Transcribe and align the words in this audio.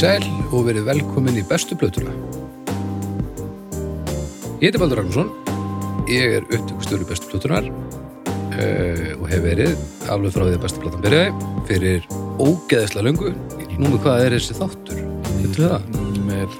Sæl 0.00 0.22
og 0.48 0.62
verið 0.64 0.86
velkomin 0.86 1.36
í 1.36 1.42
bestu 1.44 1.76
plötuna. 1.76 2.08
Ég 4.62 4.70
heiti 4.70 4.80
Baldur 4.80 5.02
Ragnarsson, 5.02 5.28
ég 6.08 6.38
er 6.38 6.46
upptökustöru 6.46 7.04
bestu 7.04 7.28
plötunar 7.28 7.66
uh, 7.68 9.10
og 9.18 9.26
hef 9.28 9.42
verið 9.44 9.74
alveg 10.08 10.32
frá 10.32 10.46
því 10.46 10.54
að 10.54 10.64
bestu 10.64 10.80
platan 10.80 11.04
byrjaði 11.04 11.50
fyrir 11.68 12.08
ógeðislega 12.40 13.04
löngu. 13.10 13.34
Nú 13.76 13.90
með 13.90 13.98
hvað 14.06 14.24
er 14.24 14.38
þessi 14.38 14.56
þáttur? 14.56 15.04
Veitu 15.34 15.66
það? 15.66 16.00
með 16.30 16.56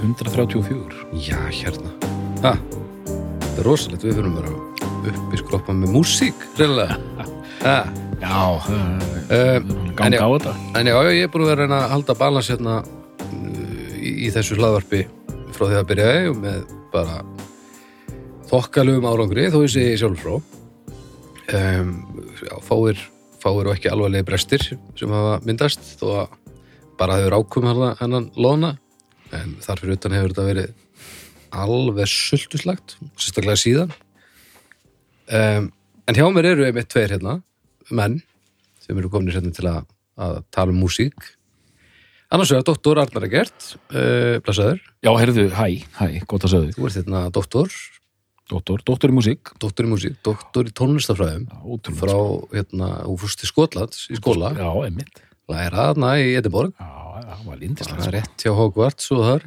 134 0.00 1.06
Já, 1.28 1.38
hérna. 1.60 1.94
Ha, 2.42 2.56
það 3.06 3.62
er 3.62 3.70
rosalegt, 3.70 4.08
við 4.08 4.18
fyrir 4.18 4.34
bara 4.34 4.50
upp 5.14 5.30
í 5.30 5.44
skroppa 5.44 5.78
með 5.78 5.94
músík, 5.94 6.48
reynilega. 6.58 6.98
Ha, 7.62 7.80
Já, 8.18 8.58
en 9.30 9.68
ganga 9.94 10.26
á 10.26 10.28
þetta. 10.34 10.52
En 10.78 10.88
já, 10.90 10.96
ég 11.14 11.26
er 11.26 11.30
búin 11.30 11.44
að 11.44 11.52
vera 11.52 11.54
að 11.54 11.60
reyna 11.62 11.78
að 11.84 11.92
halda 11.92 12.16
balans 12.18 12.48
hérna 12.50 12.74
uh, 12.82 13.92
í, 13.94 14.10
í 14.26 14.30
þessu 14.34 14.58
hlaðvarpi 14.58 15.04
frá 15.54 15.64
því 15.68 15.78
að 15.78 15.86
byrjaði 15.92 16.32
og 16.32 16.40
með 16.42 16.74
bara 16.92 17.20
þokkalugum 18.50 19.06
árangri 19.06 19.46
þó 19.54 19.60
ég 19.62 19.72
segi 19.76 19.94
sjálf 20.02 20.24
frá. 20.24 20.34
Um, 21.54 21.94
já, 22.42 22.52
fáir, 22.66 23.06
fáir 23.38 23.70
og 23.70 23.72
ekki 23.76 23.92
alvarlegi 23.92 24.26
brestir 24.28 24.66
sem 24.68 25.14
hafa 25.14 25.38
myndast 25.46 25.94
þó 26.00 26.06
að 26.24 26.36
bara 26.98 27.20
hefur 27.20 27.38
ákum 27.38 27.70
hennan 27.70 28.30
loðna 28.34 28.74
en 29.36 29.56
þar 29.62 29.84
fyrir 29.84 29.98
utan 29.98 30.16
hefur 30.16 30.34
þetta 30.34 30.48
verið 30.48 30.70
alveg 31.54 32.10
sultuslagt 32.10 32.98
sérstaklega 33.16 33.60
síðan. 33.62 33.92
Um, 35.28 35.70
en 36.08 36.18
hjá 36.18 36.26
mér 36.32 36.56
eru 36.56 36.66
einmitt 36.66 36.90
tveir 36.90 37.14
hérna 37.14 37.38
menn 37.90 38.20
sem 38.84 38.98
eru 38.98 39.10
komin 39.12 39.32
hérna 39.34 39.52
til 39.54 39.66
að, 39.70 39.84
að 40.18 40.40
tala 40.54 40.72
um 40.74 40.80
músík. 40.82 41.14
Annars 42.28 42.50
vegar 42.52 42.66
doktor 42.68 42.98
Arnar 43.00 43.24
Egert 43.24 43.70
uh, 43.94 44.36
blessaður, 44.44 44.80
Já, 45.04 45.10
heyrðu, 45.16 45.46
hæ, 45.54 45.66
hæ, 45.96 46.06
gott 46.28 46.44
að 46.44 46.52
segja 46.56 46.74
þú 46.76 46.88
ert 46.88 46.98
hérna 47.00 47.22
doktor. 47.32 47.70
Dóttor, 48.48 48.80
dóttor 48.88 49.12
í 49.12 49.14
músík. 49.16 49.50
Doktor 49.60 49.84
í 49.84 49.90
músík, 49.92 50.14
doktor 50.24 50.68
í 50.68 50.72
tónlistafræðum 50.72 51.42
Ótrúlega 51.68 51.98
frá, 52.00 52.14
hérna, 52.54 52.86
þú 53.04 53.16
fúst 53.20 53.40
til 53.42 53.48
Skotlands 53.50 54.06
í 54.08 54.16
skóla, 54.16 54.54
Já, 54.56 54.68
einmitt. 54.86 55.20
Læra 55.52 55.90
þarna 55.90 56.14
í 56.20 56.30
Edinborg. 56.36 56.72
Já, 56.80 56.88
já, 56.88 57.24
það 57.28 57.42
var 57.44 57.50
það 57.54 57.60
lindislegt 57.64 57.98
er 57.98 58.06
sko. 58.06 58.14
rétt 58.16 58.44
hjá 58.46 58.54
Hogwarts 58.56 59.10
og 59.12 59.20
þar. 59.26 59.44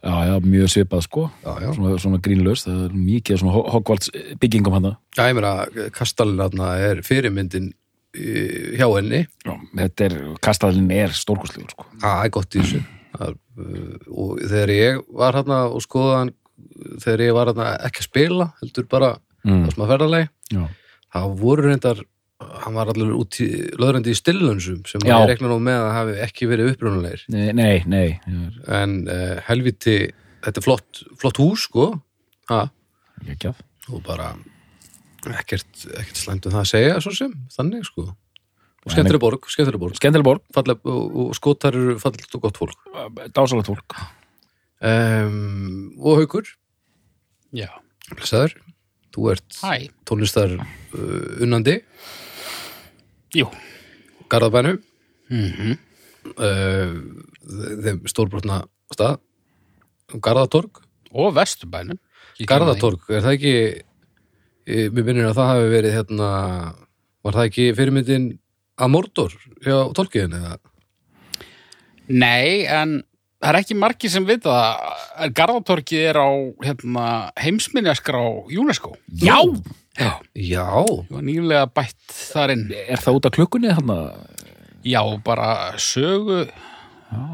Já, 0.00 0.14
já, 0.30 0.34
mjög 0.46 0.70
svipað 0.74 1.02
sko. 1.06 1.24
Já, 1.44 1.50
já, 1.62 1.70
Svona, 1.76 1.94
svona 2.02 2.20
grínlaust, 2.26 2.66
það 2.66 2.82
er 2.88 2.94
mikið 2.98 3.40
svona 3.42 3.54
Ho- 3.54 3.64
Hogwarts 3.74 4.10
byggingum 4.42 4.76
hann 4.78 4.90
já 5.18 5.22
ég 5.30 5.38
meina 5.38 5.90
Kastalin 5.94 6.38
þarna 6.42 6.70
er 6.90 7.02
fyrirmyndin 7.06 7.70
hjá 8.14 8.86
henni. 8.96 9.22
Já, 9.46 9.54
þetta 9.82 10.06
er, 10.08 10.16
kastallin 10.42 10.90
er 10.94 11.14
stórkostlegur 11.16 11.74
sko. 11.74 11.88
Það 12.02 12.24
er 12.24 12.34
gott 12.36 12.56
í 12.56 12.62
þessu. 12.64 12.82
Það, 13.10 13.34
uh, 13.60 13.96
og 14.10 14.44
þegar 14.44 14.74
ég 14.76 15.00
var 15.20 15.40
hérna 15.40 15.64
og 15.70 15.82
skoðaðan 15.84 16.34
þegar 17.02 17.24
ég 17.26 17.34
var 17.36 17.50
hérna 17.50 17.72
ekki 17.88 18.04
að 18.04 18.06
spila 18.06 18.46
heldur 18.60 18.86
bara 18.90 19.10
mm. 19.42 19.64
á 19.66 19.68
smá 19.74 19.82
ferðalegi 19.90 20.28
Já, 20.54 20.62
það 21.16 21.34
voru 21.40 21.66
reyndar 21.66 22.04
hann 22.40 22.76
var 22.76 22.90
allir 22.92 23.10
út 23.14 23.36
í 23.42 23.48
löðrandi 23.80 24.14
í 24.14 24.18
stillunnsum 24.18 24.84
sem 24.88 25.02
Já. 25.04 25.12
ég 25.12 25.26
rekna 25.32 25.50
nú 25.50 25.58
með 25.62 25.82
að 25.82 25.90
hafi 25.96 26.14
ekki 26.24 26.48
verið 26.48 26.70
upprunalegir. 26.72 27.24
Nei, 27.34 27.50
nei, 27.56 27.82
nei. 27.90 28.06
En 28.72 29.02
uh, 29.04 29.36
helviti 29.48 29.98
þetta 30.40 30.62
er 30.62 30.64
flott, 30.64 31.02
flott 31.20 31.40
hús 31.42 31.66
sko. 31.68 31.90
Ha, 32.50 32.64
að 33.20 33.50
og 33.90 34.00
bara 34.06 34.32
ekkert, 35.28 35.68
ekkert 36.00 36.20
slæmt 36.20 36.48
um 36.48 36.54
það 36.54 36.62
að 36.62 36.70
segja 36.72 37.00
svo 37.04 37.12
sem, 37.16 37.34
þannig 37.54 37.86
sko. 37.88 38.06
Og 38.80 38.94
skemmtileg 38.94 39.20
borg, 39.20 39.44
skemmtileg 39.52 39.82
borg. 39.82 39.98
Skemmtileg 39.98 40.24
borg, 40.24 40.44
Falleg, 40.56 40.80
og, 40.88 41.18
og 41.26 41.34
skotar 41.36 41.76
eru 41.76 41.98
fallegt 42.00 42.36
og 42.38 42.46
gott 42.46 42.60
fólk. 42.60 42.88
Dásalegt 43.36 43.68
fólk. 43.68 43.98
Um, 44.80 45.90
og 46.00 46.22
haukur? 46.22 46.48
Já, 47.52 47.68
blessaður, 48.14 48.56
þú 49.12 49.26
ert 49.34 49.60
tónlistar 50.08 50.56
uh, 50.56 51.42
unnandi. 51.44 51.76
Jú. 53.36 53.50
Garðabænu 54.30 54.78
mm 55.30 55.76
uh, 56.40 56.94
þeim 57.84 58.00
stórbrotna 58.10 58.62
stað. 58.92 59.20
Garðatorg. 60.10 60.82
Og 61.10 61.30
að 61.30 61.38
Garðatorg, 62.48 63.04
er 63.12 63.24
það 63.24 63.36
ekki 63.36 63.54
mér 64.66 65.04
minnir 65.06 65.28
að 65.30 65.36
það 65.38 65.50
hafi 65.54 65.68
verið 65.74 65.94
hérna, 65.98 66.30
var 67.24 67.36
það 67.38 67.48
ekki 67.50 67.68
fyrirmyndin 67.78 68.26
að 68.80 68.92
Mordor 68.94 69.34
hjá 69.64 69.76
tolkiðin 69.96 70.36
eða. 70.40 70.56
Nei, 72.10 72.64
en 72.66 72.96
það 73.40 73.50
er 73.52 73.58
ekki 73.60 73.76
margir 73.78 74.10
sem 74.12 74.24
vita 74.28 74.50
það 74.50 74.96
en 75.26 75.34
Garðatorkið 75.38 76.06
er 76.10 76.18
á 76.20 76.28
hérna, 76.66 77.04
heimsminjaskrá 77.40 78.20
UNESCO 78.60 78.94
Já! 79.22 79.36
Já 80.00 80.10
já, 80.34 80.64
Ég 80.86 81.10
var 81.12 81.24
nýlega 81.26 81.66
bætt 81.76 82.14
þar 82.14 82.52
inn 82.54 82.66
Er 82.72 83.00
það 83.02 83.16
út 83.18 83.28
af 83.30 83.34
klukkunni 83.36 83.72
hann 83.74 83.90
Já, 84.86 85.02
bara 85.26 85.74
sögu 85.82 86.44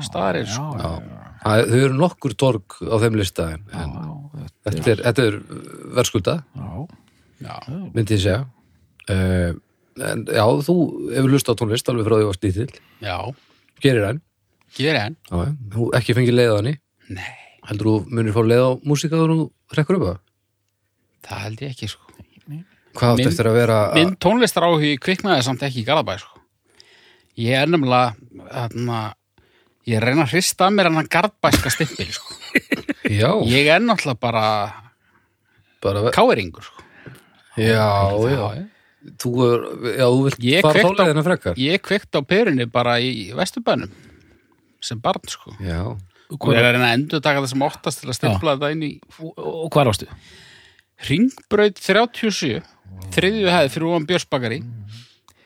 staðarinn 0.03 0.49
sko. 0.51 0.71
já. 0.81 0.93
Það, 1.47 1.65
þau 1.71 1.81
eru 1.87 1.99
nokkur 2.01 2.33
torg 2.41 2.79
á 2.91 2.97
þeim 3.03 3.19
lista 3.21 3.49
en, 3.55 3.67
þetta 4.67 4.91
er, 4.95 5.03
þetta 5.05 5.27
er 5.31 5.37
verðskulda 5.99 6.37
Já, 6.43 6.65
Já, 6.65 6.87
myndi 7.41 8.17
ég 8.17 8.23
segja. 8.23 8.43
Uh, 9.07 9.53
en 10.03 10.25
já, 10.29 10.45
þú 10.67 10.75
hefur 11.15 11.31
lust 11.33 11.49
á 11.49 11.55
tónlist 11.57 11.89
alveg 11.93 12.07
frá 12.09 12.17
því 12.19 12.27
að 12.29 12.37
stíð 12.37 12.57
til 12.59 12.81
já, 13.07 13.17
gerir 13.85 14.07
hann, 14.09 14.21
gerir 14.77 14.99
enn. 15.03 15.17
Já, 15.31 15.45
þú 15.73 15.91
ekki 15.97 16.17
fengið 16.19 16.37
leið 16.41 16.53
á 16.53 16.57
henni? 16.61 16.75
Nei, 17.17 17.31
heldur 17.71 17.91
þú 17.93 17.97
munir 18.19 18.35
fá 18.37 18.43
leið 18.45 18.65
á 18.67 18.71
músíka 18.89 19.15
þegar 19.17 19.35
þú 19.37 19.47
rekkur 19.79 19.99
upp 20.01 20.07
það? 20.09 20.19
Það 21.27 21.45
held 21.47 21.63
ég 21.65 21.75
ekki 21.77 21.89
sko. 21.93 22.03
Hvað 22.97 23.13
átt 23.13 23.29
eftir 23.29 23.49
að 23.51 23.57
vera 23.61 23.77
að- 23.87 23.95
Minn 23.99 24.17
tónlistar 24.25 24.65
áhugi 24.65 24.95
kviknaði 25.05 25.43
samt 25.45 25.63
ekki 25.67 25.83
í 25.83 25.87
Garðabæ 25.87 26.15
sko. 26.23 26.41
Ég 27.37 27.53
er 27.61 27.69
nefnilega 27.69 28.15
þarna, 28.49 29.01
ég 29.87 30.01
reyna 30.01 30.25
að 30.25 30.33
hrista 30.33 30.67
að 30.71 30.77
mér 30.79 30.89
hann 30.89 31.11
garðbæska 31.13 31.73
stimpil 31.75 32.09
sko. 32.17 32.37
já, 33.21 33.29
Ég 33.53 33.69
er 33.69 33.81
náttúrulega 33.85 34.21
bara 34.21 34.45
bara, 35.85 36.11
káeringur 36.17 36.65
sko. 36.65 36.86
Já, 37.57 37.87
já. 38.33 38.67
þú, 39.23 39.31
er, 39.47 39.65
já, 39.97 40.07
þú 40.07 40.23
vilt 40.27 40.45
Ég 40.47 40.67
fara 40.67 40.83
þáleðina 40.87 41.25
frekar. 41.27 41.57
Ég 41.61 41.83
kveikt 41.85 42.19
á 42.19 42.21
perunni 42.27 42.67
bara 42.71 42.99
í 43.01 43.31
Vesturbænum 43.37 43.91
sem 44.87 45.01
barn 45.03 45.25
sko. 45.31 45.55
já, 45.61 45.81
Og 46.31 46.49
ég 46.51 46.59
er 46.59 46.65
að 46.67 46.73
reyna 46.75 46.89
að 46.91 46.97
endur 46.99 47.21
taka 47.23 47.43
þessum 47.45 47.63
óttast 47.69 48.01
til 48.03 48.11
að 48.11 48.17
stimpla 48.19 48.57
þetta 48.57 48.73
inn 48.75 48.83
í 48.83 48.93
og, 49.23 49.33
og 49.39 49.69
hvað 49.75 49.93
ástu? 49.93 50.09
Ringbraut 51.07 51.79
37 51.79 52.63
þriðju 53.15 53.51
hefði 53.53 53.73
fyrir 53.75 53.89
ofan 53.91 54.07
Björnsbakari 54.09 54.59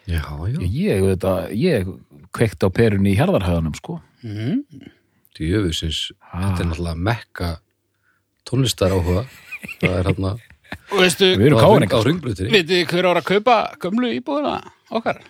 já, 0.08 0.22
já. 0.22 0.60
Ég, 0.62 1.02
þetta, 1.10 1.34
ég 1.52 1.90
kveikt 2.34 2.62
á 2.64 2.68
perunni 2.72 3.12
í 3.12 3.18
hérðarhæðanum 3.18 3.74
sko. 3.78 3.98
Mm. 4.22 4.62
djöfusins, 5.36 6.10
Ah. 6.30 6.50
þetta 6.52 6.62
er 6.62 6.68
náttúrulega 6.70 7.00
mekka 7.08 7.50
tónlistar 8.48 8.92
áhuga 8.94 9.24
það 9.80 9.94
er 9.98 10.08
hérna 10.10 10.32
Og 10.90 11.02
veistu, 11.04 11.28
Við 11.38 11.50
erum 11.50 11.60
á, 11.60 11.62
káringar 11.64 12.08
þið 12.40 12.80
hver 12.90 13.08
ára 13.10 13.22
að 13.22 13.28
kaupa 13.30 13.56
gömlu 13.82 14.10
íbúðuna 14.16 14.56
okkar? 14.90 15.20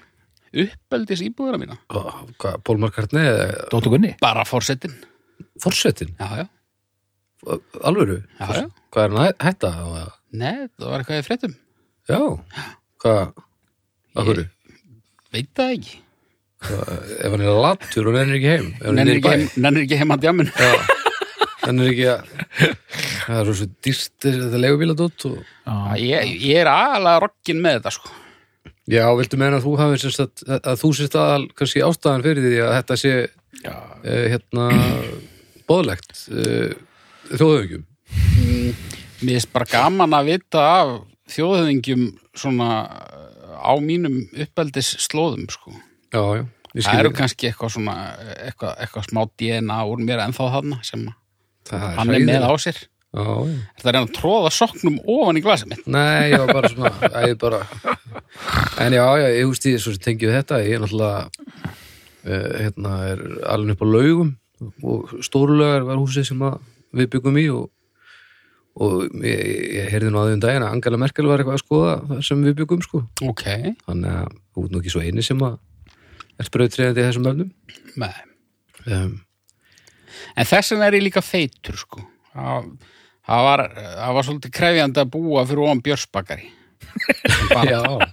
Uppeldis 0.51 1.23
íbúðuna 1.27 1.61
mína. 1.61 1.77
Pól 2.67 2.81
Markartni 2.83 3.23
Dóttur 3.71 3.95
Gunni. 3.95 4.15
Bara 4.23 4.47
fórsetin 4.49 4.97
Forsetin, 5.61 6.15
já, 6.19 6.41
já, 6.41 6.47
alvöru? 7.85 8.23
Já, 8.41 8.47
já. 8.57 8.65
hvað 8.93 9.05
er 9.05 9.17
hann 9.17 9.41
hætta 9.45 9.71
á 9.73 9.85
það? 9.85 10.13
Nei, 10.41 10.57
það 10.79 10.87
var 10.91 11.03
eitthvað 11.03 11.21
í 11.21 11.27
fréttum. 11.27 11.57
Já, 12.09 12.21
hvað? 13.03 13.43
Akkur, 14.21 14.41
veit 15.35 15.51
það 15.57 15.75
ekki. 15.77 15.99
Ef 16.61 17.33
hann 17.33 17.45
er 17.45 17.61
latur 17.65 18.11
og 18.11 18.17
nennir 18.17 18.37
ekki 18.37 18.51
heim? 18.53 18.67
Nennir 18.97 19.19
ekki, 19.19 19.33
heim, 19.33 19.47
nennir 19.65 19.87
ekki 19.87 20.01
heim 20.01 20.13
að 20.13 20.25
djamin 20.27 20.51
Já, 20.53 20.73
nennir 21.67 21.93
ekki 21.93 22.09
að 22.11 22.31
það 23.27 23.41
er 23.41 23.51
svo 23.51 23.69
dýrt 23.87 24.27
þetta 24.27 24.63
legubíladótt 24.65 25.27
og 25.31 25.39
ég, 26.01 26.33
ég 26.41 26.63
er 26.63 26.71
aðalega 26.73 27.25
rokkin 27.27 27.63
með 27.63 27.79
þetta 27.79 27.95
sko. 27.99 28.15
Já, 28.91 29.05
viltu 29.15 29.39
meina 29.39 29.61
að 29.61 29.67
þú 29.69 29.75
hafið 29.79 30.03
sérst 30.05 30.23
að, 30.25 30.45
að 30.59 30.81
þú 30.81 30.93
sérst 30.99 31.19
aðal 31.21 31.45
kannski 31.59 31.85
ástæðan 31.87 32.25
fyrir 32.27 32.47
því 32.47 32.63
að 32.65 32.73
þetta 32.79 32.99
sé 32.99 33.13
uh, 33.21 34.25
hérna 34.33 34.67
boðlegt 35.71 36.25
uh, 36.35 36.73
þjóðauðgjum 37.31 37.87
mér 39.21 39.37
finnst 39.37 39.53
bara 39.53 39.69
gaman 39.71 40.17
að 40.17 40.33
vita 40.33 40.65
af 40.81 40.95
þjóðhöfðingjum 41.31 42.07
svona 42.37 42.71
uh, 42.89 43.61
á 43.61 43.73
mínum 43.85 44.23
uppeldis 44.33 44.95
slóðum 45.05 45.47
sko. 45.53 45.75
Já, 46.11 46.41
já, 46.41 46.45
það 46.81 47.01
eru 47.03 47.13
kannski 47.15 47.51
eitthvað 47.51 47.75
svona 47.77 47.97
eitthvað, 48.47 48.75
eitthvað 48.83 49.09
smá 49.11 49.23
DNA 49.39 49.79
úr 49.87 50.03
mér 50.03 50.25
ennþá 50.25 50.49
þarna 50.57 50.81
sem 50.87 51.07
það 51.71 52.01
hann 52.01 52.15
er 52.17 52.27
með 52.29 52.47
á 52.47 52.53
sér. 52.63 52.81
Já, 53.11 53.27
já. 53.27 53.55
Það 53.81 53.89
er 53.91 53.97
hann 53.99 54.07
að 54.07 54.13
tróða 54.15 54.51
soknum 54.55 54.99
ofan 55.11 55.39
í 55.41 55.43
glasið 55.43 55.73
mitt? 55.73 55.87
Nei, 55.91 56.31
já, 56.31 56.43
bara 56.47 56.69
svona 56.71 56.93
æ, 57.11 57.35
bara... 57.41 57.65
En 58.85 58.95
já, 58.95 59.03
já, 59.19 59.27
ég 59.35 59.49
húst 59.49 59.67
í 59.67 59.73
svo 59.83 59.95
sem 59.97 60.05
tengjum 60.05 60.37
þetta. 60.37 60.61
Ég 60.63 60.77
er 60.77 60.85
náttúrulega 60.85 61.25
uh, 61.27 62.53
hérna 62.55 62.95
er 63.09 63.25
alveg 63.51 63.75
upp 63.75 63.83
á 63.83 63.89
laugum 63.91 64.31
og 64.87 65.15
stórulögar 65.25 65.87
var 65.89 65.99
húsið 65.99 66.29
sem 66.31 66.45
að 66.47 66.61
við 66.95 67.11
byggum 67.17 67.39
í 67.41 67.47
og, 67.55 67.67
og 68.79 69.25
ég, 69.25 69.43
ég 69.81 69.91
heyrði 69.91 70.13
nú 70.13 70.21
að 70.21 70.31
því 70.31 70.37
um 70.37 70.45
daginn 70.45 70.67
að 70.67 70.77
Angela 70.77 71.01
Merkel 71.01 71.31
var 71.31 71.43
eitthvað 71.43 71.59
að 71.59 71.65
skoða 71.65 71.97
það 72.11 72.23
sem 72.29 72.47
við 72.47 72.57
byggum 72.61 72.85
sko. 72.87 73.03
Ok, 73.27 73.45
þannig 73.89 74.21
að 74.21 74.37
þú 74.37 74.67
ert 74.67 74.75
nú 74.75 74.83
ekki 74.83 74.95
svo 74.95 75.03
eini 75.03 75.27
sem 75.27 75.45
að 75.49 75.59
er 76.41 76.49
sprautriðandi 76.49 77.03
í 77.03 77.09
þessum 77.09 77.29
öfnum 77.31 77.51
með 78.01 78.23
um, 78.87 79.17
En 80.37 80.49
þess 80.49 80.75
vegna 80.75 80.89
er 80.89 80.99
ég 80.99 81.07
líka 81.07 81.23
feitur 81.25 81.79
sko. 81.81 82.03
Það 82.35 82.73
það 83.31 83.47
var, 83.47 83.63
það 83.77 84.17
var 84.17 84.27
svolítið 84.29 84.57
krefjandi 84.57 85.03
að 85.03 85.13
búa 85.15 85.45
fyrir 85.47 85.65
ofan 85.67 85.85
björsbakari. 85.87 86.51
já, 87.71 87.79
já. 87.79 88.09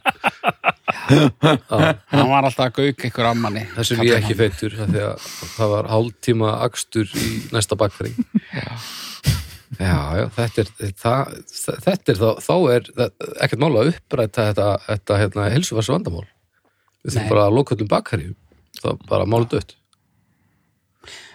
Hann 2.12 2.30
var 2.30 2.46
alltaf 2.46 2.68
að 2.68 2.76
gauka 2.78 3.08
ykkur 3.10 3.30
ammanni. 3.32 3.64
þess 3.76 3.96
er 3.96 4.04
ég 4.06 4.20
ekki 4.20 4.38
feitur 4.38 4.76
það 4.78 5.72
var 5.74 5.90
hálftíma 5.92 6.58
akstur 6.68 7.12
í 7.18 7.30
næsta 7.56 7.78
bakfæri. 7.80 8.14
Já, 9.78 9.98
já, 10.16 10.26
þetta 10.38 10.64
er 10.64 10.94
það, 10.96 11.34
þetta 11.84 12.14
er 12.14 12.20
þá, 12.22 12.30
þá 12.40 12.54
er 12.74 12.88
ekkert 13.44 13.62
mál 13.62 13.74
að 13.76 13.92
uppræta 13.92 14.48
þetta, 14.50 14.68
þetta 14.86 15.18
hérna, 15.22 15.48
helsuvars 15.54 15.90
vandamál 15.92 16.24
við 17.04 17.18
þurfum 17.18 17.34
bara 17.34 17.44
að 17.48 17.58
loka 17.58 17.76
öllum 17.76 17.90
bakfæri 17.92 18.30
það 18.80 18.90
er 18.94 19.02
bara 19.12 19.28
málu 19.30 19.50
dött 19.52 19.76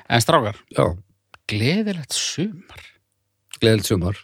En 0.09 0.21
strákar, 0.21 0.57
já, 0.75 0.87
gleðilegt 1.49 2.13
sumar. 2.17 2.83
gleðilt 3.61 3.87
sumar 3.87 4.17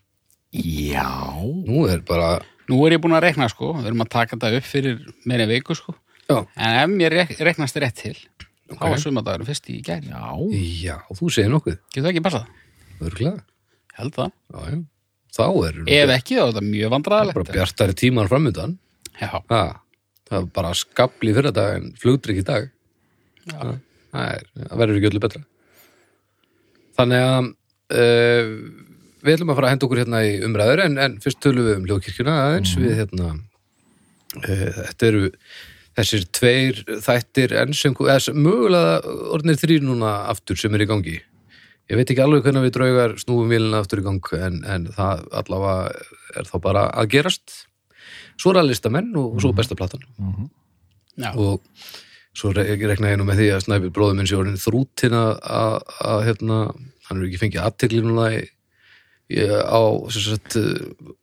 Já. 0.53 1.05
nú 1.67 1.85
er 1.89 2.01
bara, 2.07 2.41
Nú 2.69 2.83
er 2.87 2.93
ég 2.97 3.01
búin 3.01 3.15
að 3.17 3.23
rekna 3.29 3.49
sko, 3.49 3.73
við 3.79 3.87
erum 3.91 4.03
að 4.05 4.11
taka 4.13 4.37
þetta 4.37 4.59
upp 4.59 4.65
fyrir 4.69 4.99
meira 5.29 5.47
viku 5.49 5.75
sko. 5.77 5.95
já, 6.29 6.47
En 6.57 6.77
ef 6.83 6.91
mér 6.97 7.11
rek 7.13 7.39
reknast 7.41 7.77
rétt 7.77 7.95
til, 8.03 8.15
þá 8.69 8.75
Ok. 8.77 8.81
var 8.91 8.99
sumardagurinn 8.99 9.47
fyrst 9.49 9.69
í 9.71 9.81
gæri. 9.83 10.09
Já. 10.09 10.37
já, 10.85 10.97
þú 11.17 11.31
segir 11.33 11.51
nokkuð 11.51 11.79
Getur 11.93 12.03
það 12.05 12.13
ekki 12.13 12.25
passað? 12.27 12.47
örglega, 13.01 13.37
Ég 13.39 13.99
held 13.99 14.13
það. 14.15 14.33
já, 14.53 14.61
já 14.71 14.85
þá 15.39 15.45
er 15.69 15.75
Ef 15.89 16.11
ekki, 16.19 16.35
þá 16.37 16.43
er 16.43 16.53
þetta 16.53 16.65
mjög 16.69 16.89
bara 16.91 16.97
vandræðalegt. 16.99 17.53
bjartari 17.53 17.95
tímar 17.95 18.29
framöndan 18.29 18.79
Já, 19.21 19.29
ha, 19.49 19.81
það 20.29 20.43
er 20.43 20.47
bara 20.47 20.73
skabli 20.75 21.33
fyrir 21.35 21.53
dag 21.53 21.77
en 21.77 21.93
flugdrykk 21.93 22.39
í 22.39 22.45
dag 22.45 22.71
já. 23.47 23.59
það, 24.13 24.29
er, 24.35 24.45
það 24.69 24.79
verður 24.79 24.97
ekki 25.01 25.11
öllu 25.13 25.21
betra 25.21 25.43
þannig 26.99 27.25
að 27.25 27.49
uh, 27.95 28.53
við 29.25 29.35
ætlum 29.35 29.53
að 29.53 29.59
fara 29.59 29.71
að 29.71 29.75
henda 29.75 29.89
okkur 29.89 30.03
hérna 30.03 30.23
í 30.27 30.37
umræður 30.47 30.85
en, 30.85 30.99
en 31.05 31.17
fyrst 31.23 31.41
tölum 31.45 31.67
við 31.67 31.79
um 31.79 31.89
hljóðkirkjuna 31.89 32.37
aðeins. 32.45 32.75
Við 32.79 32.95
hérna 33.00 33.33
uh, 33.35 34.69
þetta 34.83 35.11
eru 35.11 35.25
þessir 35.99 36.27
tveir 36.39 36.83
þættir 37.03 37.55
enn 37.59 37.75
sem, 37.75 37.95
mögulega 38.37 39.17
orðnir 39.35 39.59
þrýr 39.59 39.87
núna 39.87 40.12
aftur 40.31 40.59
sem 40.61 40.75
er 40.77 40.85
í 40.85 40.91
gangi. 40.91 41.17
Ég 41.89 41.97
veit 41.97 42.11
ekki 42.12 42.21
alveg 42.23 42.45
hvernig 42.45 42.67
við 42.67 42.75
draugar 42.77 43.15
snúum 43.19 43.49
vélina 43.51 43.81
aftur 43.81 44.03
í 44.03 44.05
gang 44.05 44.33
en, 44.37 44.61
en 44.69 44.91
það 44.93 45.25
allavega 45.41 46.05
er 46.37 46.51
þá 46.51 46.56
bara 46.67 46.85
að 46.93 47.15
gerast. 47.15 47.55
Svo 48.39 48.53
er 48.53 48.61
að 48.61 48.71
listamenn 48.71 49.09
og 49.19 49.41
svo 49.43 49.55
besta 49.56 49.79
platan. 49.79 50.05
Já. 51.19 51.33
og 51.35 51.65
svo 52.38 52.52
re- 52.55 52.76
rekna 52.90 53.11
ég 53.12 53.19
nú 53.20 53.26
með 53.29 53.40
því 53.43 53.49
að 53.56 53.64
Snæbjörn 53.67 53.94
bróður 53.96 54.17
minn 54.20 54.29
sé 54.31 54.37
orðin 54.38 54.61
þrútin 54.62 55.17
að, 55.19 55.35
hérna, 56.29 56.61
hann 57.08 57.19
er 57.20 57.26
ekki 57.29 57.40
fengið 57.43 57.64
aðtekli 57.67 58.02
núna 58.05 58.29
í, 58.37 58.40
í, 59.35 59.44
á, 59.49 59.81
sagt, 60.14 60.56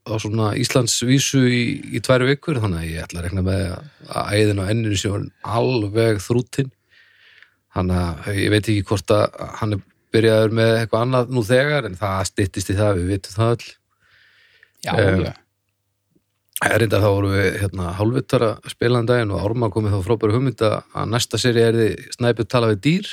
á 0.06 0.14
svona 0.22 0.52
Íslandsvísu 0.60 1.44
í, 1.48 1.62
í 1.96 2.02
tværi 2.04 2.28
vikur 2.34 2.60
þannig 2.64 2.84
að 2.84 2.92
ég 2.92 3.06
ætla 3.08 3.22
að 3.22 3.28
rekna 3.30 3.46
með 3.48 3.66
að, 3.72 4.34
æðin 4.36 4.62
á 4.62 4.70
enninu 4.74 5.00
sé 5.00 5.12
orðin 5.14 5.32
alveg 5.56 6.22
þrútin 6.26 6.72
þannig 7.76 8.02
að 8.02 8.42
ég 8.44 8.52
veit 8.54 8.64
ekki 8.72 8.86
hvort 8.92 9.16
að 9.16 9.40
hann 9.62 9.76
er 9.78 9.82
byrjaður 10.16 10.54
með 10.56 10.70
eitthvað 10.82 11.02
annað 11.08 11.34
nú 11.36 11.42
þegar 11.44 11.88
en 11.90 11.98
það 12.00 12.22
styttist 12.30 12.70
í 12.72 12.76
það, 12.78 13.00
við 13.02 13.10
vitum 13.16 13.34
það 13.36 13.50
öll. 13.56 13.66
Já, 14.86 14.92
Eh, 14.96 15.34
já. 16.64 16.72
Reyndar 16.80 17.04
þá 17.04 17.10
vorum 17.12 17.36
við 17.36 17.60
hérna, 17.62 17.92
hálfvittara 17.98 18.50
spilaðan 18.72 19.10
daginn 19.10 19.34
og 19.36 19.44
Ármann 19.44 19.74
komið 19.74 19.98
þá 19.98 20.06
frábæru 20.08 20.38
hugmynda 20.38 20.72
að 20.96 21.12
næsta 21.12 21.40
seri 21.42 21.64
er 21.66 21.80
þið 21.80 22.06
snæpið 22.16 22.50
tala 22.54 22.72
við 22.72 22.82
dýr. 22.88 23.12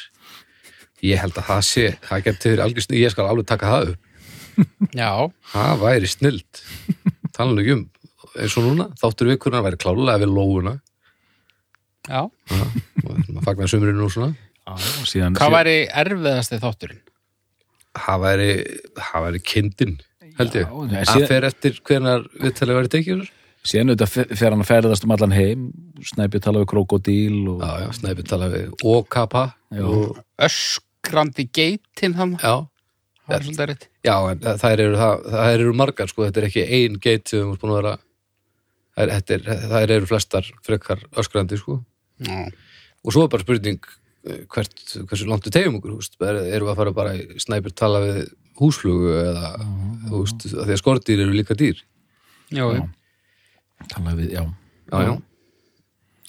Ég 1.02 1.18
held 1.18 1.34
að 1.40 1.48
það 1.48 1.62
sé, 1.66 1.86
það 2.06 2.24
getur 2.28 2.52
verið 2.52 2.64
algjör 2.68 2.86
snill, 2.86 3.00
ég 3.02 3.14
skal 3.14 3.26
alveg 3.26 3.48
taka 3.50 3.72
það 3.72 3.88
upp. 3.90 4.08
já. 5.02 5.10
Það 5.52 5.82
væri 5.82 6.12
snilt. 6.12 6.62
Tala 7.34 7.50
nú 7.56 7.64
ekki 7.64 7.76
um 7.80 7.84
eins 8.38 8.56
og 8.56 8.64
núna, 8.66 8.86
þáttur 9.00 9.28
vikurna 9.32 9.62
væri 9.64 9.78
klálega 9.80 10.20
við 10.22 10.32
lóuna. 10.32 10.76
já. 12.08 12.22
Maður 13.02 13.44
fagnar 13.44 13.70
sumrinu 13.70 14.06
og 14.06 14.12
svona. 14.14 14.32
Já, 14.62 14.72
og 14.78 15.08
síðan, 15.10 15.36
Hvað 15.36 15.54
væri 15.56 15.76
erfiðasti 15.90 16.60
þátturinn? 16.62 17.02
Það 17.98 18.22
væri, 18.22 18.50
það 18.96 19.24
væri 19.26 19.40
kindin, 19.50 19.96
held 20.38 20.56
ég. 20.58 20.66
Það 20.72 21.06
síðan- 21.12 21.30
fer 21.30 21.46
eftir 21.48 21.78
hvenar 21.88 22.26
viðtalið 22.40 22.78
væri 22.80 22.92
tekjur. 22.96 23.22
síðan 23.62 23.92
auðvitað 23.92 24.10
fer- 24.16 24.34
hann 24.50 24.62
að 24.64 24.70
ferðast 24.72 25.04
um 25.06 25.12
allan 25.14 25.34
heim, 25.36 25.66
snæpið 26.02 26.42
tala 26.42 26.62
við 26.64 26.68
krokodíl 26.72 27.36
og... 27.52 27.60
Já, 27.62 27.72
já, 27.84 27.88
snæpið 28.00 28.28
tala 28.32 28.48
við. 28.50 28.72
Og, 29.86 30.16
Öskrandi 30.42 31.44
geitin 31.54 32.14
hann? 32.18 32.36
já, 32.42 32.66
Það 33.28 33.36
er 33.36 33.44
svolítið 33.46 33.68
rétt. 33.70 33.84
Já, 34.02 34.16
en 34.32 34.40
þær 34.58 34.80
eru, 34.82 34.96
það, 34.98 35.26
þær 35.36 35.52
eru 35.62 35.72
margar, 35.78 36.10
sko, 36.10 36.24
þetta 36.26 36.40
er 36.42 36.46
ekki 36.48 36.64
ein 36.80 36.96
geit 37.04 37.30
sem 37.30 37.44
þú 37.46 37.52
ert 37.54 37.62
búin 37.62 37.72
að 37.72 37.78
vera, 37.78 37.92
þetta 39.12 39.36
er, 39.36 39.44
þær 39.72 39.94
eru 39.96 40.08
flestar 40.10 40.48
frekar 40.66 41.04
öskrandi, 41.22 41.58
sko. 41.60 41.78
Já. 42.26 42.40
Og 43.06 43.14
svo 43.14 43.24
er 43.24 43.30
bara 43.32 43.46
spurning 43.46 43.78
eh, 44.26 44.42
hvert, 44.50 44.74
hversu 45.06 45.30
langt 45.30 45.46
við 45.46 45.54
tegjum 45.54 45.78
okkur, 45.78 45.94
er, 46.26 46.40
erum 46.50 46.66
við 46.66 46.72
að 46.74 46.80
fara 46.82 46.96
bara 46.98 47.14
í 47.14 47.38
snæpir 47.46 47.74
tala 47.78 48.02
við 48.02 48.18
húsflugu 48.60 49.14
eða, 49.22 49.52
þú 50.08 50.20
veist, 50.24 50.46
að 50.52 50.66
því 50.68 50.74
að 50.76 50.80
skordýr 50.82 51.22
eru 51.24 51.36
líka 51.36 51.56
dýr. 51.58 51.80
Já, 52.52 52.64
já. 52.76 52.82
Tala 53.92 54.14
við, 54.18 54.34
já. 54.36 54.42
Já, 54.92 54.98
já. 55.08 55.12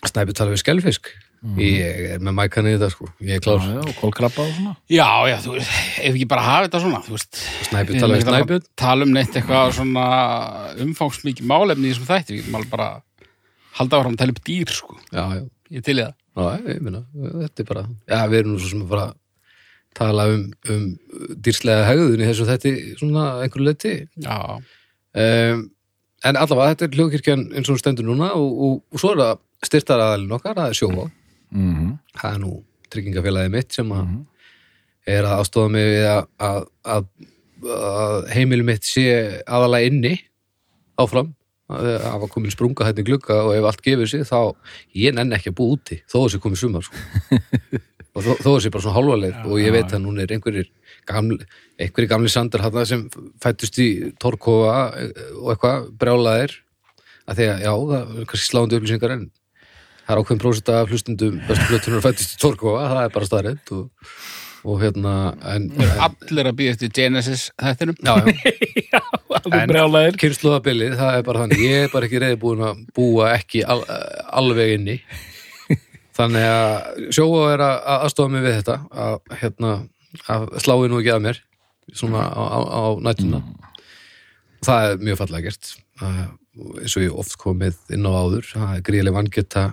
Snæpir 0.08 0.36
tala 0.38 0.54
við 0.56 0.62
skelfisk. 0.64 1.12
Ég 1.60 1.98
er 2.16 2.22
með 2.24 2.38
mækan 2.38 2.68
í 2.70 2.74
þetta, 2.78 2.88
sko, 2.94 3.10
ég 3.20 3.36
er 3.36 3.42
Já, 3.42 3.44
klár. 3.44 3.64
já, 3.68 3.80
og 3.84 3.96
kólkrabba 4.00 4.46
og 4.46 4.52
svona. 4.56 4.74
Já, 4.88 5.08
já, 5.28 5.36
þú 5.44 5.56
veist, 5.58 5.74
ef 6.00 6.14
ekki 6.14 6.28
bara 6.32 6.46
hafa 6.46 6.70
þetta 6.70 6.80
svona, 6.86 7.02
þú 7.04 7.16
veist. 7.18 7.40
Snæpir 7.68 7.98
tala 8.00 8.16
við 8.16 8.24
snæpir. 8.30 8.62
Tala 8.80 9.04
um 9.04 9.12
neitt 9.12 9.36
eitthvað 9.36 9.74
svona 9.76 10.06
umfangsmikið 10.86 11.50
málefni 11.52 11.90
í 11.90 11.92
þessum 11.92 12.08
þætti, 12.08 12.38
við 12.40 12.48
máli 12.56 12.70
bara 12.72 12.88
halda 13.76 14.00
áfram 14.00 14.16
að 14.16 14.22
tala 14.24 14.36
upp 14.38 14.40
dýr, 14.48 14.72
sko. 14.72 14.96
Já, 15.12 15.26
já. 15.36 15.44
Ég 15.76 15.84
til 15.84 15.98
í 16.00 16.06
það. 16.06 16.16
Já, 16.40 16.48
ég 16.72 16.80
meina, 16.88 17.04
þetta 17.44 17.62
er 17.66 17.68
bara 17.74 17.84
Já, 18.08 18.18
við 18.32 18.40
erum 18.40 18.56
nú 18.56 18.62
svo 18.64 18.72
sem 18.72 18.86
að 18.88 18.94
fara 18.96 19.10
tala 19.98 20.28
um, 20.32 20.48
um 20.70 20.84
dýrslega 21.44 21.88
hegðun 21.90 22.22
í 22.24 22.30
þessu 22.30 22.50
þetta 22.50 22.74
svona 23.00 23.26
einhverju 23.44 23.68
leti 23.68 23.96
Já, 24.24 24.38
um, 24.60 25.64
en 26.24 26.40
allavega 26.40 26.74
þetta 26.74 26.88
er 26.88 26.98
hljóðkirkjan 27.00 27.48
eins 27.58 27.72
og 27.72 27.82
stendur 27.82 28.08
núna 28.08 28.32
og, 28.38 28.52
og, 28.68 28.78
og 28.94 29.02
svo 29.02 29.14
er 29.14 29.24
það 29.24 29.42
styrtaraðalinn 29.64 30.36
okkar, 30.38 30.58
það 30.58 30.72
er 30.72 30.80
sjóvá. 30.80 31.08
Mm 31.54 32.00
það 32.14 32.36
er 32.36 32.42
nú 32.44 32.52
tryggingafélagið 32.94 33.54
mitt 33.54 33.76
sem 33.76 33.94
að 33.94 34.10
er 35.10 35.26
að 35.28 35.40
aðstofa 35.42 35.72
mig 35.74 35.88
við 35.90 36.06
að, 36.08 36.28
að, 36.48 36.60
að, 36.94 37.08
að 37.78 38.18
heimili 38.36 38.68
mitt 38.68 38.86
sé 38.88 39.08
aðalega 39.44 39.90
inni 39.90 40.14
áfram. 41.02 41.34
Að 41.74 41.88
það 41.88 42.06
hafa 42.06 42.30
komin 42.30 42.54
sprunga 42.54 42.86
hérna 42.86 43.02
í 43.02 43.08
glugga 43.08 43.40
og 43.48 43.54
ef 43.56 43.66
allt 43.66 43.82
gefur 43.84 44.10
sig 44.12 44.26
þá 44.28 44.54
ég 45.00 45.16
nenn 45.16 45.34
ekki 45.34 45.50
að 45.50 45.58
búa 45.58 45.78
úti 45.78 45.98
þó 46.12 46.18
þessi 46.20 46.42
komið 46.44 46.62
sumar 46.62 46.86
sko. 46.86 47.02
og 48.14 48.26
þó, 48.26 48.34
þessi 48.46 48.72
bara 48.74 48.84
svona 48.86 48.98
hálfaleg 49.00 49.46
og 49.50 49.62
ég 49.62 49.74
veit 49.74 49.94
að 49.96 50.04
núna 50.04 50.22
er 50.26 50.34
einhverjir 50.36 50.68
gamli, 51.10 51.40
einhverjir 51.82 52.12
gamli 52.12 52.30
sandar 52.30 52.62
hérna 52.66 52.84
sem 52.90 53.08
fættust 53.42 53.80
í 53.82 53.88
Torkóa 54.22 54.76
og 55.40 55.50
eitthvað 55.56 55.88
brjálaðir 56.02 56.54
að 57.26 57.40
því 57.40 57.48
að 57.54 57.64
já, 57.66 57.74
það 57.74 57.98
er 58.22 58.30
kannski 58.30 58.50
sláandi 58.52 58.78
upplýsingar 58.80 59.16
en 59.16 59.26
það 60.04 60.14
er 60.14 60.22
ákveðin 60.22 60.44
prósita 60.44 60.78
af 60.84 60.94
hlustundum 60.94 61.42
bestu 61.48 61.68
plötunar 61.72 62.06
fættist 62.06 62.38
í 62.38 62.42
Torkóa, 62.44 62.86
það 62.92 63.04
er 63.08 63.14
bara 63.18 63.30
staðrætt 63.32 63.74
og, 63.80 64.14
og 64.64 64.80
hérna 64.84 65.16
en, 65.56 65.70
en 65.80 65.94
allir 66.10 66.52
að 66.52 66.58
býða 66.62 66.76
eftir 66.78 66.94
Genesis 66.96 67.48
þættinum. 67.60 67.98
já, 68.04 68.14
já, 68.94 69.02
Alveg 69.44 69.66
brjálæðir. 69.74 70.18
kynnslóðabilið, 70.22 70.94
það 71.00 71.18
er 71.18 71.24
bara 71.28 71.42
þannig 71.48 71.64
ég 71.66 71.86
er 71.88 71.94
bara 71.96 72.08
ekki 72.08 72.20
reyði 72.22 72.38
búin 72.44 72.62
að 72.70 72.84
búa 72.96 73.32
ekki 73.40 73.64
al, 73.66 73.80
alveg 74.44 74.76
inni 74.78 75.00
þannig 76.18 76.48
að 76.50 77.02
sjóa 77.16 77.44
er 77.54 77.66
að 77.66 77.76
að 77.80 78.06
aðstofa 78.08 78.34
mig 78.34 78.46
við 78.46 78.58
þetta 78.60 78.78
að, 79.06 79.20
hérna, 79.42 79.74
að 80.30 80.48
slái 80.64 80.90
nú 80.90 81.02
ekki 81.02 81.14
að 81.16 81.26
mér 81.28 81.42
svona 81.94 82.24
á, 82.30 82.44
á, 82.44 82.60
á 82.64 82.84
nætuna 83.04 83.44
það 84.64 84.90
er 84.90 85.02
mjög 85.04 85.20
fallega 85.20 85.50
gert. 85.50 85.72
Eins 86.04 86.96
og 86.98 87.04
ég 87.04 87.20
oft 87.24 87.36
komið 87.42 87.80
inn 87.96 88.06
á 88.08 88.12
áður 88.14 88.50
það 88.52 88.76
er 88.76 88.86
gríðileg 88.88 89.16
vangeta 89.16 89.64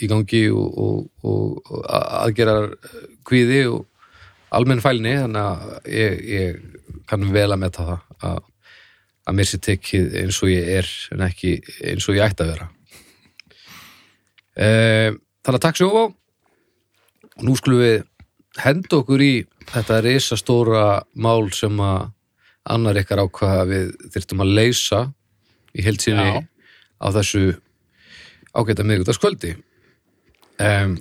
í 0.00 0.08
gangi 0.10 0.42
og, 0.54 0.78
og, 0.80 1.00
og, 1.26 1.72
og 1.74 1.88
aðgerar 1.90 2.70
kvíði 3.26 3.64
og 3.72 3.86
almenn 4.54 4.82
fælni 4.82 5.16
þannig 5.18 5.42
að 5.42 5.90
ég, 5.94 6.22
ég 6.30 7.02
kann 7.10 7.26
vel 7.34 7.48
að 7.50 7.60
metta 7.64 7.86
það 7.88 8.28
að, 8.30 8.38
að 9.26 9.38
mér 9.38 9.50
sé 9.50 9.60
tekið 9.66 10.14
eins 10.22 10.38
og 10.44 10.52
ég 10.52 10.70
er 10.78 10.92
en 11.16 11.26
ekki 11.26 11.56
eins 11.90 12.06
og 12.08 12.18
ég 12.18 12.26
ætti 12.26 12.46
að 12.46 12.54
vera. 12.54 12.70
Um, 14.60 15.20
þannig 15.44 15.58
að 15.58 15.64
takk 15.66 15.80
sjófá 15.80 16.02
og 16.10 17.44
nú 17.46 17.54
skulum 17.58 17.82
við 17.84 17.98
henda 18.60 18.98
okkur 19.00 19.22
í 19.24 19.32
þetta 19.70 20.00
risastóra 20.04 20.84
mál 21.14 21.50
sem 21.54 21.76
að 21.84 22.08
annar 22.70 22.98
ykkar 23.00 23.22
ákvaða 23.24 23.64
við 23.70 23.92
þyrftum 24.14 24.42
að 24.44 24.54
leysa 24.58 25.00
í 25.78 25.84
heild 25.86 26.02
sinni 26.02 26.26
Já. 26.26 26.40
á 27.00 27.06
þessu 27.14 27.44
ágæta 28.58 28.84
miðgutaskvöldi 28.86 29.54
um, 30.60 30.98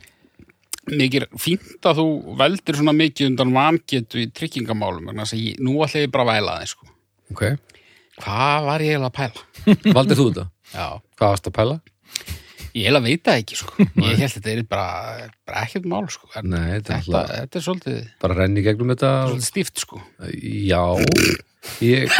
Mikið 0.89 1.27
fínt 1.37 1.85
að 1.85 1.99
þú 1.99 2.05
veldir 2.39 2.77
svona 2.79 2.93
mikið 2.97 3.27
undan 3.29 3.51
vangetu 3.53 4.23
í 4.23 4.29
tryggingamálum 4.33 5.11
þess 5.19 5.35
að 5.35 5.41
ég, 5.43 5.59
nú 5.61 5.75
ætla 5.85 6.01
ég 6.01 6.13
bara 6.13 6.23
að 6.25 6.29
væla 6.31 6.55
þeim 6.61 6.71
sko. 6.71 6.87
ok, 7.33 7.43
Hvað 8.23 8.65
var 8.65 8.81
ég 8.83 8.95
eiginlega 8.95 9.11
að 9.11 9.17
pæla? 9.19 9.93
valdir 9.99 10.17
þú 10.19 10.25
þetta? 10.31 10.45
Já, 10.73 10.87
Hvað 11.19 11.33
varst 11.35 11.49
að 11.51 11.55
pæla? 11.59 11.75
Ég 12.73 12.85
eiginlega 12.85 13.05
veit 13.05 13.23
það 13.25 13.39
ekki 13.43 13.57
sko. 13.59 13.75
Ég 14.09 14.19
held 14.21 14.33
þetta 14.35 14.51
er 14.53 14.61
bara, 14.69 14.87
bara 15.49 15.63
ekkert 15.65 15.87
mál 15.89 16.05
sko. 16.11 16.29
En 16.39 16.49
Nei, 16.53 16.65
þetta 16.77 16.97
er 16.97 17.03
þetta, 17.05 17.21
alltaf 17.21 17.33
þetta 17.35 17.59
er 17.61 17.65
svolítið, 17.67 18.01
bara 18.25 18.37
renni 18.41 18.61
í 18.61 18.65
gegnum 18.67 18.93
þetta 18.93 19.13
svolítið 19.29 19.47
stíft 19.49 19.83
sko. 19.85 20.01
Já, 20.33 20.83
ég 21.85 22.19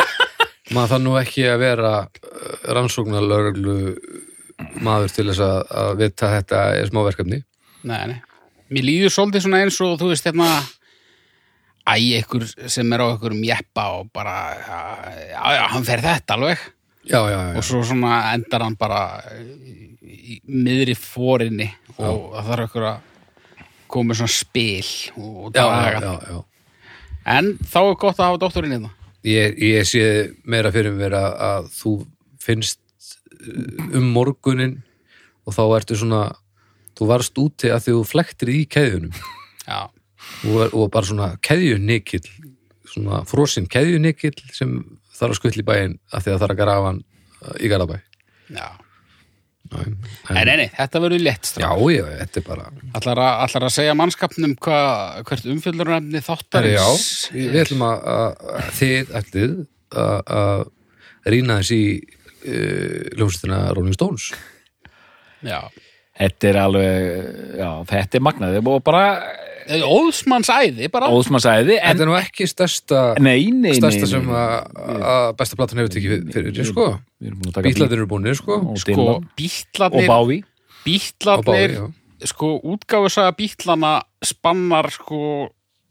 maður 0.76 0.92
það 0.96 1.06
nú 1.06 1.14
ekki 1.20 1.46
að 1.50 1.62
vera 1.64 1.94
rannsóknarlörglu 2.78 3.78
maður 4.84 5.14
til 5.16 5.30
þess 5.32 5.44
að, 5.46 5.60
að 5.82 5.94
vita 6.02 6.28
að 6.28 6.36
þetta 6.40 6.64
er 6.80 6.90
smá 6.92 7.00
verkefni 7.08 7.40
Nei, 7.88 8.02
nei. 8.12 8.18
Mér 8.70 8.86
líður 8.86 9.14
svolítið 9.16 9.46
svona 9.46 9.62
eins 9.64 9.78
og 9.82 9.96
þú 10.02 10.10
veist 10.12 10.28
hérna 10.28 10.50
æ, 11.88 11.94
ykkur 12.20 12.44
sem 12.70 12.92
er 12.94 13.02
á 13.02 13.08
ykkurum 13.16 13.40
jeppa 13.48 13.86
og 13.98 14.10
bara, 14.14 14.36
já, 15.32 15.40
já, 15.56 15.64
hann 15.74 15.88
fer 15.88 16.04
þetta 16.04 16.36
alveg 16.36 16.66
Já, 17.08 17.20
já, 17.32 17.38
og 17.56 17.64
svo 17.64 17.80
svona 17.88 18.34
endar 18.34 18.66
hann 18.66 18.76
bara 18.78 19.22
í, 20.04 20.40
í 20.44 20.96
fórinni 21.00 21.70
og 21.96 22.34
það 22.36 22.50
þarf 22.50 22.66
ykkur 22.68 22.88
að 22.90 22.98
koma 23.90 24.18
svona 24.18 24.34
spil 24.34 24.90
og 25.18 25.54
daga. 25.56 25.94
já, 25.96 26.00
já, 26.04 26.34
já. 26.36 26.44
En 27.30 27.54
þá 27.62 27.80
er 27.82 27.96
gott 28.02 28.20
að 28.20 28.26
hafa 28.26 28.42
doktorinn 28.42 28.76
hérna. 28.76 28.92
Ég, 29.28 29.58
ég 29.60 29.88
sé 29.88 30.04
meira 30.48 30.72
fyrir 30.72 30.96
mér 30.96 31.16
að, 31.18 31.32
að 31.48 31.72
þú 31.76 31.94
finnst 32.44 32.80
uh, 33.40 33.98
um 34.00 34.12
morgunin 34.16 34.78
og 35.48 35.56
þá 35.56 35.64
ertu 35.80 35.98
svona 36.00 36.22
þú 37.00 37.10
varst 37.10 37.40
úti 37.42 37.72
að 37.72 37.90
þú 37.90 37.98
flektir 38.08 38.52
í 38.54 38.62
keðjunum 38.70 39.16
Já, 39.66 39.88
og, 40.48 40.62
og 40.74 40.88
bara 40.92 41.08
svona 41.08 41.30
keðjunikill 41.44 42.26
svona 42.90 43.24
frosinn 43.30 43.70
keðjunikill 43.72 44.36
sem 44.56 44.80
þarf 45.20 45.34
að 45.34 45.40
skutla 45.40 45.64
í 45.64 45.68
bæinn 45.70 45.98
að 46.14 46.26
því 46.26 46.34
að 46.36 46.44
þarf 46.44 46.54
að 46.56 46.62
grafa 46.62 46.88
hann 46.90 47.02
uh, 47.04 47.56
í 47.60 47.72
Garabæ 47.72 47.98
já. 48.00 48.70
Já, 49.70 49.82
En 50.34 50.48
nei, 50.48 50.56
nei, 50.58 50.70
þetta 50.74 51.00
verður 51.04 51.22
létt 51.22 51.44
já, 51.46 51.50
strá. 51.52 51.68
já, 51.94 52.06
þetta 52.24 52.40
er 52.40 52.46
bara 52.48 52.70
Ætlar 52.98 53.20
að, 53.22 53.34
ætlar 53.46 53.66
að 53.68 53.74
segja 53.76 53.98
mannskapnum 54.00 54.56
hva, 54.66 54.78
hvert 55.28 55.50
umfjöldurinn 55.52 56.08
Herri, 56.10 56.22
þáttarins 56.26 57.04
Já, 57.30 57.34
við 57.36 57.60
ætlum 57.66 57.84
að, 57.86 58.08
að, 58.16 58.72
þið 58.80 59.12
ætlið 59.20 59.54
að, 60.00 60.64
rýna 61.30 61.60
þess 61.60 61.76
í 61.76 61.84
uh, 62.00 63.04
ljósistina 63.20 63.60
Rolling 63.78 63.98
Stones 64.00 64.32
Já. 65.46 65.60
Þetta 66.20 66.50
er 66.50 66.58
alveg, 66.60 67.06
já, 67.62 67.70
þetta 67.94 68.20
er 68.20 68.26
magnaði 68.28 68.64
og 68.68 68.82
bara 68.84 69.04
Óðsmanns 69.70 70.50
æði, 70.50 70.88
bara. 70.90 71.12
Óðsmannsæði 71.14 71.76
en 71.78 71.92
Þetta 71.94 72.06
er 72.06 72.10
nú 72.10 72.16
ekki 72.18 72.48
stærsta 72.50 73.02
nei, 73.22 73.52
nei, 73.54 73.70
nei, 73.70 73.76
stærsta 73.78 74.08
nei, 74.08 74.12
sem 74.16 74.32
að, 74.34 74.56
að 75.12 75.28
besta 75.38 75.60
platan 75.60 75.82
hefur 75.84 75.94
tekið 75.94 76.16
fyrir, 76.34 76.62
sko. 76.66 76.88
Við 77.22 77.30
erum 77.30 77.44
búin 77.44 77.52
að 77.52 77.58
taka 77.60 77.68
Bítlarnir 77.68 78.00
eru 78.00 78.08
búinir, 78.10 78.38
sko. 78.40 78.58
Sko, 78.82 78.96
Dylan. 79.38 79.92
og 79.92 80.10
Bávi 80.10 80.40
já. 81.70 81.84
sko, 82.32 82.52
útgáfusaga 82.74 83.36
bítlana 83.38 83.94
spannar 84.26 84.90
sko 84.96 85.22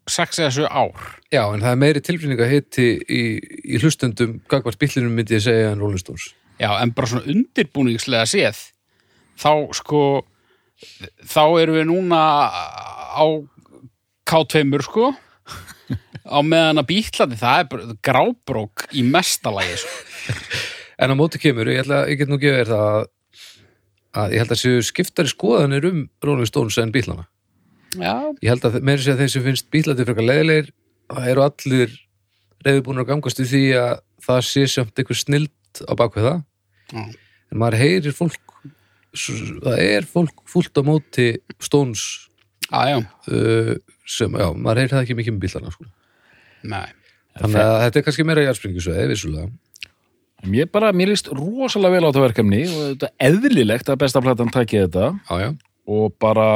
6 0.08 0.42
eða 0.42 0.50
7 0.56 0.66
ár. 0.72 1.06
Já, 1.30 1.42
en 1.52 1.62
það 1.62 1.70
er 1.70 1.80
meiri 1.84 2.02
tilfinninga 2.02 2.48
hitti 2.50 2.88
í, 2.96 3.22
í 3.62 3.78
hlustendum 3.82 4.38
gagvart 4.50 4.80
bítlinum 4.80 5.14
myndi 5.14 5.36
ég 5.36 5.44
segja 5.44 5.70
en 5.74 5.84
Rolling 5.84 6.02
Stones. 6.02 6.32
Já, 6.58 6.72
en 6.80 6.94
bara 6.96 7.12
svona 7.12 7.28
undirbúningslega 7.30 8.26
séð 8.26 8.64
þá 9.38 9.52
sko 9.78 10.02
þá 11.28 11.42
erum 11.62 11.78
við 11.78 11.88
núna 11.90 12.20
á 13.18 13.24
K2 14.28 14.82
sko 14.84 15.12
á 16.28 16.38
meðan 16.44 16.82
að 16.82 16.90
bítlandi 16.90 17.38
það 17.40 17.62
er 17.62 17.68
bara 17.72 17.96
grábrók 18.04 18.88
í 18.92 19.04
mestalagi 19.06 19.78
sko. 19.80 20.34
En 20.98 21.14
á 21.14 21.16
móti 21.16 21.40
kemur, 21.40 21.68
ég, 21.70 21.84
ætla, 21.84 22.02
ég 22.10 22.18
get 22.20 22.30
nú 22.30 22.40
gefið 22.42 22.72
það 22.72 22.86
að, 22.90 23.04
að 24.18 24.34
ég 24.34 24.42
held 24.42 24.54
að 24.54 24.60
séu 24.64 24.84
skiptari 24.84 25.30
skoðanir 25.30 25.86
um 25.88 26.00
Rolling 26.24 26.50
Stones 26.50 26.78
en 26.82 26.92
bítlana 26.94 27.28
já, 27.94 28.34
Ég 28.42 28.50
held 28.50 28.66
að 28.66 28.80
meira 28.82 29.00
sér 29.04 29.14
að 29.14 29.22
þeir 29.22 29.32
sem 29.34 29.46
finnst 29.46 29.70
bílandi 29.72 30.06
frekar 30.08 30.26
leiðilegir, 30.26 30.72
það 31.14 31.30
eru 31.32 31.44
allir 31.46 31.94
reyðbúnir 32.66 33.04
að 33.04 33.10
gangast 33.12 33.40
í 33.40 33.46
því 33.48 33.62
að 33.78 33.94
það 34.26 34.42
sé 34.50 34.66
samt 34.74 35.00
einhver 35.00 35.18
snild 35.18 35.82
á. 35.86 35.94
Já. 35.94 37.02
En 37.48 37.60
maður 37.62 37.78
heyrir 37.80 38.16
fólk, 38.16 38.56
það 39.16 39.78
er 39.84 40.06
fólk 40.08 40.42
fullt 40.50 40.78
á 40.78 40.82
móti 40.86 41.28
stóns 41.64 42.02
já, 42.68 42.82
já, 42.92 42.98
uh, 43.32 43.74
sem, 44.08 44.32
já, 44.36 44.48
maður 44.54 44.82
heyrir 44.82 44.92
það 44.96 45.04
ekki 45.06 45.16
mikið 45.18 45.36
með 45.36 45.44
bílana, 45.46 45.72
sko. 45.74 45.88
nei 46.68 46.86
Þannig 47.38 47.62
að 47.62 47.76
þetta 47.84 47.98
er 48.00 48.02
kannski 48.02 48.24
meira 48.26 48.42
jarðspringisveið, 48.42 49.10
vissulega. 49.12 49.48
Mér 50.50 50.66
bara, 50.74 50.88
mér 50.90 51.12
líst 51.12 51.28
rosalega 51.30 51.94
vel 51.94 52.00
á 52.02 52.08
þetta 52.10 52.22
verkefni 52.24 52.58
og 52.66 52.80
þetta 52.92 53.08
er 53.10 53.28
eðlilegt 53.28 53.90
að 53.92 54.00
besta 54.02 54.22
platan 54.24 54.50
taki 54.54 54.80
þetta 54.80 55.04
Já, 55.28 55.34
já. 55.44 55.48
og 55.94 56.16
bara, 56.18 56.46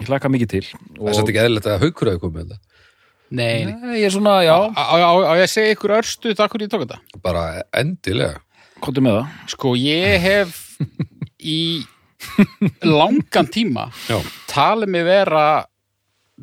ég 0.00 0.10
hlaka 0.10 0.28
mikið 0.32 0.50
til 0.52 0.62
Það 0.68 1.08
er 1.08 1.16
samt 1.16 1.32
ekki 1.32 1.40
eðlilegt 1.40 1.68
að 1.72 1.86
haukur 1.86 2.10
hafi 2.12 2.20
komið 2.26 2.36
með 2.36 2.52
þetta. 2.52 2.60
Nei, 3.30 3.64
nei. 3.70 3.96
Ég 4.02 4.06
er 4.10 4.14
svona, 4.18 4.36
já, 4.44 4.56
Á, 4.76 4.84
ég 5.38 5.44
að 5.46 5.50
segja 5.54 5.74
ykkur 5.78 5.96
örstu 6.02 6.34
það 6.36 6.52
hvernig 6.52 6.68
ég 6.68 6.72
tók 6.74 6.84
þetta? 6.84 7.20
Bara 7.24 7.44
endilega. 7.80 8.40
komdu 8.84 9.04
með 9.08 9.18
það 9.22 9.54
Sko, 9.56 9.72
ég 9.80 10.28
hef 10.28 10.60
í 11.42 11.60
langan 12.84 13.48
tíma 13.52 13.88
Já. 14.10 14.18
talið 14.50 14.92
mig 14.92 15.04
vera 15.08 15.44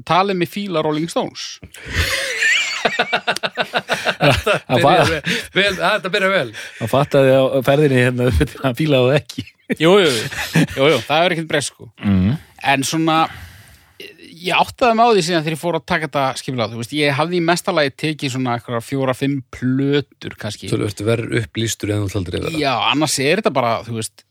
talið 0.07 0.39
mig 0.41 0.49
fíla 0.49 0.81
Rolling 0.85 1.09
Stones 1.11 1.57
Hann 4.67 4.81
fa- 4.81 4.93
Byrjar 4.93 5.09
vel, 5.11 5.21
vel, 5.53 5.73
að, 5.75 5.97
þetta 5.97 6.11
byrja 6.13 6.29
vel. 6.33 6.47
hann 6.79 6.91
fattaði 6.91 7.33
á 7.35 7.43
ferðinni 7.67 7.99
hérna 8.05 8.29
hann 8.63 8.77
fílaði 8.77 9.11
það 9.11 9.19
ekki 9.21 9.45
Jú, 9.83 9.91
jú, 9.99 10.07
jú, 10.07 10.87
jú 10.93 10.97
það 11.03 11.25
er 11.27 11.35
ekkert 11.35 11.49
breysk 11.51 11.75
sko 11.75 11.89
mm. 11.99 12.37
En 12.71 12.83
svona 12.87 13.17
ég 14.37 14.53
áttaði 14.55 14.95
mig 14.97 15.03
á 15.03 15.09
því 15.11 15.23
síðan 15.27 15.43
þegar 15.45 15.55
ég 15.57 15.61
fór 15.61 15.77
að 15.79 15.85
taka 15.89 16.07
þetta 16.07 16.23
skipulega, 16.39 16.69
þú 16.71 16.79
veist, 16.81 16.93
ég 16.97 17.15
hafði 17.17 17.37
í 17.39 17.43
mestalagi 17.47 17.93
tekið 18.03 18.33
svona 18.35 18.55
eitthvað 18.57 18.85
fjóra, 18.85 19.15
fimm 19.17 19.39
plötur 19.53 20.35
kannski 20.39 20.69
Tölvöld 20.71 21.01
verður 21.07 21.41
upplýstur 21.41 21.93
en 21.95 22.03
þú 22.05 22.11
taldir 22.13 22.37
yfir 22.39 22.47
það. 22.53 22.59
Já, 22.61 22.73
annars 22.93 23.17
er 23.23 23.41
þetta 23.41 23.53
bara, 23.57 23.71
þú 23.87 23.97
veist 23.97 24.23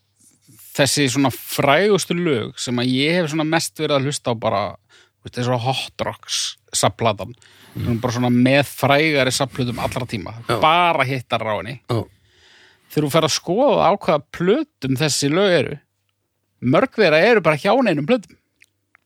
þessi 0.77 1.07
svona 1.11 1.31
frægustu 1.33 2.17
lög 2.17 2.57
sem 2.61 2.77
að 2.79 2.91
ég 2.93 3.17
hef 3.17 3.31
svona 3.31 3.47
mest 3.47 3.79
verið 3.79 3.97
að 3.97 4.09
hlusta 4.09 4.33
á 4.33 4.35
bara, 4.37 4.63
þú 5.17 5.27
veist, 5.27 5.37
þessu 5.39 5.59
Hot 5.65 6.05
Rocks 6.05 6.41
sapplatan, 6.75 7.33
mm. 7.75 7.97
bara 8.03 8.15
svona 8.15 8.31
með 8.33 8.63
frægari 8.69 9.33
sapplutum 9.33 9.81
allra 9.83 10.07
tíma 10.09 10.35
Já. 10.47 10.59
bara 10.63 11.07
hittar 11.07 11.43
Já. 11.43 12.03
þegar 12.91 13.07
þú 13.07 13.11
fer 13.15 13.27
að 13.27 13.35
skoða 13.35 13.89
á 13.89 13.91
hvaða 13.95 14.19
plötum 14.37 14.99
þessi 14.99 15.31
lög 15.33 15.57
eru 15.61 15.79
mörg 16.61 16.93
þeirra 16.97 17.23
eru 17.25 17.43
bara 17.45 17.59
hjá 17.61 17.73
neinum 17.81 18.07
plötum 18.09 18.37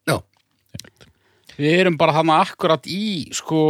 Já. 0.08 0.20
við 1.58 1.80
erum 1.80 1.98
bara 2.00 2.16
þannig 2.20 2.46
akkurat 2.48 2.88
í 2.88 3.32
sko 3.36 3.63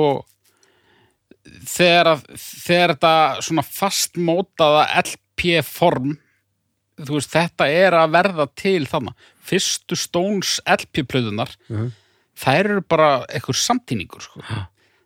þegar, 1.67 2.20
þegar 2.38 2.96
þetta 2.96 3.13
svona 3.41 3.65
fastmótaða 3.65 4.86
LP 5.01 5.62
form 5.65 6.15
þú 7.05 7.17
veist, 7.17 7.31
þetta 7.34 7.67
er 7.70 7.91
að 7.98 8.12
verða 8.15 8.46
til 8.55 8.86
þannig 8.86 9.13
fyrstu 9.43 9.98
Stones 9.98 10.60
LP-plöðunar 10.65 11.55
Mhm. 11.70 11.91
þær 12.41 12.60
eru 12.65 12.81
bara 12.81 13.25
einhver 13.29 13.53
samtíningur 13.58 14.22
sko. 14.22 14.41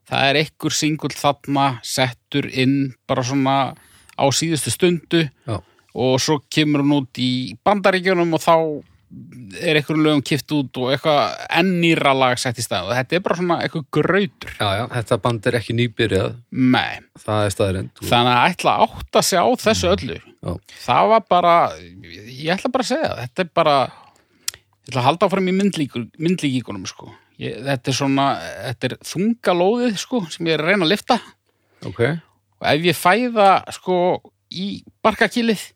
það 0.09 0.29
er 0.29 0.35
einhver 0.43 0.71
singull 0.71 1.09
þarna 1.15 1.79
settur 1.83 2.45
inn 2.53 2.93
bara 3.07 3.23
svona 3.23 3.75
á 4.19 4.23
síðustu 4.31 4.71
stundu 4.71 5.29
Já. 5.47 5.61
og 5.95 6.19
svo 6.19 6.39
kemur 6.49 6.81
hún 6.83 7.01
út 7.01 7.13
í 7.17 7.57
bandaríkjunum 7.65 8.33
og 8.33 8.39
þá 8.41 8.83
er 9.61 9.77
einhverjum 9.79 10.03
lögum 10.03 10.21
kipt 10.25 10.51
út 10.55 10.77
og 10.81 10.89
eitthvað 10.91 11.35
ennýra 11.61 12.11
lag 12.17 12.39
sett 12.41 12.57
í 12.59 12.65
stað 12.65 12.89
og 12.89 12.95
þetta 12.97 13.15
er 13.17 13.23
bara 13.25 13.37
svona 13.39 13.57
eitthvað 13.63 13.85
grautur 13.97 14.55
Já, 14.59 14.67
já, 14.79 14.83
þetta 14.95 15.17
band 15.23 15.47
er 15.51 15.57
ekki 15.59 15.75
nýbyrjað, 15.77 16.33
Nei, 16.51 16.99
það 17.23 17.43
er 17.47 17.53
staðarind. 17.55 17.91
þannig 18.01 18.33
að 18.35 18.47
ætla 18.51 18.73
að 18.75 18.85
átta 18.99 19.23
sig 19.29 19.39
á 19.39 19.47
þessu 19.65 19.91
öllu 19.93 20.17
Já. 20.19 20.51
það 20.87 21.11
var 21.13 21.23
bara 21.35 21.53
ég 21.79 22.51
ætla 22.57 22.73
bara 22.75 22.85
að 22.87 22.91
segja, 22.91 23.11
það, 23.13 23.21
þetta 23.25 23.45
er 23.45 23.51
bara 23.61 23.75
ég 23.85 24.91
ætla 24.91 25.01
að 25.01 25.07
halda 25.09 25.29
áfram 25.29 25.49
í 25.49 25.55
myndlíkíkunum 26.19 26.85
sko. 26.89 27.09
ég, 27.41 27.57
þetta 27.65 27.91
er 27.91 27.97
svona 28.01 28.27
þetta 28.67 28.89
er 28.91 28.97
þungalóðið 29.13 29.97
sko, 30.03 30.23
sem 30.33 30.47
ég 30.51 30.57
er 30.59 30.63
að 30.65 30.71
reyna 30.73 30.85
að 30.89 30.93
lifta 30.95 31.19
Ok, 31.85 32.01
og 32.61 32.67
ef 32.71 32.85
ég 32.87 32.97
fæða 32.97 33.49
sko 33.75 33.97
í 34.55 34.83
barkakýlið 35.05 35.61
Já. 35.61 35.74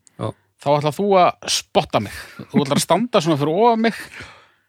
Þá 0.59 0.67
ætla 0.77 0.91
þú 0.95 1.07
að 1.21 1.47
spotta 1.55 2.01
mig. 2.03 2.15
Þú 2.51 2.63
ætla 2.65 2.75
að 2.79 2.83
standa 2.83 3.21
svona 3.23 3.39
fyrir 3.39 3.55
ofa 3.63 3.77
mig 3.79 3.95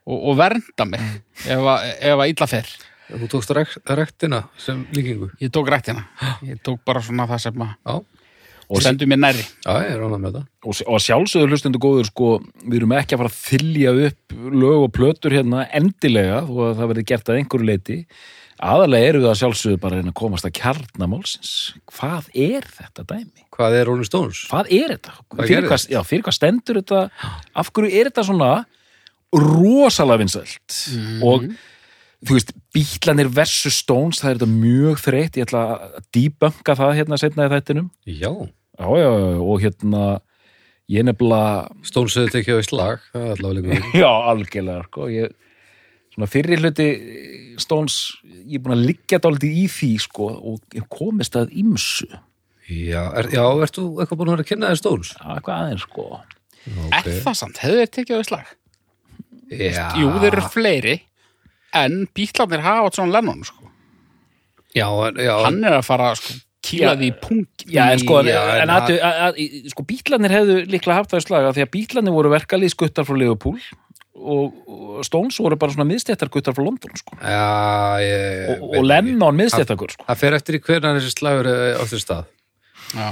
og, 0.07 0.17
og 0.31 0.39
vernda 0.39 0.87
mig 0.89 1.03
ef, 1.47 1.59
að- 1.59 1.91
ef 1.99 2.15
að 2.25 2.33
illa 2.35 2.47
fer. 2.51 2.71
Þú 3.11 3.27
tókst 3.33 3.51
rek, 3.59 3.73
rektina 3.99 4.45
sem 4.63 4.85
líkingu. 4.95 5.33
ég 5.43 5.51
tók 5.51 5.67
rættina, 5.73 6.05
ég 6.47 6.61
tók 6.63 6.79
bara 6.87 7.03
svona 7.03 7.27
það 7.27 7.41
sem 7.49 7.63
að 7.67 7.75
Já, 7.91 7.97
Og- 8.71 8.83
stendur 8.85 9.09
mér 9.11 9.19
nærri. 9.19 9.43
Já, 9.67 9.73
er 9.83 9.99
það. 9.99 10.45
og, 10.63 10.77
og 10.87 10.95
að 10.95 11.03
sjálfsögðu 11.09 11.49
hlustundu 11.51 11.81
góður 11.83 12.07
sko, 12.07 12.29
við 12.71 12.77
erum 12.79 12.93
ekki 12.95 13.17
að 13.17 13.23
fara 13.25 13.33
að 13.33 13.41
þylja 13.51 13.95
upp 14.07 14.37
lög 14.63 14.85
og 14.85 14.93
plötur 14.95 15.35
hérna 15.35 15.65
endilega 15.75 16.45
og 16.47 16.61
að 16.69 16.77
það 16.79 16.91
verði 16.93 17.05
gert 17.11 17.33
að 17.33 17.41
einhverju 17.41 17.67
leiti 17.67 17.97
aðalega 18.63 19.09
eru 19.11 19.25
við 19.25 19.31
að 19.33 19.39
sjálfsögðu 19.43 19.81
bara 19.83 19.99
að 20.05 20.13
komast 20.15 20.47
að 20.47 20.55
kjarnamálsins 20.61 21.53
hvað 21.91 22.31
er 22.47 22.63
þetta 22.79 23.09
dæmi? 23.11 23.43
Hvað 23.61 23.77
er 23.77 23.91
Rolling 23.91 24.09
Stones? 24.09 24.45
Hvað 24.49 24.71
er 24.73 24.95
þetta? 24.95 25.17
Hvað 25.29 25.51
fyrir, 25.51 25.67
hvað, 25.69 25.83
já, 25.93 26.01
fyrir 26.09 26.25
hvað 26.25 26.37
stendur 26.39 26.81
þetta? 26.81 27.03
Af 27.61 27.73
hverju 27.77 27.91
er 27.93 28.09
þetta 28.09 28.25
svona 28.31 28.53
rosalega 29.37 30.23
vinsælt 30.25 30.79
og 31.23 31.45
þú 32.25 32.37
veist, 32.37 32.55
Bítlanir 32.75 33.29
versus 33.33 33.77
Stones, 33.85 34.23
það 34.23 34.31
er 34.33 34.41
þetta 34.41 34.51
mjög 34.55 35.05
þreytt 35.05 35.39
ég 35.39 35.47
ætla 35.47 35.61
að 35.77 36.01
debunka 36.17 36.77
það 36.81 36.97
hérna 36.99 37.19
setna 37.21 37.47
í 37.47 37.53
þættinum 37.53 37.93
Já, 38.09 38.33
já, 38.33 38.89
já, 38.97 39.13
og 39.45 39.63
hérna 39.63 40.03
ég 40.91 41.07
nefnilega 41.07 41.69
Stones 41.87 42.17
hefur 42.19 42.33
tekið 42.35 42.59
á 42.59 42.63
slag, 42.67 43.05
það 43.13 43.27
er 43.29 43.37
allavega 43.37 43.77
líka. 43.77 43.93
Já, 44.03 44.11
algjörlega, 44.33 44.87
sko. 44.89 45.07
Ég, 45.15 45.37
svona 46.15 46.31
fyrir 46.31 46.65
hluti 46.65 46.89
Stones, 47.63 47.99
ég 48.43 48.59
er 48.59 48.65
búin 48.65 48.75
að 48.75 48.87
liggja 48.89 49.21
dálítið 49.23 49.61
í 49.63 49.69
því, 49.71 49.93
sko, 50.03 50.31
og 50.51 50.83
komist 50.91 51.39
að 51.39 51.55
ymsu. 51.63 52.09
Já, 52.71 53.03
er, 53.19 53.29
já, 53.35 53.43
ert 53.65 53.77
þú 53.77 53.85
eitthvað 54.03 54.21
búin 54.21 54.31
að 54.31 54.37
vera 54.37 54.45
að 54.47 54.51
kynna 54.53 54.71
þér 54.71 54.81
Stones? 54.81 55.13
Já, 55.17 55.31
hvað 55.43 55.55
aðeins, 55.57 55.87
sko. 55.89 56.05
Er 56.95 57.09
það 57.25 57.39
samt, 57.41 57.63
hefur 57.65 57.81
þeir 57.81 57.93
tekið 57.97 58.21
á 58.21 58.23
slag? 58.29 58.51
Já. 59.51 59.87
Jú, 59.99 60.11
þeir 60.23 60.29
eru 60.31 60.45
fleiri 60.53 60.95
en 61.81 62.05
bítlarnir 62.15 62.63
hafa 62.63 62.87
átt 62.91 62.99
svona 63.01 63.17
Lennon 63.17 63.43
sko. 63.47 63.71
Já, 64.77 64.87
en- 65.09 65.19
já, 65.19 65.35
hann 65.43 65.65
er 65.67 65.77
að 65.81 65.87
fara 65.89 66.13
sko, 66.19 66.37
kýla 66.63 66.93
Já. 66.95 66.99
því 67.01 67.09
í 67.09 67.15
punkt 67.25 67.65
Já, 67.67 67.83
en 67.91 67.99
sko, 67.99 68.21
Já, 68.23 68.39
en 68.55 68.63
en 68.69 68.75
að, 68.77 68.93
að, 69.03 69.21
að, 69.27 69.71
sko 69.73 69.87
bítlarnir 69.89 70.35
hefðu 70.37 70.59
líklega 70.71 70.99
haft 71.01 71.11
það 71.11 71.23
í 71.25 71.27
slaga 71.27 71.53
því 71.57 71.65
að 71.67 71.73
bítlarnir 71.75 72.15
voru 72.15 72.31
verkalið 72.31 72.75
skuttar 72.75 73.09
frá 73.09 73.17
Liverpool 73.19 73.59
og, 74.21 75.01
Stones 75.07 75.39
voru 75.41 75.57
bara 75.59 75.73
svona 75.73 75.89
miðstjættar 75.89 76.29
guttar 76.31 76.55
frá 76.55 76.63
London, 76.63 76.93
sko. 77.01 77.17
já, 77.25 77.47
ég... 78.05 78.61
Og, 78.61 78.77
og 78.79 78.85
Lennon 78.85 79.35
miðstjættakur, 79.39 79.95
sko. 79.97 80.05
Það 80.11 80.21
fer 80.23 80.37
eftir 80.37 80.59
í 80.59 80.61
hvernig 80.67 81.01
þessi 81.01 81.15
slagur 81.17 81.49
á 81.51 81.83
þér 81.89 82.03
stað. 82.05 82.29
Já. 82.97 83.11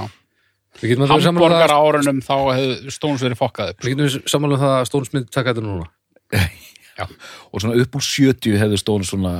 Við 0.79 1.01
um 1.01 1.09
Hamborgar 1.09 1.71
það, 1.71 1.85
árunum 1.89 2.19
þá 2.23 2.35
hefðu 2.55 2.93
Stones 2.93 3.23
verið 3.25 3.39
fokkað 3.39 3.71
upp 3.73 3.83
við 3.83 3.95
getum 3.95 4.29
saman 4.31 4.53
um 4.55 4.61
það 4.61 4.75
að 4.77 4.87
Stones 4.87 5.11
myndi 5.13 5.33
taka 5.33 5.53
þetta 5.53 5.65
núna. 5.65 5.87
Og 7.51 7.63
svona 7.63 7.79
upp 7.79 7.95
úr 7.99 8.05
70 8.05 8.59
hefðu 8.59 8.79
Stones 8.79 9.11
svona, 9.11 9.33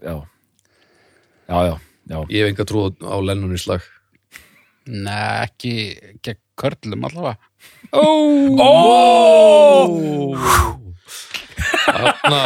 já, 0.00 0.14
já, 1.48 1.58
já, 1.68 1.74
já. 2.10 2.18
Ég 2.32 2.38
hef 2.40 2.52
enga 2.52 2.66
trú 2.68 2.86
á 2.90 3.16
Lennon 3.20 3.56
í 3.56 3.60
slag. 3.60 3.84
Nei, 4.84 5.46
ekki 5.46 5.74
gegn 6.24 6.40
körlum 6.60 7.06
allavega 7.08 7.38
Ó! 7.96 8.04
Þarna, 11.84 12.40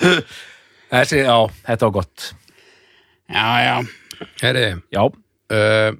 Þessi, 0.86 1.18
já, 1.26 1.36
þetta 1.66 1.88
var 1.88 1.94
gott. 1.98 2.26
Já, 3.26 3.46
já, 3.60 3.76
herri, 4.40 4.66
Já, 4.94 5.02
uh, 5.54 5.90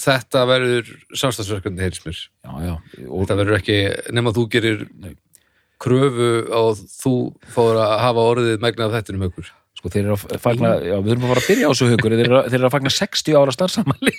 þetta 0.00 0.42
verður 0.48 0.90
já. 2.64 2.74
Og, 3.06 3.18
Þetta 3.24 3.38
verður 3.42 3.58
ekki, 3.60 3.78
nema 4.16 4.32
þú 4.36 4.44
gerir 4.54 4.84
kröfu 5.80 6.30
á 6.52 6.60
þú 6.76 7.14
fóður 7.54 7.80
að 7.84 7.96
hafa 8.04 8.24
orðið 8.34 8.60
megna 8.64 8.88
af 8.88 8.96
þettinum 8.98 9.26
aukur. 9.28 9.48
sko, 9.80 9.88
þeir 9.92 10.02
eru 10.04 10.16
að 10.18 10.40
fagna, 10.44 10.74
já, 10.84 10.96
við 11.00 11.14
erum 11.14 11.24
að 11.24 11.30
fara 11.34 11.40
að 11.44 11.50
byrja 11.52 11.68
á 11.68 11.70
þessu 11.72 11.86
hugur, 11.88 12.16
þeir 12.18 12.32
þeir 12.50 12.58
eru 12.58 12.68
að 12.68 12.74
fagna 12.74 12.92
60 12.92 13.38
ára 13.40 13.54
starfsamæli. 13.56 14.14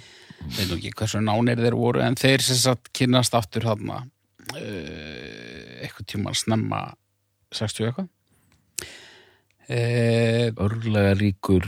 Veit 0.59 0.67
nú 0.69 0.77
ekki 0.81 0.91
hversu 0.99 1.23
nánir 1.25 1.63
þeir 1.63 1.79
voru 1.79 2.03
en 2.05 2.19
þeir 2.19 2.43
sem 2.45 2.59
sagt 2.59 2.91
kynnast 2.97 3.39
aftur 3.39 3.65
þarna 3.71 4.03
eitthvað 4.53 6.07
tíma 6.11 6.35
snemma 6.37 6.83
60 7.55 7.89
eitthvað. 7.89 8.11
Uh, 9.65 10.51
Örlega 10.61 11.15
ríkur, 11.17 11.65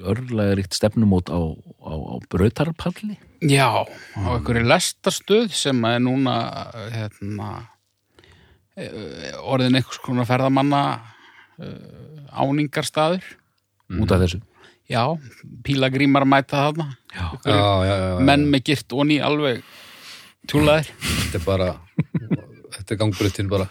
örlega 0.00 0.56
ríkt 0.56 0.76
stefnumót 0.78 1.28
á, 1.28 1.36
á, 1.36 1.92
á 1.92 2.14
brautarpalli. 2.32 3.18
Já, 3.44 3.84
á 3.84 4.28
einhverju 4.38 4.64
lestarstöð 4.64 5.52
sem 5.52 5.84
er 5.84 6.00
núna 6.00 6.36
hérna, 6.94 7.50
eh, 8.80 9.36
orðin 9.44 9.76
einhvers 9.76 10.00
konar 10.00 10.24
ferðamanna 10.30 10.80
áningarstaður. 12.32 13.26
Út 13.92 14.14
af 14.14 14.24
þessu. 14.24 14.40
Já, 14.88 15.04
pílagrímar 15.64 16.24
mæta 16.28 16.64
þarna. 16.66 16.96
Já. 17.12 17.28
Já, 17.44 17.60
já. 17.88 17.96
Menn 18.24 18.48
með 18.52 18.64
girt 18.70 18.92
onni 18.96 19.20
alveg 19.20 19.62
tjúlaðir. 20.50 20.90
Þetta 21.04 21.40
er 21.40 21.44
bara 21.46 21.68
þetta 22.74 22.94
er 22.94 22.98
gangbruttin 23.00 23.48
bara 23.50 23.66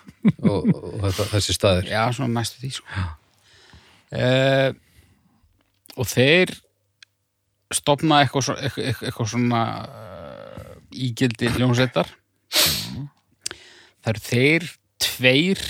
og, 0.48 0.68
og 0.72 1.00
þetta, 1.04 1.26
þessi 1.34 1.54
staðir 1.58 1.90
Já, 1.92 2.04
svona 2.16 2.40
næstu 2.40 2.62
því 2.64 2.72
sko. 2.78 3.06
Uh, 4.14 4.70
og 5.98 6.06
þeir 6.10 6.54
stopna 7.74 8.22
eitthvað, 8.24 8.46
svo- 8.48 8.60
eitthvað, 8.62 9.02
eitthvað, 9.10 9.30
svona 9.34 9.62
uh, 9.88 10.76
ígildi 10.94 11.50
hljómsveitar 11.56 12.12
það 12.54 14.12
eru 14.14 14.24
þeir 14.28 14.68
tveir 15.04 15.64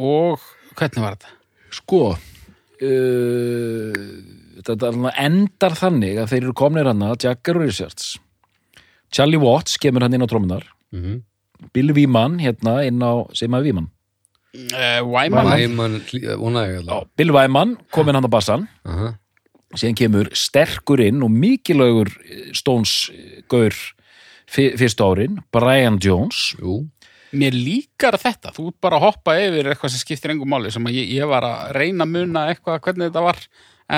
og 0.00 0.40
hvernig 0.78 1.04
var 1.04 1.18
þetta? 1.18 1.30
Sko, 1.76 2.02
uh, 2.80 4.00
þetta 4.64 4.90
endar 5.20 5.76
þannig 5.78 6.18
að 6.22 6.32
þeir 6.32 6.42
eru 6.46 6.56
komnir 6.64 6.88
hann 6.90 7.04
að 7.06 7.20
Jagger 7.28 7.60
og 7.60 7.66
Richards. 7.68 8.06
Charlie 9.10 9.40
Watts 9.40 9.78
kemur 9.78 10.02
hann 10.02 10.14
inn 10.14 10.24
á 10.24 10.28
trómunar. 10.30 10.64
mm 10.92 11.02
-hmm. 11.02 11.22
Bill 11.72 11.92
Víman 11.92 12.38
hérna 12.40 12.86
inn 12.86 13.02
á, 13.02 13.28
sem 13.34 13.50
að 13.50 13.62
Víman. 13.62 13.90
Uh, 14.54 15.02
Já, 16.88 17.06
Bill 17.16 17.32
Wyman 17.32 17.76
kominn 17.92 18.14
hann 18.14 18.24
á 18.24 18.30
bassan. 18.30 18.68
Aha. 18.84 19.14
síðan 19.78 19.94
kemur 19.94 20.30
sterkur 20.34 21.00
inn 21.00 21.22
og 21.22 21.30
mikilögur 21.30 22.10
Stones 22.56 23.10
gaur 23.50 23.70
fyr, 24.50 24.74
fyrstu 24.80 25.06
árin, 25.06 25.38
Brian 25.54 25.98
Jones 26.02 26.56
Jú, 26.58 26.80
mér 27.30 27.54
líkar 27.54 28.18
þetta, 28.18 28.50
þú 28.56 28.72
ert 28.72 28.80
bara 28.82 28.98
að 28.98 29.06
hoppa 29.06 29.36
yfir 29.38 29.70
eitthvað 29.70 29.94
sem 29.94 30.02
skiptir 30.02 30.34
engum 30.34 30.50
máli 30.50 30.72
sem 30.74 30.86
að 30.90 30.98
ég, 30.98 31.12
ég 31.20 31.30
var 31.30 31.46
að 31.46 31.70
reyna 31.78 32.06
að 32.06 32.16
muna 32.16 32.48
eitthvað 32.50 32.80
hvernig 32.82 33.10
þetta 33.12 33.22
var 33.28 33.38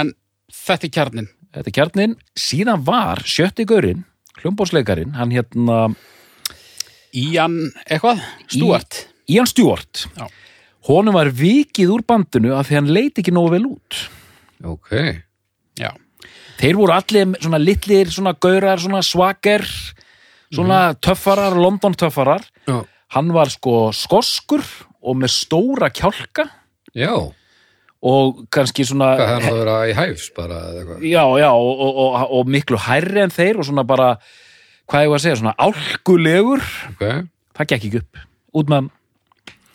en 0.02 0.12
þetta 0.52 0.88
er 0.88 0.96
kjarnin 0.98 1.30
Þetta 1.52 1.68
er 1.68 1.76
kjarnin, 1.76 2.12
síðan 2.32 2.84
var 2.86 3.20
sjötti 3.28 3.66
gaurinn, 3.68 4.06
hljómbóðsleikarin, 4.40 5.12
hann 5.18 5.34
hérna 5.34 5.78
Ían 7.12 7.58
eitthvað, 7.84 8.22
Stuart 8.48 9.02
Ian 9.28 9.46
Stewart. 9.46 10.06
Já. 10.16 10.26
Honum 10.88 11.14
var 11.14 11.30
vikið 11.30 11.92
úr 11.94 12.02
bandinu 12.06 12.54
af 12.56 12.68
því 12.68 12.78
hann 12.80 12.92
leit 12.94 13.20
ekki 13.20 13.34
nógu 13.34 13.52
vel 13.54 13.66
út. 13.68 13.98
Ok. 14.66 14.90
já, 15.78 15.90
Þeir 16.58 16.78
voru 16.78 16.94
allir 16.94 17.36
svona 17.42 17.58
litlir, 17.58 18.10
svona 18.10 18.34
gaurar, 18.38 18.80
svona 18.82 19.02
svaker, 19.02 19.64
svona 20.52 20.94
töffarar, 20.94 21.56
London 21.58 21.94
töffarar. 21.98 22.44
Já. 22.66 22.82
Hann 23.12 23.32
var 23.34 23.50
sko 23.52 23.92
skoskur 23.92 24.64
og 25.02 25.18
með 25.20 25.32
stóra 25.34 25.90
kjálka 25.92 26.46
Já. 26.96 27.14
Og 28.02 28.42
kannski 28.52 28.86
svona... 28.86 29.12
Hvað 29.20 29.30
hann 29.30 29.48
að 29.50 29.58
vera 29.60 29.76
í 29.86 29.94
hæfs 29.96 30.30
bara? 30.36 30.58
Já, 31.04 31.22
já, 31.38 31.48
og, 31.50 31.70
og, 31.86 32.00
og, 32.02 32.18
og 32.38 32.50
miklu 32.50 32.80
hærri 32.82 33.22
en 33.22 33.34
þeir 33.34 33.62
og 33.62 33.68
svona 33.68 33.86
bara, 33.86 34.16
hvað 34.90 35.06
ég 35.06 35.12
var 35.12 35.20
að 35.20 35.26
segja, 35.26 35.38
svona 35.42 35.54
álkulegur. 35.62 36.66
Ok. 36.90 37.06
Það 37.58 37.72
gekk 37.72 37.88
ekki 37.90 38.02
upp. 38.02 38.22
Út 38.58 38.72
með 38.72 38.80
hann. 38.80 38.92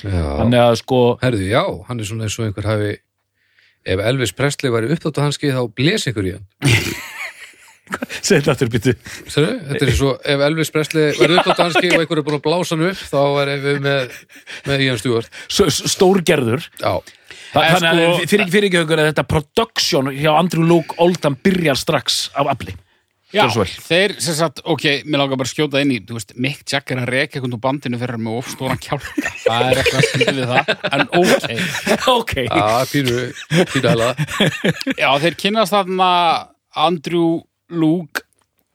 Já. 0.03 0.23
Þannig 0.43 0.61
að 0.61 0.79
sko, 0.83 1.01
Herðu, 1.23 1.45
já, 1.49 1.63
hann 1.87 2.01
er 2.01 2.09
svona 2.09 2.27
eins 2.27 2.37
og 2.37 2.49
einhver 2.49 2.67
hafi 2.69 2.95
ef 3.87 4.01
Elvis 4.11 4.33
Presley 4.35 4.73
var 4.73 4.85
í 4.85 4.91
uppdáttu 4.93 5.23
hanski 5.23 5.53
þá 5.55 5.61
bles 5.77 6.05
einhver 6.09 6.27
í 6.27 6.35
hann. 6.35 6.49
segið 7.87 8.41
þetta 8.41 8.53
aftur 8.53 8.71
byttu. 8.73 8.93
Sér, 9.31 9.47
þetta 9.69 9.87
er 9.87 10.01
og 10.07 10.27
ef 10.33 10.43
Elvis 10.49 10.73
Presley 10.75 11.13
var 11.17 11.31
í 11.31 11.37
uppdáttu 11.39 11.63
hanski 11.63 11.91
og 11.93 12.03
einhver 12.03 12.21
er 12.21 12.27
búin 12.27 12.39
að 12.39 12.43
blása 12.45 12.75
hann 12.75 12.89
upp 12.89 13.03
þá 13.07 13.21
er 13.43 13.53
við 13.63 13.79
með, 13.85 14.17
með 14.67 14.83
Ian 14.87 14.99
Stewart. 15.01 15.39
Stórgerður. 15.47 16.67
Já. 16.83 16.93
Þannig 17.53 17.87
að 17.87 18.01
sko- 18.17 18.27
fyrir, 18.33 18.49
fyrir 18.53 18.67
ekki 18.69 18.81
aukur 18.83 18.99
að 19.03 19.09
þetta 19.11 19.27
production 19.31 20.11
hjá 20.17 20.31
Andrew 20.37 20.65
Luke 20.67 20.97
Oldham 21.03 21.37
byrjar 21.43 21.79
strax 21.79 22.27
af 22.35 22.51
afli. 22.55 22.75
já 23.33 23.43
þeir 23.51 24.13
sem 24.23 24.35
sagt, 24.37 24.61
ok, 24.63 25.03
mér 25.03 25.19
bara 25.27 25.43
að 25.43 25.49
skjóta 25.51 25.81
inn 25.83 25.91
í 25.91 25.97
þú 25.99 26.15
veist, 26.15 26.29
Mick 26.39 26.61
Jagger 26.71 27.01
að 27.01 27.09
reka 27.11 27.35
einhvern 27.37 27.57
úr 27.57 27.59
bandinu 27.65 27.97
fyrir 27.99 28.21
með 28.23 28.37
ofstóran 28.39 28.79
kjálka 28.79 29.31
það 29.43 29.65
er 29.73 29.81
eitthvað 29.81 30.05
skildið 30.07 30.37
við 30.37 30.53
það, 30.53 30.69
en 30.95 31.03
ok 31.19 31.49
ok. 32.17 32.33
Já, 32.47 32.69
pínu, 32.93 33.17
pínu 33.73 33.91
hella. 33.91 34.07
Já, 35.03 35.09
þeir 35.25 35.35
kynnast 35.43 35.75
þarna 35.75 36.07
Andrew 36.87 37.41
Luke 37.67 38.23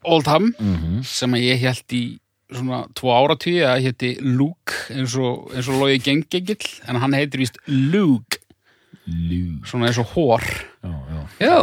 Oldham 0.05 0.51
sem 1.07 1.33
að 1.33 1.47
ég 1.49 1.65
held 1.65 1.97
í 1.97 2.03
svona 2.53 2.83
tvo 2.93 3.09
áratví 3.17 3.55
að 3.65 3.87
hétti 3.87 4.09
Luke 4.21 4.77
eins 4.93 5.15
og, 5.17 5.47
eins 5.57 5.71
og 5.73 5.79
logi 5.81 5.97
gengigill 6.05 6.67
en 6.93 6.99
hann 7.01 7.17
heitir 7.17 7.41
víst 7.41 7.57
Luke 7.65 8.42
Ljú. 9.09 9.61
svona 9.67 9.89
eins 9.91 9.99
og 9.99 10.07
hór 10.15 10.43
Já, 10.83 10.93
já. 11.11 11.23
Já. 11.41 11.57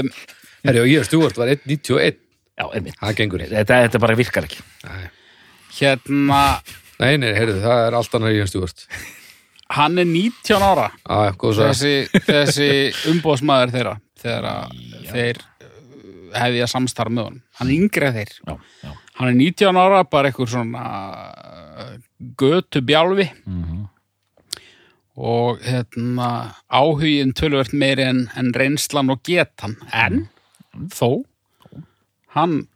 um, 0.00 0.12
Herðu, 0.64 0.80
og 0.84 0.88
Ian 0.92 1.04
Stewart 1.04 1.36
var 1.36 1.48
1.91. 1.52 2.16
Já, 2.58 2.64
einmitt. 2.76 2.94
Það 3.00 3.16
gengur 3.18 3.42
ekki. 3.42 3.54
Þetta, 3.56 3.78
þetta 3.86 3.98
bara 4.04 4.14
virkar 4.16 4.44
ekki. 4.46 4.60
Nei. 4.84 5.08
hérna 5.80 6.42
Nei, 7.02 7.16
nei, 7.18 7.32
heyrðu, 7.34 7.56
það 7.64 7.80
er 7.88 7.96
allt 7.98 8.14
annar 8.14 8.36
Ian 8.36 8.46
Stewart. 8.50 8.84
hann 9.72 9.98
er 9.98 10.04
19 10.04 10.62
ára 10.62 10.90
svo. 11.02 11.52
þessi, 11.64 11.92
þessi 12.28 12.68
umbóðsmaður 13.10 13.72
þeirra 13.72 13.94
þegar 14.22 14.48
að 14.50 14.74
þeir 15.10 15.40
hefði 16.36 16.60
að 16.62 16.70
samstarf 16.74 17.10
með 17.12 17.24
honum 17.26 17.42
hann 17.58 17.68
er 17.72 17.74
yngri 17.80 18.06
en 18.06 18.14
þeir 18.20 18.34
Já, 18.36 18.54
já. 18.84 18.92
hann 19.18 19.28
er 19.32 19.38
19 19.40 19.80
ára, 19.80 20.02
bara 20.04 20.28
einhver 20.30 20.46
svona 20.52 20.84
götu 22.38 22.80
bjálfi 22.84 23.30
Mhm. 23.46 23.88
Og 25.16 25.60
hérna 25.60 26.54
áhugin 26.72 27.34
tölvert 27.36 27.74
meiri 27.76 28.06
en, 28.08 28.22
en 28.36 28.52
reynslan 28.56 29.12
og 29.12 29.20
getan. 29.26 29.76
En 29.92 30.28
þó. 30.88 31.24
hann 32.32 32.66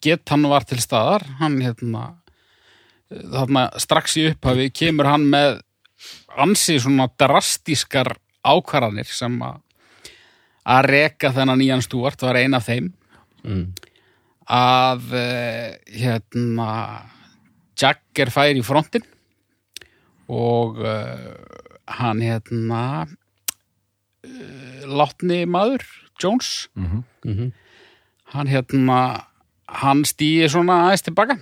getan 0.00 0.48
var 0.48 0.64
til 0.64 0.80
staðar. 0.80 1.26
Hann 1.40 1.60
hérna 1.60 2.16
þarna 3.10 3.66
strax 3.82 4.16
í 4.16 4.30
upphafi 4.30 4.70
kemur 4.72 5.10
hann 5.10 5.26
með 5.28 5.60
ansi 6.40 6.78
svona 6.80 7.10
drastískar 7.20 8.14
ákvarðanir 8.46 9.10
sem 9.10 9.36
að 9.44 9.60
að 10.70 10.86
reka 10.86 11.30
þennan 11.34 11.62
Ian 11.64 11.82
Stewart 11.82 12.20
var 12.22 12.36
ein 12.36 12.54
af 12.54 12.68
þeim. 12.68 12.92
Mm. 13.40 13.72
að 14.50 15.14
eh, 15.16 15.78
hérna 15.96 16.66
Jagger 17.80 18.28
fær 18.34 18.58
í 18.58 18.64
frontin 18.66 19.06
og 20.30 20.78
uh, 20.78 21.34
hann 21.98 22.20
hérna 22.22 22.82
uh, 23.06 24.82
látni 24.86 25.42
maður 25.50 25.82
Jones 26.22 26.68
Mhm. 26.76 27.02
Mhm. 27.24 27.52
hann 28.34 28.46
hérna 28.48 28.98
hann 29.68 30.04
stýi 30.04 30.46
svona 30.50 30.76
aðeins 30.86 31.02
tilbaka 31.06 31.38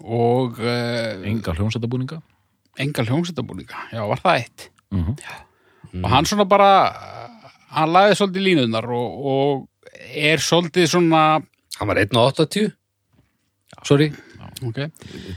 og 0.00 0.58
uh, 0.58 1.26
Enga 1.28 1.52
hljómsættabúninga. 1.56 2.20
engal 2.80 3.04
hljómsættabúninga 3.06 3.76
já, 3.92 4.00
var 4.08 4.20
það 4.20 4.36
eitt 4.40 4.68
Mhm. 4.90 5.14
og 6.04 6.10
hann 6.10 6.24
svona 6.26 6.44
bara 6.48 6.70
hann 7.70 7.88
lagði 7.92 8.16
svolítið 8.18 8.42
línunar 8.46 8.84
og, 8.90 9.26
og 9.26 9.68
er 10.14 10.38
svolítið 10.38 10.86
svona 10.90 11.42
Hann 11.80 11.88
var 11.88 11.96
1.80. 11.96 12.72
Sorry. 13.84 14.10
Okay. 14.68 14.90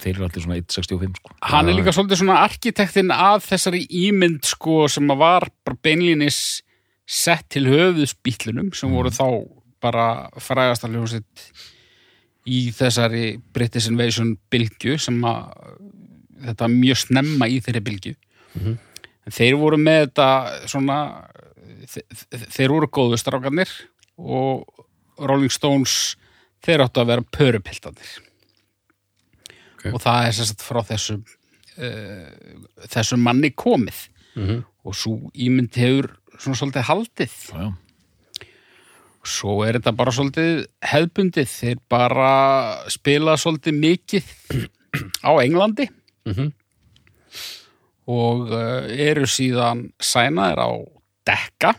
Þeir 0.03 0.13
eru 0.15 0.25
allir 0.27 0.43
svona 0.43 0.57
1.65 0.59 1.17
sko. 1.19 1.33
hann 1.51 1.69
er 1.69 1.77
líka 1.77 1.93
svolítið 1.95 2.21
svona 2.23 2.39
arkitektinn 2.43 3.12
að 3.15 3.43
þessari 3.47 3.83
ímynd 4.07 4.43
sko 4.45 4.88
sem 4.91 5.07
að 5.13 5.21
var 5.23 5.47
bara 5.65 5.79
beinlínis 5.83 6.39
sett 7.05 7.47
til 7.49 7.65
höfuðsbítlunum 7.67 8.73
sem 8.75 8.91
voru 8.95 9.12
þá 9.13 9.25
bara 9.83 10.29
frægast 10.39 10.86
að 10.88 10.95
hljómsitt 10.95 11.47
í 12.47 12.71
þessari 12.75 13.38
British 13.55 13.88
Invasion 13.91 14.33
bylgju 14.51 14.97
sem 14.99 15.19
að 15.27 15.51
þetta 16.43 16.65
var 16.65 16.73
mjög 16.75 16.99
snemma 17.05 17.47
í 17.51 17.59
þeirri 17.63 17.83
bylgju 17.88 18.15
Mhm. 18.53 18.73
en 19.25 19.31
þeir 19.31 19.55
voru 19.57 19.77
með 19.79 20.01
þetta 20.07 20.67
svona 20.67 20.97
þe- 21.88 22.03
þe- 22.13 22.47
þeir 22.55 22.69
voru 22.75 22.88
góðu 22.88 23.17
strákarnir 23.19 23.69
og 24.17 24.63
Rolling 25.19 25.51
Stones 25.51 26.15
þeir 26.63 26.83
áttu 26.86 27.01
að 27.01 27.07
vera 27.07 27.21
pörupiltarnir 27.38 28.12
Ok. 29.83 29.93
og 29.93 30.01
það 30.01 30.27
er 30.27 30.35
sérst 30.39 30.63
frá 30.63 30.79
þessum 30.87 31.23
uh, 31.77 32.87
þessum 32.87 33.23
manni 33.23 33.51
komið. 33.51 34.07
Mm 34.33 34.61
og 34.83 34.95
svo 34.97 35.31
ímynd 35.31 35.77
hefur 35.79 36.09
svona 36.35 36.59
svolítið 36.59 36.87
haldið. 36.89 37.35
Já, 37.53 37.61
já. 37.63 38.47
svo 39.23 39.53
er 39.63 39.77
þetta 39.77 39.93
bara 39.95 40.13
svolítið 40.15 40.65
hefðbundið. 40.91 41.53
Þeir 41.53 41.81
bara 41.91 42.33
spila 42.91 43.37
svolítið 43.39 43.79
mikið 43.79 44.33
á 45.27 45.31
Englandi. 45.39 45.87
-hmm. 46.25 46.51
og 48.07 48.51
uh, 48.51 48.83
eru 48.87 49.25
síðan 49.27 49.91
sænaðir 49.99 50.59
á 50.59 50.71
dekka 51.23 51.73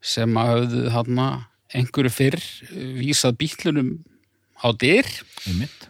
sem 0.00 0.36
að 0.38 0.48
höfðu 0.52 0.82
þarna 0.92 1.26
einhverju 1.72 2.10
fyrr 2.10 2.40
vísað 2.72 3.36
bítlunum 3.36 4.04
á 4.62 4.72
dyr. 4.72 5.08
Einmitt. 5.48 5.88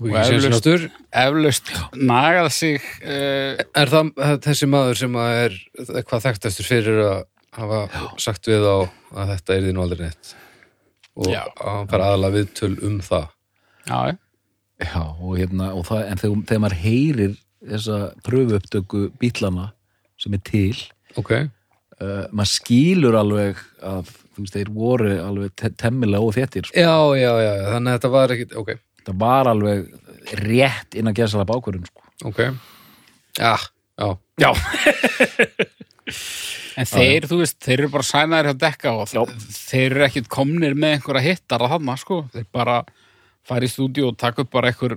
Og 0.00 0.14
eflaust- 0.16 0.86
eflaust 1.12 1.70
nagað 2.00 2.48
sig 2.56 2.78
uh, 3.04 3.60
Er 3.76 3.90
það 3.92 4.12
þessi 4.46 4.68
maður 4.72 4.96
sem 5.02 5.18
að 5.20 5.32
er 5.44 5.56
eitthvað 5.98 6.24
þekktastur 6.24 6.68
fyrir 6.70 7.00
að 7.04 7.20
hafa 7.58 7.80
sagt 8.22 8.48
við 8.48 8.64
á 8.64 8.76
að 9.20 9.32
þetta 9.34 9.56
er 9.58 9.66
því 9.66 9.74
nú 9.76 9.82
aldrei 9.84 10.06
neitt? 10.06 10.32
Og 11.20 11.28
Já. 11.28 11.42
að 11.58 11.68
hann 11.74 11.88
fara 11.90 12.08
aðalega 12.12 12.36
viðtöl 12.38 12.72
um 12.86 12.98
það. 13.04 13.26
Já, 13.90 14.00
Já, 14.80 15.02
og 15.20 15.32
hérna, 15.36 15.66
og 15.76 15.82
það, 15.84 16.02
en 16.08 16.20
þegar, 16.22 16.42
þegar 16.48 16.60
maður 16.64 16.78
heyrir 16.80 17.32
þessa 17.68 17.96
pröfu 18.24 18.56
upptöku 18.56 19.00
bílana 19.20 19.66
sem 20.16 20.32
er 20.38 20.40
til, 20.46 20.78
Ok, 21.20 21.32
uh, 21.34 22.22
maður 22.32 22.52
skýlur 22.54 23.18
alveg 23.20 23.60
að, 23.84 24.14
þeir 24.54 24.70
voru 24.72 25.10
alveg 25.20 25.52
te 25.60 25.68
temmilega 25.82 26.24
og 26.24 26.32
þéttir, 26.38 26.70
sko. 26.70 26.80
já, 26.80 26.94
já, 27.20 27.32
já, 27.44 27.52
já, 27.60 27.66
þannig 27.74 27.90
að 27.92 27.98
þetta 27.98 28.12
var 28.14 28.34
ekkit, 28.38 28.56
ok, 28.62 28.72
Það 29.10 29.18
var 29.24 29.50
alveg 29.50 29.88
rétt 30.40 30.96
inn 31.00 31.10
að 31.10 31.16
gera 31.20 31.32
sala 31.32 31.48
bákvörðun, 31.48 31.88
sko. 31.90 32.06
ok 32.30 32.40
Já, 33.40 33.54
já, 33.98 34.08
Já. 34.40 34.50
en 36.80 36.88
þeir, 36.88 37.26
þú 37.30 37.38
veist, 37.42 37.58
þeir 37.62 37.82
eru 37.84 37.90
bara 37.92 38.06
sænaðir 38.06 38.48
hjá 38.50 38.56
dekka 38.64 38.92
og 38.96 39.12
Já. 39.14 39.22
þeir 39.70 39.88
eru 39.96 40.04
ekkit 40.06 40.28
komnir 40.32 40.74
með 40.78 40.90
einhverja 40.96 41.24
hittar 41.26 41.60
að 41.64 41.72
þarna, 41.74 41.94
sko 42.00 42.16
þeir 42.34 42.46
bara 42.54 42.76
fara 43.46 43.66
í 43.66 43.70
stúdíu 43.72 44.04
og 44.10 44.18
taka 44.20 44.44
upp 44.44 44.50
bara 44.52 44.70
einhver 44.72 44.94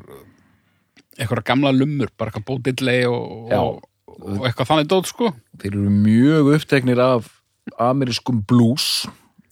einhverja 1.19 1.47
gamla 1.52 1.71
lummur, 1.76 2.10
bara 2.17 2.32
eitthvað 2.32 2.47
bótillei 2.49 3.02
og, 3.10 3.52
og, 3.54 3.84
og 4.17 4.47
eitthvað 4.47 4.69
þannig 4.71 4.89
dót, 4.91 5.08
sko 5.12 5.26
Þeir 5.62 5.73
eru 5.76 5.91
mjög 6.04 6.43
uppteknir 6.58 6.99
af 7.04 7.23
amerískum 7.82 8.38
blues 8.49 8.88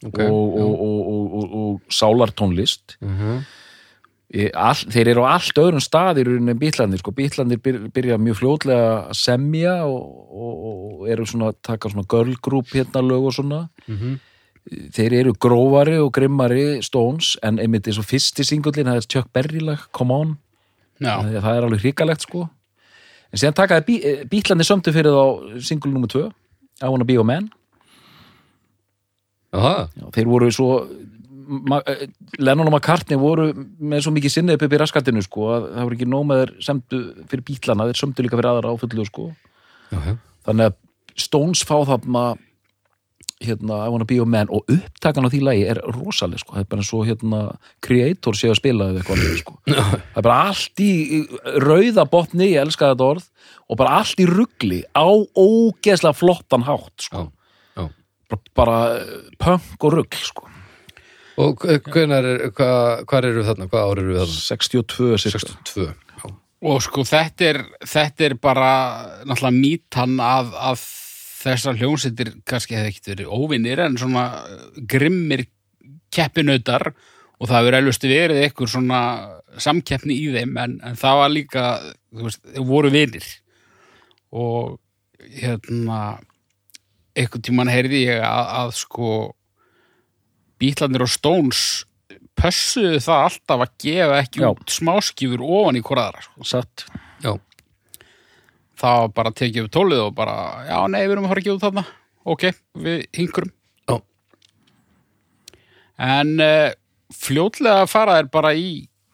ok 0.01 0.19
og, 0.25 0.47
og, 0.57 0.71
og, 0.81 0.99
og, 1.07 1.25
og, 1.37 1.45
og 1.61 1.93
sálartónlist. 1.93 2.85
Mhm. 3.05 3.43
Í 3.45 3.60
All, 4.31 4.79
þeir 4.87 5.09
eru 5.11 5.23
á 5.27 5.35
allt 5.35 5.57
öðrum 5.59 5.81
staðir 5.83 6.29
en 6.31 6.53
bítlandir, 6.55 7.01
sko, 7.01 7.11
bítlandir 7.11 7.59
byr, 7.59 7.81
byrja 7.91 8.15
mjög 8.15 8.37
fljótlega 8.39 8.91
að 9.09 9.17
semja 9.19 9.73
og, 9.83 10.05
og, 10.31 10.61
og 10.69 11.09
eru 11.11 11.25
svona 11.27 11.49
að 11.51 11.57
taka 11.67 11.91
svona 11.91 12.07
girl 12.07 12.37
group 12.39 12.71
hérna 12.71 13.03
lög 13.03 13.27
og 13.27 13.35
svona. 13.35 13.65
Mhm. 13.91 14.19
þeir 14.93 15.13
eru 15.17 15.31
grófari 15.41 15.97
og 15.97 16.11
grimmari 16.13 16.83
Stones, 16.85 17.33
en 17.43 17.57
einmitt 17.59 17.87
eins 17.89 17.97
og 17.97 18.05
fyrsti 18.05 18.45
singullin, 18.45 18.87
það 18.87 18.99
er 19.01 19.07
Chuck 19.09 19.31
Berry 19.33 19.59
lag, 19.59 19.87
Come 19.91 20.13
On. 20.13 20.35
Það, 21.01 21.39
það 21.41 21.55
er 21.57 21.65
alveg 21.65 21.81
hrikalegt 21.81 22.27
sko. 22.27 22.43
En 23.31 23.41
síðan 23.41 23.57
takaði 23.57 23.87
bí, 23.87 23.95
bítlandi 24.29 24.67
sömdu 24.67 24.93
fyrir 24.93 25.15
þá 25.15 25.59
single 25.65 25.91
nummer 25.91 26.11
2 26.11 26.27
I 26.81 26.89
Wanna 26.91 27.07
Be 27.09 27.17
Your 27.17 27.25
Man. 27.25 27.49
Aha, 29.51 29.89
Já, 29.97 30.05
þeir 30.15 30.29
voru 30.31 30.51
svo 30.53 30.69
eh, 30.85 30.99
Lennon 32.39 32.69
og 32.69 32.73
McCartney 32.75 33.19
voru 33.19 33.49
með 33.53 34.05
svo 34.05 34.13
mikið 34.15 34.35
sinni 34.35 34.55
upp 34.55 34.63
í 34.63 34.79
raskatinu 34.79 35.23
sko 35.25 35.49
að 35.55 35.65
það 35.71 35.87
voru 35.87 35.97
ekki 35.97 36.11
þeir 36.31 36.53
semdu 36.63 37.01
fyrir 37.31 37.47
bítlana, 37.49 37.89
þeir 37.89 37.99
sömdu 37.99 38.25
líka 38.25 38.39
fyrir 38.39 38.51
aðra 38.53 38.71
áfullu 38.71 39.07
sko 39.09 39.27
já. 39.91 40.15
þannig 40.47 40.71
að 40.71 40.79
Stones 41.19 41.65
fá 41.67 41.75
þarna 41.89 42.23
hérna, 43.41 43.85
I 43.85 43.89
Wanna 43.89 44.05
Be 44.05 44.15
Your 44.15 44.29
Man 44.29 44.51
og 44.53 44.69
upptakan 44.71 45.27
á 45.27 45.29
því 45.33 45.41
lagi 45.45 45.65
er 45.73 45.81
rosaleg 45.95 46.41
sko, 46.41 46.55
það 46.55 46.63
er 46.63 46.69
bara 46.71 46.85
svo 46.85 47.01
hérna 47.07 47.41
Creator 47.83 48.37
sé 48.37 48.51
að 48.51 48.59
spila 48.61 48.89
eða 48.91 49.01
eitthvað 49.01 49.23
sko. 49.41 49.57
það 49.67 50.21
er 50.21 50.27
bara 50.27 50.37
allt 50.51 50.83
í 50.83 50.91
í 51.17 51.21
rauða 51.65 52.05
botni, 52.11 52.51
ég 52.53 52.63
elska 52.63 52.93
þetta 52.93 53.09
orð 53.15 53.27
og 53.67 53.81
bara 53.81 53.97
allt 54.01 54.21
í 54.21 54.29
ruggli 54.29 54.81
á 54.93 55.07
ógeðslega 55.09 56.17
flottan 56.17 56.67
hátt 56.67 57.07
sko. 57.07 57.25
Já, 57.25 57.81
já. 57.81 57.89
bara, 58.31 58.41
bara 58.61 58.79
eh, 58.99 59.29
punk 59.41 59.89
og 59.89 59.99
ruggl 59.99 60.25
sko. 60.29 60.50
Og 61.39 61.63
hvenar 61.63 62.27
er, 62.27 62.41
hvað, 62.55 63.05
hvað 63.09 63.27
eru 63.29 63.43
þarna, 63.47 63.67
hvað 63.71 63.85
ár 63.87 64.01
eru 64.01 64.11
við 64.11 64.19
þarna? 64.21 64.41
62 64.47 65.19
cirka. 65.23 65.39
62, 65.45 65.85
já. 65.91 66.33
og 66.71 66.81
sko 66.83 67.05
þetta 67.07 67.47
er, 67.47 67.61
þetta 67.93 68.27
er 68.27 68.35
bara 68.41 68.73
náttúrulega 69.23 69.55
mítan 69.55 70.17
að, 70.25 70.51
að 70.59 70.83
þessar 71.41 71.79
hljónsittir 71.79 72.33
kannski 72.47 72.77
hefði 72.77 72.91
ekkert 72.91 73.11
verið 73.13 73.31
óvinnir 73.33 73.81
en 73.85 73.97
svona 73.99 74.25
grimmir 74.89 75.47
keppinautar 76.13 76.91
og 77.41 77.49
það 77.49 77.57
hefur 77.57 77.77
elvustu 77.79 78.11
verið 78.11 78.43
eitthvað 78.43 78.73
svona 78.75 79.01
samkeppni 79.61 80.17
í 80.21 80.27
þeim 80.35 80.57
en, 80.61 80.77
en 80.85 80.99
það 80.99 81.21
var 81.21 81.33
líka, 81.33 81.65
þú 82.11 82.27
veist, 82.27 82.43
þeir 82.51 82.67
voru 82.67 82.91
vinir 82.93 83.29
og 84.31 84.77
hérna 85.41 86.01
eitthvað 87.17 87.45
tímann 87.47 87.71
heyrði 87.71 88.05
ég 88.05 88.21
að, 88.23 88.51
að 88.61 88.75
sko 88.79 89.11
bítlandir 90.61 91.05
og 91.05 91.11
Stones 91.11 91.63
pössuðu 92.39 92.99
það 93.03 93.23
alltaf 93.27 93.63
að 93.65 93.73
gefa 93.83 94.19
ekki 94.23 94.43
Já. 94.43 94.49
út 94.51 94.73
smáskifur 94.73 95.43
ofan 95.45 95.79
í 95.79 95.83
hvoraðra 95.85 96.23
sko. 96.25 96.45
satt 96.47 96.85
Já, 97.21 97.33
það 98.81 99.01
var 99.03 99.15
bara 99.17 99.33
að 99.33 99.39
tekið 99.41 99.65
upp 99.65 99.73
tólið 99.77 100.03
og 100.07 100.13
bara, 100.17 100.37
já, 100.69 100.77
nei, 100.89 101.01
við 101.03 101.15
erum 101.15 101.27
að 101.27 101.33
fara 101.33 101.43
að 101.43 101.47
gefa 101.47 101.57
út 101.57 101.65
þarna 101.67 101.85
ok, 102.33 102.45
við 102.85 103.03
hingurum 103.17 103.51
Já. 103.89 103.97
en 106.11 106.33
uh, 106.41 106.69
fljótlega 107.13 107.89
fara 107.91 108.19
þær 108.19 108.31
bara 108.33 108.53
í 108.57 108.71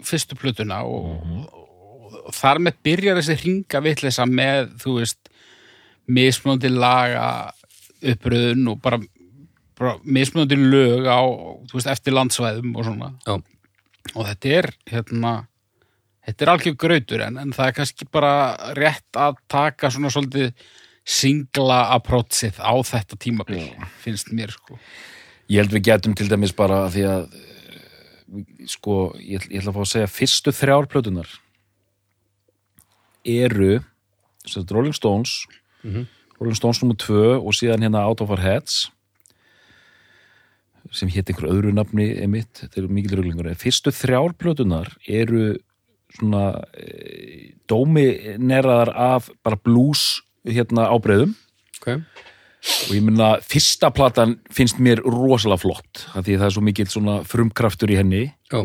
fyrstu 0.07 0.37
plötuna 0.39 0.83
og, 0.85 1.17
og, 1.25 2.17
og 2.27 2.35
þar 2.37 2.61
með 2.67 2.81
byrjar 2.85 3.19
þessi 3.19 3.39
hringa 3.41 3.83
vitleysa 3.83 4.27
með, 4.29 4.71
þú 4.83 4.99
veist 5.01 5.31
mismunandi 6.07 6.71
laga 6.71 7.27
uppröðun 8.05 8.69
og 8.71 8.81
bara 8.83 9.01
mismunandi 10.03 10.57
lög 10.57 11.05
á, 11.05 11.21
þú 11.69 11.77
veist, 11.77 11.91
eftir 11.91 12.15
landsvæðum 12.17 12.73
og 12.77 12.87
svona. 12.87 13.11
Já, 13.27 13.37
og 14.15 14.27
þetta 14.29 14.53
er 14.57 14.69
hérna 14.89 15.33
þetta 16.27 16.43
er 16.43 16.51
algjör 16.53 16.77
grautur 16.79 17.23
en, 17.23 17.39
en 17.41 17.53
það 17.55 17.69
er 17.69 17.77
kannski 17.79 18.07
bara 18.11 18.33
rétt 18.77 19.19
að 19.19 19.39
taka 19.51 19.91
svona 19.93 20.11
svolítið 20.13 20.51
singla 21.07 21.83
approachið 21.95 22.59
á 22.59 22.73
þetta 22.83 23.19
tímabil 23.23 23.61
finnst 24.03 24.33
mér 24.35 24.51
sko. 24.51 24.79
Ég 25.47 25.63
held 25.63 25.71
við 25.71 25.85
getum 25.87 26.15
til 26.17 26.27
dæmis 26.27 26.51
bara 26.55 26.81
því 26.91 27.05
að 27.07 27.37
eh, 27.37 28.41
sko, 28.67 28.97
ég, 29.21 29.45
ég 29.47 29.61
ætla 29.61 29.71
að 29.71 29.77
fá 29.77 29.83
að 29.85 29.93
segja 29.93 30.11
fyrstu 30.11 30.55
þrjár 30.55 30.89
plötunar 30.91 31.31
eru 33.27 33.77
Rolling 34.71 34.95
Stones 34.95 35.45
Rolling 36.39 36.59
Stones 36.59 36.83
nummer 36.83 36.99
2 36.99 37.39
og 37.39 37.55
síðan 37.55 37.83
hérna 37.87 38.03
Out 38.07 38.21
of 38.23 38.31
Our 38.31 38.43
Heads 38.43 38.87
sem 40.95 41.09
hétt 41.11 41.31
einhver 41.31 41.49
öðru 41.51 41.73
nafni 41.75 42.09
emitt, 42.23 42.63
þetta 42.63 42.81
eru 42.81 42.91
mikil 42.93 43.17
ruglingur 43.19 43.49
fyrstu 43.59 43.93
þrjár 43.95 44.35
plötunar 44.39 44.91
eru 45.07 45.57
svona 46.15 46.63
e, 46.77 47.53
dómi 47.67 48.37
neraðar 48.39 48.93
af 48.95 49.31
bara 49.45 49.59
blues 49.59 50.21
hérna 50.47 50.87
ábreyðum 50.93 51.35
ok. 51.81 51.89
og 51.97 52.93
ég 52.95 53.03
minna 53.03 53.33
fyrsta 53.43 53.91
platan 53.93 54.37
finnst 54.53 54.79
mér 54.79 55.03
rosalega 55.03 55.65
flott 55.65 56.05
af 56.13 56.23
því 56.23 56.39
það 56.39 56.47
er 56.47 56.55
svo 56.55 56.65
mikill 56.65 56.89
svona 56.91 57.19
frumkraftur 57.27 57.91
í 57.91 57.99
henni. 57.99 58.23
Já, 58.51 58.63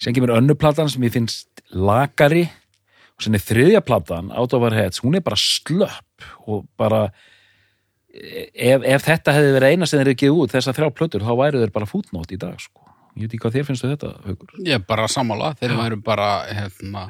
sem 0.00 0.16
kemur 0.16 0.32
önnu 0.36 0.56
platan 0.56 0.88
sem 0.88 1.04
ég 1.04 1.14
finnst 1.14 1.64
lakari. 1.76 2.46
Og 3.16 3.26
sem 3.26 3.36
er 3.36 3.42
þriðja 3.44 3.82
platan 3.84 4.30
Out 4.32 4.54
of 4.56 4.64
Our 4.64 4.72
Heads, 4.72 5.02
hún 5.04 5.18
er 5.18 5.24
bara 5.24 5.36
slöpp 5.36 6.24
og 6.48 6.64
bara 6.80 7.10
ef, 8.14 8.84
ef 8.84 9.04
þetta 9.06 9.34
hefði 9.36 9.52
verið 9.56 9.74
eina 9.74 9.88
sem 9.88 10.00
þeir 10.02 10.12
ekki 10.14 10.30
út 10.34 10.54
þessar 10.54 10.76
þrjá 10.78 10.90
plötur, 10.98 11.26
þá 11.26 11.34
væru 11.38 11.60
þeir 11.64 11.74
bara 11.74 11.88
fútnót 11.90 12.32
í 12.34 12.38
dag 12.40 12.56
sko. 12.62 12.86
ég 13.16 13.26
veit 13.26 13.34
ekki 13.34 13.42
hvað 13.44 13.56
þér 13.58 13.68
finnst 13.68 13.84
þú 13.84 13.90
þetta, 13.94 14.10
Haukur. 14.26 14.56
Ég 14.66 14.74
er 14.78 14.84
bara 14.86 15.06
sammála, 15.10 15.52
þeir 15.60 15.76
eru 15.86 16.00
bara 16.06 16.30
hérna, 16.50 17.06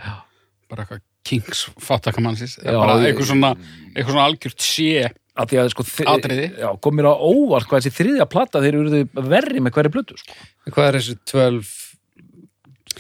bara 0.71 0.85
eitthvað 0.87 1.07
Kings 1.31 1.67
fátakamannsins, 1.85 2.55
Já, 2.65 2.73
bara 2.81 2.95
eitthvað 3.05 3.29
svona 3.29 3.51
eitthvað 3.93 4.15
svona 4.15 4.29
algjört 4.31 4.65
sé 4.65 5.11
að 5.41 5.51
því 5.53 5.59
að 5.61 5.69
sko 5.75 5.85
já, 6.59 6.71
kom 6.83 6.97
mér 6.97 7.11
á 7.13 7.15
óvart 7.15 7.69
hvað 7.69 7.85
þessi 7.85 7.93
þriðja 7.99 8.27
plata 8.33 8.63
þeir 8.65 8.79
eru 8.81 9.03
verri 9.29 9.61
með 9.63 9.77
hverju 9.77 9.93
plötu 9.95 10.17
sko. 10.19 10.35
Hvað 10.71 10.89
er 10.89 10.99
þessi 10.99 11.17
12 11.31 11.71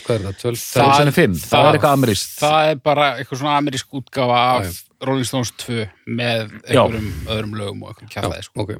hvað 0.04 0.14
er 0.14 0.24
það, 0.28 0.36
12 0.44 0.60
Það- 0.60 0.94
sem 1.00 1.10
er 1.10 1.16
fimm, 1.16 1.34
það 1.34 1.66
er 1.66 1.78
eitthvað 1.78 1.96
amerískt. 1.98 2.36
það 2.38 2.70
er 2.70 2.76
bara 2.84 3.08
eitthvað 3.18 3.40
svona 3.42 3.56
amerísk 3.60 3.98
útgáfa 4.00 4.38
af 4.60 4.82
Rolling 5.06 5.26
Stones 5.28 5.50
2 5.64 5.84
með 6.06 6.50
einhverjum 6.68 7.10
öðrum 7.32 7.54
lögum 7.58 7.84
og 7.86 7.92
einhverjum 7.92 8.12
kjærleði 8.14 8.46
sko. 8.48 8.64
ok, 8.66 8.72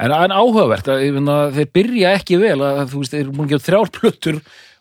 En, 0.00 0.12
en 0.16 0.32
áhugavert, 0.32 0.86
að, 0.88 1.02
finna, 1.12 1.34
þeir 1.52 1.66
byrja 1.76 2.10
ekki 2.16 2.38
vel 2.40 2.54
að 2.64 2.78
þú 2.88 3.00
veist, 3.02 3.12
þeir 3.12 3.20
eru 3.26 3.32
múin 3.36 3.48
að 3.48 3.50
gefa 3.52 3.66
þrjár 3.66 3.90
plötur 3.98 4.38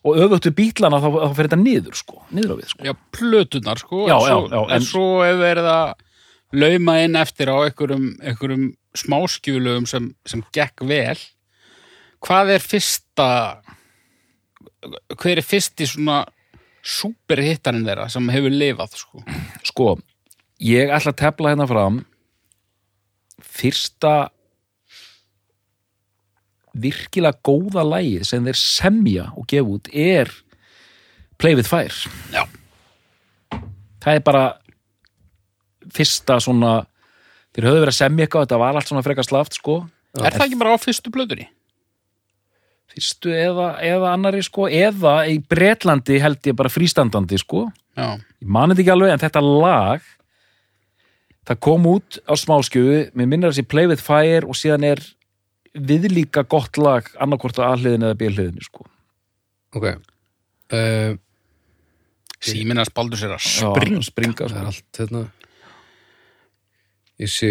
og 0.07 0.19
öfuttu 0.23 0.51
bítlana 0.55 1.01
þá, 1.03 1.07
þá 1.11 1.33
fer 1.35 1.49
þetta 1.49 1.57
niður, 1.59 1.97
sko, 1.99 2.21
niður 2.31 2.53
á 2.53 2.55
við, 2.61 2.69
sko. 2.71 2.85
já, 2.87 2.93
plötunar 3.17 3.81
sko 3.81 4.03
Já, 4.07 4.13
en 4.15 4.21
svo, 4.23 4.37
já, 4.47 4.53
já, 4.55 4.61
en- 4.77 4.85
svo 4.87 5.07
ef 5.27 5.41
verið 5.41 5.67
að 5.73 5.91
lauma 6.63 6.95
inn 7.03 7.19
eftir 7.19 7.51
á 7.51 7.55
einhverjum, 7.65 8.05
einhverjum 8.23 8.63
smáskjulögum 9.03 9.89
sem, 9.91 10.07
sem 10.25 10.45
gekk 10.55 10.85
vel 10.87 11.19
hvað 12.23 12.53
er 12.55 12.63
fyrsta 12.63 13.27
hver 15.19 15.41
er 15.41 15.45
fyrsti 15.45 15.85
svona 15.91 16.21
superhittarinn 16.79 17.83
þeirra 17.85 18.07
sem 18.11 18.31
hefur 18.31 18.55
lifað 18.55 18.95
sko 19.03 19.21
Sko, 19.67 19.89
ég 20.63 20.91
ætla 20.91 21.13
að 21.13 21.19
tefla 21.21 21.53
hérna 21.53 21.67
fram 21.69 22.01
fyrsta 23.39 24.13
virkilega 26.79 27.39
góða 27.43 27.83
lægið 27.87 28.27
sem 28.29 28.45
þeir 28.45 28.59
semja 28.61 29.27
og 29.35 29.47
gefa 29.49 29.75
út 29.75 29.89
er 29.91 30.31
Play 31.39 31.55
with 31.55 31.69
Fire. 31.71 31.95
Já. 32.33 32.43
Það 34.03 34.17
er 34.17 34.25
bara 34.27 34.43
fyrsta 35.95 36.35
svona 36.43 36.73
þeir 37.55 37.69
höfðu 37.69 37.85
verið 37.85 37.93
að 37.93 38.01
semja 38.01 38.25
eitthvað, 38.25 38.45
þetta 38.45 38.59
var 38.59 38.75
allt 38.75 38.91
svona 38.91 39.05
frekar 39.05 39.27
slaft, 39.27 39.55
sko. 39.55 39.79
er 40.19 40.35
það 40.35 40.45
ekki 40.49 40.59
bara 40.59 40.75
á 40.75 40.83
fyrstu 40.83 41.11
plötunni? 41.15 41.47
fyrstu 42.89 43.33
eða, 43.33 43.73
eða 43.85 44.13
annari 44.15 44.41
sko 44.45 44.67
eða 44.71 45.21
í 45.29 45.37
Bretlandi 45.45 46.19
held 46.21 46.41
ég 46.49 46.57
bara 46.57 46.71
frístandandi 46.73 47.37
sko 47.41 47.67
já, 47.69 48.17
ég 48.17 48.49
mani 48.49 48.73
þetta 48.73 48.83
ekki 48.83 48.93
alveg 48.95 49.13
en 49.13 49.23
þetta 49.23 49.43
lag 49.45 50.07
það 51.49 51.62
kom 51.65 51.88
út 51.89 52.19
á 52.29 52.33
smáskjöfu 52.38 52.99
mér 53.17 53.31
minnir 53.31 53.53
þessi 53.53 53.65
Play 53.69 53.89
with 53.89 54.03
Fire 54.05 54.45
og 54.45 54.57
síðan 54.57 54.85
er 54.91 55.01
viðlíka 55.73 56.45
gott 56.49 56.77
lag 56.81 57.09
annarkvort 57.21 57.59
á 57.62 57.71
A-hliðin 57.71 58.05
eða 58.07 58.19
B-hliðin 58.19 58.63
sko. 58.65 58.85
ok 59.77 59.89
uh, 59.89 61.17
síminars 62.39 62.93
baldur 62.93 63.19
sér 63.19 63.35
að 63.35 63.43
Já, 63.43 63.69
springa 63.73 64.05
springa 64.05 64.47
það 64.47 64.55
er 64.55 64.57
sko. 64.57 64.71
allt 64.71 65.01
hérna 65.01 65.25
ég 67.19 67.31
sé 67.33 67.49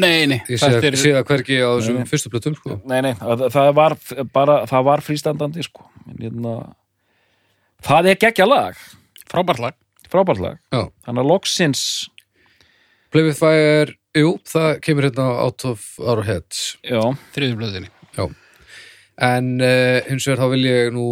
nei, 0.00 0.26
nei, 0.30 0.38
ég 0.48 0.56
sé, 0.56 0.70
þetta 0.70 0.88
er... 0.88 0.98
sé 1.00 1.12
það 1.16 1.26
hvergi 1.28 1.58
á 1.60 1.68
þessum 1.68 2.00
fyrstu 2.08 2.32
plötum 2.32 2.56
sko. 2.56 2.78
nei, 2.88 3.00
nei, 3.04 3.12
það, 3.18 3.44
það 3.56 3.74
var 3.76 3.98
bara, 4.32 4.60
það 4.70 4.86
var 4.88 5.04
frístandandi 5.04 5.66
sko. 5.66 5.84
Hérna, 6.14 6.54
það 7.84 8.14
er 8.14 8.22
geggja 8.24 8.48
lag 8.48 8.80
frábært 9.26 9.66
lag 9.66 9.76
frábært 10.10 10.42
lag 10.42 10.56
já, 10.72 10.88
þannig 11.06 11.22
að 11.22 11.30
loksins 11.34 11.84
Play 13.10 13.24
with 13.26 13.38
Fire, 13.40 13.90
jú, 14.14 14.36
það 14.46 14.76
kemur 14.86 15.06
hérna 15.08 15.24
Out 15.42 15.64
of 15.66 15.82
Our 15.98 16.22
Heads. 16.28 16.76
Já, 16.86 17.00
þriðu 17.34 17.58
plötunni 17.62 17.90
en 19.20 19.48
uh, 19.60 19.98
hins 20.08 20.24
vegar 20.24 20.38
þá 20.40 20.46
vil 20.54 20.62
ég 20.64 20.86
nú 20.96 21.02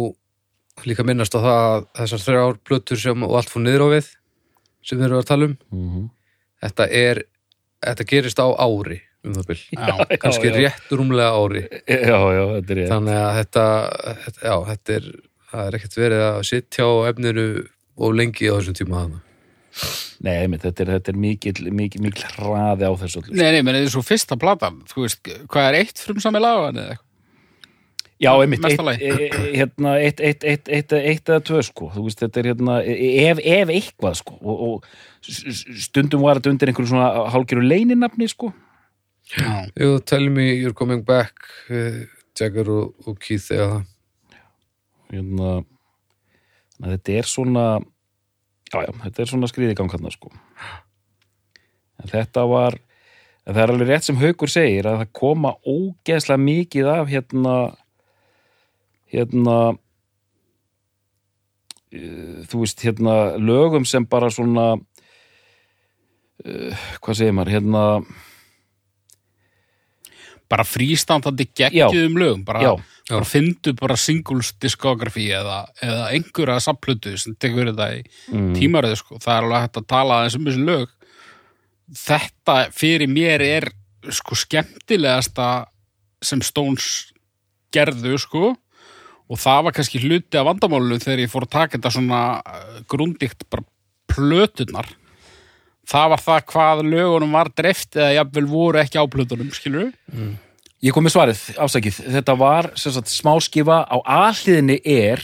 líka 0.89 1.03
minnast 1.05 1.35
á 1.37 1.39
það 1.43 1.59
að 1.59 1.83
þessar 1.99 2.21
þrjár 2.23 2.55
plötur 2.65 2.97
sem 2.97 3.25
og 3.27 3.35
allt 3.37 3.51
fór 3.51 3.61
niður 3.61 3.83
á 3.85 3.87
við 3.91 4.07
sem 4.81 4.97
við 4.97 5.05
erum 5.09 5.19
að 5.21 5.27
tala 5.29 5.45
um 5.51 5.53
Mhm. 5.69 6.07
þetta 6.63 6.87
er, 6.89 7.21
þetta 7.85 8.07
gerist 8.09 8.41
á 8.41 8.47
ári 8.57 8.97
um 9.27 9.35
það 9.37 9.45
bil, 9.51 9.59
Já, 9.77 9.93
kannski 10.23 10.49
já. 10.49 10.55
rétt 10.57 10.89
rúmlega 10.89 11.37
ári. 11.37 11.61
Já, 11.85 12.17
já, 12.33 12.43
þetta 12.55 12.73
er 12.73 12.81
ég. 12.81 12.89
þannig 12.95 13.19
að 13.21 13.31
þetta, 13.43 13.65
þetta 14.25 14.41
já, 14.49 14.55
þetta 14.71 14.95
er 14.97 15.07
það 15.51 15.67
er 15.67 15.77
ekkert 15.79 15.97
verið 16.01 16.25
að 16.31 16.41
sitja 16.49 16.89
á 16.89 16.93
efninu 17.13 17.45
og 17.99 18.15
lengi 18.17 18.49
á 18.49 18.53
þessum 18.57 18.79
tíma 18.81 19.03
hana 19.05 19.21
Nei, 20.25 20.33
einmitt, 20.43 20.63
þetta 20.65 20.83
er, 20.83 20.93
þetta 20.97 21.13
er 21.13 21.19
mikil, 21.25 21.53
mikil, 21.75 22.01
mikil 22.03 22.25
hraði 22.35 22.87
á 22.89 22.93
þessu 22.99 23.21
öllu. 23.21 23.35
Nei, 23.35 23.51
nei, 23.55 23.61
menn, 23.61 23.77
þetta 23.77 23.87
er 23.87 23.93
svo 23.93 24.03
fyrsta 24.03 24.37
platan 24.39 24.81
Þú 24.89 25.05
veist, 25.05 25.29
hvað 25.51 25.69
er 25.69 25.77
eitt 25.83 26.01
frumsami 26.03 26.41
lag 26.43 26.59
á 26.59 26.63
henni 26.67 26.83
eða 26.83 26.95
eitthvað? 26.95 27.05
Já, 28.19 28.33
einmitt, 28.35 28.65
lagi. 28.83 29.07
e, 29.07 29.27
e, 29.29 29.51
hérna, 29.55 29.93
eitt, 30.03 30.19
eitt, 30.19 30.43
eitt, 30.43 30.67
eitt, 30.67 30.91
eitt 30.91 31.29
eða 31.31 31.43
tvö, 31.47 31.61
sko, 31.63 31.85
þú 31.93 32.01
veist, 32.03 32.19
þetta 32.19 32.41
er 32.41 32.49
hérna, 32.49 32.73
e- 32.83 33.11
ef, 33.29 33.39
ef 33.39 33.69
eitthvað, 33.71 34.17
sko, 34.19 34.35
og, 34.43 34.65
og 34.65 35.29
stundum 35.79 36.25
var 36.25 36.41
þetta 36.41 36.51
undir 36.51 36.73
einhverju 36.73 36.91
svona 36.91 37.29
hálgeru 37.31 37.63
leininafni, 37.63 38.27
sko. 38.27 38.51
Já, 39.31 39.69
Jú, 39.79 40.01
tell 40.03 40.27
me 40.33 40.49
you're 40.49 40.75
coming 40.75 41.05
back 41.05 41.47
uh, 41.69 42.01
Jagger 42.35 42.67
og, 42.73 43.07
og 43.07 43.19
Keith 43.23 43.53
eða 43.53 43.69
það 43.77 43.87
Hérna, 45.09 45.53
þetta 46.85 47.15
er 47.17 47.29
svona, 47.29 47.65
já, 48.69 48.79
já, 48.85 48.91
þetta 49.03 49.23
er 49.23 49.31
svona 49.31 49.49
skriðigang 49.49 49.91
hann, 49.93 50.11
sko. 50.13 50.31
En 51.99 52.11
þetta 52.11 52.45
var, 52.49 52.77
en 53.45 53.53
það 53.53 53.61
er 53.63 53.73
alveg 53.73 53.91
rétt 53.91 54.07
sem 54.07 54.19
Haukur 54.21 54.51
segir 54.51 54.87
að 54.87 55.01
það 55.01 55.13
koma 55.19 55.53
ógeðslega 55.67 56.43
mikið 56.45 56.91
af 56.93 57.11
hérna, 57.11 57.55
hérna, 59.11 59.57
eh, 61.91 62.39
þú 62.49 62.63
veist, 62.63 62.85
hérna, 62.85 63.17
lögum 63.41 63.85
sem 63.89 64.05
bara 64.05 64.29
svona, 64.31 64.71
uh, 66.45 66.87
hvað 67.03 67.19
segir 67.19 67.35
maður, 67.35 67.55
hérna, 67.57 67.85
bara 70.49 70.65
frístandandi 70.65 71.47
geggjum 71.55 72.17
lögum 72.17 72.43
bara, 72.45 72.61
Já. 72.63 72.71
bara 73.09 73.27
fyndu 73.27 73.73
bara 73.77 73.97
singles 73.99 74.51
diskografi 74.61 75.27
eða, 75.35 75.61
eða 75.85 76.07
einhverja 76.13 76.59
samplutu 76.63 77.13
sem 77.21 77.35
tekur 77.37 77.69
þetta 77.71 77.89
í 77.99 78.01
mm, 78.33 78.53
tímaröðu 78.57 79.01
sko, 79.01 79.19
það 79.21 79.35
er 79.35 79.47
alveg 79.47 79.65
hægt 79.65 79.81
að 79.81 79.89
tala 79.93 80.19
aðeins 80.19 80.39
um 80.39 80.47
þessi 80.49 80.65
lög. 80.71 80.95
Þetta 81.99 82.55
fyrir 82.75 83.11
mér 83.11 83.45
er 83.45 83.69
sko 84.15 84.37
skemmtilegasta 84.37 85.49
sem 86.25 86.41
Stones 86.45 86.89
gerðu 87.73 88.17
sko. 88.21 88.53
Og 89.29 89.37
það 89.37 89.67
var 89.67 89.75
kannski 89.77 90.01
hluti 90.01 90.39
af 90.39 90.47
vandamálinu 90.47 90.97
þegar 91.03 91.21
ég 91.21 91.29
fór 91.29 91.45
að 91.45 91.53
taka 91.53 91.77
þetta 91.77 91.91
svona 91.93 92.21
uh, 92.41 92.79
grundikt 92.89 93.45
bara 93.53 93.65
plötunar 94.09 94.89
það 95.89 96.11
var 96.13 96.23
það 96.27 96.45
hvað 96.53 96.83
lögunum 96.91 97.33
var 97.39 97.49
dreft 97.57 97.97
eða 97.99 98.13
jafnvel 98.19 98.45
voru 98.51 98.81
ekki 98.83 99.01
á 99.01 99.05
plötunum 99.09 99.49
skilur 99.55 99.91
Ég 100.79 100.93
kom 100.95 101.03
með 101.03 101.11
svarið, 101.11 101.39
afsakið. 101.59 101.97
Þetta 102.15 102.33
var 102.39 102.69
sagt, 102.79 103.09
smáskifa 103.11 103.81
á 103.83 103.97
alliðinni 103.99 104.77
er, 104.87 105.19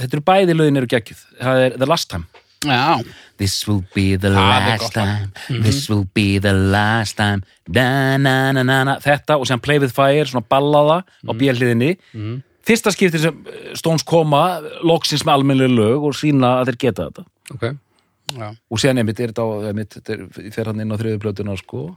þetta 0.00 0.16
eru 0.16 0.22
bæði 0.26 0.56
lögin 0.58 0.80
eru 0.80 0.88
geggjuð. 0.90 1.20
Það 1.38 1.60
er 1.62 1.76
The 1.78 1.86
Last 1.86 2.08
Time. 2.10 2.26
Já, 2.66 3.04
This 3.38 3.54
will 3.68 3.84
be 3.94 4.16
the 4.16 4.30
last 4.34 4.82
gott 4.82 4.96
lag. 4.96 5.28
time. 5.46 5.62
This 5.62 5.88
will 5.92 6.06
be 6.16 6.40
the 6.42 6.50
last 6.52 7.16
time. 7.20 7.44
Da, 7.70 8.16
na, 8.18 8.50
na, 8.56 8.64
na, 8.66 8.80
na. 8.88 8.96
Þetta 9.04 9.36
og 9.38 9.46
sem 9.46 9.60
Play 9.62 9.78
with 9.78 9.94
Fire, 9.94 10.26
svona 10.26 10.42
ballaða 10.50 11.02
á 11.04 11.32
björliðinni 11.38 11.92
Fyrsta 12.66 12.90
skipti 12.90 13.20
sem 13.22 13.36
eh, 13.46 13.74
Stones 13.78 14.02
koma 14.02 14.58
loksins 14.82 15.22
með 15.22 15.36
almennlega 15.38 15.70
lög 15.76 16.08
og 16.08 16.16
sína 16.18 16.56
að 16.64 16.72
þeir 16.72 16.78
geta 16.82 17.06
þetta. 17.12 17.26
Ok, 17.54 17.66
já, 18.34 18.48
og 18.50 18.82
síðan 18.82 19.02
einmitt 19.02 19.22
er 19.22 19.32
þetta 19.34 20.50
fer 20.54 20.70
hann 20.70 20.82
inn 20.82 20.94
á 20.94 20.98
þriðu 20.98 21.22
plötuna 21.22 21.56
sko 21.60 21.88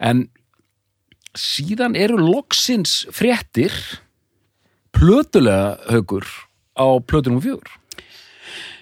en 0.00 0.28
síðan 1.36 1.98
eru 1.98 2.16
loksins 2.22 3.02
fréttir 3.12 3.74
plötulega 4.96 5.76
haugur 5.90 6.24
á 6.78 6.86
plötunum 7.04 7.42
fjögur 7.44 7.76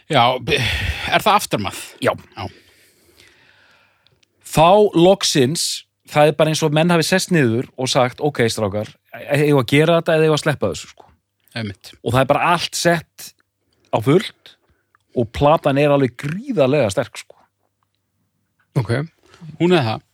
já 0.07 0.39
er 1.13 1.25
það 1.25 1.39
aftermath? 1.39 1.83
Já. 2.03 2.13
Já. 2.37 2.47
Þá 4.57 4.69
loksins, 4.97 5.65
það 6.09 6.31
er 6.31 6.37
bara 6.39 6.53
eins 6.53 6.63
og 6.65 6.75
menn 6.77 6.93
hafi 6.93 7.07
sest 7.07 7.33
niður 7.35 7.69
og 7.77 7.91
sagt, 7.93 8.23
ok, 8.25 8.45
strákar, 8.53 8.93
eigum 9.13 9.61
að 9.61 9.73
gera 9.75 9.99
þetta 10.01 10.17
eða 10.17 10.29
eigum 10.29 10.39
að 10.39 10.43
sleppa 10.45 10.71
þessu, 10.73 10.93
sko. 10.95 11.09
Og 12.03 12.15
það 12.15 12.21
er 12.23 12.31
bara 12.31 12.53
allt 12.55 12.79
sett 12.79 13.31
á 13.93 13.99
fullt 14.05 14.46
og 15.17 15.29
platan 15.35 15.79
er 15.81 15.95
alveg 15.95 16.17
gríðarlega 16.21 16.91
sterk, 16.93 17.17
sko. 17.23 17.37
ok 18.77 18.93
Hún 19.61 19.73
er 19.77 19.85
það. 19.85 20.05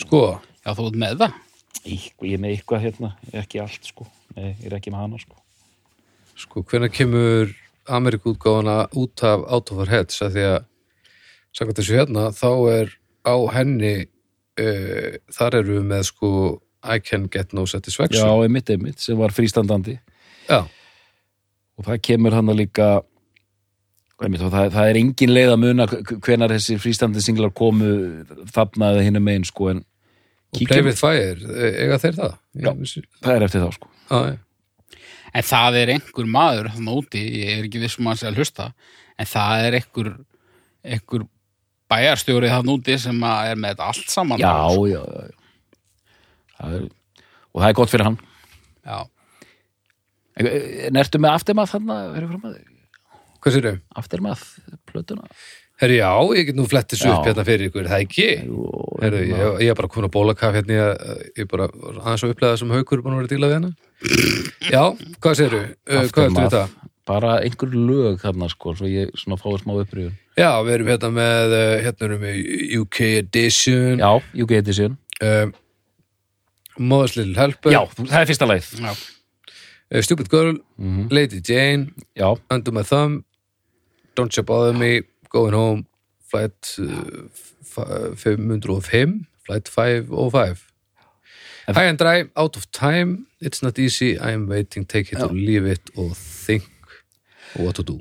Sko, 0.00 0.20
Já, 0.64 0.72
þú 0.76 0.86
ert 0.90 0.96
með 1.00 1.18
það. 1.20 1.34
Eitthvað, 1.80 2.26
ég 2.28 2.34
er 2.36 2.40
með 2.42 2.54
eitthvað 2.54 2.82
hérna, 2.84 3.10
ekki 3.40 3.60
allt, 3.62 3.86
sko. 3.88 4.06
Nei, 4.36 4.50
ég 4.60 4.66
er 4.68 4.76
ekki 4.76 4.92
með 4.92 5.04
hana, 5.04 5.20
sko. 5.20 5.36
sko, 6.40 6.62
hvenær 6.68 6.92
kemur 6.92 7.52
Amerikútgáfana 7.90 8.88
út 8.96 9.22
af 9.24 9.44
Out 9.48 9.72
of 9.72 9.80
Our 9.82 9.90
Heads 9.92 10.20
að 10.24 10.36
því 10.36 10.44
að 10.50 10.58
samkvæmt 11.56 11.80
þessu 11.80 11.96
hérna, 11.98 12.26
þá 12.36 12.50
er 12.72 12.92
á 13.26 13.34
henni 13.56 13.94
uh, 14.60 15.16
þar 15.34 15.56
eru 15.60 15.78
við 15.80 15.88
með 15.90 16.04
sko 16.10 16.30
I 16.80 16.98
can 17.04 17.26
get 17.28 17.52
no 17.52 17.66
Já, 17.66 17.74
satisfaction 17.76 18.44
einmitt, 18.44 18.70
einmitt, 18.72 19.00
sem 19.00 19.18
var 19.20 19.34
frístandandi. 19.36 19.98
Já, 20.48 20.64
Og 21.80 21.86
það 21.88 22.00
kemur 22.04 22.34
hann 22.36 22.52
að 22.52 22.58
líka, 22.60 22.86
það, 24.20 24.66
það 24.74 24.90
er 24.90 24.98
engin 25.00 25.32
leið 25.32 25.52
að 25.54 25.62
muna 25.62 25.86
hvenar 25.88 26.52
þessi 26.52 26.76
frístandandi 26.80 27.24
singlar 27.24 27.54
komu 27.56 27.90
þarna 28.52 28.92
eða 28.94 29.06
hinum 29.06 29.24
megin, 29.24 29.46
sko, 29.48 29.70
en 29.72 29.84
og 30.50 30.62
Play 30.66 30.82
with 30.82 30.98
Fire, 30.98 31.36
e- 31.38 31.74
eiga 31.84 31.98
þeir 32.02 32.16
það? 32.18 32.38
Já. 32.58 32.70
Það 33.22 33.34
er 33.36 33.44
eftir 33.46 33.62
þá, 33.62 33.68
sko. 33.76 33.90
Já, 34.10 34.18
já. 34.32 34.38
En 35.30 35.46
það 35.46 35.76
er 35.78 35.92
einhver 35.94 36.26
maður 36.26 36.68
þannig 36.74 36.96
úti, 37.04 37.20
ég 37.38 37.52
er 37.54 37.68
ekki 37.68 37.82
vissum 37.84 38.08
að 38.10 38.16
sé 38.18 38.26
að 38.26 38.40
hlusta, 38.40 38.66
en 39.14 39.28
það 39.30 39.66
er 39.68 39.76
einhver, 39.78 40.10
einhver 40.82 41.26
bæjarstjórið 41.90 42.54
þannig 42.56 42.80
úti 42.80 42.96
sem 42.98 43.22
að 43.30 43.52
er 43.52 43.62
með 43.62 43.84
allt 43.86 44.10
saman. 44.10 44.42
Já, 44.42 44.50
já, 44.90 44.98
já, 44.98 45.30
já. 45.30 45.38
Það 46.58 46.74
er, 46.80 46.90
og 47.54 47.62
það 47.62 47.68
er 47.68 47.78
gott 47.78 47.94
fyrir 47.94 48.08
hann. 48.10 48.18
Já. 48.82 48.98
En 50.40 50.98
ertu 50.98 51.20
með 51.22 51.36
aftermath 51.36 51.76
þarna 51.76 52.02
fyrir 52.16 52.30
fram 52.32 52.50
að 52.50 52.58
þig? 52.58 52.68
Hvað 53.40 53.54
sér 53.56 53.66
þau? 53.70 53.76
Aftermath, 54.02 54.46
plötuna? 54.90 55.26
Herri, 55.80 55.96
já, 55.96 56.10
ég 56.36 56.50
get 56.50 56.56
nú 56.58 56.66
flett 56.68 56.90
þessu 56.92 57.08
upp 57.08 57.24
hérna 57.24 57.44
fyrir 57.48 57.70
ykkur, 57.70 57.86
er 57.86 57.92
það 57.94 58.02
ekki? 58.04 58.24
Jú, 58.44 58.64
Herri, 59.00 59.20
ég, 59.32 59.62
er 59.72 59.76
bara 59.78 59.88
komin 59.88 60.10
að 60.10 60.12
bólakaf 60.18 60.52
hérna, 60.58 60.74
ég, 60.76 61.30
ég 61.40 61.46
bara 61.48 61.70
aðeins 61.72 62.24
að 62.26 62.34
upplega 62.34 62.58
sem 62.60 62.74
haukur 62.74 62.98
er 63.00 63.04
búin 63.06 63.14
að 63.16 63.22
vera 63.22 63.28
að 63.30 63.32
díla 63.32 63.48
við 63.48 63.54
hérna. 63.56 63.70
Já, 64.68 64.82
hvað 65.24 65.38
sér 65.38 65.54
þau? 65.56 65.62
Uh, 65.88 66.02
hvað 66.12 66.26
ertu 66.26 66.42
við 66.42 66.52
það? 66.56 66.74
Bara 67.08 67.30
einhver 67.46 67.72
lög 67.78 68.18
þarna, 68.20 68.50
sko, 68.52 68.74
svo 68.76 68.90
ég 68.92 69.14
svona 69.18 69.38
fáið 69.40 69.62
smá 69.62 69.72
upprýðun. 69.80 70.18
Já, 70.36 70.50
við 70.68 70.74
erum 70.76 70.90
hérna 70.92 71.10
með, 71.16 71.54
uh, 71.56 71.72
hérna 71.86 72.06
erum 72.10 72.26
við 72.26 72.76
UK 72.82 73.00
Edition, 73.22 74.04
Já, 74.04 74.10
UK 74.44 74.54
Edition. 74.60 74.98
um, 75.24 75.56
Mother's 76.76 77.16
Little 77.16 77.40
Helper, 77.40 77.72
Já, 77.72 77.80
það 77.96 78.20
er 78.20 78.28
fyrsta 78.28 78.50
leið. 78.52 78.68
Já. 78.84 78.92
Stupid 80.04 80.28
Girl, 80.30 80.60
Mm 80.78 81.08
Lady 81.10 81.40
Jane, 81.40 81.88
Já, 82.14 82.28
Under 82.52 82.72
My 82.76 82.84
Thumb, 82.86 83.24
Don't 84.16 84.36
You 84.36 84.42
Bother 84.42 84.72
Me, 84.76 85.02
Going 85.30 85.54
Home, 85.54 85.86
Flight 86.30 86.76
uh, 86.78 87.28
f- 87.32 88.16
505, 88.16 89.26
Flight 89.46 89.68
505. 89.68 90.66
En- 91.68 91.74
High 91.74 91.88
and 91.88 91.98
Dry, 91.98 92.24
Out 92.36 92.56
of 92.56 92.66
Time, 92.72 93.26
It's 93.40 93.62
Not 93.62 93.78
Easy, 93.78 94.18
I 94.18 94.32
Am 94.32 94.48
Waiting, 94.48 94.84
Take 94.86 95.12
It 95.12 95.18
Já. 95.18 95.26
or 95.28 95.32
Leave 95.34 95.66
It 95.66 95.90
og 95.96 96.16
Think 96.16 96.64
What 97.56 97.74
to 97.76 97.82
Do. 97.82 97.98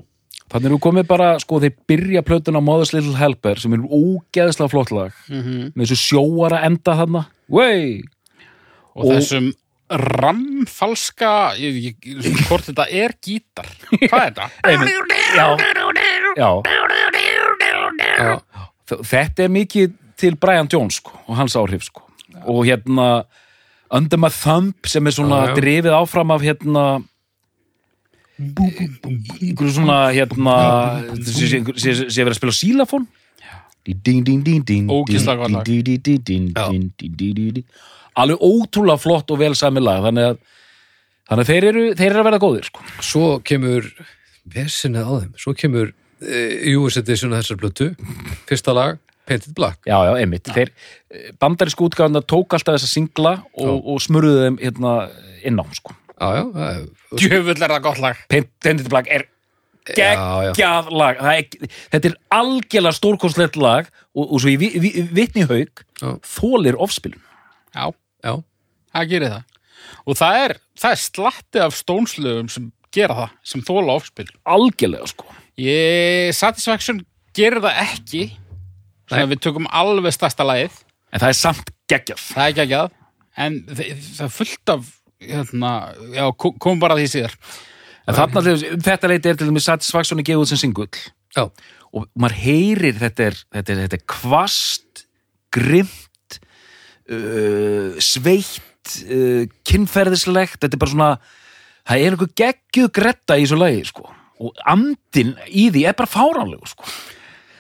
þannig 0.49 0.65
eru 0.71 0.79
komið 0.81 1.05
bara, 1.05 1.25
sko, 1.37 1.59
þeir 1.61 1.75
byrja 1.87 2.21
plötuna 2.25 2.57
Mother's 2.65 2.89
Little 2.95 3.13
Helper 3.19 3.59
sem 3.61 3.73
er 3.75 3.83
ógeðslega 3.85 4.71
flott 4.71 4.89
lag 4.95 5.11
Mm 5.29 5.67
með 5.77 5.83
þessu 5.91 5.97
sjóara 6.01 6.63
enda 6.65 6.95
þarna. 6.97 7.21
Wey! 7.47 7.99
Og, 8.95 9.05
Og- 9.05 9.11
þessum 9.13 9.51
ramfalska, 9.89 11.29
ég 11.61 11.73
veit 11.77 11.87
ekki 11.91 12.33
hvort 12.47 12.65
þetta 12.65 12.85
er 12.89 13.13
gítar. 13.25 13.69
Hvað 13.93 14.25
er 14.25 14.33
þetta? 14.33 14.49
Já, 15.37 15.45
já. 16.37 16.49
Þetta 18.89 19.43
er 19.45 19.49
mikið 19.53 19.91
til 20.19 20.35
Brian 20.35 20.67
Jones 20.71 20.95
sko, 20.99 21.11
og 21.27 21.35
hans 21.37 21.55
áhrif 21.55 21.83
sko. 21.87 22.01
og 22.45 22.65
hérna 22.65 23.23
Under 23.91 24.17
My 24.21 24.29
Thumb 24.29 24.85
sem 24.85 25.07
er 25.07 25.11
svona 25.11 25.39
Já, 25.47 25.47
já. 25.49 25.55
drifið 25.59 25.93
áfram 25.97 26.31
af 26.35 26.41
hérna 26.41 26.83
einhverju 28.39 29.71
svona 29.73 29.97
hérna 30.15 30.55
sé- 31.17 32.09
sé 32.09 32.23
verið 32.23 32.35
að 32.35 32.39
spila 32.39 32.55
sílafón 32.55 33.07
alveg 38.19 38.39
ótrúlega 38.43 38.99
flott 38.99 39.31
og 39.31 39.39
vel 39.39 39.55
sami 39.55 39.79
lag 39.81 40.03
þannig 40.03 40.25
að, 40.29 40.37
þannig 41.29 41.43
að 41.45 41.49
þeir, 41.51 41.63
eru, 41.71 41.83
þeir 41.95 42.09
eru 42.11 42.19
að 42.21 42.27
verða 42.29 42.41
góðir 42.43 42.65
sko. 42.69 42.79
svo 43.01 43.39
kemur 43.43 43.89
vesinni 44.45 44.99
á 45.03 45.09
þeim 45.19 45.33
svo 45.37 45.53
kemur 45.55 45.93
US 46.19 46.97
Edition 46.99 47.33
af 47.33 47.43
þessar 47.43 47.59
blötu 47.61 47.89
fyrsta 48.49 48.73
lag, 48.75 48.97
Painted 49.29 49.53
Black. 49.55 49.77
Já, 49.85 49.97
já, 50.07 50.13
einmitt. 50.17 50.49
Þeir 50.49 50.71
bandarísku 51.39 51.85
útgáðan 51.85 52.23
tók 52.25 52.55
alltaf 52.57 52.79
þessa 52.79 52.89
singla 52.89 53.35
og, 53.61 53.75
og 53.93 53.99
smurðuðu 54.01 54.45
þeim 54.47 54.57
hérna 54.63 54.93
inn 55.45 55.61
á, 55.61 55.65
sko. 55.77 55.93
já, 56.19 56.29
já, 56.33 56.45
er- 56.65 56.87
Djöfull 57.19 57.55
er 57.61 57.73
það 57.75 57.83
gott 57.85 58.01
lag. 58.03 58.23
Painted 58.29 58.89
Black 58.89 59.07
er 59.13 59.27
geggjað 59.89 60.89
lag. 60.93 61.21
Það 61.21 61.37
er, 61.39 61.69
þetta 61.93 62.09
er 62.11 62.17
algjörlega 62.39 62.97
stórkostlegt 62.97 63.55
lag 63.61 63.87
og, 64.13 64.25
og 64.25 64.41
svo 64.41 64.51
í 64.51 64.57
vi, 64.61 64.71
vi, 64.81 64.91
vitni 65.15 65.45
haug 65.49 65.83
þólir 66.25 66.77
ofspilun. 66.81 67.21
Já, 67.73 67.87
já, 68.25 68.33
það 68.93 69.09
gerir 69.13 69.33
það. 69.35 69.45
Og 70.09 70.17
það 70.19 70.41
er, 70.43 70.55
það 70.77 70.95
er 70.95 71.01
slatti 71.05 71.61
af 71.63 71.77
stónslögum 71.77 72.49
sem 72.51 72.67
gera 72.93 73.15
það, 73.23 73.37
sem 73.53 73.63
þóla 73.65 73.95
ofspil. 74.01 74.27
Algjörlega 74.49 75.09
sko 75.13 75.25
Ég, 75.59 76.29
Satisfaction 76.37 77.01
gerir 77.35 77.61
það 77.63 77.81
ekki. 77.83 78.23
Að 79.09 79.31
við 79.33 79.41
tökum 79.43 79.67
alveg 79.73 80.13
stærsta 80.15 80.45
lagið. 80.45 80.75
En 81.09 81.21
það 81.23 81.31
er 81.31 81.37
samt 81.39 81.71
geggjað. 81.89 82.23
Það 82.35 82.61
er 82.63 82.77
að 82.77 82.95
En 83.39 83.55
það 83.71 84.23
er 84.25 84.31
fullt 84.35 84.71
af 84.73 84.87
hérna, 85.23 85.71
Já, 86.15 86.25
ko- 86.35 86.55
komum 86.59 86.79
bara 86.81 86.97
því 86.99 87.07
síðar. 87.11 87.35
En 88.07 88.17
þarna 88.17 88.41
um 88.41 88.81
þetta 88.83 89.09
leiti 89.11 89.29
er 89.29 89.37
til 89.39 89.47
dæmis 89.47 89.67
Satisfaction 89.69 90.19
er 90.19 90.25
gefið 90.27 90.43
út 90.43 90.49
sem 90.49 90.59
singull 90.59 90.89
já, 91.37 91.43
og 91.93 92.07
maður 92.17 92.39
heyrir 92.41 92.97
þetta 92.97 93.27
er, 93.29 93.35
þetta 93.53 93.73
er, 93.73 93.81
þetta 93.83 93.97
er 93.99 94.05
kvast 94.09 95.03
grimt 95.53 96.39
uh, 97.11 97.93
sveitt 98.01 98.95
uh, 99.05 99.43
kynferðislegt. 99.69 100.57
Þetta 100.63 100.73
er 100.75 100.81
bara 100.81 100.93
svona 100.95 101.11
það 101.85 101.95
er 102.05 102.15
einhver 102.15 102.33
geggjuð 102.41 102.91
gretta 102.97 103.37
í 103.37 103.45
þessu 103.45 103.59
lagi 103.61 103.85
sko. 103.91 104.09
Og 104.39 104.61
andin 104.69 105.33
í 105.47 105.69
því 105.73 105.87
er 105.89 105.97
bara 105.99 106.09
fáránlegur 106.09 106.71
sko. 106.71 106.85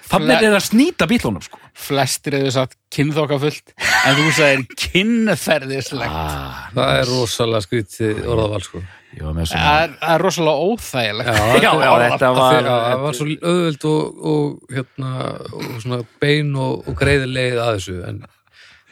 þannig 0.09 0.45
er 0.47 0.55
að 0.57 0.65
snýta 0.65 1.07
bílunum 1.09 1.43
sko. 1.45 1.59
Flestir 1.79 2.35
hefur 2.35 2.51
sagt 2.55 2.77
kynþokkafullt 2.91 3.73
En 3.79 4.15
þú 4.17 4.29
sagðir 4.35 4.63
kynferðislegt. 4.79 6.15
Ah, 6.15 6.69
það 6.75 6.95
er 7.01 7.11
rosalega 7.11 7.65
skrítið 7.65 8.23
orðaval 8.25 8.61
sko. 8.65 8.81
Það 9.19 9.39
er, 9.41 9.93
það 9.99 10.13
er 10.13 10.23
rosalega 10.23 10.67
óþægilegt. 10.69 11.29
Já, 11.63 11.71
já, 11.85 11.91
þetta 12.03 12.29
Af 12.29 12.37
var 12.37 12.67
það 12.69 13.03
var 13.03 13.17
svo 13.19 13.27
auðvöld 13.35 13.87
og, 13.89 14.23
og 14.31 14.75
hérna 14.75 15.13
og 15.49 15.69
svona 15.83 16.01
bein 16.21 16.51
og, 16.55 16.87
og 16.87 16.99
greiði 16.99 17.29
leið 17.31 17.59
að 17.63 17.71
þessu 17.77 17.97
en, 18.09 18.21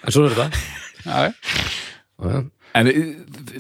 en 0.03 0.15
svo 0.15 0.25
er 0.27 0.38
þetta. 0.38 0.63
Já, 1.07 1.33
Já, 2.17 2.31
já. 2.33 2.39
En 2.78 2.89
uh, 2.91 3.11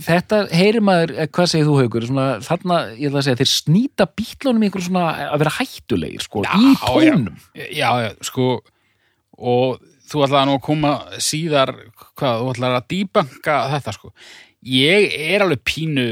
þetta 0.05 0.39
heyrir 0.53 0.83
maður, 0.85 1.13
eh, 1.17 1.29
hvað 1.33 1.51
segir 1.51 1.67
þú 1.67 1.75
haugur, 1.81 2.07
svona, 2.09 2.25
þarna, 2.45 2.79
ég 2.95 3.09
ætla 3.09 3.21
að 3.21 3.27
segja, 3.27 3.39
þeir 3.41 3.51
snýta 3.53 4.07
bílunum 4.19 4.63
í 4.65 4.69
einhver 4.69 4.85
svona 4.87 5.05
að 5.27 5.37
vera 5.43 5.53
hættulegir, 5.57 6.25
sko, 6.27 6.43
í 6.43 6.47
Já, 6.47 6.73
tónum. 6.83 7.39
já, 7.55 7.89
já, 8.05 8.09
sko 8.29 8.49
og 9.37 9.79
þú 10.07 10.21
ætlaði 10.25 10.49
nú 10.49 10.57
að 10.57 10.65
koma 10.67 10.91
síðar 11.21 11.73
hvað, 12.17 12.43
þú 12.43 12.51
ætlaði 12.53 12.79
að 12.79 12.87
dýbanka 12.93 13.57
þetta, 13.75 13.95
sko. 13.97 14.13
Ég 14.67 15.17
er 15.33 15.43
alveg 15.45 15.61
pínu 15.67 16.07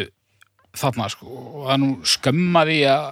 þarna, 0.75 1.07
sko 1.13 1.29
og 1.29 1.69
það 1.69 1.79
nú 1.83 1.91
skömmaði 2.15 2.79
að 2.91 3.05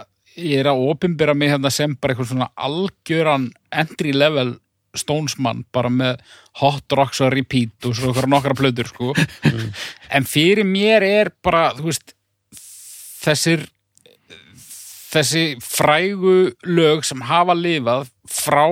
ég 0.43 0.59
er 0.63 0.69
að 0.71 0.83
opinbera 0.89 1.35
mig 1.37 1.51
hérna 1.53 1.69
sem 1.73 1.93
bara 2.01 2.13
eitthvað 2.15 2.31
svona 2.31 2.49
algjöran 2.57 3.51
entry 3.71 4.13
level 4.15 4.55
stónsmann 4.97 5.63
bara 5.73 5.89
með 5.89 6.21
hot 6.61 6.95
rocks 6.97 7.21
og 7.23 7.33
repeat 7.33 7.87
og 7.87 7.95
svo 7.97 8.11
eitthvað 8.11 8.29
nokkra 8.33 8.57
plötur 8.57 8.89
sko. 8.89 9.13
En 10.15 10.27
fyrir 10.29 10.67
mér 10.67 11.05
er 11.05 11.31
bara 11.43 11.71
veist 11.79 12.15
þessir 13.23 13.67
þessi 15.13 15.45
frægu 15.61 16.53
lög 16.65 17.05
sem 17.05 17.21
hafa 17.29 17.55
lifað 17.57 18.09
frá 18.29 18.65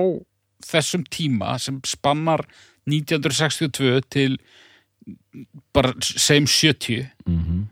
þessum 0.66 1.04
tíma 1.10 1.56
sem 1.62 1.78
spannar 1.86 2.44
1962 2.90 4.02
til 4.10 4.38
bara 5.74 5.94
segjum 6.02 6.48
70 6.50 7.06
Mm 7.26 7.68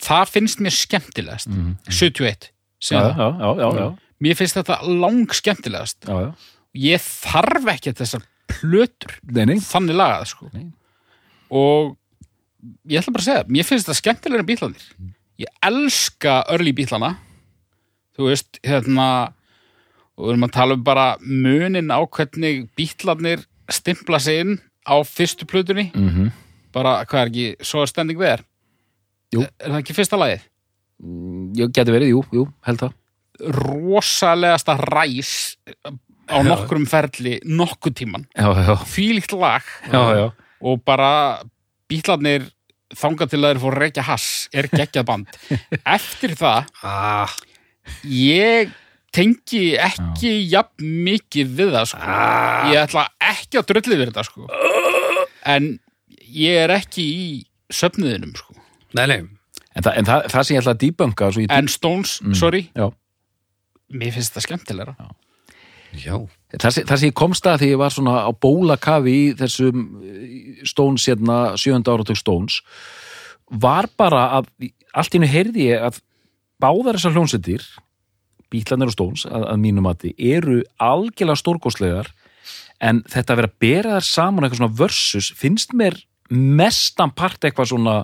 það 0.00 0.32
finnst 0.34 0.62
mér 0.64 0.74
skemmtilegast. 0.74 1.50
71 1.88 2.50
segjum 2.80 3.18
það. 3.18 3.20
já, 3.20 3.28
já, 3.40 3.50
já, 3.60 3.80
já, 3.80 3.88
mér 4.24 4.38
finnst 4.38 4.58
þetta 4.60 4.78
lang 5.02 5.36
skemmtilegast. 5.36 6.08
Já, 6.08 6.20
já. 6.24 6.49
Ég 6.76 7.00
þarf 7.02 7.70
ekki 7.74 7.94
þessar 7.98 8.26
plötur 8.50 9.16
Nei, 9.30 9.44
nei, 9.46 9.56
þannig 9.62 9.98
lagað 9.98 10.28
sko. 10.32 10.50
Og 11.50 11.96
ég 12.90 13.00
ætla 13.00 13.14
bara 13.14 13.24
að 13.24 13.28
segja 13.28 13.48
mér 13.48 13.66
finnst 13.66 13.88
þetta 13.88 14.00
skemmtilega 14.00 14.44
en 14.44 14.48
bílanir 14.50 14.86
ég 15.40 15.52
elska 15.66 16.40
örli 16.52 16.74
bílana 16.76 17.14
þú 18.18 18.28
veist, 18.28 18.60
hérna 18.66 19.06
og 20.18 20.26
við 20.26 20.34
erum 20.34 20.46
að 20.50 20.56
tala 20.58 20.76
um 20.76 20.84
bara 20.84 21.06
munin 21.24 21.94
á 21.94 22.00
hvernig 22.04 22.66
bílarnir 22.76 23.46
stimpla 23.70 24.18
sig 24.20 24.42
inn 24.42 24.58
á 24.84 24.98
fyrstu 25.06 25.46
plötunni. 25.46 25.90
Mm 25.94 26.30
bara, 26.74 27.00
hvað 27.08 27.20
er 27.24 27.30
ekki, 27.30 27.46
svo 27.66 27.82
er 27.84 27.90
standing 27.90 28.20
there 28.20 28.44
Jú. 29.34 29.42
er, 29.42 29.50
er 29.58 29.74
það 29.74 29.80
ekki 29.82 29.96
fyrsta 29.96 30.18
lagið? 30.20 30.46
ég 31.56 31.72
geti 31.74 31.94
verið, 31.94 32.12
jú, 32.12 32.20
jú, 32.36 32.42
held 32.66 32.82
það. 32.82 32.96
rosalegasta 33.56 34.76
ræs 34.76 35.30
á 36.30 36.38
nokkrum 36.46 36.86
ferli 36.88 37.38
nokkuð 37.44 37.96
tíman, 38.00 38.26
fílíkt 38.88 39.34
lag. 39.36 39.66
Já, 39.90 40.02
já. 40.16 40.26
og 40.60 40.82
bara 40.86 41.42
bílarnir 41.90 42.48
þangað 42.96 43.32
til 43.32 43.40
að 43.40 43.48
þeir 43.48 43.62
fór 43.62 43.78
reykja 43.78 44.04
hass 44.06 44.28
er 44.54 44.68
geggjað 44.70 45.08
band. 45.10 45.40
Eftir 45.96 46.34
það 46.38 46.70
Ah, 46.86 47.34
ég 48.06 48.72
tengi 49.14 49.74
ekki 49.80 50.32
jafn 50.50 50.90
mikið 51.06 51.54
við 51.58 51.72
það 51.74 51.88
sko. 51.92 52.16
ég 52.70 52.80
ætla 52.84 53.06
ekki 53.32 53.60
að 53.60 53.68
drulli 53.72 53.98
við 53.98 54.10
þetta 54.12 54.26
sko. 54.28 54.46
en 55.50 55.70
ég 56.30 56.60
er 56.64 56.74
ekki 56.76 57.02
í 57.02 57.28
söfniðinum 57.74 58.34
sko. 58.38 58.54
nei, 58.94 59.06
nei, 59.06 59.20
En, 59.70 59.84
það, 59.86 59.96
en 60.00 60.06
það, 60.08 60.24
það 60.32 60.46
sem 60.46 60.54
ég 60.56 60.60
ætla 60.64 60.72
að 60.74 61.36
ég... 61.38 61.52
en 61.54 61.68
Stones, 61.70 62.16
sorry. 62.34 62.64
Já. 62.74 62.88
mér 63.94 64.14
finnst 64.16 64.34
þetta 64.34 64.46
skemmtilegra. 64.48 64.94
Já 64.98 65.29
Það 66.50 66.74
sem, 66.74 66.86
það 66.86 66.96
sem 66.98 67.10
ég 67.10 67.18
komst 67.18 67.46
að 67.46 67.62
því 67.62 67.68
ég 67.70 67.80
var 67.80 67.94
svona 67.94 68.14
á 68.26 68.30
bólakafi 68.34 69.12
í 69.14 69.26
þessum 69.38 69.84
Stones 70.66 71.06
hérna, 71.06 71.38
sjönda 71.60 71.94
áratug 71.94 72.18
Stones 72.18 72.60
var 73.50 73.88
bara 73.98 74.24
að 74.38 74.50
allt 74.94 75.14
í 75.14 75.18
hennu 75.18 75.30
heyrði 75.30 75.68
ég 75.68 75.86
að 75.90 76.00
báðar 76.62 76.98
þessar 76.98 77.14
hljónsettir 77.16 77.66
Bítlanir 78.50 78.90
og 78.90 78.96
Stones 78.96 79.26
að, 79.28 79.46
að 79.52 79.62
mínu 79.62 79.84
mati 79.84 80.10
eru 80.18 80.60
algjörlega 80.82 81.38
stórkostlegar 81.38 82.10
en 82.82 83.02
þetta 83.10 83.34
að 83.34 83.42
vera 83.42 83.50
að 83.50 83.58
bera 83.62 83.96
þær 83.98 84.08
saman 84.08 84.46
eitthvað 84.46 84.62
svona 84.62 84.78
versus 84.80 85.30
finnst 85.38 85.74
mér 85.76 85.98
mestan 86.30 87.12
part 87.14 87.44
eitthvað 87.44 87.70
svona 87.72 87.96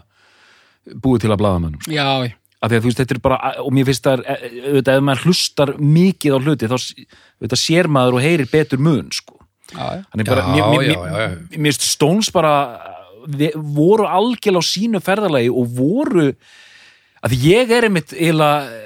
búið 1.03 1.24
til 1.24 1.32
að 1.32 1.41
blaðamönnum. 1.43 1.87
Já, 1.91 2.30
af 2.66 2.72
því 2.72 2.78
að 2.78 2.82
þú 2.84 2.90
veist, 2.90 3.00
þetta 3.00 3.16
er 3.16 3.22
bara, 3.22 3.52
og 3.62 3.72
mér 3.76 3.88
finnst 3.88 4.06
það 4.06 4.22
auðvitað, 4.26 4.92
ef 4.98 5.06
maður 5.06 5.24
hlustar 5.28 5.72
mikið 5.78 6.36
á 6.36 6.38
hluti 6.42 6.70
þá 6.70 6.76
auðvitað, 6.76 7.60
sér 7.62 7.90
maður 7.96 8.18
og 8.18 8.26
heyrir 8.26 8.50
betur 8.50 8.82
mun, 8.82 9.08
sko. 9.14 9.38
Þannig 9.72 10.30
bara, 10.30 10.44
Já, 10.56 10.66
mér, 10.70 10.84
já, 10.86 10.98
mér, 10.98 11.22
já, 11.22 11.56
mér 11.56 11.72
finnst 11.72 11.86
Stones 11.90 12.30
bara 12.34 12.52
við, 13.26 13.56
voru 13.76 14.06
algjörlega 14.06 14.62
á 14.62 14.70
sínu 14.70 15.02
ferðalagi 15.02 15.50
og 15.50 15.72
voru 15.78 16.28
að 17.26 17.38
ég 17.42 17.72
er 17.74 17.88
einmitt 17.88 18.14
eiginlega 18.14 18.84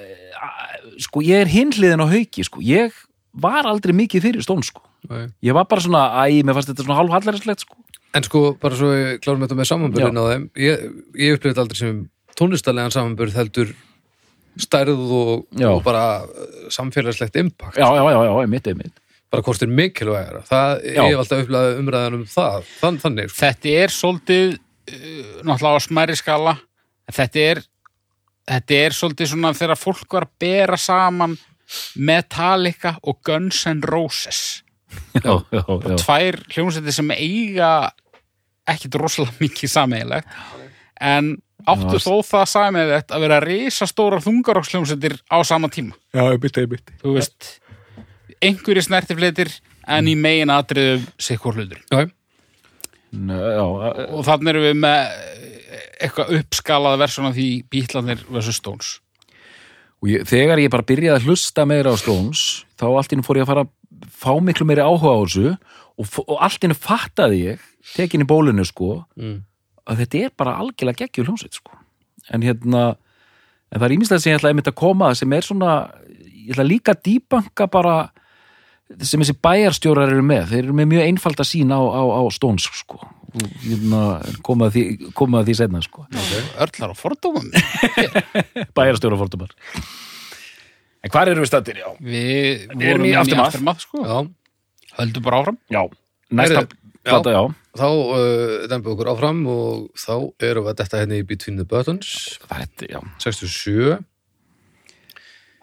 sko, 1.00 1.22
ég 1.24 1.44
er 1.44 1.50
hinliðin 1.50 2.04
á 2.04 2.12
hauki, 2.12 2.44
sko. 2.44 2.62
Ég 2.64 2.96
var 3.40 3.68
aldrei 3.68 3.94
mikið 3.96 4.26
fyrir 4.28 4.44
Stones, 4.44 4.72
sko. 4.72 4.84
Nei. 5.08 5.30
ég 5.40 5.56
var 5.56 5.64
bara 5.64 5.80
svona, 5.80 6.02
æ, 6.28 6.42
mér 6.44 6.56
fannst 6.58 6.74
þetta 6.74 6.84
svona 6.84 6.98
hálf 6.98 7.14
hallarinslegt, 7.14 7.64
sko. 7.64 7.78
En 8.16 8.26
sko, 8.26 8.40
bara 8.60 8.76
svo 8.76 8.90
ég 8.92 9.20
klárum 9.22 9.44
þetta 9.44 9.56
með 9.56 9.68
samanbörðin 9.70 10.18
á 10.20 10.24
þeim 10.32 10.44
ég, 10.60 10.80
ég 11.14 11.36
upplifði 11.36 11.52
þetta 11.54 11.64
aldrei 11.64 11.78
sem 11.78 12.00
tónlistarlegan 12.40 12.94
samanbörð 12.94 13.36
heldur 13.38 13.74
stærð 14.60 15.12
og, 15.14 15.44
og 15.62 15.82
bara 15.86 16.24
uh, 16.24 16.64
samfélagslegt 16.72 17.38
impact. 17.40 17.78
Já, 17.78 17.86
já, 17.86 18.02
já, 18.02 18.18
já, 18.26 18.32
einmitt, 18.42 18.66
einmitt. 18.72 18.96
Bara 19.30 19.44
hvort 19.46 19.62
er 19.62 19.70
mikilvægara. 19.70 20.40
Það, 20.48 20.72
Já. 20.90 21.02
ég 21.04 21.12
hef 21.12 21.20
alltaf 21.22 21.44
upplegað 21.44 21.76
umræðan 21.78 22.16
um 22.16 22.24
það. 22.26 22.72
Þann, 22.80 22.96
þannig, 23.04 23.28
sko. 23.30 23.40
þetta 23.44 23.74
er 23.84 23.94
svolítið 23.94 24.56
uh, 24.56 25.36
náttúrulega 25.46 25.78
á 25.78 25.86
smæri 25.86 26.16
skala. 26.18 26.56
En 27.06 27.16
þetta 27.20 27.44
er 27.52 27.62
þetta 28.50 28.80
er 28.86 28.96
svolítið 28.96 29.30
svona 29.34 29.52
þegar 29.56 29.78
fólk 29.78 30.16
var 30.18 30.26
að 30.26 30.34
bera 30.42 30.80
saman 30.80 31.36
Metallica 32.02 32.96
og 33.06 33.20
Guns 33.26 33.62
N' 33.70 33.84
Roses. 33.86 34.40
Já, 35.14 35.36
já, 35.54 35.62
já, 35.62 35.94
tvær 36.02 36.40
hljómsveitir 36.50 36.96
sem 36.96 37.12
eiga 37.14 37.70
ekkit 38.70 38.96
rosalega 38.98 39.36
mikið 39.38 39.70
sameigilegt 39.70 40.32
en 41.00 41.36
áttu 41.68 41.98
þó 42.02 42.14
það 42.26 42.46
sameigilegt 42.52 43.10
að 43.16 43.24
vera 43.26 43.40
risastóra 43.44 44.20
þungarokksljómsveitir 44.24 45.18
á 45.28 45.38
sama 45.44 45.68
tíma? 45.72 45.96
Já, 46.14 46.22
einmitt, 46.30 46.56
einmitt 46.62 46.92
þú 47.02 47.16
veist, 47.18 47.50
einhverju 48.40 48.86
snertifleitir 48.86 49.52
en 49.90 50.08
í 50.08 50.14
megin 50.16 50.52
atriðum 50.54 51.04
sikkur 51.20 51.58
hlutur 51.58 51.82
já, 51.90 52.06
Nei, 53.10 53.34
já, 53.34 53.64
og 54.14 54.20
þannig 54.22 54.52
erum 54.52 54.64
við 54.68 54.76
með 54.84 55.14
eitthvað 56.00 56.34
uppskalaða 56.38 57.00
versjón 57.02 57.26
af 57.30 57.34
því 57.34 57.46
Bítlanir 57.72 58.20
vs. 58.30 58.52
Stones. 58.60 58.90
Og 60.00 60.12
ég, 60.12 60.22
þegar 60.30 60.62
ég 60.62 60.70
bara 60.72 60.86
byrjaði 60.86 61.18
að 61.18 61.26
hlusta 61.28 61.66
meira 61.68 61.90
á 61.92 61.96
Stones 62.00 62.44
þá 62.78 62.86
allt 62.94 63.12
innu 63.16 63.26
fór 63.26 63.40
ég 63.40 63.44
að 63.44 63.50
fara 63.50 63.64
að 63.66 64.14
fá 64.22 64.30
miklu 64.40 64.64
meiri 64.68 64.84
áhuga 64.86 65.12
á 65.12 65.18
þessu 65.26 65.50
og, 65.50 66.14
og 66.22 66.36
allt 66.38 66.64
innu 66.64 66.78
fattaði 66.78 67.42
ég 67.50 67.66
tekin 67.96 68.22
í 68.24 68.28
bólinu 68.30 68.64
sko 68.68 69.02
Mm. 69.18 69.40
Að 69.90 70.02
þetta 70.04 70.24
er 70.24 70.32
bara 70.38 70.56
algjörlega 70.62 71.04
geggjur 71.04 71.30
hljómsveit 71.30 71.58
sko. 71.58 71.76
En 72.30 72.44
hérna 72.46 72.84
en 73.70 73.78
það 73.78 73.86
er 73.86 73.94
ímislegt 73.96 74.24
sem 74.24 74.32
ég 74.32 74.40
ætla 74.40 74.52
einmitt 74.52 74.70
að 74.70 74.80
koma 74.80 75.10
að 75.10 75.20
sem 75.20 75.36
er 75.36 75.46
svona, 75.46 75.76
ég 76.08 76.52
ætla 76.54 76.66
líka 76.66 76.94
að 76.94 77.04
dýbanka 77.08 77.68
bara 77.70 77.94
sem 79.06 79.22
þessi 79.22 79.36
bæjarstjórar 79.38 80.10
eru 80.10 80.26
með, 80.26 80.50
þeir 80.50 80.64
eru 80.64 80.76
með 80.80 80.92
mjög 80.92 81.08
einfalda 81.08 81.46
sín 81.46 81.70
á, 81.70 81.78
á, 81.78 82.02
á 82.02 82.22
Stones 82.34 82.66
sko. 82.80 82.98
Og 83.30 83.50
hérna, 83.62 84.00
koma 84.42 84.66
að 84.66 84.74
því, 84.74 84.84
koma 85.14 85.42
að 85.42 85.50
því 85.50 85.54
setna 85.60 85.82
sko. 85.84 86.06
Örlar 86.58 86.94
og 86.96 86.98
fordómum. 86.98 87.46
Bæjarstjóra 88.76 89.18
fórtumar 89.20 89.54
en 91.00 91.12
hvar 91.12 91.30
eru 91.30 91.44
við 91.44 91.50
stættir, 91.50 91.80
já. 91.80 91.88
Við 92.04 92.84
erum 92.84 93.06
í 93.08 93.14
aftermath. 93.16 93.86
Sko. 93.86 94.04
Já, 94.04 94.18
Höldum 94.98 95.24
bara 95.24 95.40
áfram. 95.40 95.58
Já, 95.72 95.82
næsta 96.34 96.64
plata, 97.06 97.34
þá 97.78 97.86
uh, 97.88 98.54
dempum 98.70 98.90
við 98.90 98.94
okkur 98.96 99.10
áfram 99.14 99.42
og 99.50 99.88
þá 99.98 100.14
erum 100.50 100.66
við 100.66 100.72
að 100.72 100.78
detta 100.82 101.02
henni 101.02 101.20
í 101.22 101.26
Between 101.26 101.58
the 101.60 101.66
Buttons. 101.68 102.14
Þetta, 102.50 102.88
já. 102.90 103.00
67 103.22 103.98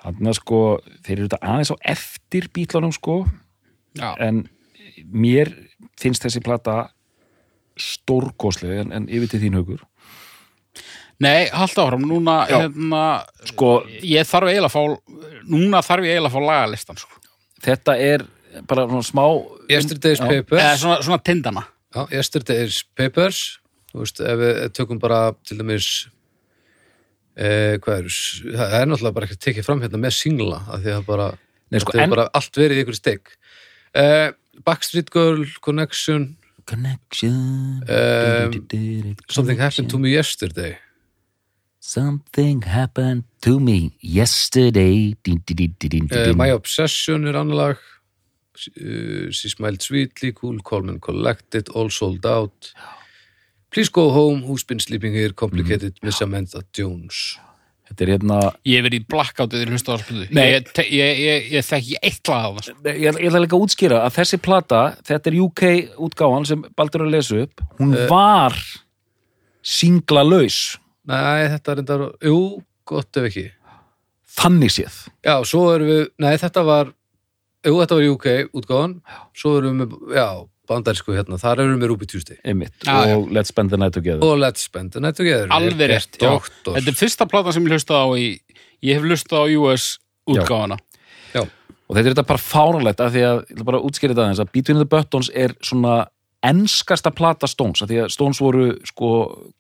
þannig 0.08 0.30
að 0.32 0.38
sko, 0.40 0.62
þeir 1.04 1.18
eru 1.18 1.28
þetta 1.28 1.42
aðeins 1.52 1.74
á 1.74 1.78
eftir 1.94 2.48
bítlunum 2.56 2.94
sko. 2.96 3.22
Já, 3.98 4.12
en 4.24 4.46
mér 5.10 5.52
finnst 6.00 6.24
þessi 6.26 6.42
plata 6.46 6.88
stórkosleg 7.78 8.82
en, 8.82 8.94
en 8.96 9.08
yfir 9.10 9.32
til 9.32 9.44
þín 9.46 9.60
hugur 9.60 9.84
Nei, 11.22 11.48
halda 11.50 11.82
áfram, 11.82 12.04
núna 12.06 12.44
hérna, 12.46 13.04
sko, 13.50 13.80
ég 14.06 14.28
þarf 14.30 14.52
eiginlega 14.52 14.70
að 14.70 14.76
fá 14.76 15.46
núna 15.50 15.82
þarf 15.86 16.06
ég 16.06 16.14
eiginlega 16.14 16.30
að 16.30 16.36
fá 16.36 16.46
lagalistan 16.46 17.00
sko. 17.02 17.22
þetta 17.66 17.96
er 17.98 18.26
bara 18.68 18.86
svona 18.90 19.06
smá 19.06 19.24
Yesterday's 19.72 20.22
Já. 20.22 20.28
Papers. 20.28 20.62
Eða 20.62 20.78
svona, 20.82 21.00
svona 21.06 21.20
tindana. 21.24 21.64
Já, 21.96 22.02
Yesterday's 22.14 22.84
Papers. 22.98 23.42
Þú 23.92 24.04
veist, 24.04 24.22
ef 24.22 24.40
við 24.42 24.62
tökum 24.78 25.02
bara 25.02 25.20
til 25.48 25.60
dæmis 25.60 25.90
eh, 27.38 27.78
hvað 27.84 28.02
er 28.02 28.10
það 28.58 28.80
er 28.82 28.90
náttúrulega 28.90 29.18
bara 29.20 29.30
ekki 29.30 29.40
tekið 29.48 29.68
fram 29.68 29.84
hérna 29.84 30.02
með 30.02 30.18
singla 30.18 30.64
af 30.66 30.82
því 30.84 30.96
að 30.98 31.06
bara, 31.08 31.30
Nei, 31.72 31.80
sko, 31.84 31.96
en- 31.96 32.04
er 32.04 32.16
bara 32.16 32.28
allt 32.34 32.60
verið 32.60 32.82
í 32.82 32.84
ykkur 32.86 32.98
steg 32.98 33.32
eh, 33.96 34.32
Backstreet 34.66 35.12
Girl 35.14 35.46
Connection. 35.62 36.32
Connection. 36.66 37.84
Um, 37.88 39.16
Something 39.30 39.60
Happened 39.62 39.92
to 39.94 40.00
Me 40.02 40.10
Yesterday 40.10 40.80
something 41.88 42.62
happened 42.64 43.24
to 43.40 43.60
me 43.60 43.94
yesterday 44.02 45.16
uh. 45.24 46.34
My 46.36 46.52
Obsession 46.52 47.28
er 47.28 47.38
annar 47.40 47.56
lag 47.56 47.78
uh, 47.78 47.97
She 48.58 49.50
Smiled 49.50 49.84
Sweetly 49.86 50.34
Cool, 50.34 50.62
Calm 50.66 50.90
and 50.90 51.02
Collected 51.02 51.70
All 51.70 51.92
Sold 51.94 52.26
Out. 52.26 52.72
Please 53.70 53.90
Go 53.94 54.10
Home 54.12 54.44
Who's 54.48 54.64
Been 54.64 54.80
Sleeping 54.80 55.14
Here? 55.14 55.34
Complicated 55.34 56.00
Miss 56.02 56.22
Amanda 56.22 56.64
Jones. 56.74 57.38
Þetta 57.88 58.04
er 58.04 58.10
hérna 58.16 58.40
Ég 58.68 58.82
hef 58.82 58.88
verið 58.90 59.00
í 59.00 59.06
blackoutið 59.14 59.62
í 59.64 59.68
hlusta 59.70 59.96
á 59.96 59.98
spildu 60.02 60.26
Nei. 60.36 60.48
Ég, 60.58 60.74
ég, 60.92 61.22
ég, 61.24 61.46
ég 61.54 61.64
þekki 61.64 62.02
eitt 62.04 62.32
lag 62.34 62.50
af 62.50 62.66
það 62.66 62.90
ég, 62.90 63.06
ég 63.06 63.30
ætla 63.30 63.40
líka 63.46 63.56
að 63.56 63.64
útskýra 63.64 64.02
að 64.04 64.18
þessi 64.18 64.40
plata, 64.44 64.82
þetta 65.08 65.32
er 65.32 65.38
UK 65.46 65.64
útgáfan 66.10 66.50
sem 66.50 66.66
Baldur 66.76 67.06
er 67.06 67.08
að 67.08 67.16
lesa 67.16 67.40
upp 67.46 67.64
hún 67.80 67.96
var 68.12 68.60
singla 69.64 70.26
laus 70.28 70.60
Nei, 71.08 71.48
þetta 71.54 71.72
er 71.72 71.82
enda, 71.84 71.98
jú, 72.28 72.40
gott 72.88 73.20
ef 73.20 73.30
ekki. 73.30 73.46
Þannig 74.38 74.74
séð. 74.76 74.98
Já, 75.26 75.36
svo 75.48 75.64
erum 75.72 75.88
við, 75.90 76.02
nei 76.22 76.34
þetta 76.42 76.64
var 76.68 76.92
jú, 77.68 77.80
þetta 77.82 77.98
var 78.00 78.08
UK 78.14 78.28
útgáðan 78.58 78.96
svo 79.38 79.58
erum 79.60 79.84
við, 79.84 79.96
já, 80.18 80.28
bandarísku 80.68 81.16
hérna 81.16 81.40
þar 81.42 81.64
erum 81.64 81.84
við 81.84 81.92
Ruby 81.94 82.10
Tuesday. 82.10 82.40
Einmitt, 82.44 82.76
Já, 82.84 82.98
já. 83.08 83.16
og 83.18 83.30
Let's 83.32 83.54
Spend 83.54 83.72
the 83.72 83.80
Night 83.80 83.96
Together. 83.96 84.24
Og 84.26 84.42
Let's 84.42 84.66
Spend 84.68 84.96
the 84.96 85.04
Night 85.04 85.20
Together 85.20 85.48
Alveg 85.56 85.94
rétt, 85.94 86.20
já. 86.20 86.34
Þetta 86.68 86.92
er 86.92 87.00
fyrsta 87.00 87.30
platan 87.30 87.56
sem 87.56 87.68
ég 87.68 87.78
hlusta 87.78 88.04
á 88.04 88.08
í 88.18 88.28
Ég 88.86 89.00
hef 89.00 89.08
hlusta 89.08 89.42
á 89.42 89.46
US 89.58 89.96
útgáfana 90.28 90.78
og 91.88 91.96
þetta 91.96 92.10
er 92.10 92.14
þetta 92.16 92.28
bara 92.28 92.44
fáránlegt 92.44 93.00
af 93.04 93.14
því 93.16 93.22
að, 93.24 93.38
ég 93.48 93.56
ætla 93.56 93.66
bara 93.70 93.80
að 93.80 93.88
útskýra 93.88 94.12
þetta 94.14 94.24
aðeins 94.26 94.42
að 94.44 94.52
Between 94.58 94.82
the 94.82 94.88
Buttons 94.92 95.30
er 95.32 95.54
svona 95.64 95.94
enskasta 96.48 97.12
plata 97.16 97.48
Stones, 97.50 97.82
af 97.82 97.90
því 97.90 98.02
að 98.04 98.12
Stones 98.14 98.42
voru 98.44 98.66
sko 98.88 99.12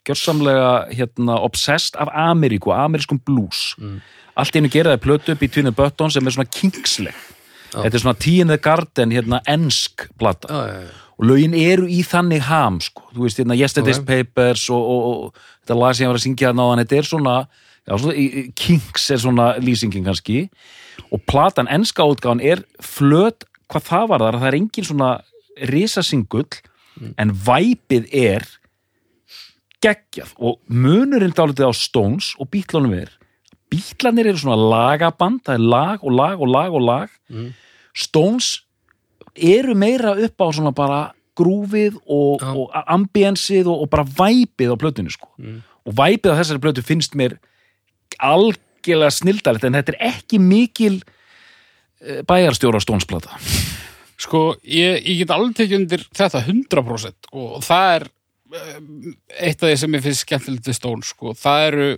gjörsamlega 0.08 0.74
hérna 0.91 1.39
obsessed 1.43 1.97
af 1.99 2.12
Ameríku, 2.12 2.74
amerískum 2.76 3.22
blues. 3.26 3.74
Mm. 3.80 4.01
allt 4.38 4.60
einu 4.60 4.70
geraði 4.70 5.01
plötu 5.01 5.36
Between 5.39 5.66
the 5.66 5.74
Buttons 5.74 6.14
sem 6.14 6.28
er 6.28 6.36
svona 6.36 6.51
kingsleg. 6.51 7.16
Já. 7.16 7.37
Þetta 7.74 7.93
er 7.93 8.03
svona 8.03 8.47
the 8.47 8.57
Garden 8.57 9.11
hérna 9.11 9.41
ensk 9.47 10.07
plata. 10.18 10.47
Já, 10.47 10.68
já, 10.68 11.07
og 11.18 11.26
lögin 11.26 11.55
eru 11.57 11.88
í 11.89 12.03
þannig 12.05 12.45
ham 12.45 12.80
sko. 12.82 13.07
þú 13.13 13.26
veist, 13.26 13.39
hérna 13.41 13.57
Yesterday's 13.57 14.01
Ok. 14.01 14.05
Papers 14.05 14.70
og, 14.70 14.82
og, 14.82 15.01
og 15.07 15.34
þetta 15.63 15.80
lag 15.80 15.95
sem 15.95 16.05
ég 16.05 16.11
var 16.11 16.20
að 16.20 16.26
syngja 16.26 16.53
náðan 16.53 16.84
þetta 16.84 16.97
er 16.97 17.09
svona, 17.09 17.36
já, 17.88 17.93
svona 17.97 18.15
Kings 18.55 19.09
er 19.11 19.24
svona 19.24 19.47
lýsingin 19.57 20.05
kannski. 20.05 20.49
Og 21.11 21.22
platan, 21.26 21.70
enska 21.70 22.05
útgáfan 22.05 22.43
er 22.43 22.63
flöt, 22.82 23.47
hvað 23.68 23.89
það 23.89 24.07
var 24.11 24.26
þar 24.26 24.39
það 24.41 24.47
er 24.51 24.59
engin 24.61 24.88
svona 24.88 25.11
risasingull 25.68 26.61
en 27.18 27.34
væpið 27.34 28.09
er 28.13 28.45
geggjað. 29.82 30.34
Og 30.38 30.61
munurinn 30.70 31.34
dálítið 31.34 31.70
á 31.70 31.74
Stones 31.74 32.34
og 32.38 32.49
bítlunum 32.53 32.93
er 32.97 33.13
bítlanir 33.72 34.30
eru 34.32 34.39
svona 34.41 34.57
lagaband 34.72 35.41
það 35.45 35.57
er 35.59 35.65
lag 35.74 36.03
og 36.07 36.15
lag 36.15 36.41
og 36.41 36.47
lag 36.53 36.74
og 36.74 36.82
lag 36.88 37.09
Mm. 37.30 37.49
Stones 37.97 38.61
eru 39.36 39.74
meira 39.76 40.13
upp 40.15 40.39
á 40.39 40.47
svona 40.55 40.72
bara 40.72 40.99
grúfið 41.38 41.97
og, 42.07 42.39
Já. 42.41 42.53
og 42.55 42.72
ambiensið 42.88 43.68
og, 43.68 43.82
og 43.84 43.89
bara 43.91 44.05
væpið 44.07 44.72
á 44.74 44.76
plötunni 44.80 45.11
sko. 45.13 45.28
Mm. 45.38 45.59
og 45.86 45.93
væpið 45.99 46.32
á 46.34 46.38
þessari 46.39 46.63
plötu 46.63 46.82
finnst 46.86 47.13
mér 47.20 47.36
algjörlega 48.24 49.11
snildalegt 49.13 49.68
en 49.68 49.78
þetta 49.78 49.93
er 49.95 49.99
ekki 50.13 50.39
mikil 50.41 51.01
eh, 52.01 52.24
bæjarstjóra 52.28 52.80
Stones-plata 52.82 53.38
Sko, 54.18 54.55
ég, 54.65 55.03
ég 55.05 55.20
get 55.22 55.30
alveg 55.36 55.53
tekið 55.59 55.78
undir 55.84 56.05
þetta 56.18 56.41
100% 56.47 57.28
og 57.38 57.59
það 57.68 57.91
er 57.99 58.07
eh, 58.07 58.80
eitt 59.51 59.61
af 59.61 59.70
því 59.70 59.76
sem 59.84 59.97
ég 59.99 60.05
finnst 60.07 60.26
skemmtilegt 60.26 60.72
við 60.72 60.80
Stone, 60.80 61.05
sko, 61.05 61.36
það 61.38 61.65
eru 61.68 61.89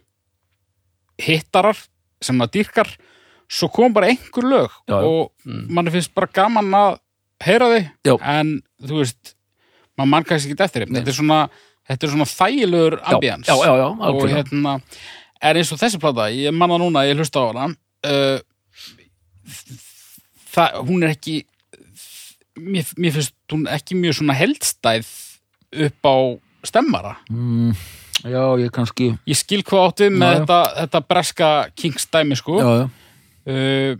hittarar 1.20 1.78
sem 2.22 2.36
maður 2.40 2.54
dýrkar 2.60 2.90
svo 3.50 3.70
kom 3.74 3.94
bara 3.96 4.08
einhver 4.12 4.46
lög 4.46 4.70
Já, 4.88 5.00
já. 5.00 5.06
og 5.08 5.32
Mm. 5.46 5.66
manni 5.74 5.92
finnst 5.92 6.14
bara 6.14 6.28
gaman 6.34 6.70
að 6.76 7.00
heyra 7.42 7.70
Já. 8.06 8.16
en 8.22 8.62
þú 8.84 9.00
veist 9.02 9.34
maður 9.98 10.10
mann 10.14 10.24
kannski 10.28 10.52
ekki 10.54 10.64
eftir 10.64 10.86
þeim 10.86 10.96
þetta 11.00 11.10
er 11.14 11.18
svona, 11.18 11.40
þetta 11.90 12.04
er 12.08 12.12
svona 12.14 12.28
þægilegur 12.30 12.98
já, 13.80 13.88
og 14.14 14.22
hérna 14.36 14.76
er 15.42 15.56
eins 15.56 15.72
og 15.72 15.80
þessi 15.80 16.00
plata, 16.00 16.28
ég 16.30 16.52
manna 16.54 16.78
núna 16.78 17.06
ég 17.08 17.16
hlusta 17.18 17.40
á 17.40 17.48
hana 17.50 17.66
uh, 18.06 18.40
það, 20.54 20.78
hún 20.88 21.04
er 21.08 21.14
ekki 21.16 21.38
mér, 22.60 22.90
mér 23.00 23.16
finnst 23.18 23.36
hún 23.54 23.66
ekki 23.72 23.98
mjög 24.00 24.20
svona 24.20 24.36
heldstæð 24.38 25.10
upp 25.88 26.10
á 26.10 26.16
stemmara 26.68 27.16
mm, 27.32 27.72
já, 28.24 28.44
ég 28.62 28.72
kannski 28.76 29.10
ég 29.30 29.38
skil 29.40 29.62
hvað 29.68 29.86
átt 29.90 30.04
við 30.06 30.16
með 30.18 30.28
Já, 30.28 30.36
já. 30.36 30.40
þetta, 30.44 30.60
þetta 30.82 31.02
breska 31.14 31.50
Kings 31.80 32.08
dæmi 32.14 32.38
sko 32.40 32.60
já, 32.60 32.70
já. 32.82 32.86
uh, 33.54 33.98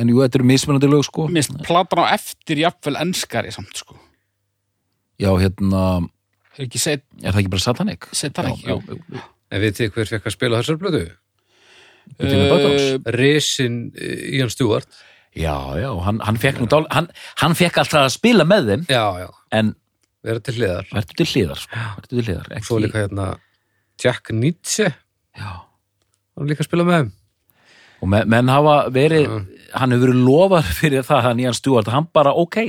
en 0.00 0.12
jú, 0.12 0.20
þetta 0.24 0.40
eru 0.40 0.48
mismunandi 0.50 0.90
lög 0.90 1.04
sko 1.08 1.26
finnst 1.30 1.54
platan 1.66 2.02
á 2.02 2.14
eftir 2.16 2.62
jafnvel 2.64 2.96
enskari 3.04 3.52
samt 3.54 3.82
sko 3.82 3.98
já, 5.20 5.30
hérna, 5.36 5.84
er 6.56 6.64
ekki 6.66 6.80
set, 6.80 7.04
er 7.20 7.34
það 7.34 7.42
ekki 7.44 7.52
bara 7.52 7.64
Satanik? 7.66 8.06
Satanic, 8.16 8.62
já, 8.64 8.76
já, 8.80 8.96
já. 9.18 9.24
En 9.50 9.60
við 9.64 9.74
þið 9.80 9.90
hver 9.96 10.08
fekk 10.14 10.28
að 10.30 10.34
spila 10.36 10.60
þessar 10.62 10.78
blödu? 10.80 11.00
Uh, 12.18 12.96
Risin 13.14 13.92
Ian 14.32 14.50
Stewart 14.50 14.88
já, 15.36 15.52
já, 15.78 15.90
hann, 16.06 16.18
hann 16.26 16.38
fekk 16.42 16.58
nú 16.62 16.66
dál, 16.70 16.86
hann, 16.90 17.06
hann 17.38 17.54
fekk 17.54 17.76
alltaf 17.84 18.06
að 18.08 18.14
spila 18.16 18.46
með 18.48 18.70
þeim 18.72 18.82
Já, 18.90 19.04
já, 19.22 19.28
en 19.60 19.74
vera 20.26 20.42
til 20.44 20.56
hliðar 20.58 20.88
verður 20.90 21.14
til 21.20 21.26
hliðar 21.30 21.60
sko. 21.62 21.84
verður 21.98 22.10
til 22.10 22.24
hliðar 22.26 22.48
ekki, 22.56 22.66
Svo 22.66 22.80
líka 22.82 23.04
hérna 23.04 23.28
Jack 24.00 24.30
Nietzsche? 24.34 24.90
Hann 25.36 26.48
líka 26.48 26.64
að 26.64 26.70
spila 26.70 26.86
með 26.88 26.98
þeim. 27.00 27.10
Og 28.00 28.08
men, 28.08 28.28
menn 28.32 28.48
hafa 28.48 28.76
verið 28.94 29.26
Já. 29.26 29.38
hann 29.82 29.92
hefur 29.94 30.08
verið 30.08 30.22
lofar 30.24 30.70
fyrir 30.80 31.04
það 31.06 31.24
hann 31.28 31.42
Ian 31.44 31.56
Stewart, 31.56 31.90
hann 31.92 32.08
bara 32.16 32.32
ok. 32.40 32.62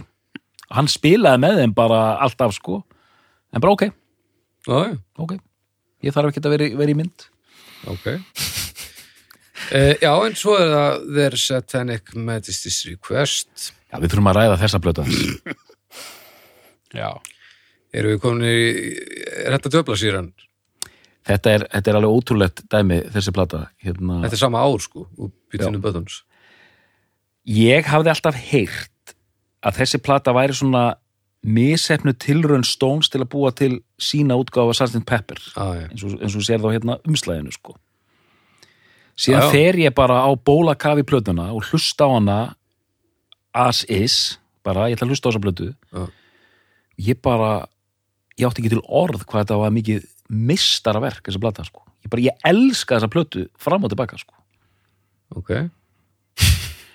Hann 0.71 0.87
spilaði 0.91 1.43
með 1.43 1.61
þeim 1.61 1.75
bara 1.75 2.01
alltaf 2.23 2.55
sko. 2.55 2.81
En 3.51 3.63
bara 3.63 3.75
ok, 3.75 3.87
já, 4.67 4.77
ok. 5.19 5.33
Ég 6.01 6.13
þarf 6.15 6.31
ekki 6.31 6.41
að 6.45 6.53
vera, 6.55 6.69
vera 6.79 6.93
í 6.93 6.97
mynd. 6.97 7.25
Ok. 7.91 8.05
Uh, 9.71 9.93
Já, 10.03 10.11
en 10.25 10.37
svo 10.39 10.55
er 10.57 10.71
það 10.71 11.03
Their 11.17 11.35
Satanic 11.39 12.13
Majesty's 12.15 12.79
Request. 12.87 13.71
Já, 13.91 13.99
við 13.99 14.13
þurfum 14.13 14.29
að 14.31 14.37
ræða 14.39 14.59
þessa 14.61 14.79
blöta 14.83 15.03
já. 17.01 17.09
Erum 17.91 18.13
við 18.13 18.21
komin 18.23 18.47
í 18.47 18.55
Er 19.43 19.57
þetta 19.57 19.71
döfla 19.75 19.97
sýran? 19.99 20.31
Þetta 21.31 21.53
er, 21.55 21.67
þetta 21.75 21.91
er 21.91 21.99
alveg 21.99 22.17
ótrúlegt 22.17 22.63
dæmi 22.71 23.01
þessi 23.13 23.33
plata 23.35 23.65
hérna, 23.83 24.21
Þetta 24.25 24.37
er 24.37 24.43
sama 24.43 24.63
ár 24.63 24.83
sko 24.83 25.05
ég 27.47 27.87
hafði 27.89 28.13
alltaf 28.13 28.41
heyrt 28.51 29.15
að 29.61 29.77
þessi 29.81 30.01
plata 30.01 30.33
væri 30.35 30.57
svona 30.57 30.85
misefnu 31.41 32.13
tilraun 32.21 32.65
Stones 32.67 33.09
til 33.09 33.23
að 33.23 33.31
búa 33.33 33.51
til 33.55 33.79
sína 34.01 34.37
útgáfa 34.37 34.75
Sgt. 34.77 35.01
Pepper 35.09 35.41
ah, 35.55 35.73
ja. 35.79 35.87
eins 35.89 36.03
og, 36.05 36.19
og 36.21 36.45
sér 36.45 36.61
þá 36.61 36.69
hérna 36.69 36.99
umslæðinu 37.07 37.53
sko 37.55 37.77
síðan 39.17 39.47
já. 39.47 39.51
fer 39.53 39.79
ég 39.81 39.95
bara 39.97 40.21
á 40.21 40.29
bólakafi 40.37 41.05
plötuna 41.07 41.49
og 41.55 41.65
hlusta 41.69 42.05
á 42.05 42.09
hana 42.13 42.39
as 43.53 43.83
is, 43.89 44.37
bara 44.63 44.87
ég 44.89 44.97
ætla 44.97 45.09
að 45.09 45.15
hlusta 45.15 45.27
á 45.27 45.29
þessa 45.31 45.43
plötu 45.43 45.69
Já. 45.73 46.03
ég 47.09 47.21
bara 47.21 47.51
ég 48.37 48.47
átti 48.47 48.63
ekki 48.63 48.73
til 48.75 48.85
orð 48.85 49.25
hvað 49.25 49.43
þetta 49.43 49.59
var 49.61 49.73
mikið 49.75 50.05
mistaraverk 50.31 51.25
þessa 51.27 51.41
plata 51.43 51.65
sko 51.67 51.83
ég 52.05 52.11
bara, 52.13 52.23
ég 52.23 52.45
elska 52.47 52.97
þessa 52.97 53.11
plötu 53.11 53.45
fram 53.59 53.83
og 53.85 53.91
tilbaka 53.93 54.19
sko 54.21 54.37
Ok 55.31 55.51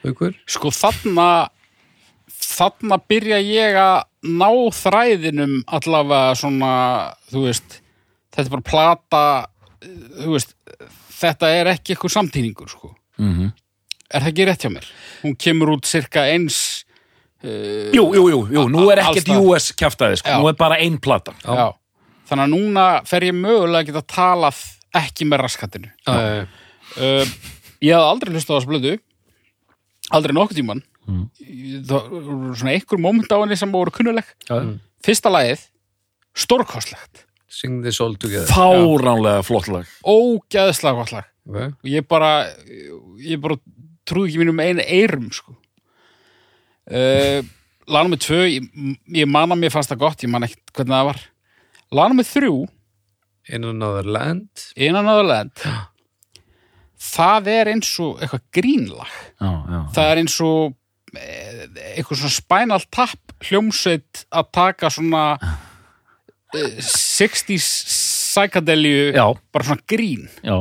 Haukur? 0.05 0.35
Sko 0.47 0.71
þarna 0.75 1.49
þarna 2.37 2.99
byrja 3.09 3.39
ég 3.43 3.77
að 3.81 4.05
ná 4.37 4.49
þræðinum 4.77 5.59
allavega 5.77 6.35
svona, 6.39 6.71
þú 7.33 7.45
veist 7.47 7.79
þetta 8.35 8.45
er 8.47 8.53
bara 8.57 8.67
plata 8.71 9.23
þú 9.87 10.33
veist, 10.35 10.57
þetta 11.17 11.51
er 11.57 11.71
ekki 11.75 11.95
eitthvað 11.95 12.15
samtíningur, 12.17 12.73
sko. 12.73 12.93
mm 13.21 13.53
Er 14.07 14.23
það 14.23 14.29
ekki 14.31 14.45
rétt 14.47 14.63
hjá 14.63 14.71
mér? 14.71 14.85
Hún 15.25 15.33
kemur 15.35 15.71
út 15.73 15.89
cirka 15.91 16.23
eins 16.31 16.85
uh, 17.43 17.89
jú, 17.91 18.05
jú, 18.15 18.23
jú, 18.31 18.37
jú, 18.55 18.63
nú 18.71 18.85
er 18.93 19.01
ekkert. 19.03 19.33
US 19.43 19.73
kjaftaði 19.75 20.21
sko, 20.21 20.31
Já. 20.31 20.37
nú 20.39 20.47
er 20.53 20.55
bara 20.61 20.77
ein 20.79 21.01
plata 21.03 21.35
Já. 21.43 21.73
Þannig 22.27 22.45
að 22.45 22.53
núna 22.55 22.87
fer 23.07 23.29
ég 23.29 23.37
mögulega 23.37 23.85
að 23.85 23.91
geta 23.91 24.05
talað 24.17 24.63
ekki 24.97 25.27
með 25.29 25.43
raskatinu. 25.45 25.93
Ja, 26.09 26.17
ja. 26.17 26.47
Uh, 26.97 27.35
ég 27.85 27.95
hafði 27.95 28.11
aldrei 28.11 28.33
hlustað 28.35 28.57
á 28.57 28.59
þessu 28.59 28.71
blödu 28.71 28.93
aldrei 30.17 30.37
nokkuð 30.37 30.61
tíman 30.61 30.85
Mm. 31.07 31.29
það 31.87 32.07
voru 32.11 32.55
svona 32.59 32.73
einhver 32.75 32.99
moment 32.99 33.31
á 33.31 33.39
henni 33.39 33.55
sem 33.59 33.71
voru 33.71 33.93
kunnuleg 33.95 34.27
Já. 34.49 34.57
fyrsta 35.07 35.31
lagið, 35.31 35.61
stórkostlegt 36.35 37.23
Sing 37.47 37.85
this 37.85 38.01
all 38.03 38.17
together 38.19 38.51
fáránlega 38.51 39.45
flott 39.47 39.69
lag 39.71 39.87
ógæðslega 40.03 40.99
gott 40.99 41.13
lag 41.15 41.29
okay. 41.47 41.71
og 41.71 41.87
ég 41.93 42.09
bara 42.11 42.33
ég 43.23 43.39
bara 43.39 43.55
trúði 44.03 44.33
ekki 44.33 44.43
mínum 44.43 44.59
einu 44.65 44.83
eirum 44.83 45.31
sko 45.31 45.55
uh, 46.91 47.39
lag 47.87 48.03
nummer 48.03 48.19
tvö 48.19 48.43
ég, 48.51 48.67
ég 49.15 49.31
man 49.31 49.55
að 49.55 49.63
mér 49.63 49.77
fannst 49.77 49.95
það 49.95 50.03
gott, 50.03 50.27
ég 50.27 50.33
man 50.35 50.49
ekkert 50.49 50.75
hvernig 50.75 50.97
það 50.97 51.11
var 51.13 51.23
lag 51.95 52.11
nummer 52.11 52.27
þrjú. 52.27 52.65
In 53.49 53.65
another 53.65 54.07
land. 54.07 54.49
In 54.75 54.97
Another 54.99 55.27
Land. 55.27 55.63
Það 57.07 57.51
er 57.53 57.71
eins 57.71 57.93
og 58.03 58.19
eitthvað 58.19 58.43
grínlag. 58.57 59.13
Já, 59.39 59.51
já, 59.53 59.79
það 59.95 60.11
er 60.11 60.21
eins 60.23 60.37
og 60.43 60.75
eh, 61.15 61.61
eitthvað 61.93 62.23
svona 62.23 62.35
spinal 62.35 62.81
tap 62.91 63.37
hljómsveit 63.47 64.25
að 64.35 64.51
taka 64.57 64.91
svona 64.91 65.23
eh, 66.57 66.81
60s 66.83 67.69
psychedelju 67.87 69.13
já, 69.15 69.27
bara 69.55 69.69
svona 69.69 69.87
grín. 69.89 70.27
Já, 70.43 70.57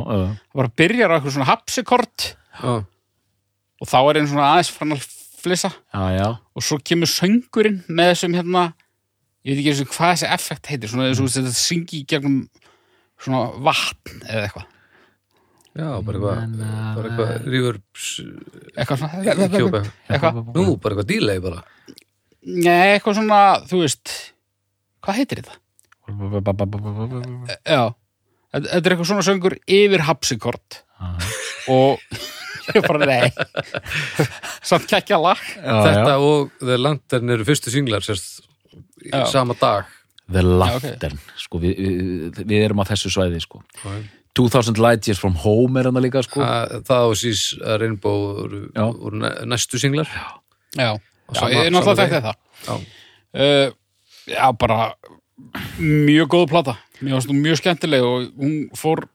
bara 0.55 0.73
byrjar 0.77 1.15
á 1.15 1.15
eitthvað 1.17 1.37
svona 1.39 1.49
hapsikort 1.49 2.29
og 2.65 3.89
þá 3.89 3.97
er 4.03 4.19
einn 4.21 4.29
svona 4.29 4.51
aðeins 4.53 4.73
frann 4.75 4.95
að 4.95 5.07
flissa. 5.41 5.73
Já, 5.89 6.03
já. 6.13 6.29
og 6.53 6.63
svo 6.63 6.77
kemur 6.85 7.09
söngurinn 7.09 7.81
með 7.89 8.13
þessum 8.13 8.37
hérna 8.37 8.67
ég 9.45 9.51
veit 9.53 9.59
ekki 9.61 9.71
eins 9.71 9.81
og 9.85 9.91
hvað 9.93 10.13
þessi 10.15 10.29
effekt 10.35 10.69
heitir 10.71 10.91
svona 10.91 11.09
þess 11.11 11.21
að 11.25 11.35
þetta 11.45 11.59
syngi 11.59 11.99
í 12.01 12.07
gegnum 12.09 12.39
svona 13.21 13.43
vatn 13.65 14.23
eða 14.25 14.47
eitthvað. 14.47 14.71
Já, 15.75 15.89
bara 16.07 16.19
eitthvað 16.19 16.61
bara 16.95 17.09
eitthvað 17.09 17.49
reverbs 17.51 18.05
eitthvað 18.75 19.01
svona 19.01 19.17
eitthvað, 20.07 20.39
Nú, 20.55 20.65
bara 20.79 20.95
eitthvað 20.95 21.09
delay 21.09 21.41
bara. 21.43 21.59
Nei, 22.45 22.95
eitthvað 22.95 23.17
svona, 23.19 23.39
þú 23.67 23.81
veist 23.83 24.13
hvað 25.05 25.19
heitir 25.19 25.41
þetta? 25.43 25.59
Já, 27.65 27.83
þetta 28.55 28.79
er 28.79 28.93
eitthvað 28.95 29.09
svona 29.11 29.25
söngur 29.25 29.57
yfir 29.67 30.05
hapsikort. 30.07 30.81
Og 31.73 31.99
ég 32.71 32.85
bara 32.85 33.09
nei. 33.09 33.29
Samt 34.65 34.87
kækja 34.89 35.19
lag. 35.21 35.41
Þetta 35.59 36.17
og 36.23 36.53
The 36.61 36.77
Lantern 36.79 37.33
eru 37.35 37.45
fyrstu 37.47 37.73
singlar 37.73 38.05
sérst 38.05 38.45
í 39.05 39.13
Já. 39.13 39.25
sama 39.31 39.55
dag. 39.59 39.85
The 40.31 40.41
Lantern 40.41 41.19
sko, 41.37 41.59
við, 41.61 41.77
við, 41.77 42.39
við 42.49 42.63
erum 42.65 42.81
á 42.81 42.85
þessu 42.89 43.11
svæði 43.13 43.41
sko. 43.43 43.61
2000 44.35 44.79
Light 44.81 45.07
Years 45.07 45.21
from 45.21 45.35
Home 45.43 45.79
er 45.79 45.87
hann 45.89 46.01
líka 46.01 46.23
sko. 46.25 46.41
Að- 46.41 46.81
Það 46.87 47.09
og 47.11 47.15
sís 47.21 47.43
að 47.61 47.79
Rainbow 47.83 48.23
voru, 48.99 49.19
næstu 49.45 49.79
singlar. 49.79 50.09
Já, 50.09 50.25
já. 50.81 50.89
Sama- 51.33 51.51
ég 51.53 51.65
er 51.67 51.71
náttúrulega 51.71 52.01
þekkt 52.01 52.17
þetta. 52.19 52.33
Já, 52.65 52.75
uh, 53.35 53.71
Já, 54.25 54.51
bara 54.57 54.95
mjög 55.77 56.27
góð 56.33 56.47
plata. 56.49 56.77
Hún 57.01 57.41
mjög 57.43 57.59
skemmtileg 57.61 58.01
og 58.01 58.31
hún 58.39 58.69
fór 58.73 59.05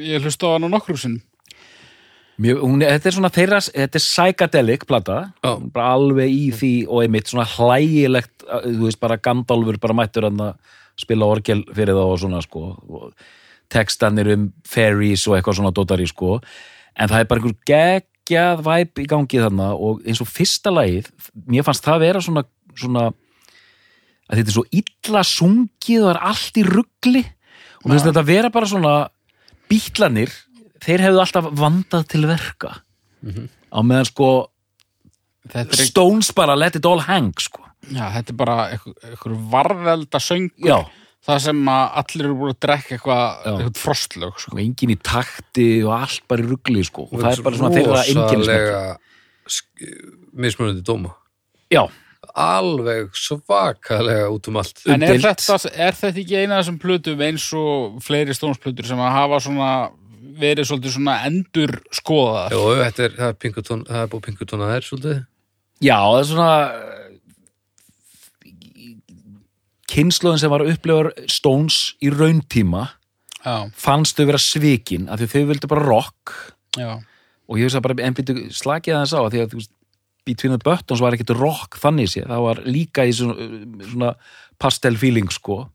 ég 0.00 0.22
hlusta 0.22 0.48
á 0.48 0.52
hann 0.56 0.64
á 0.64 0.70
nokkrum 0.72 0.96
sinnum 0.96 1.22
Mjög, 2.42 2.62
hún, 2.66 2.82
þetta 2.82 3.08
er 3.08 3.14
svona 3.14 3.30
þeirra, 3.30 3.60
þetta 3.62 3.98
er 4.00 4.02
psychedelic 4.02 4.84
plata, 4.90 5.18
Já. 5.38 5.52
bara 5.70 5.92
alveg 5.94 6.32
í 6.34 6.48
því 6.54 6.72
og 6.88 7.04
einmitt 7.04 7.30
svona 7.30 7.46
hlægilegt 7.46 8.46
þú 8.48 8.88
veist 8.88 9.00
bara 9.02 9.20
Gandalfur 9.22 9.78
bara 9.82 9.94
mættur 9.94 10.26
að 10.26 10.42
spila 10.98 11.28
orgel 11.30 11.62
fyrir 11.74 11.94
það 11.94 12.10
og 12.10 12.20
svona 12.22 12.40
sko, 12.42 12.64
og 12.90 13.12
textanir 13.72 14.32
um 14.34 14.48
fairies 14.66 15.24
og 15.28 15.36
eitthvað 15.36 15.60
svona 15.60 15.74
dótari 15.74 16.08
sko, 16.10 16.40
en 16.98 17.10
það 17.10 17.22
er 17.22 17.30
bara 17.30 17.42
einhver 17.42 17.56
geggjað 17.70 18.64
væp 18.66 19.02
í 19.02 19.06
gangi 19.10 19.42
þarna 19.44 19.70
og 19.74 20.02
eins 20.02 20.22
og 20.22 20.30
fyrsta 20.30 20.74
lagið, 20.74 21.10
mér 21.46 21.66
fannst 21.66 21.86
það 21.86 22.02
vera 22.02 22.24
svona, 22.24 22.44
svona 22.74 23.08
að 24.28 24.40
þetta 24.40 24.48
er 24.50 24.56
svo 24.56 24.66
illa 24.80 25.24
sungið 25.28 26.04
og 26.04 26.12
er 26.14 26.22
allt 26.32 26.60
í 26.60 26.66
ruggli 26.66 27.22
og 27.22 27.86
mér 27.86 27.96
finnst 27.96 28.10
þetta 28.10 28.26
vera 28.26 28.52
bara 28.54 28.70
svona 28.70 28.94
bítlanir, 29.70 30.32
þeir 30.84 31.06
hefðu 31.08 31.22
alltaf 31.24 31.52
vandað 31.58 32.08
til 32.12 32.24
verka. 32.28 32.74
Á 33.74 33.78
meðan 33.82 34.10
sko 34.10 34.28
Þetta 35.44 35.76
er, 35.76 35.88
Stones 35.90 36.30
bara 36.36 36.56
let 36.56 36.76
it 36.78 36.86
all 36.88 37.02
hang 37.04 37.32
sko. 37.40 37.64
Já, 37.92 38.06
þetta 38.14 38.32
er 38.32 38.36
bara 38.40 38.54
einhver, 38.72 39.34
varðelda 39.52 40.20
söngur 40.22 40.70
já, 40.70 40.78
það 41.24 41.42
sem 41.44 41.58
að 41.68 41.98
allir 42.00 42.28
eru 42.28 42.36
búin 42.40 42.54
að 42.54 42.60
drekka 42.64 42.96
eitthvað, 42.96 43.24
eitthvað 43.50 43.82
frostlög 43.82 44.38
sko. 44.40 44.54
og 44.54 44.62
engin 44.62 44.94
í 44.94 44.96
takti 45.04 45.66
og 45.84 45.92
allt 45.98 46.24
bara 46.30 46.44
í 46.44 46.48
ruggli 46.48 46.86
sko. 46.88 47.04
Og 47.10 47.20
það 47.20 47.34
er 47.34 47.44
bara 47.44 47.60
svona 47.60 47.74
þeirra 47.76 48.00
Rosalega 48.30 48.80
mismunandi 50.32 50.86
dóma. 50.86 51.12
Já, 51.72 51.84
Alveg 52.34 53.12
svakalega 53.14 54.30
út 54.32 54.48
um 54.48 54.56
allt. 54.58 54.80
En 54.90 55.04
er 55.04 55.20
þetta, 55.22 55.58
er 55.70 55.94
þetta 55.94 56.22
ekki 56.22 56.38
eina 56.40 56.56
af 56.56 56.64
þessum 56.64 56.78
plötum 56.82 57.20
eins 57.22 57.44
og 57.54 58.00
fleiri 58.02 58.34
stónsplötur 58.34 58.88
sem 58.88 58.98
að 58.98 59.12
hafa 59.14 59.38
svona 59.44 59.68
verið 60.40 60.68
svolítið 60.68 60.96
svona 60.96 61.14
endur 61.28 61.76
skoðaðar? 61.94 62.54
Jó, 62.54 62.62
þetta 62.80 63.06
er, 63.06 63.16
það 63.20 63.30
er 63.30 63.38
Pinkerton, 63.44 63.86
það 63.88 64.02
er 64.02 64.10
búið 64.12 64.26
Pinkerton 64.28 64.64
að 64.64 64.74
þær 64.74 64.88
svolítið. 64.88 65.22
Já, 65.84 65.98
það 66.00 66.18
er 66.18 66.28
svona 66.32 66.52
kynnslóðin 69.94 70.42
sem 70.42 70.52
var 70.52 70.64
að 70.64 70.72
upplifa 70.74 71.30
Stones 71.30 71.78
í 72.02 72.10
rauntíma 72.12 72.84
Já, 73.44 73.68
fannst 73.76 74.16
þau 74.16 74.28
vera 74.30 74.40
svikin 74.40 75.10
af 75.12 75.20
því 75.20 75.28
þau 75.30 75.48
vildu 75.50 75.68
bara 75.70 75.84
rock. 75.84 76.32
Já, 76.80 76.96
og 77.44 77.60
ég 77.60 77.68
veist 77.68 77.76
að 77.76 77.84
bara 77.84 78.06
en 78.06 78.16
byrju 78.16 78.46
slakið 78.56 78.96
aðeins 78.96 79.12
á 79.12 79.20
af 79.20 79.32
því 79.34 79.42
að 79.44 79.56
Between 80.24 80.54
the 80.54 80.64
Buttons 80.64 81.02
var 81.04 81.12
ekkert 81.12 81.34
rock 81.36 81.76
þannig 81.76 82.08
sé, 82.08 82.22
það 82.24 82.44
var 82.46 82.62
líka 82.64 83.04
í 83.04 83.12
svona, 83.12 83.34
svona 83.90 84.12
pastel 84.56 84.96
feeling 84.96 85.28
sko. 85.28 85.66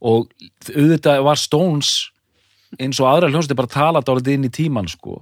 Og 0.00 0.30
auðvitað 0.72 1.20
var 1.26 1.36
Stones 1.36 1.90
eins 2.78 3.00
og 3.02 3.08
aðra 3.10 3.30
hljónstu 3.32 3.56
bara 3.58 3.72
tala 3.72 4.04
dálítið 4.04 4.36
inn 4.36 4.46
í 4.46 4.52
tíman 4.54 4.90
sko 4.90 5.20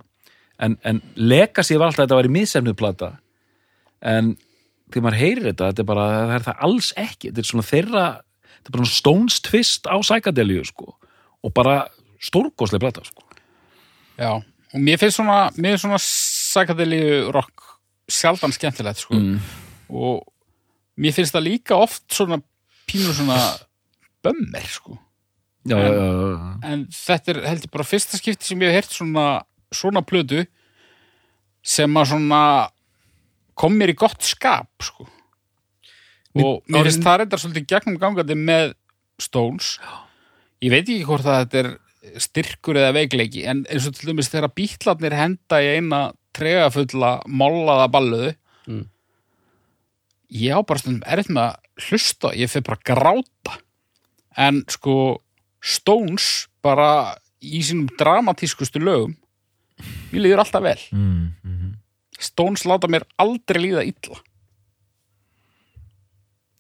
en, 0.61 0.77
en 0.85 1.01
Legacy 1.17 1.79
var 1.79 1.89
alltaf 1.89 2.05
að 2.05 2.09
þetta 2.09 2.21
var 2.21 2.29
í 2.29 2.35
miðsefnuð 2.37 2.79
plata 2.79 3.13
en 4.05 4.35
þegar 4.89 5.07
maður 5.07 5.23
heyrir 5.23 5.47
þetta, 5.51 5.71
þetta 5.71 5.85
er 5.85 5.89
bara, 5.89 6.09
það 6.19 6.35
er 6.37 6.47
það 6.49 6.67
alls 6.69 6.91
ekki 6.97 7.31
þetta 7.31 7.45
er 7.45 7.51
svona 7.53 7.69
þeirra 7.71 8.05
þetta 8.19 8.67
er 8.67 8.77
bara 8.77 8.85
svona 8.85 8.99
Stones 8.99 9.41
twist 9.47 9.89
á 9.89 9.97
psychedelíu 10.03 10.67
sko 10.69 10.93
og 11.39 11.55
bara 11.55 11.81
stórkoslega 12.21 12.85
plata 12.85 13.07
sko 13.07 13.25
já. 14.19 14.33
Og 14.75 14.81
mér 14.85 14.99
finnst 15.01 15.17
svona, 15.17 15.49
mér 15.57 15.77
finnst 15.77 15.87
svona 15.87 16.01
psychedelíu 16.03 17.33
rock 17.33 17.65
sjaldan 18.09 18.53
skemmtilegt, 18.53 19.05
sko. 19.05 19.17
mm. 19.17 19.39
Og 19.89 20.25
mér 21.01 21.15
finnst 21.17 21.37
það 21.37 21.47
líka 21.47 21.79
oft 21.79 22.05
svona 22.13 22.41
pínur 22.89 23.17
svona 23.17 23.39
bömmir, 24.25 24.69
sko. 24.69 24.99
Já, 25.67 25.77
já, 25.77 25.91
já, 25.91 26.09
já. 26.13 26.73
En 26.73 26.87
þetta 26.95 27.33
er 27.35 27.41
heldur 27.49 27.71
bara 27.75 27.85
fyrsta 27.89 28.19
skipti 28.21 28.47
sem 28.47 28.63
ég 28.63 28.71
hef 28.73 28.79
heyrt 28.85 28.95
svona, 28.97 29.27
svona 29.75 30.03
plötu 30.07 30.45
sem 31.63 31.99
að 31.99 32.11
svona 32.13 32.43
kom 33.59 33.75
mér 33.75 33.91
í 33.93 33.97
gott 33.99 34.23
skap, 34.23 34.71
sko. 34.87 35.09
Og 36.39 36.63
mér 36.71 36.87
finnst 36.87 37.03
það 37.03 37.17
reyndar 37.23 37.41
svolítið 37.43 37.67
gegnum 37.73 37.99
gangandi 37.99 38.37
með 38.39 38.75
Stones. 39.19 39.73
Ég 40.63 40.71
veit 40.71 40.85
ekki 40.87 41.05
hvort 41.09 41.27
að 41.27 41.41
þetta 41.43 41.63
er 41.65 42.21
styrkur 42.23 42.79
eða 42.79 42.95
veikleiki 42.95 43.43
en 43.51 43.65
eins 43.69 43.89
og 43.89 43.97
til 43.99 44.13
dæmis 44.13 44.31
þegar 44.31 44.55
bítlarnir 44.57 45.17
henda 45.19 45.59
í 45.65 45.73
eina 45.79 46.03
tregafulla 46.37 47.19
mollaða 47.27 47.89
balluðu 47.93 48.35
Mm. 48.69 48.85
ég 50.29 50.53
á 50.53 50.61
bara 50.61 50.79
stundum 50.79 51.01
með 51.33 51.41
að 51.41 51.87
hlusta 51.89 52.31
ég 52.37 52.51
fyrir 52.53 52.67
bara 52.67 52.77
að 52.77 52.89
gráta 52.91 53.55
en 54.37 54.59
sko 54.69 54.97
Stones 55.65 56.49
bara 56.63 57.17
í 57.43 57.61
sínum 57.67 57.89
dramatískustu 57.99 58.81
lögum 58.83 59.17
mér 60.13 60.25
líður 60.25 60.43
alltaf 60.45 60.65
vel 60.65 60.81
mm, 60.91 61.27
mm. 61.47 61.75
Stones 62.19 62.65
láta 62.67 62.91
mér 62.91 63.07
aldrei 63.23 63.63
líða 63.63 63.85
illa 63.87 64.19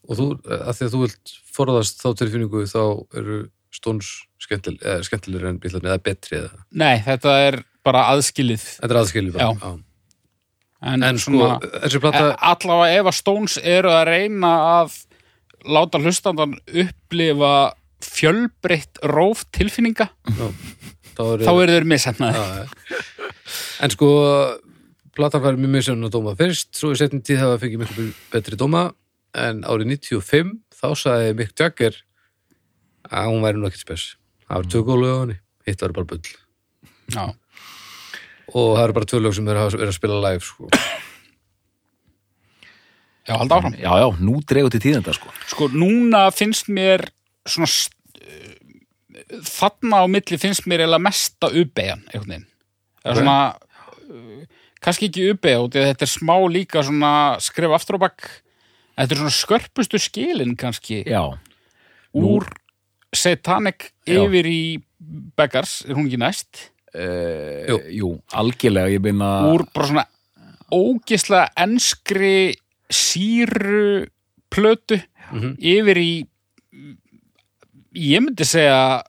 Og 0.08 0.16
þú, 0.16 0.26
að 0.48 0.70
því 0.78 0.86
að 0.86 0.92
þú 0.94 1.00
vilt 1.02 1.32
forðast 1.52 1.98
þá 2.00 2.06
tilfinningu 2.16 2.62
þá 2.70 2.80
eru 3.20 3.38
stóns 3.76 4.06
skemmtil, 4.40 4.78
eða 4.80 5.02
skemmtilegri 5.04 5.50
en 5.50 5.58
bílarni 5.60 5.90
eða 5.90 6.00
betri 6.06 6.38
eða. 6.38 6.62
nei, 6.72 6.94
þetta 7.04 7.34
er 7.44 7.58
bara 7.84 8.06
aðskilið 8.14 8.64
Þetta 8.78 8.94
er 8.94 9.00
aðskilið 9.02 9.36
bara. 9.36 9.50
Já. 9.52 9.74
en, 10.88 11.04
En 11.10 11.20
sko, 11.20 11.34
svona, 11.34 11.58
þessi 11.84 12.00
plata, 12.00 12.22
Eh, 12.30 12.46
allavega 12.52 13.02
ef 13.02 13.10
að 13.10 13.18
Stones 13.18 13.58
eru 13.60 13.92
að 13.92 14.06
reyna 14.08 14.52
að 14.78 14.96
láta 15.68 16.00
hlustandan 16.00 16.56
upplifa 16.72 17.52
fjölbreytt 18.04 19.00
róf 19.10 19.44
tilfinninga 19.54 20.08
þá 20.28 21.22
er 21.24 21.44
þá 21.46 21.52
eru 21.52 21.76
þeir 21.76 21.88
missennaði 21.90 22.42
Já, 22.42 22.62
já. 22.62 22.98
En 23.82 23.92
sko, 23.94 24.08
platan 25.16 25.42
var 25.44 25.58
mjög 25.58 25.72
mjög 25.74 26.06
að 26.08 26.14
dóma 26.14 26.34
fyrst, 26.38 26.70
svo 26.76 26.92
í 26.94 26.98
setjum 26.98 27.22
tíð 27.24 27.42
hafa 27.44 27.60
fengið 27.62 27.82
miklu 27.84 28.06
betri 28.32 28.58
dóma, 28.58 28.88
en 29.38 29.62
árið 29.66 29.92
95 29.94 30.54
þá 30.78 30.88
sagði 30.98 31.34
Mick 31.38 31.54
Jagger 31.58 31.98
að 33.08 33.30
hún 33.30 33.44
væri 33.44 33.60
nú 33.60 33.68
ekkert 33.68 33.84
spes. 33.86 34.06
Það 34.48 34.60
var 34.60 34.70
tvö 34.72 34.82
góð 34.88 35.02
lög 35.02 35.14
á 35.14 35.20
henni, 35.22 35.36
hitt 35.68 35.84
var 35.84 35.94
bara 35.96 36.10
bull. 36.12 36.32
Já. 37.14 37.24
Og 38.48 38.68
það 38.76 38.82
eru 38.84 38.96
bara 38.98 39.10
tvö 39.12 39.22
lög 39.22 39.36
sem 39.38 39.52
eru 39.52 39.62
að, 39.64 39.78
eru 39.78 39.92
að 39.92 39.96
spila 39.96 40.22
live, 40.26 40.44
sko. 40.44 40.68
Já, 43.28 43.34
halda 43.36 43.58
áfram 43.58 43.74
Já, 43.76 43.90
já, 44.00 44.06
nú 44.24 44.38
dregur 44.48 44.72
til 44.72 44.80
tíðenda 44.80 45.12
sko 45.12 45.28
Sko, 45.50 45.66
núna 45.68 46.22
finnst 46.32 46.70
mér 46.72 47.02
svona 47.48 47.66
st- 47.68 47.94
þarna 49.44 50.04
á 50.04 50.06
milli 50.10 50.38
finnst 50.40 50.66
mér 50.70 50.84
eða 50.86 51.00
mesta 51.02 51.48
það 51.48 52.44
er 53.04 53.12
Ok. 53.12 53.18
svona 53.22 53.38
uh, 54.10 54.42
kannski 54.84 55.08
ekki 55.10 55.30
uppeyja 55.32 55.62
út 55.64 55.74
þetta 55.78 56.06
er 56.06 56.12
smá 56.12 56.34
líka 56.50 56.82
svona 56.86 57.12
skref 57.42 57.74
aftur 57.78 57.98
á 57.98 58.04
bakk 58.06 58.28
þetta 58.98 59.14
er 59.14 59.20
svona 59.22 59.34
skörpustu 59.38 59.98
skilin 60.02 60.56
kannski 60.58 61.02
Já, 61.06 61.22
úr 62.14 62.46
Satanic 63.14 63.90
Já. 64.06 64.20
yfir 64.26 64.46
í 64.46 64.60
Beggars, 65.38 65.84
er 65.86 65.94
hún 65.96 66.08
ekki 66.10 66.18
næst 66.20 66.70
uh, 66.94 67.66
Jú. 67.70 67.78
jú. 68.00 68.08
algjörlega 68.34 68.92
ég 68.96 69.02
binna 69.04 69.28
úr 69.52 69.64
bara 69.72 69.86
svona 69.88 70.06
ógislega 70.74 71.48
enskri 71.64 72.54
síru 72.92 74.06
plötu 74.52 75.00
Mhm. 75.28 75.56
yfir 75.60 75.98
í 76.00 76.12
ég 77.98 78.22
myndi 78.24 78.44
segja 78.46 79.02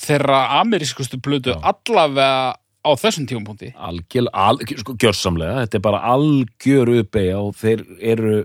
þeirra 0.00 0.40
amerískustu 0.60 1.18
plötu 1.22 1.52
allavega 1.56 2.54
á 2.80 2.90
þessum 2.96 3.26
tímapunkti. 3.28 3.68
Algjörlega, 3.76 4.44
al, 4.48 4.56
sko, 4.80 4.94
gjörsamlega. 5.00 5.54
Þetta 5.64 5.76
er 5.78 5.84
bara 5.84 6.00
algjör 6.14 6.88
uppeyja 7.00 7.36
og 7.42 7.52
þeir 7.60 7.80
eru 8.12 8.36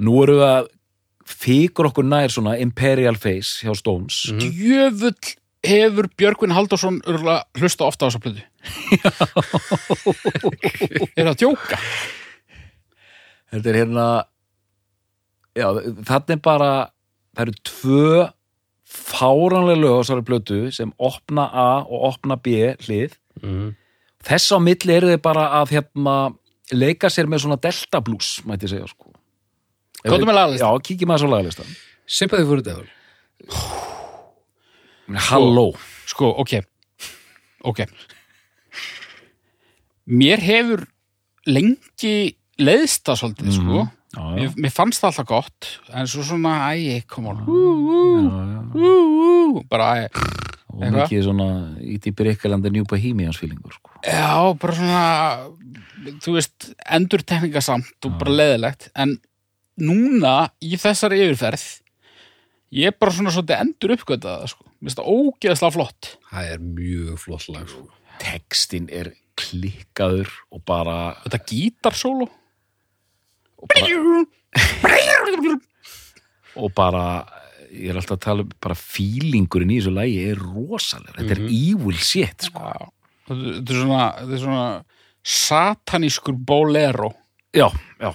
nú 0.00 0.12
eru 0.24 0.34
við 0.40 0.48
að 0.48 0.64
fíkur 1.30 1.88
okkur 1.90 2.06
nær 2.08 2.30
svona 2.32 2.58
Imperial 2.60 3.16
Face 3.20 3.50
hjá 3.64 3.72
Stones. 3.78 4.16
Mhm. 4.32 4.40
djöfull 4.58 5.36
hefur 5.60 6.06
Björgvin 6.16 6.56
örgulega 7.04 7.44
hlusta 7.60 7.84
ofta 7.84 8.06
á 8.06 8.08
þessa 8.08 8.24
plötu. 8.24 8.42
Er 11.16 11.24
það 11.24 11.32
að 11.32 11.40
djóka? 11.42 11.76
Þetta 13.50 13.68
er 13.70 13.76
hérna 13.80 14.06
já, 15.58 15.66
þarna 16.06 16.32
er 16.36 16.42
bara 16.44 16.70
það 17.34 17.42
eru 17.44 17.54
tvö 17.70 18.10
fáranlega 18.90 19.78
lög 19.78 19.94
á 19.94 20.00
þessari 20.02 20.26
plötu 20.26 20.58
sem 20.74 20.90
opna 20.98 21.46
A 21.46 21.70
og 21.84 22.08
opna 22.10 22.36
B 22.36 22.74
hlið. 22.86 23.16
Mm. 23.40 23.76
þess 24.26 24.52
á 24.52 24.58
milli 24.60 24.92
eru 24.92 25.08
þeir 25.08 25.22
bara 25.24 25.46
að 25.60 25.76
hérna 25.76 26.16
leika 26.74 27.08
sér 27.08 27.30
með 27.30 27.44
svona 27.44 27.60
delta 27.62 28.02
blues 28.04 28.40
mætti 28.44 28.68
segja 28.68 28.88
sko. 28.90 29.14
Komdu 30.04 30.26
með 30.28 30.38
lagalistan. 30.38 30.66
Já, 30.66 30.84
kíkjum 30.88 31.14
að 31.14 31.22
svo 31.22 31.30
lagalistan. 31.30 31.70
Sympathy 32.10 32.46
for 32.48 32.60
the 32.60 32.66
Devil. 32.66 32.88
Halló. 35.30 35.66
Sko, 36.10 36.32
ok. 36.42 36.58
Ok. 37.70 37.84
Mér 40.10 40.42
hefur 40.42 40.84
lengi 41.46 42.14
leiðst 42.60 43.04
það 43.06 43.20
svolítið, 43.22 43.56
sko 43.56 43.86
já, 44.10 44.20
já, 44.20 44.34
mér, 44.40 44.54
mér 44.66 44.72
fannst 44.74 45.02
það 45.02 45.10
alltaf 45.12 45.28
gott 45.30 45.68
En 45.94 46.06
svo 46.10 46.24
svona, 46.26 46.54
æ, 46.74 47.00
kom 47.10 47.28
on 47.30 47.40
já, 47.40 47.46
já. 47.46 48.60
ú, 48.74 48.90
ú, 49.60 49.64
Bara, 49.70 49.90
æ 50.04 50.08
og 50.70 50.84
Eitthvað? 50.86 51.00
mikið 51.02 51.24
svona 51.26 51.46
í 51.82 51.96
dýpir 51.98 52.28
ykkalandi 52.30 52.70
New 52.70 52.84
Bohemians 52.86 53.38
feelingur 53.40 53.72
sko. 53.74 53.90
Já, 54.06 54.38
bara 54.62 54.76
svona 54.78 55.00
Þú 56.22 56.34
veist, 56.38 56.68
endur 56.86 57.24
tekningasamt 57.26 58.06
og 58.06 58.14
bara 58.20 58.36
leiðilegt 58.38 58.86
En 58.94 59.16
núna, 59.82 60.50
í 60.62 60.76
þessari 60.80 61.18
yfirferð 61.26 61.64
Ég 62.70 62.92
er 62.92 62.98
bara 63.02 63.10
svona 63.16 63.32
svolítið 63.34 63.64
endur 63.64 63.96
uppgötað 63.96 64.36
það, 64.44 64.52
sko 64.54 64.68
Mér 64.70 64.86
finnst 64.92 65.00
það 65.00 65.10
ógeðslega 65.16 65.74
flott 65.74 66.10
Það 66.30 66.52
er 66.54 66.62
mjög 66.78 67.18
flott 67.24 67.48
lag, 67.50 67.66
sko. 67.74 67.86
textin 68.22 68.86
er 68.94 69.10
klikkaður 69.40 70.30
og 70.54 70.62
bara, 70.68 70.96
Þetta 71.26 71.42
gítarsólo 71.50 72.30
og 76.56 76.72
bara 76.76 77.04
ég 77.70 77.92
er 77.92 77.98
alltaf 78.00 78.16
að 78.18 78.22
tala 78.24 78.44
um 78.44 78.50
bara 78.62 78.74
fílingurinn 78.78 79.70
í 79.70 79.78
þessu 79.78 79.92
lagi 79.94 80.16
er 80.32 80.40
rosalega 80.42 81.14
þetta 81.20 81.36
er 81.36 81.42
evil 81.46 81.98
shit 82.02 82.48
sko. 82.48 82.72
Þetta 83.30 83.60
er 83.62 83.78
svona, 83.78 84.06
þetta 84.18 84.34
er 84.34 84.42
svona 84.42 84.64
satanískur 85.22 86.34
bolero. 86.34 87.12
já, 87.54 87.68
já 88.00 88.10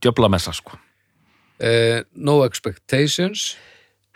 djöfla 0.00 0.28
messa 0.32 0.52
sko 0.56 0.78
Uh, 1.60 2.00
no 2.16 2.38
Expectations. 2.46 3.50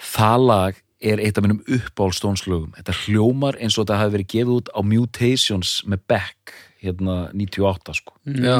það 0.00 0.44
lag 0.48 0.76
er 1.04 1.20
eitt 1.20 1.36
af 1.36 1.44
minnum 1.44 1.58
uppáhaldstónslögum 1.68 2.70
þetta 2.78 2.94
hljómar 3.04 3.58
eins 3.60 3.76
og 3.76 3.84
þetta 3.84 3.98
hafi 4.00 4.14
verið 4.14 4.28
gefið 4.32 4.52
út 4.54 4.70
á 4.72 4.80
Mutations 4.80 5.72
með 5.84 6.00
Beck 6.08 6.54
hérna 6.80 7.16
98 7.36 7.98
sko 8.00 8.16
Já. 8.24 8.56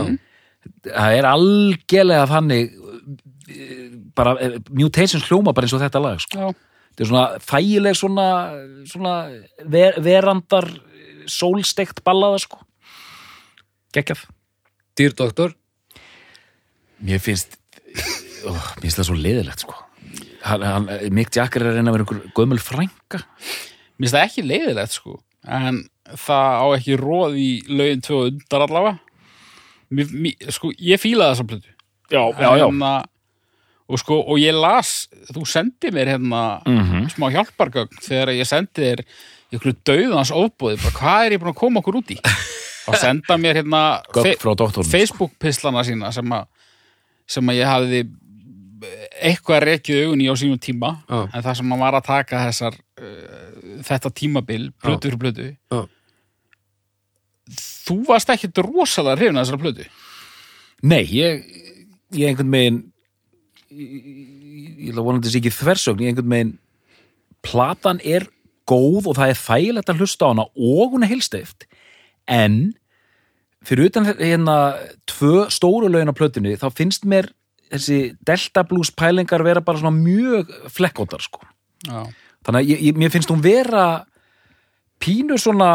Það 0.87 1.17
er 1.19 1.29
algjörlega 1.29 2.29
þannig 2.31 2.71
eh, 3.49 3.89
bara, 4.17 4.37
eh, 4.41 4.59
Mutations 4.71 5.27
hljóma 5.29 5.55
bara 5.55 5.69
eins 5.69 5.77
og 5.77 5.83
þetta 5.85 6.03
lag 6.03 6.23
sko. 6.23 6.39
Já, 6.39 6.85
þetta 6.93 7.05
er 7.05 7.11
svona 7.11 7.25
þægileg 7.51 7.99
svona, 8.01 8.29
svona 8.91 9.17
ver, 9.77 10.01
verandar 10.05 10.71
sólstekt 11.31 12.05
ballaða 12.05 12.45
sko 12.45 12.63
geggjaf 13.95 14.27
Dear 14.95 15.15
Doctor. 15.19 15.55
mér 17.03 17.23
finnst 17.23 17.59
ó, 18.47 18.53
mér 18.53 18.85
finnst 18.85 19.01
það 19.01 19.09
svo 19.09 19.19
leiðilegt 19.19 19.65
sko 19.65 19.79
hann, 20.45 20.63
hann, 20.63 20.91
Mick 21.15 21.33
Jagger 21.35 21.65
er 21.65 21.73
að 21.73 21.81
reyna 21.81 21.93
að 21.93 21.99
vera 21.99 22.07
einhver 22.07 22.37
gömul 22.37 22.61
frænka 22.63 23.25
mér 23.25 24.09
finnst 24.09 24.17
það 24.17 24.27
ekki 24.29 24.45
leiðilegt, 24.45 24.97
sko. 24.97 25.19
En 25.45 25.85
það 26.19 26.61
á 26.61 26.67
ekki 26.77 26.99
róð 27.01 27.39
í 27.39 27.49
lögin 27.71 28.03
tvö 28.05 28.21
undar 28.31 28.67
allavega. 28.67 28.99
Mér, 29.95 30.11
mér, 30.13 30.51
sko, 30.55 30.71
ég 30.79 31.01
fílaði 31.03 31.35
þessa 31.35 31.47
plötu. 31.51 31.71
já, 32.11 32.23
Hérna, 32.59 32.93
og 33.89 33.99
sko, 34.01 34.19
og 34.25 34.39
ég 34.41 34.55
las, 34.57 35.09
þú 35.33 35.45
sendi 35.47 35.91
mér 35.93 36.09
hérna 36.15 36.43
Mhm. 36.67 37.09
smá 37.15 37.31
hjálpargögn 37.33 38.01
þegar 38.01 38.33
ég 38.35 38.47
sendi 38.49 38.83
þér 38.83 39.05
ykkur 39.55 39.75
dauðans 39.85 40.31
ofbúði, 40.35 40.79
bara 40.83 40.99
hvað 40.99 41.27
er 41.27 41.33
ég 41.37 41.41
búin 41.43 41.53
að 41.55 41.61
koma 41.63 41.81
okkur 41.81 41.99
út 42.01 42.11
í? 42.11 42.19
Og 42.89 42.95
senda 43.01 43.37
mér 43.41 43.57
hérna 43.63 44.03
doktornum 44.13 44.91
Facebook-pislana 44.91 45.85
sína 45.87 46.13
sem 46.13 46.25
að, 46.37 46.47
sem 47.27 47.47
að 47.49 47.57
ég 47.63 47.67
hafði 47.71 48.01
eitthvað 49.25 49.63
rekið 49.65 50.01
augun 50.05 50.21
í 50.21 50.27
á 50.29 50.35
sínum 50.37 50.59
tíma 50.61 50.91
Já. 51.09 51.21
en 51.33 51.43
það 51.43 51.57
sem 51.57 51.73
að 51.73 51.79
var 51.85 51.97
að 51.97 52.05
taka 52.05 52.41
þessar 52.49 52.75
uh, 53.01 53.81
þetta 53.87 54.11
tímabil, 54.13 54.67
blötu 54.83 55.09
fyrir 55.09 55.21
blötu 55.23 55.47
Já. 55.73 55.81
Þú 57.53 58.01
varst 58.09 58.33
ekkit 58.33 58.63
rosalega 58.65 59.19
hrifin 59.21 59.39
að 59.39 59.47
þessar 59.47 59.63
blötu 59.63 59.89
Nei, 60.85 61.03
ég, 61.17 61.45
ég 62.13 62.29
einhvern 62.29 62.51
megin 62.53 62.79
ég, 63.73 64.93
að 64.93 65.03
vonandi 65.03 65.29
þessi 65.29 65.41
ekki 65.41 65.55
þversögn, 65.55 66.05
ég 66.05 66.13
einhvern 66.13 66.31
megin 66.31 66.55
platan 67.45 68.01
er 68.05 68.27
góð 68.69 69.11
og 69.11 69.19
það 69.19 69.33
er 69.33 69.41
þægilegt 69.41 69.93
að 69.93 70.01
hlusta 70.01 70.29
á 70.29 70.31
hana 70.33 70.47
og 70.49 70.95
hún 70.95 71.05
er 71.05 71.13
heilsteift 71.13 71.67
en 72.31 72.59
fyrir 73.65 73.91
utan 73.91 74.09
hérna 74.09 74.57
tvö 75.09 75.47
stóru 75.53 75.91
lögin 75.93 76.13
á 76.13 76.17
plötunni 76.17 76.57
þá 76.61 76.69
finnst 76.73 77.05
mér 77.09 77.29
þessi 77.73 78.15
Delta 78.25 78.65
Blues 78.69 78.93
pælingar 78.95 79.45
vera 79.45 79.65
bara 79.65 79.81
svona 79.81 79.95
mjög 79.97 80.53
flekkóttar 80.73 81.25
sko 81.25 81.45
Já. 81.85 82.09
þannig 82.47 82.61
að 82.61 82.73
ég, 82.73 82.83
ég, 82.89 82.99
mér 83.01 83.13
finnst 83.13 83.33
hún 83.33 83.45
vera 83.45 84.05
pínu 85.03 85.37
svona 85.41 85.71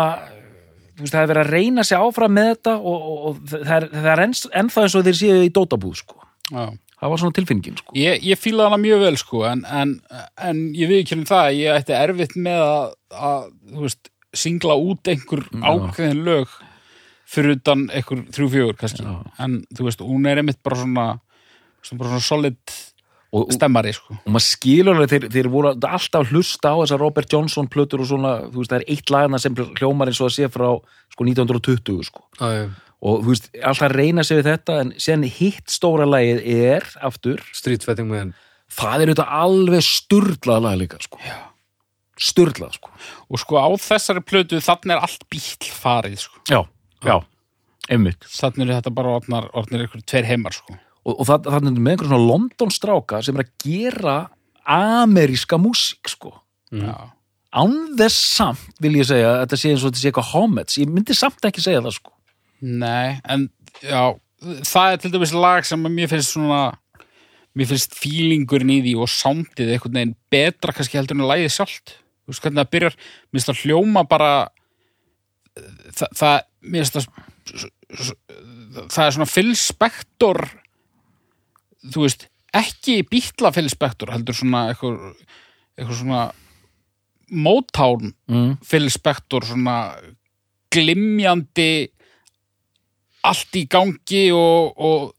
það 1.07 1.21
er 1.21 1.31
verið 1.31 1.41
að 1.43 1.51
reyna 1.55 1.85
sig 1.87 2.03
áfram 2.03 2.35
með 2.35 2.51
þetta 2.51 2.75
og, 2.77 3.07
og, 3.09 3.25
og 3.29 3.41
það 3.53 3.73
er, 3.77 3.87
það 3.95 4.11
er 4.13 4.23
enn, 4.25 4.37
ennþá 4.61 4.85
eins 4.85 4.95
og 4.99 5.07
þeir 5.07 5.19
séu 5.19 5.41
í 5.45 5.51
dótabúð 5.55 5.99
sko. 6.01 6.21
Já. 6.49 6.63
það 6.99 7.11
var 7.13 7.21
svona 7.21 7.37
tilfinningin 7.37 7.79
sko. 7.79 7.95
Ég, 7.97 8.23
ég 8.25 8.39
fíla 8.41 8.67
hana 8.67 8.79
mjög 8.81 9.03
vel 9.05 9.19
sko 9.21 9.43
en, 9.49 9.65
en, 9.69 9.93
en 10.49 10.63
ég 10.75 10.89
við 10.91 11.03
ekki 11.03 11.19
um 11.19 11.27
það 11.29 11.43
að 11.45 11.59
ég 11.59 11.81
ætti 11.81 11.95
erfitt 11.97 12.35
með 12.39 12.63
að, 12.65 12.95
að 13.29 13.45
veist, 13.85 14.11
singla 14.35 14.75
út 14.77 15.11
einhver 15.11 15.45
ákveðin 15.61 16.23
lög 16.25 16.57
fyrir 17.29 17.59
utan 17.59 17.87
einhver 17.93 18.23
þrjú 18.33 18.49
fjögur 18.55 18.77
kannski 18.79 19.05
Já. 19.05 19.15
en 19.45 19.59
þú 19.77 19.87
veist, 19.87 20.03
hún 20.05 20.25
er 20.29 20.41
einmitt 20.41 20.61
bara 20.65 20.79
svona, 20.81 21.07
svona, 21.83 22.01
bara 22.01 22.13
svona 22.15 22.25
solid 22.25 22.77
og, 23.35 23.53
stemmari 23.53 23.93
sko. 23.93 24.17
og 24.17 24.33
maður 24.33 24.45
skilur 24.45 24.97
alveg 24.97 25.11
þeir, 25.13 25.25
þeir 25.33 25.49
voru 25.53 25.71
alltaf 25.73 26.31
hlusta 26.33 26.73
á 26.73 26.77
þessar 26.81 27.01
Robert 27.03 27.33
Johnson 27.33 27.69
plötur 27.71 28.03
og 28.03 28.09
svona, 28.09 28.35
þú 28.49 28.63
veist, 28.63 28.73
það 28.73 28.79
er 28.79 28.93
eitt 28.95 29.13
lagana 29.13 29.41
sem 29.41 29.57
hljómar 29.57 30.11
eins 30.11 30.21
og 30.21 30.29
að 30.29 30.35
sé 30.37 30.49
frá 30.51 30.69
sko 31.13 31.27
1920 31.27 32.07
sko. 32.09 32.25
Já. 32.39 32.69
og 32.99 33.21
þú 33.23 33.33
veist, 33.33 33.51
alltaf 33.71 33.93
reyna 33.93 34.25
sig 34.25 34.41
við 34.41 34.49
þetta 34.53 34.79
en 34.83 34.95
sen 34.97 35.27
hitt 35.37 35.69
stóra 35.71 36.09
lagið 36.09 36.41
er 36.55 36.89
aftur, 37.05 37.43
Street 37.53 37.85
Fighting 37.85 38.09
Man. 38.09 38.33
Það 38.69 39.03
er 39.05 39.13
auðvitað 39.13 39.37
alveg 39.43 39.85
sturlað 39.85 40.65
lag 40.65 40.81
líka 40.81 40.99
sko. 41.01 41.21
sturlað 42.19 42.75
sko. 42.75 42.91
og 43.29 43.39
sko 43.39 43.61
á 43.61 43.69
þessari 43.79 44.25
plötu 44.25 44.59
þannig 44.59 44.97
er 44.97 45.05
allt 45.05 45.23
bíl 45.29 45.69
farið 45.69 46.19
sko. 46.25 46.41
Já, 46.49 46.65
já, 47.05 47.21
einmitt. 47.89 48.25
Þannig 48.25 48.67
er 48.67 48.79
þetta 48.81 48.93
bara 48.97 49.17
orðnar, 49.21 49.51
einhver 49.53 50.03
tveir 50.03 50.27
heimar 50.27 50.57
sko 50.57 50.75
og, 51.05 51.13
og 51.13 51.23
það, 51.27 51.47
það 51.47 51.57
er 51.59 51.79
með 51.79 51.93
einhver 51.93 52.09
svona 52.09 52.27
London 52.27 52.73
stráka 52.73 53.21
sem 53.25 53.37
er 53.37 53.45
að 53.45 53.53
gera 53.63 54.17
ameríska 54.69 55.59
músík 55.61 56.11
sko. 56.11 56.35
Já. 56.69 56.93
án 57.49 57.71
þess 57.97 58.17
samt 58.35 58.81
vil 58.83 58.99
ég 58.99 59.07
segja 59.09 59.31
að 59.31 59.39
þetta 59.39 59.57
sé 59.57 59.69
eins 59.71 59.81
og 59.81 59.89
þetta 59.89 60.01
sé 60.01 60.09
eitthvað 60.11 60.33
homage. 60.35 60.75
Ég 60.77 60.91
myndi 60.93 61.15
samt 61.17 61.47
ekki 61.49 61.63
segja 61.65 61.81
það 61.81 61.95
sko. 61.95 62.13
Nei, 62.59 63.17
en 63.25 63.47
já, 63.81 64.03
það 64.69 64.91
er 64.91 65.01
til 65.01 65.11
dæmis 65.15 65.33
lag 65.33 65.65
sem 65.65 65.87
mér 65.87 66.11
finnst 66.11 66.35
svona 66.35 66.61
mér 67.57 67.71
finnst 67.71 67.97
fílingurinn 67.97 68.75
í 68.75 68.79
því 68.85 68.93
og 69.01 69.09
sándið 69.11 69.73
einhvern 69.73 69.97
veginn 69.97 70.15
betra 70.31 70.75
kannski 70.75 70.99
heldur 70.99 71.17
en 71.17 71.25
að 71.25 71.33
lægið 71.33 71.55
sjálft. 71.55 71.95
Þú 71.97 72.33
veist 72.33 72.45
hvernig 72.45 72.61
það 72.61 72.71
byrjar, 72.75 72.97
mér 72.99 73.39
finnst 73.39 73.49
það 73.49 73.63
hljóma 73.63 74.05
bara 74.11 74.31
það, 75.57 76.09
það 76.21 76.35
mér 76.61 76.85
finnst 76.85 76.99
það 76.99 77.69
það 78.93 79.05
er 79.05 79.15
svona 79.15 79.29
Phil 79.29 79.53
Spector 79.57 80.43
þú 81.87 82.05
veist 82.05 82.27
ekki 82.55 83.01
bítla 83.07 83.51
Phil 83.55 83.69
Spector 83.71 84.11
heldur 84.13 84.37
svona 84.37 84.67
eitthvað, 84.71 85.13
eitthvað 85.77 85.99
svona 86.01 86.23
Motown 87.29 88.13
mm. 88.29 88.51
Phil 88.65 88.89
Spector 88.89 89.45
svona 89.45 89.77
glimjandi 90.73 91.89
allt 93.29 93.57
í 93.59 93.65
gangi 93.69 94.29
og, 94.33 94.73
og 94.79 95.09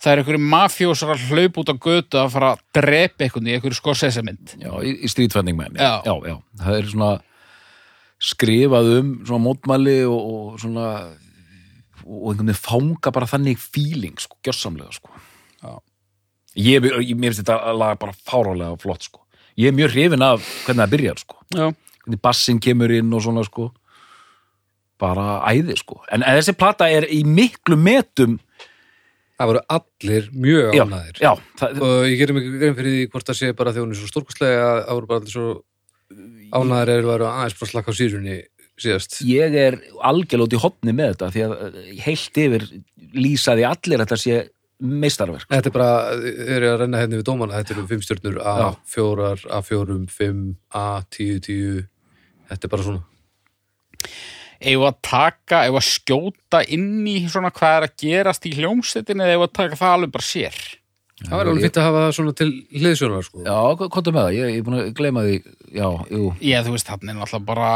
það 0.00 0.12
er 0.12 0.22
einhverju 0.22 0.42
mafjósar 0.52 1.14
að 1.14 1.24
hlaupa 1.28 1.62
út 1.62 1.72
á 1.72 1.76
götu 1.76 2.20
að 2.20 2.30
fara 2.34 2.52
að 2.54 2.62
drepa 2.80 3.26
einhvern 3.26 3.50
í 3.50 3.56
einhverju 3.56 3.80
skorsesamind 3.80 4.54
já, 4.60 4.70
í, 4.80 4.94
í 5.04 5.10
Fighting 5.10 5.58
Man 5.58 5.76
Já. 5.76 6.00
já, 6.06 6.14
já, 6.30 6.36
það 6.62 6.78
er 6.78 6.92
svona 6.94 7.10
skrifað 8.20 8.94
um 8.98 9.10
svona 9.24 9.44
mótmæli 9.44 9.98
og, 10.08 10.20
og 10.20 10.62
svona 10.62 10.86
og 12.04 12.30
einhvern 12.32 12.48
veginn 12.48 12.58
fanga 12.58 13.12
bara 13.14 13.28
þannig 13.28 13.60
feeling 13.60 14.16
sko, 14.20 14.38
gjörsamlega 14.44 14.94
sko. 14.96 15.12
Ég, 16.66 16.86
ég, 17.04 17.14
finnst 17.16 17.42
þetta 17.42 17.74
lag 17.76 17.98
bara 18.00 18.16
fárálega 18.16 18.78
flott 18.80 19.06
sko. 19.06 19.24
Ég 19.60 19.70
er 19.70 19.76
mjög 19.76 19.94
hrifin 19.94 20.24
af 20.24 20.44
hvernig 20.66 20.84
það 20.84 20.94
byrjar 20.94 21.22
sko. 21.22 21.40
Hvernig 21.54 22.22
bassin 22.22 22.60
kemur 22.62 22.92
inn 22.94 23.12
og 23.16 23.24
svona 23.24 23.44
sko. 23.46 23.70
Bara 25.00 25.40
æði 25.48 25.78
sko. 25.80 26.00
En 26.12 26.24
þessi 26.26 26.56
plata 26.58 26.88
er 26.92 27.08
í 27.08 27.22
miklu 27.26 27.78
metum 27.80 28.38
Það 29.40 29.48
voru 29.48 29.60
allir 29.72 30.26
mjög 30.36 30.74
ánæðir 30.76 31.20
já, 31.22 31.30
það, 31.56 31.78
og 31.86 32.02
ég 32.04 32.18
gerum 32.20 32.38
ekki 32.42 32.58
grein 32.60 32.74
fyrir 32.76 32.92
því 32.92 33.04
hvort 33.14 33.30
það 33.30 33.36
sé 33.38 33.48
bara 33.56 33.72
því 33.72 33.84
hún 33.86 33.94
er 33.94 33.96
svo 33.96 34.08
stórkostlega 34.10 34.66
að 34.66 34.80
það 34.82 34.98
voru 34.98 35.08
bara 35.08 35.20
allir 35.22 35.32
svo 35.32 35.46
ánæðir 36.58 36.92
eða 36.92 37.08
varu 37.08 37.26
aðeins 37.30 37.56
bara 37.56 37.70
slaka 37.70 37.94
á 37.96 37.96
sírunni 37.96 38.36
síðast. 38.80 39.16
Ég 39.24 39.56
er 39.56 39.78
í 39.80 40.60
hotni 40.60 40.92
með 40.96 41.14
þetta 41.14 41.30
því 41.32 41.44
að 41.46 41.54
eh, 41.70 41.88
heilt 42.04 42.40
yfir 42.44 42.66
lýsaði 43.16 43.66
allir 43.70 44.02
að 44.02 44.04
þetta 44.04 44.20
sé 44.20 44.36
meistarverk 44.80 45.46
Þetta 45.50 45.70
er 45.70 45.74
bara, 45.74 45.92
þau 46.16 46.50
eru 46.56 46.68
að 46.70 46.78
renna 46.84 47.00
henni 47.02 47.20
við 47.20 47.26
dómana 47.28 47.60
þetta 47.60 47.74
eru 47.76 47.86
fimm 47.90 48.02
stjörnur 48.04 48.40
A, 48.40 48.54
Já. 48.60 48.68
fjórar, 48.94 49.44
A 49.52 49.60
fjórum, 49.66 50.04
fimm, 50.10 50.42
A, 50.72 51.02
tíu, 51.12 51.38
tíu. 51.44 51.86
Þetta 52.50 52.66
er 52.66 52.72
bara 52.74 52.86
svona. 52.86 53.02
Við 54.60 54.82
að 54.84 54.98
taka, 55.06 55.62
við 55.70 55.78
að 55.80 55.86
skjóta 55.88 56.60
inn 56.68 57.06
í 57.08 57.16
svona 57.32 57.52
hvað 57.54 57.76
er 57.78 57.86
að 57.86 57.96
gerast 58.02 58.48
í 58.48 58.52
hljómsettin 58.58 59.22
eða 59.24 59.38
við 59.38 59.46
að 59.46 59.56
taka 59.56 59.78
það 59.80 59.94
alveg 59.96 60.14
bara 60.16 60.28
sér? 60.28 60.58
Það 61.20 61.36
var 61.36 61.50
alveg 61.50 61.64
fint 61.66 61.78
að 61.80 61.86
hafa 61.86 62.02
það 62.04 62.14
svona 62.16 62.34
til 62.36 62.48
hliðsjónar 62.80 63.24
sko. 63.26 63.42
Já, 63.44 63.88
komdu 63.92 64.12
með 64.16 64.26
það, 64.26 64.36
ég, 64.38 64.50
ég 64.54 64.60
er 64.60 64.66
búin 64.66 64.78
að 64.80 64.90
gleyma 64.96 65.24
því. 65.26 65.36
Já, 65.76 65.86
jú, 66.12 66.22
Já, 66.40 66.58
þú 66.64 66.74
veist, 66.76 66.88
þannig 66.88 67.12
er 67.12 67.18
náttúrulega 67.20 67.48
bara 67.50 67.70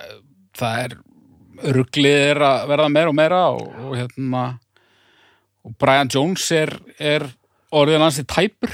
eh, 0.00 0.14
það 0.60 0.84
er 0.84 0.96
ruglið 1.76 2.18
er 2.30 2.42
að 2.48 2.62
verða 2.70 2.88
meira 2.92 3.12
og 3.12 3.16
meira 3.18 3.40
og, 3.52 3.66
og 3.84 3.96
hérna 3.98 4.44
og 5.64 5.74
Brian 5.78 6.08
Jones 6.12 6.46
er, 6.56 6.72
er 6.98 7.26
orðin 7.72 8.00
hans 8.04 8.18
í 8.22 8.24
tæpur 8.28 8.72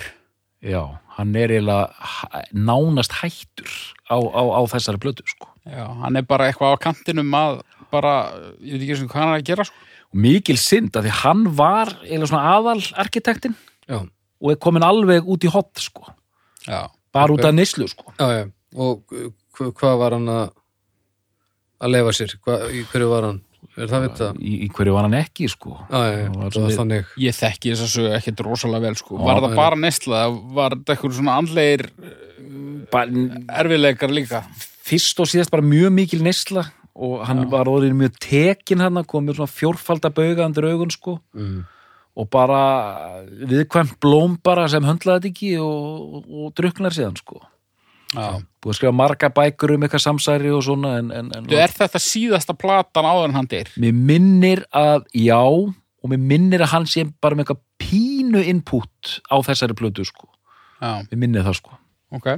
já 0.62 0.82
hann 1.16 1.32
er 1.36 1.48
eiginlega 1.54 2.44
nánast 2.52 3.14
hættur 3.22 3.70
á, 4.12 4.16
á, 4.20 4.42
á 4.52 4.60
þessari 4.68 5.00
blötu 5.00 5.24
sko. 5.26 5.48
Já, 5.64 5.86
hann 6.02 6.16
er 6.20 6.26
bara 6.28 6.50
eitthvað 6.50 6.76
á 6.76 6.84
kantinum 6.84 7.32
að 7.34 7.62
bara, 7.90 8.12
ég 8.60 8.76
veit 8.76 8.82
ekki 8.84 8.98
sem 9.00 9.08
hvað 9.08 9.22
hann 9.22 9.32
er 9.32 9.40
að 9.40 9.46
gera 9.48 9.64
sko. 9.64 9.86
og 10.12 10.20
mikil 10.26 10.58
synd 10.60 10.92
að 10.98 11.08
því 11.08 11.14
hann 11.22 11.46
var 11.56 11.94
eiginlega 12.04 12.28
svona 12.30 12.52
aðal 12.58 12.82
arkitektin 13.02 13.56
Já, 13.88 14.02
og 14.04 14.52
er 14.52 14.60
komin 14.60 14.84
alveg 14.84 15.24
út 15.26 15.44
í 15.46 15.50
hot 15.50 15.72
sko. 15.80 16.04
Já, 16.68 16.84
bara 17.14 17.32
út 17.32 17.44
af 17.48 17.54
neyslu 17.56 17.88
sko. 17.88 18.12
já, 18.20 18.26
já 18.42 18.44
og 18.76 19.02
hva- 19.56 19.72
hvað 19.72 19.98
var 20.04 20.12
hann 20.18 20.28
að 20.28 20.50
að 21.80 21.92
leifa 21.92 22.12
sér, 22.16 22.36
Hva, 22.44 22.60
í 22.72 22.84
hverju 22.92 23.08
var 23.08 23.22
hann 23.30 23.40
er 23.76 23.90
það 23.90 24.06
veit 24.06 24.20
það? 24.20 24.38
í, 24.40 24.52
í 24.66 24.68
hverju 24.76 24.94
var 24.96 25.08
hann 25.08 25.18
ekki 25.20 25.50
sko. 25.52 25.74
Já, 25.90 25.98
já, 26.06 26.22
Það 26.26 26.38
var 26.42 26.54
það 26.56 26.68
við- 26.68 26.78
þannig 26.80 27.10
ég 27.26 27.36
þekki 27.40 27.72
þess 27.74 27.84
að 27.86 27.92
sögu 27.96 28.14
ekkert 28.20 28.46
rosalega 28.46 28.86
vel 28.86 28.96
sko. 28.96 29.18
Já, 29.18 29.24
Var 29.26 29.42
það 29.44 29.58
bara 29.60 29.82
neysla? 29.82 30.22
Var 30.60 30.78
þetta 30.78 30.96
eitthvað 30.96 31.18
svona 31.20 31.36
andlegir 31.42 31.86
bara, 32.90 33.28
erfiðleikar 33.60 34.16
líka? 34.16 34.42
fyrst 34.86 35.20
og 35.22 35.30
síðast 35.30 35.50
bara 35.50 35.66
mjög 35.66 35.94
mikil 35.94 36.22
neysla 36.22 36.68
og 36.96 37.24
hann 37.28 37.44
var 37.52 37.68
orðin 37.68 37.98
mjög 37.98 38.20
tekin 38.22 38.84
hann 38.84 39.02
kom 39.08 39.26
með 39.26 39.40
svona 39.40 39.52
fjórfalda 39.52 40.12
bauga 40.14 40.46
andur 40.46 40.68
augun 40.70 40.92
sko 40.94 41.18
mm. 41.36 41.58
og 42.16 42.30
bara 42.32 42.60
viðkvæmt 43.26 43.98
blóm 44.02 44.38
bara 44.42 44.68
sem 44.72 44.86
höndlaði 44.86 45.26
þetta 45.26 45.32
ekki 45.32 45.50
og, 45.60 46.16
og, 46.20 46.30
og 46.30 46.54
druknar 46.56 46.96
síðan 46.96 47.18
sko 47.20 47.42
Já. 48.14 48.38
búið 48.62 48.70
að 48.70 48.76
skrifa 48.78 48.94
marga 48.94 49.28
bækur 49.34 49.72
um 49.74 49.82
eitthvað 49.86 50.04
samsæri 50.04 50.52
og 50.54 50.62
svona 50.62 50.92
en, 51.00 51.08
en, 51.10 51.30
en 51.34 51.48
er 51.50 51.72
þetta 51.74 51.98
síðasta 51.98 52.54
platan 52.54 53.08
áður 53.08 53.30
en 53.32 53.38
hann 53.40 53.48
deyr? 53.50 53.72
mér 53.82 53.96
minnir 53.98 54.62
að 54.70 55.08
já 55.18 55.40
og 55.42 56.12
mér 56.12 56.20
minnir 56.22 56.62
að 56.62 56.70
hann 56.76 56.86
sé 56.86 57.02
bara 57.20 57.34
með 57.34 57.48
eitthvað 57.48 57.64
pínu 57.82 58.44
input 58.46 59.16
á 59.26 59.36
þessari 59.42 59.74
plötu 59.78 60.06
sko 60.06 60.28
Já, 60.78 61.02
mér 61.10 61.18
minnir 61.24 61.42
það 61.48 61.58
sko 61.58 61.74
ok. 62.14 62.28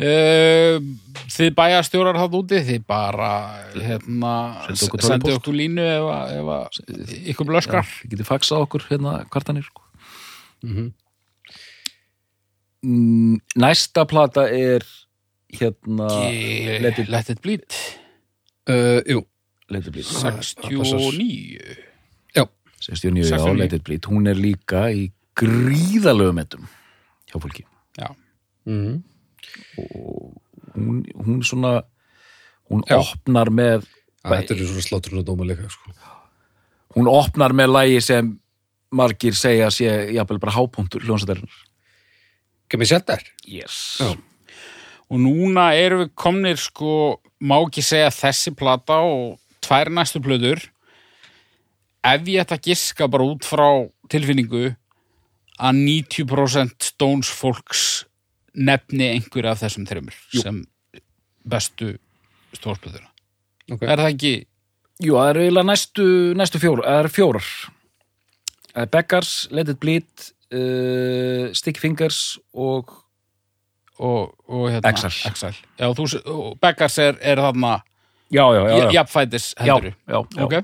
Uh, 0.00 0.78
þið 1.28 1.50
bæjastjórar 1.58 2.16
það 2.16 2.36
úti, 2.38 2.60
þið 2.64 2.84
bara 2.88 3.32
hérna, 3.74 4.30
Sendu 4.72 5.34
okkur 5.36 5.52
línu 5.58 5.84
ef, 5.84 6.06
ef 6.38 6.48
að 6.54 6.78
ykkur 7.34 7.48
blöskar. 7.50 7.84
þið 7.98 8.14
getið 8.14 8.30
faxað 8.30 8.64
okkur 8.64 8.86
hérna 8.88 9.18
kvartanir 9.28 9.68
sko 9.68 9.84
Mm 10.64 10.72
Mm, 10.76 10.90
næsta 12.82 14.04
plata 14.08 14.46
er 14.48 14.84
hérna 15.52 16.06
Let 16.30 16.82
Let 16.82 16.98
it, 16.98 17.08
let 17.08 17.30
it 17.30 17.40
bleed. 17.42 17.66
uh, 18.70 19.00
Jú, 19.06 19.24
Let 19.70 19.86
it 19.86 19.92
bleed 19.92 20.04
69. 20.04 20.54
69 22.80 23.28
já, 23.30 23.36
69. 23.36 23.58
Let 23.58 23.72
it 23.72 23.84
bleed 23.84 24.06
hún 24.08 24.26
er 24.30 24.34
líka 24.38 24.86
í 24.90 25.10
gríðalögum 25.36 26.38
ettum 26.42 26.64
hjá 27.30 27.36
fólki 27.40 27.64
Já. 27.98 28.08
mm. 28.66 29.02
og 29.78 30.40
hún, 30.74 31.02
hún 31.14 31.42
svona 31.44 31.82
hún 32.70 32.82
Já. 32.88 32.96
opnar 33.02 33.50
með 33.52 33.84
þetta 34.24 34.54
eru 34.56 34.66
svona 34.70 34.86
slátrun 34.86 35.20
og 35.22 35.26
dóma 35.28 35.44
líka 35.48 35.68
sko. 35.68 35.92
hún 36.96 37.08
opnar 37.12 37.52
með 37.52 37.74
lægi 37.76 38.00
sem 38.08 38.32
margir 38.90 39.36
segja 39.38 39.68
að 39.68 39.76
sé 39.76 39.90
jafnvel 40.16 40.40
bara 40.42 40.56
hápunktur 40.56 41.04
hljónsættarinnar 41.04 41.60
Kemur 42.70 42.86
þær? 42.86 43.24
yes. 43.46 44.00
Og 45.10 45.18
núna 45.18 45.72
erum 45.74 46.04
við 46.04 46.12
komnir 46.14 46.60
sko, 46.60 47.18
má 47.42 47.56
ekki 47.64 47.82
segja 47.82 48.12
þessi 48.14 48.52
plata 48.54 49.00
og 49.02 49.40
tvær 49.64 49.90
næstu 49.90 50.20
plöður. 50.22 50.62
Ef 52.06 52.28
ég 52.30 52.40
ætta 52.44 52.54
að 52.56 52.68
giska 52.70 53.08
bara 53.10 53.26
út 53.26 53.44
frá 53.44 53.66
tilfinningu 54.08 54.70
að 55.60 55.80
90% 55.82 56.86
Stones 56.92 57.28
fólks 57.28 58.04
nefni 58.54 59.10
einhverja 59.10 59.52
af 59.52 59.60
þessum 59.64 59.84
þreymur 59.86 60.16
sem 60.32 60.62
bestu 61.46 61.92
stórspölduna 62.56 63.06
Ok. 63.70 63.84
er 63.86 64.00
það 64.00 64.08
ekki 64.14 64.32
Jú, 65.00 65.14
það 65.16 65.28
eru 65.30 65.42
eiginlega 65.44 65.68
næstu, 65.70 66.06
næstu 66.36 66.58
fjór, 66.60 66.80
eru 66.84 67.08
fjórar. 67.08 67.46
Er 68.76 68.88
Beggars, 68.92 69.46
Let 69.50 69.70
It 69.72 69.78
Bleed, 69.80 70.26
uh, 70.54 71.52
Sticky 71.54 71.80
Fingers 71.80 72.38
og 72.54 72.90
og, 74.00 74.32
og 74.48 74.70
hérna, 74.72 74.88
Exile. 74.94 75.28
Exile. 75.28 75.54
Já, 75.76 75.90
þú, 75.92 76.06
og 76.32 76.58
Beggars 76.62 76.94
er, 76.98 77.18
er 77.20 77.36
þarna 77.36 77.74
Já, 78.32 78.44
já, 78.54 78.62
já. 78.68 78.76
já. 78.78 78.90
jafnfætis 78.94 79.54
já, 79.58 79.64
heldur 79.66 79.92
já, 80.08 80.20
já. 80.36 80.44
ok, 80.44 80.54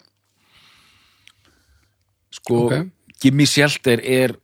Sko, 2.37 2.67
Ok. 2.67 2.75
Gimme 3.23 3.47
Shelter 3.49 4.01
er 4.05 4.35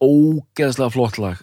ógeðslega 0.00 0.92
flott 0.94 1.18
lag. 1.18 1.40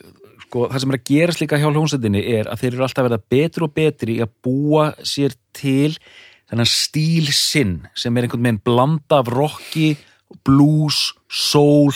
Sko, 0.47 0.67
það 0.71 0.79
sem 0.83 0.93
er 0.93 0.97
að 0.97 1.07
gerast 1.09 1.41
líka 1.43 1.59
hjá 1.59 1.67
hljómsveitinni 1.67 2.21
er 2.37 2.47
að 2.47 2.61
þeir 2.61 2.73
eru 2.77 2.85
alltaf 2.85 3.03
að 3.03 3.09
verða 3.09 3.23
betri 3.35 3.65
og 3.67 3.73
betri 3.75 4.15
að 4.23 4.31
búa 4.45 4.85
sér 5.03 5.35
til 5.57 5.97
þennan 6.47 6.69
stíl 6.71 7.27
sinn 7.35 7.73
sem 7.97 8.15
er 8.17 8.23
einhvern 8.27 8.45
veginn 8.47 8.61
blanda 8.63 9.19
af 9.19 9.27
rocki, 9.33 9.89
blues, 10.47 11.11
soul 11.27 11.91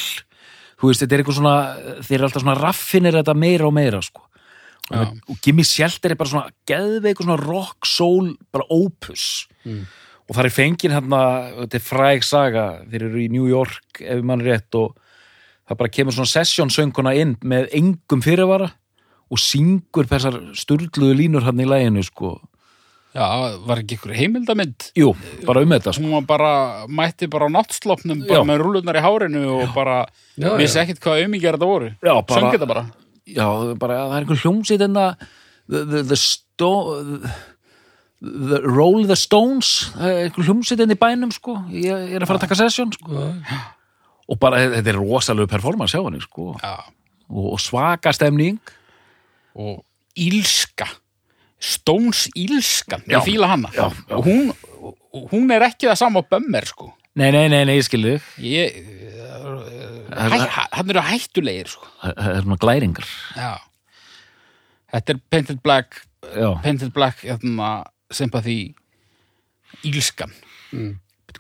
þú 0.82 0.90
veist, 0.90 1.04
þetta 1.04 1.16
er 1.16 1.22
eitthvað 1.24 1.38
svona 1.38 1.56
þeir 2.02 2.18
eru 2.18 2.28
alltaf 2.28 2.42
svona 2.44 2.58
raffinir 2.60 3.18
þetta 3.20 3.36
meira 3.38 3.68
og 3.70 3.74
meira 3.78 4.02
sko. 4.02 4.24
Já. 4.92 4.98
og, 5.06 5.18
og 5.30 5.38
Gimme 5.46 5.64
Shelter 5.64 6.12
er 6.12 6.18
bara 6.20 6.30
svona 6.34 6.50
geðveikur 6.68 7.24
svona 7.28 7.40
rock, 7.40 7.86
soul, 7.88 8.34
bara 8.52 8.66
opus 8.74 9.48
Mm. 9.62 9.84
og 10.26 10.34
það 10.34 10.46
er 10.48 10.54
fengið 10.56 10.94
hérna, 10.96 11.18
þetta 11.62 11.78
er 11.78 11.84
fræg 11.86 12.24
saga 12.26 12.64
þeir 12.90 13.04
eru 13.06 13.20
í 13.22 13.28
New 13.30 13.46
York 13.46 14.02
ef 14.02 14.24
mann 14.26 14.42
er 14.42 14.56
rétt 14.56 14.74
og 14.80 14.96
það 15.70 15.78
bara 15.78 15.92
kemur 15.94 16.16
svona 16.18 16.32
sessjónsönguna 16.32 17.14
inn 17.22 17.36
með 17.46 17.68
engum 17.78 18.24
fyrirvara 18.26 18.72
og 19.30 19.38
syngur 19.40 20.10
þessar 20.10 20.40
sturluðu 20.58 21.14
línur 21.20 21.46
hann 21.46 21.62
í 21.62 21.68
læginu 21.70 22.02
sko. 22.04 22.40
Já, 23.12 23.28
var 23.68 23.82
ekki 23.82 23.98
ykkur 23.98 24.14
heimildamind 24.16 24.88
Jú, 24.98 25.12
bara 25.48 25.64
um 25.66 25.74
þetta 25.74 25.94
sko. 25.96 26.04
hún 26.08 26.28
bara, 26.28 26.52
mætti 26.88 27.28
bara 27.32 27.50
á 27.52 27.56
náttslopnum 27.58 28.24
bara 28.28 28.42
Já. 28.42 28.48
með 28.48 28.64
rúlunar 28.64 29.00
í 29.00 29.04
hárinu 29.04 29.44
og 29.58 29.74
bara 29.76 30.06
Já, 30.40 30.54
vissi 30.60 30.80
já. 30.80 30.84
ekkit 30.86 31.02
hvað 31.04 31.24
auðmíkjar 31.26 31.58
þetta 31.58 31.72
voru 31.72 31.92
Já, 32.00 32.14
bara, 32.22 32.52
þetta 32.56 32.70
bara 32.70 32.86
já, 33.28 33.48
bara 33.82 34.00
það 34.06 34.16
er 34.16 34.24
einhver 34.24 34.42
hljómsið 34.46 34.86
en 34.88 34.96
the, 35.00 35.08
the, 35.68 36.04
the, 36.14 36.20
sto, 36.20 36.72
the 38.22 38.62
Roll 38.64 39.04
the 39.10 39.20
Stones 39.20 39.74
það 39.98 40.08
er 40.14 40.24
einhver 40.30 40.50
hljómsið 40.50 40.86
í 40.88 41.00
bænum 41.04 41.36
sko. 41.36 41.58
ég, 41.76 42.08
er 42.16 42.24
að 42.24 42.32
fara 42.32 42.42
að 42.42 42.48
taka 42.48 42.60
sessjón 42.64 42.96
sko. 42.96 43.28
og 44.32 44.40
bara 44.40 44.64
þetta 44.78 44.96
er 44.96 45.02
rosalegu 45.02 45.52
performance 45.52 45.98
hjá 45.98 46.04
henni 46.08 46.24
sko. 46.24 46.54
já. 46.64 46.76
og, 47.28 47.54
og 47.58 47.60
svaka 47.60 48.16
stemning 48.16 48.60
og 49.60 49.84
ílska 50.16 50.88
Stones 51.62 52.26
ílskan, 52.38 53.04
ég 53.12 53.22
fíla 53.26 53.52
hana. 53.52 53.70
Já, 53.76 53.92
já. 53.92 54.18
og 54.18 54.26
hún, 54.26 54.50
hún 55.34 55.54
er 55.54 55.68
ekki 55.68 55.90
það 55.92 56.00
sama 56.02 56.24
á 56.26 56.30
bömmer 56.32 56.66
sko. 56.66 56.90
Nei, 57.20 57.30
nei, 57.36 57.46
nei, 57.52 57.64
nei, 57.68 57.76
ég 57.78 57.86
skilði 57.86 58.16
ég 58.42 58.78
hann 60.12 60.92
eru 60.92 61.04
hættulegir 61.06 61.70
sko. 61.72 61.88
Það 62.02 62.32
er 62.32 62.42
svona 62.46 62.58
glæringar? 62.62 63.12
Já. 63.38 63.52
Þetta 64.92 65.14
er 65.14 65.22
Painted 65.32 65.62
Black 65.64 66.02
Já, 66.22 66.50
Painted 66.62 66.92
Black 66.94 67.24
hérna, 67.24 67.70
sympathy 68.14 68.74
ílskan 69.88 70.34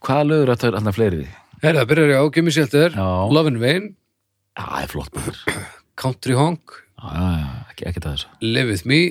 hvaða 0.01 0.27
lögur 0.27 0.51
þetta 0.53 0.69
er 0.69 0.77
hann 0.79 0.89
að 0.89 0.97
fleiri? 0.97 1.19
Því? 1.21 1.57
Herra, 1.61 1.81
það 1.81 1.89
byrjar 1.91 2.13
á 2.17 2.23
Gimme 2.33 2.53
Shelter. 2.55 2.95
Love 3.29 3.51
and 3.51 3.61
Vain, 3.61 3.89
Já, 4.57 4.63
það 4.63 4.81
er 4.81 4.91
flott 4.91 5.19
Country 6.01 6.37
Honk, 6.37 6.73
Live 8.41 8.71
With 8.71 8.87
Me, 8.89 9.01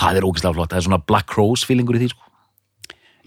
Það 0.00 0.16
er 0.20 0.26
ógislega 0.28 0.56
flott, 0.56 0.70
það 0.72 0.80
er 0.80 0.86
svona 0.88 1.00
Black 1.06 1.34
Rose 1.36 1.66
feelingur 1.68 1.98
í 1.98 2.02
því 2.04 2.08
sko. 2.14 2.24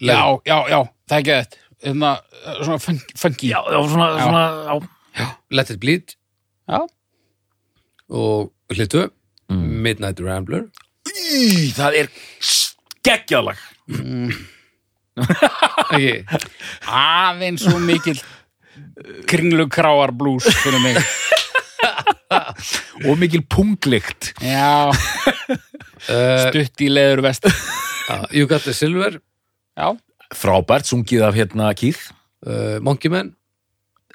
Já, 0.04 0.18
já, 0.48 0.56
já, 0.72 0.78
það 1.08 1.14
er 1.16 1.20
ekki 1.22 1.34
þetta 1.38 1.60
hérna, 1.84 2.10
svona 2.64 2.78
fun- 2.82 3.04
funky. 3.20 3.50
Já, 3.52 3.60
já, 3.70 3.78
svona, 3.92 4.08
Já. 4.18 4.24
svona, 4.24 4.44
já. 5.14 5.28
Let 5.54 5.70
It 5.70 5.80
Bleed. 5.84 6.16
Já, 6.68 6.80
og 8.10 8.50
hlitu, 8.74 9.10
Mm. 9.52 9.64
Midnight 9.84 10.20
Rambler. 10.24 10.62
Í, 11.04 11.68
það 11.76 11.96
er 12.00 12.06
skeggjalag. 12.40 13.58
Ekki, 15.20 16.24
aðeins 16.88 17.62
svo 17.68 17.76
mikil 17.84 18.16
kringlu 19.30 19.66
kráar 19.70 20.14
blues 20.16 20.48
fyrir 20.62 20.80
mig. 20.82 20.96
Og 23.04 23.18
mikil 23.20 23.44
punglikt. 23.52 24.32
Já, 24.42 24.88
stutt 26.04 26.84
í 26.84 26.88
leður 26.92 27.22
vest 27.26 27.46
You 28.36 28.46
Got 28.50 28.66
The 28.66 28.74
Silver, 28.76 29.20
já, 29.78 29.88
Frábært, 30.34 30.88
sungið 30.88 31.22
af 31.28 31.36
hérna 31.38 31.70
Keith. 31.78 32.10
Uh, 32.44 32.76
Monkey 32.84 33.08
Man, 33.12 33.34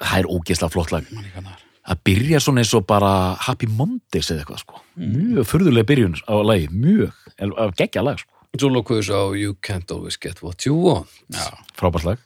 Það 0.00 0.18
er 0.22 0.28
ógislega 0.32 0.72
flott 0.72 0.92
lag. 0.94 1.04
Það 1.10 1.50
Það 1.90 1.98
byrja 2.06 2.38
svona 2.44 2.60
eins 2.62 2.70
og 2.76 2.84
bara 2.86 3.10
Happy 3.46 3.66
Mondays 3.66 4.28
eða 4.30 4.42
eitthvað 4.44 4.60
sko. 4.62 4.80
Mjög 5.00 5.46
furðulega 5.48 5.88
byrjun 5.88 6.14
á 6.28 6.34
lagi, 6.46 6.68
mjög. 6.70 7.16
Af 7.58 7.72
geggja 7.80 8.04
lag 8.06 8.20
sko. 8.20 8.36
Jolo 8.60 8.82
Quiz 8.86 9.08
á 9.10 9.32
You 9.34 9.56
Can't 9.64 9.90
Always 9.94 10.16
Get 10.20 10.42
What 10.44 10.66
You 10.68 10.76
Want. 10.84 11.10
já, 11.34 11.48
Frábært 11.78 12.06
lag, 12.06 12.22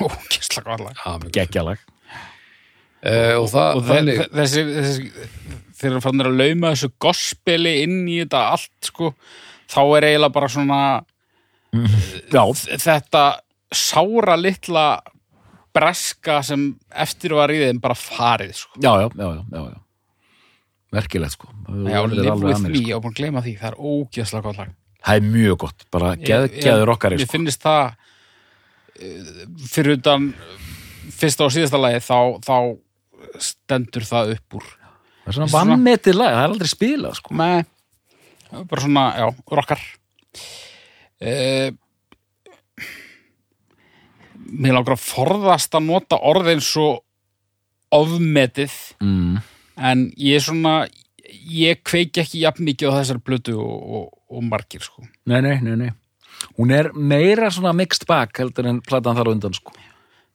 ó, 0.00 0.08
kessla 0.32 0.64
hvað 0.66 0.84
lag. 0.88 0.98
Ja, 1.04 1.14
mjög 1.22 1.32
geggja 1.38 1.62
lag. 1.68 1.84
Uh, 3.06 3.36
og 3.38 3.46
það, 3.52 3.68
og 3.78 3.82
þe 3.86 3.92
þannig, 3.94 4.20
þe- 4.20 4.30
þessi, 4.40 4.62
þessi 4.80 5.56
þeir 5.76 5.90
eru 5.92 6.00
fannir 6.04 6.28
að 6.30 6.38
lauma 6.40 6.70
þessu 6.74 6.90
gospeli 7.02 7.74
inn 7.84 7.98
í 8.08 8.20
þetta 8.22 8.44
allt 8.54 8.88
sko 8.90 9.10
þá 9.68 9.80
er 9.98 10.08
eiginlega 10.10 10.34
bara 10.38 10.48
svona 10.52 10.80
Já, 12.32 12.42
þetta 12.80 13.22
sára 13.74 14.36
litla 14.40 14.86
breska 15.76 16.38
sem 16.46 16.70
eftir 16.96 17.34
var 17.36 17.52
í 17.52 17.58
þeim 17.60 17.80
bara 17.84 17.96
farið 17.98 18.54
sko. 18.56 18.78
já, 18.80 18.92
já, 19.02 19.08
já, 19.12 19.26
já, 19.26 19.42
já, 19.52 19.64
já. 19.74 19.80
Merkilegt 20.96 21.34
sko 21.36 21.50
Já, 21.90 22.00
live 22.08 22.36
with 22.40 22.62
me, 22.62 22.70
sko. 22.70 22.82
ég 22.88 22.96
á 22.96 23.00
búin 23.02 23.12
að 23.12 23.18
gleyma 23.20 23.42
því 23.44 23.56
það 23.60 23.68
er 23.72 23.78
ógeðslega 23.90 24.46
gott 24.48 24.60
lag 24.62 24.74
Það 25.06 25.18
er 25.20 25.26
mjög 25.36 25.56
gott, 25.62 25.84
bara 25.94 26.14
geð, 26.16 26.46
Ég- 26.48 26.62
geður 26.64 26.86
ég- 26.88 26.92
okkar 26.96 27.14
Mér 27.14 27.26
sko. 27.26 27.32
finnst 27.36 27.62
það 27.62 27.84
eh, 28.96 29.44
fyrir 29.70 29.98
utan 30.00 30.30
fyrsta 31.16 31.44
og 31.46 31.52
síðasta 31.54 31.78
lagi 31.82 32.00
þá, 32.06 32.18
þá 32.42 32.56
stendur 33.42 34.06
það 34.08 34.32
upp 34.38 34.56
úr 34.60 34.66
Það 35.26 35.32
er 35.32 35.38
svona 35.40 35.50
vannmetið 35.50 36.14
lag, 36.14 36.36
það 36.36 36.44
er 36.44 36.52
aldrei 36.52 36.70
spilað 36.70 37.16
sko. 37.18 37.34
með 37.34 37.64
bara 38.70 38.82
svona, 38.84 39.06
já, 39.18 39.26
rockar 39.58 39.82
uh, 41.26 41.72
Mér 44.46 44.76
langar 44.76 44.94
að 44.94 45.02
forðast 45.02 45.74
að 45.74 45.88
nota 45.88 46.20
orðin 46.30 46.62
svo 46.62 47.00
ofmetið 47.96 48.74
mm. 49.02 49.42
en 49.90 50.06
ég 50.14 50.38
er 50.38 50.46
svona 50.46 50.76
ég 51.50 51.82
kveiki 51.86 52.22
ekki 52.22 52.44
jafn 52.44 52.66
mikið 52.66 52.94
á 52.94 52.98
þessari 53.00 53.24
plötu 53.26 53.56
og, 53.58 53.76
og, 53.98 54.06
og 54.30 54.46
margir 54.46 54.84
sko 54.86 55.02
Nei, 55.26 55.40
nei, 55.42 55.56
nei, 55.64 55.74
nei 55.74 55.90
Hún 56.58 56.70
er 56.70 56.90
meira 56.92 57.48
svona 57.50 57.72
mixed 57.74 58.04
bag 58.08 58.30
heldur 58.36 58.68
en 58.68 58.82
platan 58.84 59.16
þar 59.16 59.30
á 59.30 59.34
undan 59.34 59.56
sko. 59.56 59.72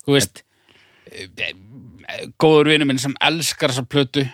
þú 0.04 0.16
veist 0.18 0.42
eh, 1.08 1.30
eh, 1.30 2.26
góður 2.42 2.74
vinur 2.74 2.90
minn 2.90 3.00
sem 3.02 3.16
elskar 3.22 3.72
þessa 3.72 3.88
plötu 3.88 4.26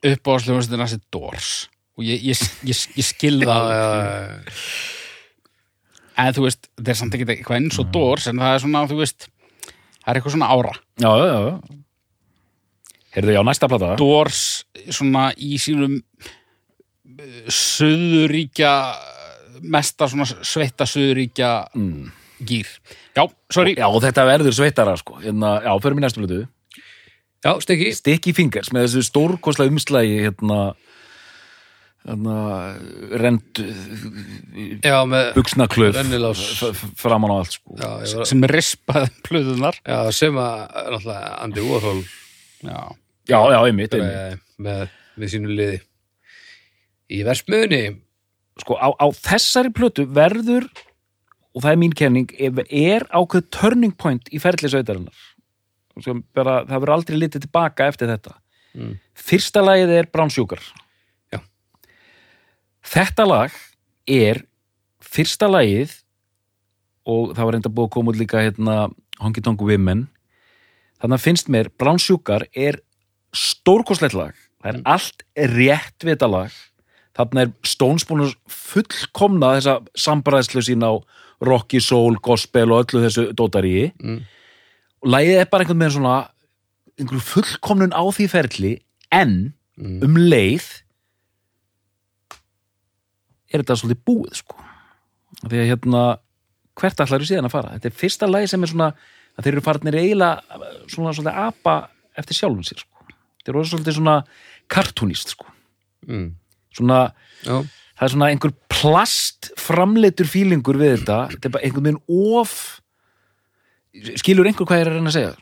upp 0.00 0.30
á 0.30 0.32
sljóðumstina 0.40 0.86
þessi 0.86 1.02
Doors. 1.12 1.50
Og 1.98 2.06
ég, 2.06 2.22
ég, 2.30 2.46
ég, 2.68 2.80
ég 2.96 3.06
skil 3.06 3.40
já, 3.42 3.50
það 3.50 3.74
já, 3.74 3.84
en 6.20 6.34
þú 6.36 6.46
veist, 6.46 6.66
þetta 6.76 6.92
er 6.92 6.98
samt 7.00 7.16
ekki 7.16 7.28
eitthvað 7.34 7.60
eins 7.60 7.78
og 7.80 7.92
Doors 7.94 8.26
en 8.30 8.40
það 8.42 8.56
er 8.56 8.64
svona, 8.64 8.86
þú 8.90 8.98
veist 9.00 9.28
það 9.28 10.10
er 10.12 10.20
eitthvað 10.20 10.36
svona 10.36 10.50
ára. 10.54 10.74
Já, 11.00 11.10
já, 11.10 11.28
já, 11.30 11.78
Heyrðu, 13.10 13.32
já, 13.34 13.40
næsta 13.42 13.66
plata. 13.66 13.94
Doors 13.98 14.42
svona 14.94 15.30
í 15.34 15.56
sínum 15.58 15.96
eh, 15.98 17.48
suðuríkja 17.50 18.74
mesta 19.60 20.08
svona 20.08 20.26
sveita 20.28 20.86
suðuríkja 20.88 21.50
mm. 21.74 22.12
gýr 22.46 22.68
já, 23.16 23.24
sorry, 23.52 23.74
Já, 23.78 23.86
þetta 24.06 24.24
verður 24.28 24.56
sveitara 24.56 24.96
sko. 25.00 25.18
hérna, 25.24 25.58
Já, 25.66 25.72
fyrir 25.82 25.98
mér 25.98 26.06
næstu 26.06 26.22
plötu 26.22 26.40
já, 27.44 27.52
stekki, 27.64 27.90
Sticky 27.96 28.32
Fingers 28.36 28.70
með 28.74 28.86
þessu 28.88 29.02
stórkoslega 29.08 29.72
umslægi 29.74 30.18
hérna, 30.26 30.58
hérna 32.08 32.36
rend 33.22 33.60
buksnaklöf 35.36 35.98
framan 37.00 37.32
á 37.32 37.36
allt 37.40 37.56
sko. 37.58 37.76
já, 37.80 38.24
sem 38.28 38.44
rispaði 38.50 39.10
plöðunar 39.28 39.80
já, 39.84 39.98
sem 40.16 40.36
að, 40.40 40.60
Andy 41.44 41.64
Warhol. 41.66 42.02
Já, 42.64 42.80
Já, 43.30 43.38
já, 43.54 43.58
einmitt, 43.68 43.94
einmitt. 43.94 44.12
með, 44.16 44.38
með, 44.66 44.94
með 45.20 45.30
sínu 45.34 45.52
liði 45.54 45.80
í 47.10 47.24
versmiðunni, 47.26 47.82
Sko, 48.60 48.74
á, 48.76 48.92
á 48.92 49.06
þessari 49.16 49.70
plötu 49.72 50.04
verður 50.12 50.66
og 51.56 51.62
það 51.62 51.70
er 51.70 51.78
mín 51.80 51.94
kenning 51.96 52.32
er 52.68 53.06
ákveð 53.08 53.46
turning 53.54 53.94
point 53.96 54.28
í 54.34 54.40
sko, 54.42 55.08
bara, 56.34 56.60
það 56.68 56.76
verður 56.76 56.94
aldrei 56.94 57.18
litið 57.18 57.46
tilbaka 57.46 57.88
eftir 57.90 58.10
þetta. 58.12 58.36
Mm. 58.70 58.92
fyrsta 59.18 59.64
lagið 59.66 59.90
er 59.96 60.06
Já. 61.34 61.40
þetta 62.86 63.24
lag 63.26 63.56
er 64.06 64.44
fyrsta 65.02 65.48
lagið 65.50 65.96
og 67.10 67.34
það 67.34 67.44
var 67.44 67.56
reynda 67.56 67.72
búið 67.74 67.88
að 67.88 67.94
koma 67.96 68.12
út 68.12 68.20
líka 68.20 68.44
hérna 68.44 68.76
Honky 69.20 69.42
Tonk 69.42 69.60
Women. 69.60 70.06
Þannig 71.00 71.16
að 71.16 71.24
finnst 71.24 71.50
mér 71.50 71.70
Brown 71.80 71.98
Sugar 71.98 72.46
er 72.54 72.80
stórkoslegt 73.34 74.14
lag. 74.14 74.36
Það 74.60 74.74
er 74.74 74.82
allt 74.92 75.24
rétt 75.56 76.04
við 76.04 76.14
þetta 76.14 76.30
lag. 76.30 76.58
Þarna 77.16 77.44
er 77.46 77.54
Stones 77.66 78.06
búin 78.06 78.26
að 78.26 78.34
fullkomna 78.52 79.54
þessa 79.56 79.78
sambræðslu 79.98 80.62
sín 80.64 80.84
á 80.86 80.92
rocky, 81.40 81.80
soul, 81.80 82.20
gospel 82.22 82.68
og 82.70 82.84
öllu 82.84 83.02
þessu 83.06 83.30
dótaríi. 83.36 83.90
Mm. 83.98 84.20
Og 85.00 85.08
lagið 85.14 85.40
er 85.40 85.48
bara 85.50 85.64
einhvern 85.64 85.80
veginn 85.82 85.96
svona 85.98 86.16
einhverju 87.00 87.24
fullkomnun 87.24 87.94
á 87.96 88.02
því 88.12 88.28
ferli 88.28 88.74
en 89.10 89.54
Mm. 89.80 90.02
um 90.04 90.16
leið 90.16 90.64
er 93.50 93.62
þetta 93.62 93.76
svolítið 93.80 94.02
búið 94.06 94.34
sko. 94.42 94.56
Því 95.46 95.60
að 95.62 95.70
hérna 95.70 96.02
hvert 96.80 97.00
ætlar 97.00 97.24
síðan 97.26 97.48
að 97.48 97.54
fara? 97.54 97.72
Þetta 97.76 97.88
er 97.90 97.96
fyrsta 97.96 98.28
lagi 98.30 98.50
sem 98.52 98.62
er 98.66 98.70
svona 98.72 98.90
að 99.38 99.46
þeir 99.46 99.52
eru 99.54 99.64
farinir 99.64 99.98
eiginlega 100.02 100.60
svona 100.90 101.14
svolítið 101.16 101.40
apa 101.46 101.74
eftir 102.20 102.38
sjálfum 102.38 102.66
sér 102.66 102.82
sko. 102.82 103.08
Þeir 103.40 103.54
eru 103.54 103.64
svolítið 103.70 103.96
svona 103.98 104.16
kartúnist 104.70 105.34
sko. 105.34 105.46
Mm. 106.06 106.30
svona, 106.76 107.00
Já, 107.44 107.56
það 107.64 108.04
er 108.06 108.12
svona 108.14 108.28
einhver 108.30 108.52
plast 108.68 109.50
framleitur 109.58 110.28
fílingur 110.28 110.78
við 110.80 110.98
þetta. 110.98 111.18
Þetta 111.34 111.48
er 111.48 111.54
bara 111.56 111.64
einhvern 111.64 111.88
veginn 111.88 112.36
of 112.36 112.79
skilur 114.20 114.48
einhver 114.48 114.68
hvað 114.68 114.80
ég 114.80 114.86
er 114.86 114.92
að 114.92 114.98
reyna 114.98 115.12
að 115.12 115.18
segja 115.18 115.36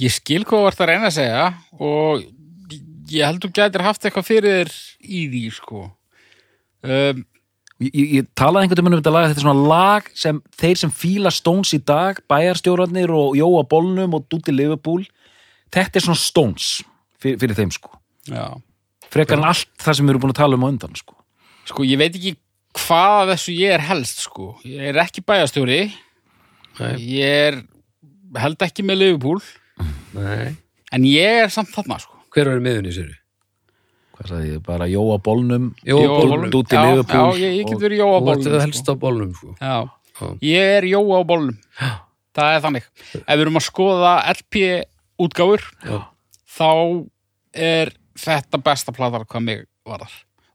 Ég 0.00 0.14
skil 0.14 0.44
hvað 0.48 0.70
ert 0.70 0.80
að 0.80 0.88
reyna 0.88 1.08
að 1.10 1.16
segja 1.18 1.48
og 1.76 2.22
ég 3.12 3.28
held 3.28 3.42
þú 3.44 3.50
gætir 3.58 3.84
haft 3.84 4.06
eitthvað 4.06 4.28
fyrir 4.28 4.54
þér 4.56 4.70
í 5.02 5.20
því, 5.28 5.42
sko. 5.52 5.82
Um, 6.82 7.24
ég, 7.82 7.98
ég, 8.18 8.28
talaði 8.38 8.66
einhvern 8.66 8.80
veginn 8.80 8.96
um 8.96 9.02
þetta 9.02 9.14
lag 9.14 9.26
þetta 9.28 9.42
er 9.42 9.46
svona 9.46 9.72
lag 9.72 10.08
sem 10.18 10.38
þeir 10.58 10.80
sem 10.80 10.94
fíla 11.02 11.32
Stones 11.34 11.74
í 11.76 11.80
dag 11.84 12.18
bæjarstjórarnir 12.30 13.12
og 13.14 13.36
Jóa 13.38 13.64
Bólnum 13.68 14.16
og 14.18 14.26
Dúti 14.32 14.54
Liverpool 14.54 15.04
þetta 15.72 16.00
er 16.00 16.06
svona 16.06 16.22
Stones 16.22 16.70
fyrir, 17.22 17.38
fyrir 17.42 17.58
þeim 17.58 17.74
sko 17.74 17.92
já. 18.30 18.46
frekar 19.12 19.38
en 19.38 19.50
allt 19.50 19.70
það 19.82 19.98
sem 19.98 20.08
við 20.08 20.14
erum 20.14 20.24
búin 20.24 20.34
að 20.34 20.40
tala 20.40 20.58
um 20.58 20.66
á 20.66 20.70
undan 20.72 20.98
sko. 20.98 21.18
Sko, 21.68 21.86
ég 21.86 22.00
veit 22.00 22.16
ekki 22.18 22.34
hvað 22.80 23.18
af 23.20 23.30
þessu 23.34 23.54
ég 23.54 23.76
er 23.76 23.84
helst, 23.86 24.24
sko. 24.26 24.54
Ég 24.66 24.90
er 24.90 24.98
ekki 25.04 25.22
bæjastjóri, 25.26 25.82
nei, 26.80 26.94
ég 27.18 27.22
er 27.52 27.62
held 28.40 28.56
ekki 28.64 28.84
með 28.86 28.98
Liverpool, 29.02 29.40
nei 30.14 30.56
en 30.92 31.04
ég 31.08 31.42
er 31.46 31.48
samt 31.52 31.70
þarna, 31.72 31.98
sko. 32.00 32.12
Hver 32.32 32.48
var 32.50 32.60
í 32.60 32.64
miðunni, 32.64 32.92
sér 32.92 33.10
hvað 34.12 34.28
sagði 34.28 34.50
ég, 34.54 34.62
bara 34.66 34.86
Jóa 34.86 35.16
Bólnum 35.24 35.70
Jóa 35.84 36.02
Jóa 36.04 36.08
Bólnum. 36.18 36.30
Bólnum. 36.30 36.50
Dúti 36.52 36.76
Já, 36.76 36.82
Liverpool 36.90 37.32
Já, 37.32 37.40
ég, 37.42 37.52
ég 37.58 37.66
get 37.66 37.74
og- 37.76 37.82
verið 37.82 37.98
Jóa 38.02 38.14
Og 38.16 38.22
Bólnum. 38.26 38.42
þetta 38.44 38.58
sko. 38.58 38.64
helst 38.66 38.88
á 38.88 38.94
bólnum, 39.04 39.32
sko 39.34 39.54
Já, 39.60 39.76
Já. 40.20 40.38
ég 40.42 40.76
er 40.78 40.82
Jóa 40.84 41.16
á 41.18 41.22
bólnum. 41.24 41.58
Það 42.32 42.56
er 42.56 42.60
þannig. 42.64 42.84
Ef 43.12 43.34
við 43.36 43.40
erum 43.42 43.56
að 43.60 43.66
skoða 43.66 44.12
LP 44.32 44.84
útgáfur, 45.20 45.62
Já. 45.84 45.98
þá 46.48 46.68
er 47.52 47.92
þetta 48.16 48.62
besta 48.64 48.92
platar 48.92 49.24
hvað 49.26 49.42
mig 49.44 49.66
varðar. 49.84 50.12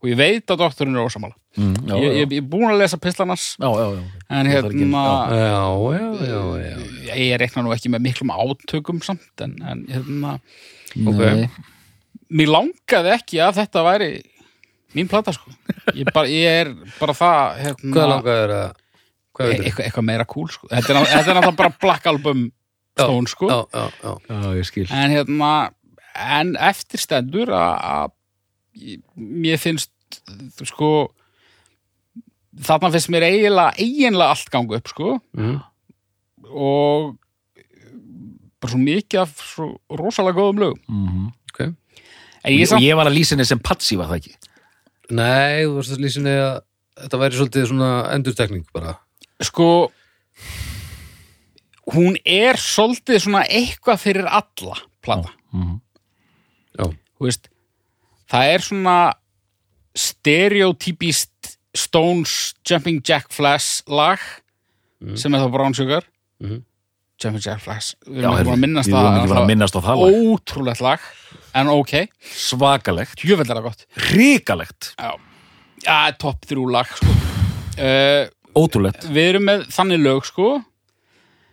Og 0.08 0.12
ég 0.14 0.20
veit 0.20 0.52
að 0.54 0.62
doktorinn 0.62 0.96
er 0.96 1.04
ósamála. 1.04 1.36
mm, 1.58 1.74
já, 1.90 1.96
Ég, 1.98 2.04
já, 2.08 2.12
ég, 2.22 2.32
ég 2.32 2.38
er 2.40 2.46
búin 2.48 2.70
að 2.72 2.78
lesa 2.80 2.98
pislanars, 3.02 3.48
já, 3.60 3.68
já, 3.68 3.88
já. 3.92 4.04
en 4.30 4.48
Það 4.48 4.54
hérna, 4.54 5.02
ég 7.18 7.38
reikna 7.42 7.64
nú 7.66 7.74
ekki 7.76 7.92
með 7.92 8.04
miklum 8.06 8.32
átökum 8.32 9.02
samt, 9.04 9.42
en, 9.44 9.56
en 9.68 9.84
hérna, 9.92 10.38
Ok. 10.98 11.20
Nei. 11.20 11.50
mér 12.32 12.48
langaði 12.54 13.12
ekki 13.18 13.42
að 13.44 13.58
þetta 13.60 13.84
væri 13.86 14.10
mín 14.96 15.10
plata, 15.12 15.34
sko. 15.36 15.52
Ég, 15.94 16.08
bara, 16.14 16.28
ég 16.32 16.62
er 16.62 16.72
bara 17.00 17.14
það, 17.18 17.58
hérna, 17.66 17.92
Hvað 17.98 18.12
langaði 18.14 18.38
þér 18.44 18.54
að 18.58 18.70
Hvað 19.38 19.46
e 19.46 19.50
veitir? 19.52 19.66
eitthvað, 19.68 19.86
eitthvað 19.90 20.08
meira 20.08 20.26
cool, 20.26 20.48
sko. 20.50 20.68
Þetta 20.72 20.94
er, 20.94 20.96
er 20.96 21.02
náttúrulega 21.38 21.58
bara 21.60 21.74
Black 21.84 22.08
Album 22.14 22.46
Stone, 22.98 23.28
sko. 23.30 23.50
Já, 23.52 23.60
já, 23.74 23.90
já 24.04 24.14
já, 24.30 24.54
ég 24.62 24.66
skil 24.72 24.88
en 24.90 25.12
hérna 25.18 25.52
en 26.18 26.56
eftir 26.58 26.98
stendur 27.04 27.52
að- 27.54 28.14
mér 29.18 29.58
finnst 29.62 29.90
sko 30.68 30.92
þarna 32.68 32.92
finnst 32.94 33.12
mér 33.14 33.28
eiginlega 33.28 33.74
eiginlega 33.78 34.34
allt 34.34 34.52
gangu 34.54 34.78
upp 34.78 34.92
sko. 34.92 35.18
Mm. 35.38 35.58
og 36.48 37.18
bara 38.58 38.72
svo 38.74 38.80
mikið 38.82 39.22
af 39.22 39.34
svo 39.44 39.68
rosalega 40.00 40.40
góðum 40.40 40.64
lögum. 40.64 40.82
Mm 40.88 41.34
Ok. 41.48 41.60
En 42.44 42.54
ég 42.54 42.64
og 42.68 42.70
samt, 42.70 42.84
ég 42.86 42.96
var 42.96 43.10
að 43.10 43.18
lýsa 43.18 43.34
henni 43.34 43.46
sem 43.48 43.60
patsi 43.60 43.98
var 43.98 44.12
það 44.12 44.20
ekki? 44.22 44.34
Nei, 45.18 45.64
þú 45.66 45.76
varst 45.78 45.94
að 45.96 46.04
lýsinni 46.04 46.34
að 46.38 46.58
þetta 47.02 47.20
væri 47.22 47.38
svolítið 47.40 47.68
svona 47.72 47.90
endurtekning 48.14 48.66
bara. 48.76 48.94
Sko 49.44 49.68
hún 51.94 52.18
er 52.26 52.60
svolítið 52.62 53.22
svona 53.24 53.44
eitthvað 53.48 54.02
fyrir 54.04 54.30
alla 54.30 54.80
plata. 55.02 55.34
Mm 55.56 55.80
Já, 56.78 56.86
Þú 57.18 57.26
veist, 57.26 57.48
það 58.30 58.52
er 58.54 58.62
svona 58.62 58.98
stereotypist 59.98 61.58
Stones 61.78 62.54
Jumping 62.66 63.02
Jack 63.06 63.32
Flash 63.34 63.84
lag 63.90 64.22
sem 65.18 65.34
er 65.36 65.44
þá 65.44 65.52
Brown 65.54 65.76
Sugar. 65.78 66.06
Mhm. 66.42 66.64
Jumping 67.22 67.42
Jack 67.44 67.62
Flash. 67.66 67.96
Við 68.06 68.22
erum 68.22 68.36
ekki 68.38 68.46
búin 68.46 68.58
að 68.58 68.64
minnast 68.66 68.90
búin 68.94 69.22
að 69.24 69.32
það 69.34 69.48
minnast 69.50 69.78
það 69.88 70.02
lag. 70.02 70.18
ótrúlegt 70.32 70.82
lag 70.86 71.06
en 71.58 71.70
ok, 71.74 71.94
svakalegt, 72.22 73.24
það 73.50 73.64
gott. 73.66 73.86
Ríkalegt 74.14 74.92
já. 74.98 75.14
Topp 76.22 76.46
þrjú 76.50 76.66
lag 76.74 76.90
sko. 76.98 77.14
uh, 77.78 78.28
ótrúlegt. 78.58 79.06
við 79.10 79.32
erum 79.34 79.46
með 79.50 79.66
þannig 79.74 80.04
lög 80.04 80.26
sko. 80.30 80.64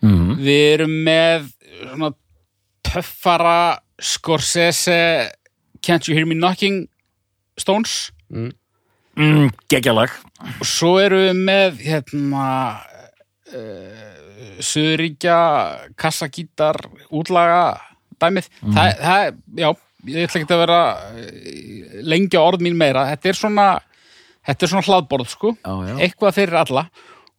Mm 0.05 0.37
við 0.45 0.65
erum 0.75 0.95
með 1.07 1.49
svona 1.81 2.13
töffara 2.85 3.79
Scorsese 4.01 5.33
Can't 5.81 6.09
You 6.09 6.17
Hear 6.17 6.27
Me 6.27 6.35
Knocking 6.35 6.89
Stones 7.57 8.11
mm. 8.33 8.51
mm, 9.21 9.49
geggjalag. 9.73 10.13
Og 10.59 10.67
svo 10.69 10.97
erum 11.03 11.25
við 11.27 11.41
með 11.49 11.81
hérna 11.85 12.49
uh, 13.55 14.13
Suðuríkja 14.65 15.39
kassagítar 15.99 16.79
útlaga 17.11 17.81
dæmið. 18.23 18.47
Það, 18.63 18.93
það, 19.01 19.41
já, 19.59 19.69
ég 20.13 20.29
ætla 20.29 20.41
ekki 20.41 20.55
að 20.55 20.63
vera 20.63 20.79
eh, 21.19 21.99
lengi 22.07 22.39
á 22.39 22.43
orð 22.45 22.63
mín 22.65 22.79
meira. 22.79 23.09
Þetta 23.11 23.31
er 23.33 23.39
svona, 23.41 23.67
þetta 24.47 24.67
er 24.67 24.73
svona 24.73 24.87
hlaðborð 24.87 25.33
sko, 25.33 25.53
já, 25.59 25.75
já. 25.89 25.95
eitthvað 26.07 26.39
fyrir 26.39 26.61
alla. 26.63 26.87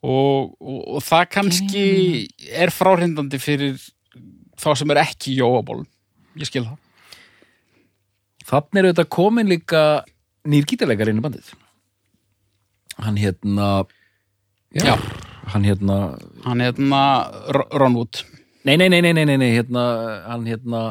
Og, 0.06 0.52
og, 0.60 0.82
og 0.98 1.06
það 1.06 1.30
kannski 1.34 1.86
er 2.52 2.74
fráhrindandi 2.76 3.40
fyrir 3.41 3.80
þá 4.60 4.70
sem 4.78 4.91
er 4.94 5.02
ekki 5.02 5.38
jóaból 5.40 5.86
ég 6.40 6.49
skil 6.49 6.66
það. 6.66 6.82
Þannig 8.45 8.82
er 8.82 8.90
þetta 8.91 9.07
komin 9.16 9.49
líka 9.49 9.82
nýr 10.46 10.66
gítarleikar 10.70 11.10
inn 11.12 11.22
í 11.22 11.26
bandið. 11.26 11.54
Hann 13.02 13.18
hérna, 13.20 13.70
já, 14.76 14.96
hann 15.52 15.66
hérna, 15.68 15.98
hann 16.46 16.62
hérna 16.64 17.02
Ron 17.76 17.98
Wood 17.98 18.22
nei, 18.66 18.78
nei, 18.80 18.88
nei, 18.90 19.02
nei, 19.04 19.12
nei, 19.14 19.26
nei, 19.28 19.36
nei 19.42 19.52
hérna, 19.58 19.84
hann 20.30 20.46
hérna, 20.48 20.84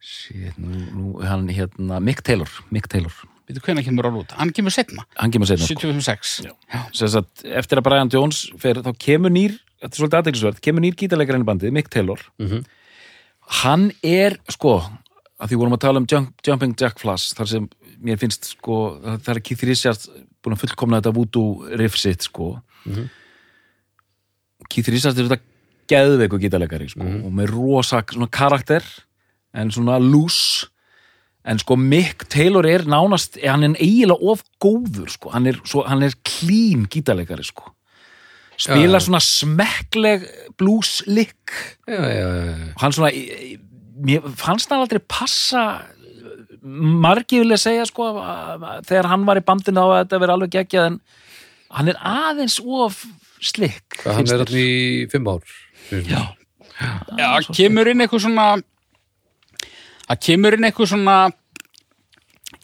shit, 0.00 0.54
nú, 0.60 0.70
nú, 0.94 1.08
hann 1.26 1.48
hérna, 1.50 1.98
Mick 2.04 2.22
Taylor, 2.26 2.48
Mick 2.70 2.86
Taylor, 2.88 3.12
veitu 3.48 3.60
hvenær 3.66 3.84
kemur 3.88 4.06
Ron 4.06 4.20
Wood, 4.20 4.36
hann 4.38 4.52
kemur 4.54 4.72
setna 4.74 5.04
hann 5.18 5.34
kemur 5.34 5.50
seinna. 5.50 5.66
sko. 5.66 5.74
75-6 5.90 6.46
já. 6.46 6.54
Sem 6.94 7.10
sagt, 7.16 7.42
eftir 7.44 7.80
að 7.82 7.88
Brian 7.90 8.12
Jones 8.14 8.44
fer, 8.62 8.80
þá 8.86 8.92
kemur 9.02 9.34
nýr, 9.34 9.58
þetta 9.82 9.90
er 9.92 10.00
svolítið 10.02 10.20
aðeinsverð, 10.22 10.62
kemur 10.64 10.84
nýr 10.86 10.96
gítarleikar 11.00 11.38
inn 11.40 11.44
í 11.46 11.50
bandið, 11.50 11.74
Mick 11.74 11.90
Taylor. 11.92 12.22
Mhm. 12.38 12.62
Hann 13.64 13.90
er, 14.04 14.36
sko, 14.52 14.78
að 15.40 15.50
því 15.50 15.58
vorum 15.60 15.74
að 15.76 15.84
tala 15.84 16.00
um 16.02 16.06
jump, 16.10 16.32
Jumping 16.46 16.74
Jack 16.78 16.98
Flash, 17.02 17.34
þar 17.34 17.48
sem 17.48 17.68
mér 18.04 18.18
finnst, 18.20 18.52
sko, 18.56 18.98
það 19.02 19.34
er 19.34 19.40
Keith 19.44 19.64
Richards 19.66 20.08
búin 20.42 20.56
að 20.56 20.64
fullkomna 20.64 21.00
þetta 21.00 21.14
voodoo 21.16 21.76
riff 21.80 21.98
sitt, 21.98 22.26
sko. 22.28 22.56
Mhm. 22.84 23.08
Keith 24.68 24.90
Richards 24.92 25.18
er 25.18 25.28
þetta 25.28 25.44
geðveiku 25.88 26.40
gítarleikari, 26.42 26.90
sko, 26.92 27.04
og 27.04 27.32
með 27.32 27.54
rosa 27.54 28.02
svona 28.02 28.28
karakter, 28.30 28.84
en 29.54 29.70
svona 29.70 29.96
loose, 30.02 30.68
en 31.48 31.58
sko 31.58 31.76
Mick 31.80 32.26
Taylor 32.28 32.66
er 32.68 32.84
nánast, 32.84 33.38
hann 33.40 33.64
er 33.64 33.78
eiginlega 33.80 34.20
of 34.20 34.42
góður, 34.60 35.08
sko, 35.08 35.32
hann 35.32 35.46
er, 35.46 35.60
svo, 35.64 35.86
hann 35.88 36.02
er 36.04 36.12
clean 36.24 36.86
gítarleikari, 36.90 37.46
sko. 37.46 37.72
Spila 38.58 38.98
Já. 38.98 39.04
svona 39.06 39.20
smekkleg 39.22 40.24
blues 40.58 41.02
lick 41.06 41.52
já, 41.86 41.94
já, 41.94 42.26
já, 42.26 42.44
já. 42.50 42.72
hann 42.80 42.92
svona 42.92 43.10
mér 44.02 44.24
fannst 44.34 44.72
hann 44.72 44.82
aldrei 44.82 44.98
passa 44.98 45.84
margir 46.62 47.42
vilja 47.44 47.58
segja 47.60 47.86
sko 47.86 48.08
að- 48.14 48.62
að 48.72 48.84
þegar 48.88 49.08
hann 49.12 49.24
var 49.28 49.36
í 49.40 49.44
bandinu 49.46 49.80
á 49.82 49.86
að 49.88 49.98
þetta 50.04 50.20
verið 50.24 50.34
alveg 50.36 50.54
geggjað 50.56 50.86
en 50.92 51.00
hann 51.70 51.88
er 51.92 51.98
aðeins 52.00 52.58
of 52.64 53.04
slikk 53.40 54.00
hann 54.04 54.26
er 54.28 54.42
allir 54.44 54.58
í 55.04 55.10
fimm 55.10 55.28
ár 55.28 55.42
Já. 55.88 56.34
Já, 57.18 57.28
kemur 57.56 57.88
inn 57.90 58.00
eitthvað 58.04 58.22
svona 58.26 58.48
það 60.08 60.20
kemur 60.26 60.54
inn 60.58 60.64
eitthvað 60.68 60.90
svona 60.92 61.16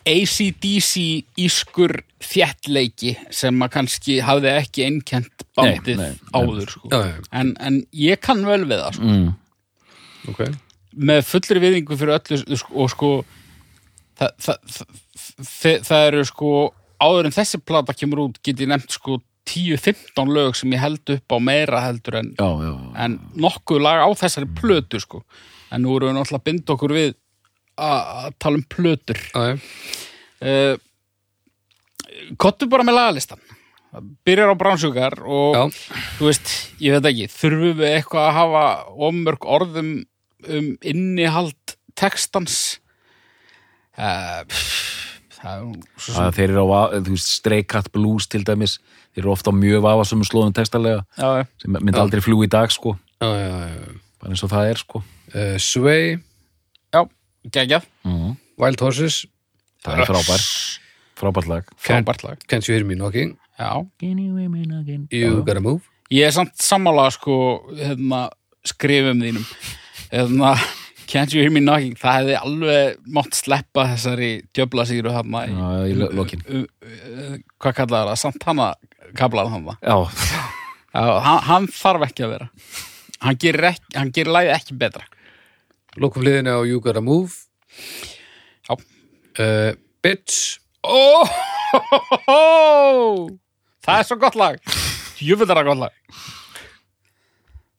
ACDC 0.05 1.25
ískur 1.41 1.95
þéttleiki 2.25 3.15
sem 3.33 3.63
að 3.65 3.73
kannski 3.79 4.19
hafði 4.25 4.51
ekki 4.59 4.85
einkent 4.87 5.45
bandið 5.57 5.97
Nei, 6.01 6.11
nei, 6.11 6.19
áður 6.37 6.69
sko. 6.75 6.91
Já, 6.93 6.99
já, 7.09 7.17
en, 7.41 7.55
en 7.61 7.79
ég 7.97 8.21
kann 8.25 8.45
vel 8.47 8.65
við 8.69 8.83
það 8.83 8.99
sko. 8.99 9.09
mm. 9.09 9.31
ok. 10.33 10.43
með 11.11 11.23
fullri 11.31 11.63
viðingu 11.65 11.99
fyrir 12.01 12.19
öllu 12.19 12.59
sko, 12.61 12.75
og 12.85 12.93
sko 12.93 13.11
það, 14.19 14.33
það, 14.47 14.59
það, 15.51 15.79
það, 15.89 16.07
eru 16.09 16.25
sko 16.31 16.51
áður 17.05 17.29
en 17.29 17.37
þessi 17.37 17.61
plata 17.65 17.97
kemur 17.97 18.27
út 18.29 18.41
get 18.45 18.63
ég 18.63 18.71
nefnt 18.71 18.95
sko 18.95 19.19
10-15 19.51 20.33
lög 20.33 20.55
sem 20.57 20.73
ég 20.73 20.81
held 20.81 21.11
upp 21.17 21.35
á 21.37 21.39
meira 21.43 21.83
heldur 21.85 22.17
en, 22.23 22.31
já, 22.39 22.49
já, 22.65 22.71
já. 22.71 22.93
en 23.05 23.19
nokkuð 23.37 23.83
lag 23.85 24.05
á 24.05 24.09
þessari 24.17 24.49
plötu 24.57 25.01
sko. 25.03 25.21
En 25.75 25.85
nú 25.85 25.97
erum 25.99 26.13
við 26.13 26.17
náttúrulega 26.17 26.41
að 26.41 26.47
binda 26.49 26.75
okkur 26.77 26.95
við 26.95 27.13
að 27.75 28.31
tala 28.41 28.61
um 28.61 28.65
plötur. 28.71 29.21
Uh, 29.35 30.77
Kottu 32.41 32.69
bara 32.71 32.87
með 32.87 32.99
lagalistan. 33.01 33.43
Byrjar 34.27 34.55
á 34.55 34.57
bránsjúkar 34.59 35.19
og 35.23 35.55
Já. 35.55 35.63
þú 36.19 36.29
veist, 36.31 36.55
ég 36.83 36.97
veit 36.97 37.11
ekki 37.11 37.29
þurfum 37.31 37.77
við 37.79 37.91
eitthvað 37.93 38.29
að 38.29 38.37
hafa 38.39 38.65
omörg 39.11 39.47
orðum 39.47 39.91
um 40.45 40.73
innihald 40.83 41.77
textans 41.95 42.57
uh, 42.75 42.81
það 42.81 42.81
er 42.81 42.81
nú 42.81 42.81
svo 42.81 42.81
sem 42.81 43.23
Það 43.45 43.83
þeir 46.35 46.51
eru 46.55 46.65
á, 46.73 46.83
Cat 47.69 47.91
Blues 47.95 48.27
til 48.31 48.45
dæmis, 48.47 48.79
þeir 49.15 49.25
eru 49.25 49.33
ofta 49.35 49.53
á 49.53 49.55
mjög 49.55 49.83
vafasömu 49.85 50.25
slóðum 50.27 50.55
textalega, 50.57 51.05
já, 51.19 51.29
já. 51.43 51.45
sem 51.63 51.77
myndi 51.79 52.01
aldrei 52.01 52.23
fljú 52.25 52.43
í 52.45 52.49
dag, 52.51 52.71
sko, 52.75 52.97
Já, 53.23 53.29
já, 53.29 53.51
já. 53.71 53.93
bara 54.21 54.33
eins 54.35 54.43
og 54.45 54.51
það 54.53 54.71
er, 54.73 54.81
sko. 54.83 55.03
Uh, 55.35 55.57
Sway, 55.63 56.17
já, 56.95 57.05
geggjað 57.51 57.85
Mm. 58.05 58.35
Wild 58.59 58.81
Horses, 58.85 59.25
Það 59.85 59.99
er 60.01 60.07
frábær, 60.09 60.43
frábært 61.19 61.49
lag. 61.51 61.65
frábært 61.77 62.23
lag 62.25 62.39
Can't 62.49 62.69
You 62.69 62.75
Hear 62.77 62.85
Me 62.87 62.95
Knocking, 62.95 63.37
já. 63.59 63.87
You 65.13 65.43
Gotta 65.45 65.61
Move. 65.61 65.83
ég 66.11 66.27
er 66.27 66.31
samt 66.33 66.55
sammála 66.61 67.11
sko 67.13 67.65
hérna, 67.77 68.29
skrifum 68.65 69.21
þínum 69.21 69.45
hérna, 70.13 70.55
Can't 71.15 71.31
you 71.33 71.41
hear 71.45 71.53
me 71.55 71.61
knocking? 71.63 71.95
Það 72.01 72.15
hefði 72.19 72.35
alveg 72.41 72.97
mátt 73.15 73.37
sleppa 73.39 73.85
þessari 73.93 74.31
djöfla 74.57 74.83
síru 74.89 75.13
þarna 75.15 75.41
í, 75.47 75.53
Já, 75.55 75.69
í 75.87 75.93
lo- 76.01 76.09
lokin. 76.19 76.41
um, 76.51 76.65
um, 76.83 77.37
hvað 77.63 77.77
kallaður 77.79 78.19
það, 78.19 78.35
kablaði 79.21 79.53
þarna. 79.55 79.75
Já, 79.79 79.97
Já, 80.95 81.05
hann, 81.27 81.41
hann 81.49 81.67
þarf 81.75 82.03
ekki 82.09 82.23
að 82.27 82.33
vera. 82.35 82.49
Hann 83.25 83.39
gerir, 83.45 83.65
ekki, 83.71 83.89
hann 83.99 84.11
gerir 84.15 84.33
lagið 84.35 84.55
ekki 84.57 84.75
betra. 84.83 85.05
Lokum 86.03 86.23
hliðinni 86.27 86.51
á 86.51 86.59
You 86.67 86.79
Gotta 86.83 87.03
Move. 87.05 87.31
Já. 88.67 88.75
Uh, 89.39 89.71
Bitch, 90.05 90.59
oh, 90.83 91.31
það 93.87 93.97
er 94.01 94.05
svo 94.11 94.17
gott 94.21 94.35
lag. 94.39 94.59
Jöfnir 95.23 95.47
það 95.55 95.67
gott 95.71 95.83
lag 95.87 95.95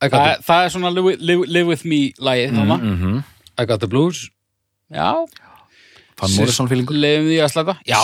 I 0.02 0.08
það, 0.12 0.26
er- 0.34 0.42
er 0.66 0.72
svona 0.74 0.90
live, 0.92 1.04
with- 1.10 1.20
live, 1.24 1.46
live 1.48 1.68
with 1.70 1.84
me 1.88 2.00
lagið 2.20 2.52
þarna 2.58 2.76
mm 2.82 2.96
the, 3.00 3.22
I 3.58 3.64
got 3.64 3.80
the 3.80 3.88
Blues, 3.88 4.26
já, 4.92 5.08
Fann 6.20 6.34
Morrison 6.36 6.68
feelingu, 6.68 6.92
leiðum 6.96 7.30
því 7.30 7.38
að 7.46 7.52
slæta 7.54 7.74
já, 7.88 8.00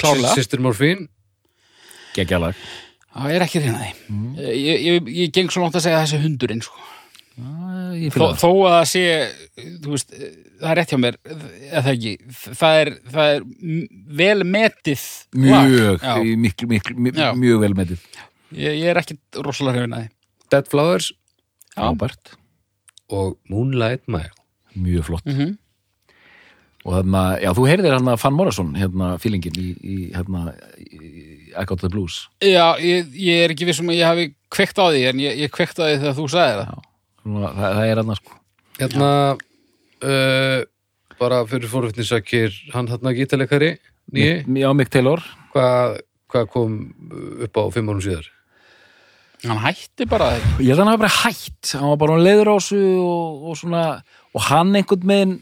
klárlega 0.00 0.34
Sister 0.34 0.60
Morphine, 0.60 1.08
geggja 2.16 2.38
lag. 2.40 2.54
Það 3.10 3.32
er 3.34 3.42
ekki 3.44 3.60
reyna 3.64 3.80
því. 3.80 3.92
Ég, 4.54 4.84
ég, 4.86 5.08
ég 5.24 5.32
geng 5.34 5.50
svo 5.50 5.64
langt 5.64 5.74
að 5.74 5.82
segja 5.88 6.02
þessi 6.04 6.20
hundurinn, 6.22 6.60
sko. 6.62 6.78
Já, 7.40 7.96
ég 7.98 8.12
Þó, 8.14 8.26
þó 8.38 8.48
að 8.68 8.74
það 8.76 8.84
sé, 8.92 9.02
þú 9.82 9.94
veist, 9.96 10.14
það 10.60 10.70
er 10.70 10.78
rétt 10.78 10.92
hjá 10.94 10.98
mér, 11.00 11.16
það 11.72 11.88
ekki. 11.94 12.12
Það 12.60 12.80
er, 12.84 12.90
það 13.10 13.32
er 13.34 13.44
vel 14.20 14.44
metið. 14.44 15.04
Mjög, 15.34 16.04
Já. 17.16 17.30
mjög 17.34 17.60
vel 17.64 17.74
metið. 17.80 18.06
ég, 18.52 18.78
ég 18.84 18.88
er 18.92 19.00
ekki 19.02 19.18
rosalega 19.42 19.80
því. 20.04 20.10
Dead 20.50 20.68
Flowers 20.70 21.12
Frábært, 21.76 22.34
og 23.10 23.36
Moonlight 23.50 24.06
Mile. 24.10 24.32
mjög 24.76 25.04
flott. 25.10 25.26
Mm 25.26 25.58
Og 26.80 26.94
þarna, 26.96 27.22
já, 27.42 27.50
þú 27.52 27.64
heyrðir 27.68 27.92
hann 27.92 28.08
að 28.08 28.20
Fann 28.22 28.32
Morrison, 28.32 28.70
hérna, 28.72 29.10
feelingin 29.20 29.56
í, 29.60 29.66
í 29.84 29.96
hérna, 30.14 30.54
í 30.80 31.10
I 31.52 31.64
Got 31.68 31.82
the 31.82 31.90
Blues. 31.92 32.22
Já, 32.40 32.78
ég, 32.80 33.10
ég 33.20 33.42
er 33.44 33.52
ekki 33.52 33.66
vissum 33.68 33.90
að 33.92 33.98
ég 33.98 34.08
hafi 34.08 34.24
kveikt 34.48 34.80
á 34.80 34.88
því, 34.88 35.02
en 35.10 35.20
ég, 35.20 35.36
ég 35.42 35.52
kveikt 35.52 35.76
á 35.76 35.84
því 35.84 35.98
þegar 35.98 36.16
þú 36.16 36.24
sagði 36.32 36.62
það. 36.62 36.86
Svona, 37.20 37.50
það, 37.58 37.76
það 37.76 37.90
er 37.90 38.00
hann, 38.00 38.16
sko. 38.16 38.38
Hérna, 38.80 39.10
uh, 40.08 40.56
bara 41.20 41.42
fyrir 41.52 41.72
fórhundnisakir, 41.74 42.56
hann 42.72 42.88
hérna 42.88 43.12
gítalegari, 43.18 43.74
Já, 44.16 44.72
Mick 44.74 44.88
Taylor. 44.88 45.20
hvað 45.52 46.00
hva 46.30 46.46
kom 46.48 46.78
upp 47.44 47.60
á 47.60 47.62
fimm 47.74 47.90
árum 47.92 48.02
síðar? 48.02 48.24
Hann 49.46 49.60
hætti 49.64 50.04
bara 50.10 50.32
því. 50.36 50.64
Ég 50.66 50.74
held 50.74 50.80
að 50.80 50.84
hann 50.84 50.90
hafa 50.92 51.02
bara 51.04 51.14
hætt, 51.22 51.70
hann 51.78 51.88
var 51.92 51.96
bara 52.02 52.16
á 52.16 52.24
leiðurásu 52.26 52.80
og, 53.00 53.46
og 53.50 53.56
svona, 53.56 53.84
og 54.36 54.42
hann 54.50 54.74
einhvern 54.76 55.06
veginn, 55.08 55.36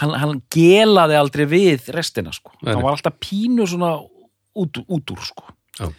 hann, 0.00 0.14
hann 0.18 0.40
gelaði 0.50 1.18
aldrei 1.20 1.44
við 1.50 1.86
restina, 1.94 2.32
sko. 2.34 2.50
Nei. 2.62 2.72
Hann 2.74 2.82
var 2.82 2.96
alltaf 2.96 3.18
pínu 3.22 3.68
svona 3.70 3.92
út, 4.58 4.80
út 4.82 5.14
úr, 5.14 5.22
sko. 5.28 5.46
Já. 5.78 5.90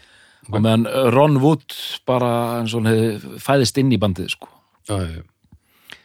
Og 0.47 0.59
meðan 0.63 0.85
Ron 1.15 1.39
Wood 1.43 1.75
bara, 2.07 2.33
eins 2.61 2.75
og 2.75 2.85
hann 2.87 3.39
fæðist 3.43 3.79
inn 3.81 3.91
í 3.95 3.99
bandið, 3.99 4.33
sko. 4.35 4.51
Já, 4.87 4.99
já, 5.03 5.21
já. 5.21 5.97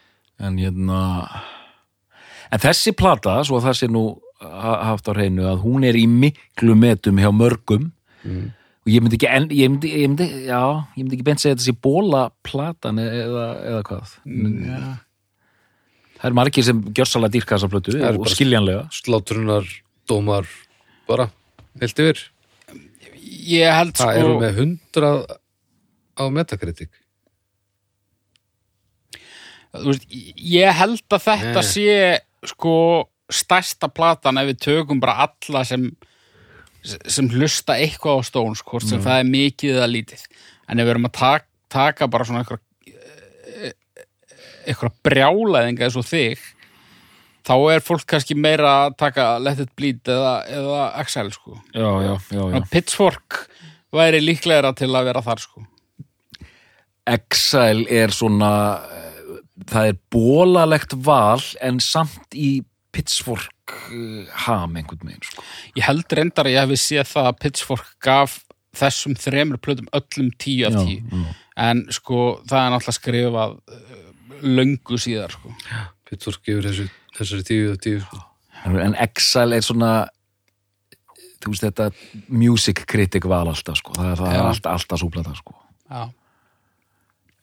En 0.42 0.56
hérna, 0.58 1.00
en 2.50 2.62
þessi 2.62 2.94
plata, 2.98 3.40
svo 3.46 3.58
að 3.60 3.68
það 3.68 3.76
sé 3.82 3.90
nú 3.90 4.06
ha- 4.42 4.80
haft 4.92 5.06
á 5.06 5.14
hreinu, 5.14 5.44
að 5.46 5.60
hún 5.62 5.84
er 5.86 5.94
í 5.98 6.06
miklu 6.10 6.74
metum 6.78 7.18
hjá 7.22 7.30
mörgum, 7.34 7.90
Mm. 8.22 8.52
Og 8.82 8.90
ég 8.90 9.02
myndi 9.04 9.18
ekki, 9.18 9.28
en, 9.30 9.46
ég 9.54 9.70
myndi, 9.70 9.90
ég 9.94 10.08
myndi, 10.10 10.26
já, 10.48 10.60
ég 10.96 11.04
myndi 11.04 11.18
ekki 11.18 11.26
beint 11.28 11.42
segja 11.42 11.54
þetta 11.54 11.66
sé 11.68 11.74
bóla 11.86 12.22
platan 12.46 12.98
eða, 13.02 13.46
eða 13.70 13.82
hvað. 13.88 14.14
Já. 14.26 14.80
Það 16.22 16.28
er 16.30 16.36
margir 16.38 16.66
sem 16.66 16.80
gjörsalega 16.94 17.34
dýrka 17.34 17.56
þessa 17.56 17.70
plötu 17.70 17.94
Það 17.96 18.08
er 18.08 18.18
og 18.18 18.28
skiljanlega. 18.30 18.82
Slátrunar, 18.94 19.70
dómar, 20.10 20.50
bara, 21.10 21.28
heilt 21.82 22.02
yfir. 22.02 22.24
Ég 23.52 23.70
held 23.74 23.96
Það 23.98 24.10
sko... 24.12 24.18
eru 24.22 24.34
með 24.42 24.58
hundrað 24.60 25.22
á 26.18 26.24
metakritik. 26.34 26.92
þú 29.72 29.88
veist, 29.88 30.06
ég 30.36 30.76
held 30.76 31.16
að 31.16 31.24
þetta 31.30 31.62
Nei. 31.62 31.70
sé 31.70 32.52
sko 32.52 32.74
stærsta 33.32 33.88
platan 33.88 34.40
ef 34.42 34.50
við 34.50 34.58
tökum 34.66 35.00
bara 35.00 35.24
alla 35.24 35.62
sem 35.64 35.86
sem 36.82 37.28
hlusta 37.30 37.76
eitthvað 37.78 38.18
á 38.18 38.26
Stones 38.26 38.62
hvort 38.66 38.86
sem 38.88 39.02
það 39.02 39.20
er 39.22 39.30
mikið 39.30 39.76
eða 39.78 39.90
lítið. 39.90 40.26
En 40.68 40.80
ef 40.82 40.86
við 40.86 40.94
erum 40.96 41.08
að 41.08 41.16
taka, 41.20 41.48
taka 41.72 42.08
bara 42.10 42.26
svona 42.26 42.42
eitthvað 42.42 42.62
eitthvað 44.62 44.98
brjálæðinga 45.06 45.86
eins 45.86 45.98
og 45.98 46.06
þig 46.06 46.42
þá 47.46 47.54
er 47.74 47.84
fólk 47.84 48.06
kannski 48.12 48.36
meira 48.38 48.72
að 48.84 48.96
taka 49.02 49.26
Let 49.42 49.62
It 49.64 49.72
Bleed 49.78 50.10
eða, 50.10 50.34
eða 50.46 50.82
Axel 51.02 51.32
sko. 51.34 51.58
Já, 51.74 51.90
já, 52.04 52.14
já, 52.30 52.42
já. 52.54 52.58
Pitchfork 52.70 53.40
væri 53.92 54.22
líklegra 54.22 54.72
til 54.78 54.90
að 54.92 55.08
vera 55.10 55.24
þar 55.24 55.42
sko. 55.42 55.64
Exile 57.12 57.88
er 57.90 58.14
svona, 58.14 58.52
eh, 58.86 59.40
það 59.66 59.88
er 59.90 59.98
bólalegt 60.14 60.94
val 61.02 61.42
en 61.60 61.82
samt 61.82 62.38
í 62.38 62.62
pitchfork 62.94 63.50
ham 64.46 64.76
einhvern 64.76 65.06
veginn, 65.08 65.22
sko. 65.26 65.42
Ég 65.78 65.84
held 65.86 66.12
reyndar 66.18 66.48
að 66.48 66.54
ég 66.56 66.64
hefði 66.64 66.78
séð 66.82 67.06
það 67.12 67.28
að 67.30 67.38
Pitchfork 67.44 67.90
gaf 68.02 68.38
þessum 68.76 69.14
þremur 69.20 69.60
plötum 69.60 69.88
öllum 69.92 70.30
tíu 70.40 70.66
af 70.66 70.78
tíu 70.80 71.02
já. 71.04 71.34
en 71.60 71.84
sko 71.92 72.40
það 72.48 72.62
er 72.62 72.70
náttúrulega 72.72 72.96
skrifað 72.96 73.56
uh, 73.58 74.00
löngu 74.42 74.98
síðar 74.98 75.34
sko. 75.36 75.52
Pittsburgh 76.08 76.40
gefur 76.48 76.66
þessu, 76.70 76.86
þessari 77.18 77.46
tíu 77.50 77.70
og 77.74 77.78
tíu. 77.84 78.00
sko. 78.00 78.22
En 78.86 78.94
Exile 79.02 79.56
er 79.60 79.64
svona, 79.66 79.92
þú 81.42 81.52
veist 81.52 81.64
þetta 81.66 81.90
music 82.28 82.84
critic 82.88 83.24
val 83.28 83.46
alltaf, 83.50 83.76
sko. 83.80 83.94
Það, 83.98 84.10
er- 84.14 84.20
það 84.24 84.34
er 84.38 84.48
alltaf, 84.48 84.72
alltaf 84.80 85.00
súplata, 85.02 85.34
sko. 85.38 85.54
Já. 85.90 86.02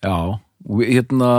Já, 0.03 0.15
hérna, 0.89 1.31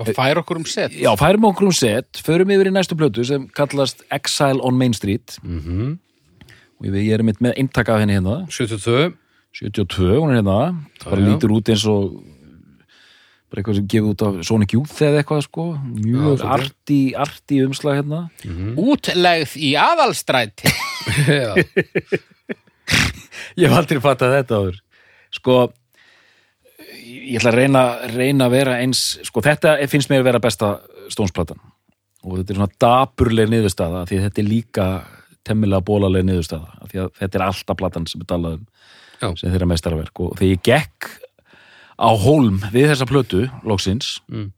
Og 0.00 0.08
fær 0.16 0.40
okkur 0.40 0.58
um 0.62 0.64
set. 0.64 0.94
Já, 0.96 1.10
færum 1.20 1.44
okkur 1.50 1.68
um 1.68 1.74
set, 1.76 2.22
förum 2.24 2.50
yfir 2.54 2.70
í 2.70 2.72
næstu 2.72 2.96
plötu 2.96 3.26
sem 3.28 3.44
kallast 3.52 4.00
Exile 4.14 4.62
on 4.64 4.78
Main 4.80 4.96
Street. 4.96 5.36
Mm 5.44 5.98
og 6.82 6.88
ég, 6.90 6.98
ég 7.06 7.14
er 7.14 7.22
mitt 7.22 7.38
með 7.42 7.60
eintaka 7.62 7.94
af 7.94 8.02
henni 8.02 8.16
hérna. 8.16 8.42
72, 8.50 9.12
72, 9.54 10.16
hún 10.18 10.32
er 10.32 10.40
hérna. 10.40 10.58
Það 10.98 11.12
bara 11.14 11.26
lítur 11.28 11.54
út 11.54 11.70
eins 11.70 11.84
og 11.86 12.16
bara 13.52 13.60
eitthvað 13.60 13.78
sem 13.78 13.88
gefið 13.92 14.08
út 14.10 14.24
af 14.26 14.40
Sonic 14.48 14.74
Youth 14.74 15.04
eða 15.06 15.20
eitthvað 15.20 15.44
sko, 15.46 15.66
mjög 15.92 16.40
Já, 16.40 16.46
arti, 16.56 17.00
arti 17.22 17.60
umslag 17.62 18.00
hérna. 18.00 18.24
Útlegð 18.80 19.54
í 19.60 19.74
aðalstræti. 19.78 20.72
Já, 21.28 21.52
ég 23.60 23.68
hef 23.68 23.76
aldrei 23.78 24.02
fattað 24.02 24.36
þetta 24.40 24.58
áður. 24.58 24.82
Sko 25.32 25.58
ég 27.02 27.38
ætla 27.40 27.52
að 27.52 27.58
reyna, 27.58 27.82
reyna 28.14 28.46
að 28.48 28.54
vera 28.56 28.78
eins 28.82 29.02
sko 29.26 29.42
þetta 29.44 29.76
finnst 29.90 30.10
mér 30.12 30.22
að 30.22 30.28
vera 30.30 30.42
besta 30.44 30.72
stónsplatan 31.12 31.60
og 32.22 32.38
þetta 32.38 32.54
er 32.54 32.60
svona 32.60 32.78
daburleg 32.84 33.50
niðurstaða 33.50 34.04
því 34.10 34.20
þetta 34.26 34.42
er 34.44 34.48
líka 34.48 34.86
temmilega 35.42 35.82
bólaleg 35.88 36.24
niðurstaða 36.28 36.88
því 36.92 37.02
að 37.02 37.12
þetta 37.18 37.38
er 37.40 37.46
alltaf 37.48 37.80
platan 37.80 38.06
sem 38.10 38.22
er 38.22 38.30
talað 38.30 38.60
um 39.26 39.36
sem 39.38 39.50
þeirra 39.52 39.68
mestarverk 39.70 40.20
og 40.24 40.32
þegar 40.38 40.52
ég 40.56 40.64
gekk 40.66 41.10
á 42.02 42.10
hólm 42.18 42.56
við 42.74 42.88
þessa 42.90 43.06
plötu, 43.06 43.44
loksins 43.62 44.16
Mm. 44.30 44.48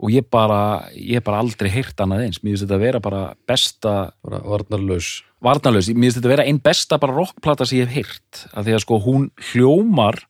og 0.00 0.12
ég 0.14 0.24
bara 0.30 0.88
ég 0.94 1.24
bara 1.24 1.40
aldrei 1.42 1.68
heyrt 1.74 1.98
annað 2.00 2.22
eins. 2.24 2.38
Mér 2.40 2.54
finnst 2.54 2.64
þetta 2.64 2.76
að 2.78 2.84
vera 2.86 3.00
bara 3.02 3.22
besta 3.48 3.94
bara 4.24 4.38
varnarlaus. 4.46 5.08
Varnarlaus, 5.42 5.88
mér 5.90 6.08
finnst 6.08 6.20
þetta 6.20 6.28
að 6.30 6.34
vera 6.36 6.46
einn 6.48 6.60
besta 6.62 6.98
bara 7.02 7.16
rockplata 7.18 7.66
sem 7.66 7.80
ég 7.80 7.88
hef 7.90 7.96
heyrt 7.98 8.44
af 8.54 8.64
því 8.64 8.76
að 8.76 8.84
sko 8.86 9.00
hún 9.04 9.28
hljómar 9.50 10.20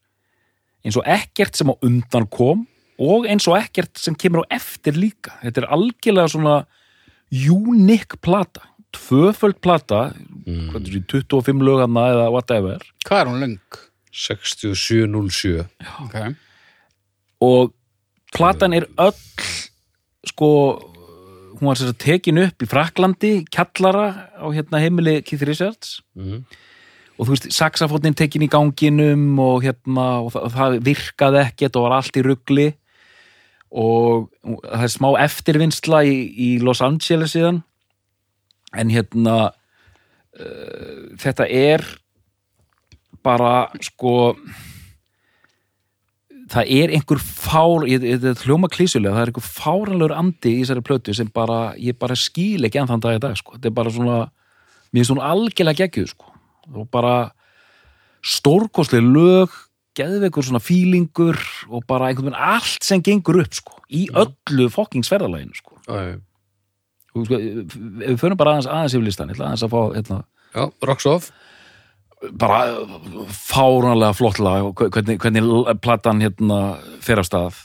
eins 0.85 0.97
og 0.99 1.07
ekkert 1.09 1.59
sem 1.59 1.71
á 1.71 1.75
undan 1.85 2.27
kom 2.31 2.65
og 2.99 3.27
eins 3.29 3.47
og 3.47 3.57
ekkert 3.59 3.99
sem 3.99 4.15
kemur 4.19 4.45
á 4.47 4.59
eftir 4.59 4.97
líka 4.99 5.37
þetta 5.43 5.63
er 5.63 5.71
algjörlega 5.75 6.33
svona 6.33 6.57
unique 7.31 8.19
plata 8.23 8.65
tvöföld 8.95 9.59
plata 9.61 10.09
mm. 10.45 10.69
hvað 10.71 10.79
er 10.81 10.95
þetta, 10.97 11.23
25 11.39 11.65
löganna 11.65 12.05
eða 12.13 12.29
whatever 12.33 12.85
Hvað 13.05 13.21
er 13.21 13.31
hún 13.31 13.43
löng? 13.43 13.81
6707 14.09 15.65
Ok. 16.05 16.15
og 17.45 17.73
platan 18.33 18.73
er 18.73 18.87
öll 18.97 19.45
sko 20.27 20.49
hún 21.59 21.69
var 21.69 21.77
sér 21.79 21.93
að 21.93 22.01
tekin 22.01 22.41
upp 22.41 22.63
í 22.63 22.69
Fraklandi 22.69 23.33
kjallara 23.51 24.07
á 24.39 24.47
hérna 24.55 24.81
heimili 24.81 25.19
Keith 25.21 25.45
Richards 25.47 25.99
mm. 26.17 26.43
Og 27.19 27.27
þú 27.27 27.33
veist, 27.33 27.49
saxafótnin 27.51 28.15
tekin 28.15 28.45
í 28.45 28.51
ganginum 28.51 29.39
og 29.43 29.65
hérna, 29.65 30.07
og 30.23 30.31
það, 30.33 30.45
það 30.55 30.77
virkaði 30.87 31.41
ekkert 31.43 31.79
og 31.79 31.87
var 31.87 31.97
allt 31.97 32.19
í 32.19 32.23
rugli 32.25 32.67
og 33.69 34.29
það 34.41 34.85
er 34.85 34.93
smá 34.95 35.09
eftirvinnsla 35.25 36.03
í, 36.07 36.15
í 36.31 36.49
Los 36.63 36.81
Angeles 36.85 37.35
síðan 37.35 37.61
en 38.79 38.93
hérna 38.93 39.35
uh, 40.39 41.03
þetta 41.19 41.45
er 41.45 41.85
bara 43.25 43.67
sko 43.83 44.15
það 46.49 46.71
er 46.79 46.93
einhver 46.95 47.21
fár 47.21 47.85
þetta 47.85 48.33
hljóma 48.45 48.69
klísulega, 48.71 49.13
það 49.13 49.21
er 49.21 49.31
einhver 49.33 49.45
fáranlegur 49.45 50.15
andi 50.17 50.55
í 50.55 50.63
þessari 50.63 50.85
plötu 50.85 51.15
sem 51.17 51.29
bara 51.33 51.59
ég 51.77 51.97
bara 51.99 52.17
skil 52.17 52.65
ekki 52.65 52.81
enn 52.81 52.89
þann 52.89 53.05
dag 53.05 53.19
í 53.19 53.23
dag 53.27 53.37
sko. 53.37 53.57
þetta 53.57 53.69
er 53.69 53.77
bara 53.77 53.93
svona, 53.93 54.19
mér 54.89 55.03
finnst 55.03 55.13
hún 55.13 55.25
algjörlega 55.29 55.83
geggjuð 55.83 56.13
sko. 56.15 56.28
Og 56.75 56.89
bara 56.91 57.31
stórkostlega 58.25 59.05
lög 59.05 59.53
geðveikur 59.99 60.45
svona 60.45 60.61
fílingur 60.63 61.39
og 61.67 61.83
bara 61.89 62.09
einhvern 62.09 62.29
veginn 62.31 62.39
allt 62.55 62.85
sem 62.85 63.01
gengur 63.03 63.41
upp 63.41 63.55
sko, 63.57 63.79
í 63.91 64.05
öllu 64.13 64.69
fokkingsferðalaginu 64.73 65.57
sko. 65.57 65.79
Já, 65.87 66.17
Þú 67.09 67.23
sko, 67.25 67.37
við 67.41 68.19
förum 68.21 68.37
bara 68.37 68.51
aðeins 68.53 68.67
aðeins 68.69 68.93
yfir 68.95 69.07
listan, 69.07 69.31
aðeins 69.33 69.63
að 69.65 69.71
fá 69.73 69.79
hérna, 69.95 70.19
já, 70.53 70.63
Rocks 70.85 71.07
Off. 71.09 71.31
bara 72.37 72.59
fáránlega 73.33 74.13
flott 74.13 74.39
lag 74.43 74.67
og 74.67 74.75
hvernig, 74.93 75.17
hvernig 75.23 75.79
platan 75.81 76.21
hérna 76.21 76.59
fer 77.01 77.21
af 77.21 77.25
stað. 77.25 77.59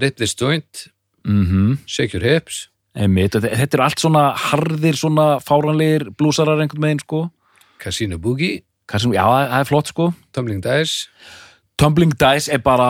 Rip 0.00 0.16
This 0.18 0.34
Joint, 0.34 0.88
mm 1.24 1.78
Shake 1.86 2.16
Your 2.18 2.26
Hips. 2.26 2.68
Einmitt, 2.98 3.36
þetta 3.38 3.76
er 3.78 3.84
allt 3.84 4.02
svona 4.02 4.32
harðir 4.34 4.98
svona 4.98 5.36
fáránlegir 5.38 6.08
blúsarar 6.18 6.58
einhvern 6.58 6.88
veginn 6.88 7.04
sko 7.04 7.28
Casino 7.80 8.18
Boogie, 8.20 8.60
Kassim, 8.90 9.12
já, 9.14 9.22
það 9.22 9.44
það 9.52 9.60
er 9.62 9.68
flott 9.68 9.90
sko. 9.92 10.06
Tumbling 10.34 10.62
Dice. 10.64 11.10
Tumbling 11.78 12.16
Dice 12.18 12.50
er 12.50 12.62
bara 12.64 12.88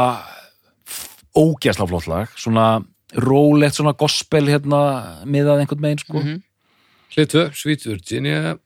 ógæsla 1.37 1.87
flott 1.91 2.09
lag. 2.09 2.33
Svona 2.41 2.81
rólegt 3.21 3.77
svona 3.77 3.93
gospel 3.99 4.49
hérna 4.49 4.81
miðað 5.29 5.65
einhvern 5.65 5.85
veginn 5.85 6.01
sko. 6.01 6.19
Mhm. 6.23 6.43
Hlið 7.11 7.29
2, 7.35 7.45
Sweet 7.53 7.87
Virginia. 7.87 8.59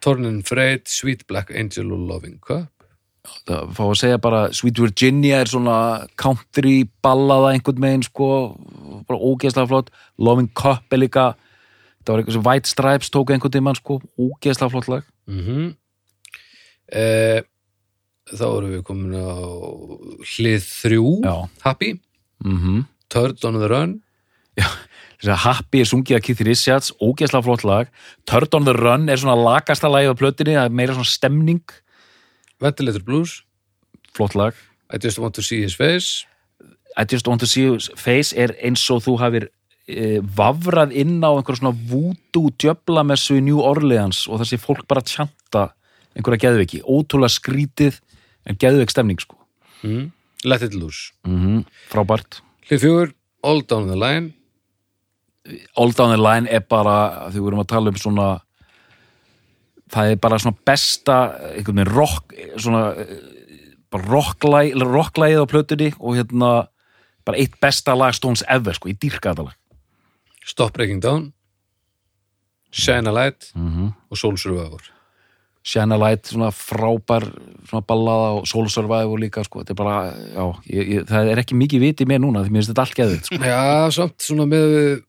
Tornin 0.00 0.44
Freyt, 0.46 0.86
Sweet 0.86 1.26
Black 1.26 1.50
Angel 1.50 1.90
og 1.92 2.06
Loving 2.06 2.38
Cup. 2.38 2.70
Það 3.48 3.74
fá 3.74 3.84
að 3.84 3.98
segja 3.98 4.20
bara 4.20 4.52
Sweet 4.52 4.78
Virginia 4.78 5.40
er 5.40 5.46
svona 5.46 6.06
country 6.16 6.88
ballaða 7.02 7.52
einhvern 7.56 7.82
veginn 7.82 8.06
sko. 8.06 8.54
Bara 9.08 9.18
ógeðslega 9.18 9.68
flott. 9.68 9.90
Loving 10.18 10.54
Cup 10.54 10.84
er 10.92 10.98
líka 10.98 11.34
það 12.04 12.14
var 12.14 12.22
eitthvað 12.22 12.32
sem 12.32 12.46
White 12.46 12.68
Stripes 12.68 13.10
tók 13.10 13.30
einhvern 13.30 13.50
tímann 13.50 13.74
sko. 13.74 14.00
Ógeðslega 14.16 14.70
flott 14.70 14.88
lag 14.88 15.04
mm 15.28 15.70
eh, 16.92 17.42
Þá 18.28 18.44
erum 18.44 18.72
við 18.74 18.82
komin 18.84 19.14
á 19.16 19.32
hlið 20.36 20.64
3 20.68 20.98
Já. 21.24 21.36
Happy, 21.64 21.94
mm 22.44 22.84
Turd 23.08 23.44
on 23.48 23.56
the 23.56 23.68
Run. 23.70 23.94
Að 25.24 25.38
Happy 25.46 25.80
er 25.80 25.88
sungið 25.88 26.18
að 26.18 26.24
Keith 26.26 26.42
Richards 26.44 26.90
ógeðslega 27.00 27.46
flott 27.46 27.64
lag. 27.64 27.92
Turd 28.28 28.52
on 28.54 28.66
the 28.68 28.74
Run 28.76 29.08
er 29.08 29.16
svona 29.16 29.38
lagasta 29.38 29.88
lagið 29.88 30.12
á 30.12 30.20
plötinni 30.20 30.56
það 30.58 30.68
er 30.68 30.76
meira 30.76 30.96
svona 30.96 31.08
stemning. 31.08 31.64
Ventilator 32.60 33.02
Blues. 33.06 33.38
Flott 34.12 34.36
lag. 34.36 34.52
I 34.92 35.00
Just 35.00 35.18
Want 35.18 35.34
to 35.40 35.42
See 35.42 35.62
His 35.62 35.74
Face. 35.74 36.26
I 36.98 37.04
just 37.04 37.28
want 37.28 37.40
to 37.40 37.46
see 37.46 37.62
your 37.62 37.78
face 37.96 38.34
er 38.34 38.54
eins 38.58 38.82
og 38.90 39.04
þú 39.04 39.18
hafir 39.20 39.44
e, 39.46 39.50
vafrað 40.36 40.92
inn 41.00 41.18
á 41.24 41.32
einhver 41.32 41.56
svona 41.56 41.72
voodoo 41.72 42.52
djöflamessu 42.60 43.38
í 43.38 43.44
New 43.44 43.62
Orleans 43.64 44.26
og 44.28 44.42
þessi 44.42 44.60
fólk 44.60 44.84
bara 44.88 45.04
tjanta 45.06 45.70
einhverja 46.16 46.48
geðveiki, 46.48 46.82
ótrúlega 46.84 47.32
skrítið 47.32 48.00
en 48.48 48.58
geðveik 48.60 48.92
stemning 48.92 49.20
sko. 49.22 49.38
Mm. 49.82 50.10
Let 50.44 50.66
It 50.66 50.74
Loose. 50.76 51.14
Mm 51.26 51.64
frábært. 51.88 52.42
Hlið 52.68 52.84
4, 52.84 53.14
All 53.48 53.62
Down 53.64 53.88
the 53.88 53.96
Line. 53.96 54.34
All 55.76 55.94
Down 55.96 56.12
the 56.12 56.20
Line 56.20 56.50
er 56.50 56.66
bara 56.68 57.30
því 57.32 57.40
við 57.40 57.50
erum 57.52 57.64
að 57.64 57.72
tala 57.72 57.92
um 57.94 58.00
svona 58.00 58.28
það 59.88 60.12
er 60.12 60.20
bara 60.20 60.40
svona 60.42 60.64
besta 60.68 61.18
einhvern 61.54 61.80
veginn 61.80 61.94
rock 61.94 62.34
svona 62.60 62.82
rocklægið 63.88 65.40
á 65.40 65.46
plötunni 65.48 65.94
og 65.96 66.18
hérna 66.18 66.50
bara 67.24 67.40
eitt 67.40 67.56
besta 67.60 67.96
lag 67.96 68.12
Stones 68.16 68.44
ever 68.48 68.76
sko, 68.76 68.90
ég 68.92 69.00
dýrka 69.00 69.32
þetta 69.32 69.48
lag 69.48 69.57
Stop 70.48 70.72
Breaking 70.76 71.02
Down. 71.04 71.32
Shine 72.72 73.08
a 73.08 73.12
Light. 73.12 73.52
Mm 73.54 73.72
-hmm. 73.72 73.92
og 74.10 74.16
Soul 74.18 74.38
Survivor. 74.38 74.82
Shine 75.62 75.94
a 75.94 75.98
Light, 75.98 76.26
svona 76.26 76.50
frábær 76.50 77.24
svona 77.68 77.82
ballaða 77.84 78.28
og 78.38 78.46
Soul 78.48 78.70
Survivor 78.70 79.18
líka 79.18 79.44
sko, 79.44 79.60
þetta 79.60 79.70
er 79.70 79.76
bara, 79.76 79.96
já, 80.34 80.44
ég, 80.70 80.88
ég, 80.88 81.04
það 81.08 81.28
er 81.32 81.38
ekki 81.38 81.54
mikið 81.54 81.80
viti 81.80 82.06
mér 82.08 82.22
núna, 82.22 82.44
því 82.44 82.50
mér 82.50 82.62
finnst 82.62 82.72
þetta 82.72 82.84
allt 82.86 82.96
geðið 82.96 83.20
sko. 83.24 83.34
Já, 83.44 83.90
samt 83.90 84.22
svona 84.22 84.46
með 84.46 85.02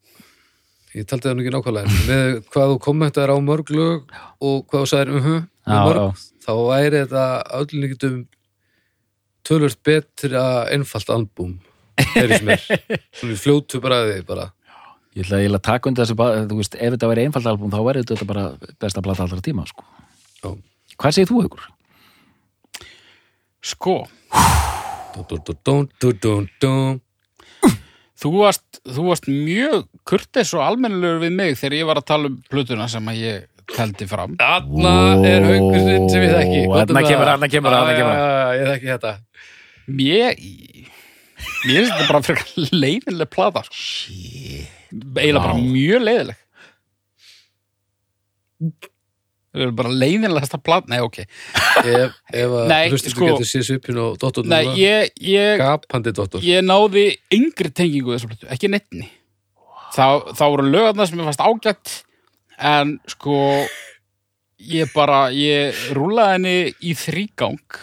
ég 0.97 1.05
taldi 1.05 1.29
það 1.29 1.35
nú 1.37 1.45
ekki 1.45 1.53
nákvæmlega 1.55 1.87
með 2.09 2.43
hvað 2.49 2.73
þú 2.73 2.77
kommentar 2.79 3.31
á 3.31 3.37
mörg 3.39 3.69
lög 3.69 4.13
og 4.41 4.67
hvað 4.67 4.83
þú 4.83 4.89
sagðir 4.91 5.15
um 5.15 5.23
mörg, 5.69 6.03
já. 6.03 6.07
þá 6.45 6.53
væri 6.67 7.01
þetta 7.03 7.25
öllum 7.59 7.83
líkitum 7.85 8.27
tölvört 9.47 9.83
betra 9.85 10.45
einfalt 10.73 11.09
albúm 11.13 11.59
þeirri 12.13 12.39
sem 12.39 12.49
er 12.49 12.63
svona 13.19 13.37
fljótu 13.39 13.81
bræði 13.83 14.23
bara 14.27 14.49
ég 15.17 15.25
ætla 15.25 15.39
eiginlega 15.41 15.59
að 15.59 15.67
taka 15.69 15.89
undir 15.89 16.05
þessu 16.05 16.15
þú 16.49 16.59
veist, 16.59 16.77
ef 16.77 16.93
þetta 16.95 17.09
væri 17.11 17.25
einfalt 17.27 17.49
albúm 17.49 17.73
þá 17.73 17.79
væri 17.87 18.05
þetta 18.05 18.29
bara 18.29 18.45
besta 18.81 19.03
plata 19.05 19.25
allra 19.25 19.43
tíma 19.45 19.65
sko. 19.69 19.85
Já. 20.43 20.49
hvað 20.99 21.15
segir 21.17 21.31
þú 21.31 21.43
ykkur? 21.47 21.67
Sko, 23.69 23.95
dun, 25.15 25.25
dun, 25.29 25.41
dun, 25.43 25.59
dun, 25.65 25.87
dun, 25.99 26.19
dun, 26.23 26.49
dun. 26.63 26.99
þú 28.19 28.33
varst, 28.37 28.81
þú 28.87 29.07
varst 29.09 29.27
mjög 29.27 29.87
kurteis 30.07 30.53
og 30.55 30.63
almennilegur 30.63 31.23
við 31.25 31.35
mig 31.35 31.57
þegar 31.59 31.79
ég 31.81 31.89
var 31.89 31.99
að 31.99 32.07
tala 32.13 32.31
um 32.31 32.37
plötuna 32.51 32.87
sem 32.91 33.09
að 33.11 33.19
ég 33.25 33.47
teldi 33.75 34.07
fram. 34.09 34.37
Þarna 34.39 34.93
er 35.27 35.43
haugurinn 35.45 36.07
sem 36.09 36.23
ég 36.25 36.31
þekki 36.37 36.61
þarna 36.71 37.03
kemur, 37.05 37.31
þarna 37.33 37.49
kemur, 37.51 37.75
þarna 37.75 37.97
kemur. 37.99 38.15
já, 38.15 38.29
já, 38.29 38.47
Ég 38.59 38.71
þekki 38.73 38.93
þetta 38.93 39.13
Mér, 39.89 40.35
mér 41.65 41.81
finnst 41.81 41.95
þetta 41.95 42.07
bara 42.09 42.21
fyrir 42.25 42.69
leiðinleg 42.83 43.31
plata. 43.33 43.63
Sko. 43.69 44.13
Eiginlega 45.19 45.43
bara 45.43 45.57
mjög 45.59 46.05
leiðileg. 46.07 46.45
Það 49.49 49.63
er 49.65 49.71
bara 49.79 49.91
leiðinlegasta 50.03 50.59
plata. 50.61 50.91
Nei, 50.91 50.99
ok. 51.01 51.21
Ef, 51.23 52.17
að 52.29 52.97
sko- 53.01 53.29
getur 53.31 53.47
séð 53.49 53.65
svipin 53.65 53.97
og 54.01 54.17
dottor 54.21 54.45
Nei, 54.45 54.61
ég, 54.77 55.09
ég, 55.25 55.55
Gapandi 55.61 56.13
dottor 56.13 56.43
ég 56.45 56.61
náði 56.65 57.07
yngri 57.33 57.71
tengingu 57.73 58.13
þessu 58.13 58.29
plötu, 58.29 58.49
ekki 58.53 58.69
netni. 58.69 59.07
Þá, 59.95 60.35
þá 60.37 60.43
voru 60.45 60.67
lögarna 60.69 61.07
sem 61.09 61.17
ég 61.17 61.29
fannst 61.31 61.41
ágætt, 61.41 61.93
en 62.61 62.99
sko, 63.09 63.39
ég 64.69 64.91
bara, 64.93 65.29
ég 65.33 65.73
rúlaði 65.97 66.35
henni 66.35 66.55
í 66.85 66.93
þrígang 66.99 67.79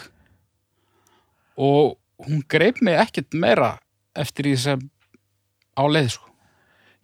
og 1.59 1.97
hún 2.25 2.43
greip 2.49 2.81
mig 2.85 2.97
ekkert 3.01 3.37
meira 3.37 3.77
eftir 4.17 4.51
því 4.51 4.55
sem 4.63 4.85
á 5.77 5.83
leið, 5.85 6.15
sko. 6.17 6.31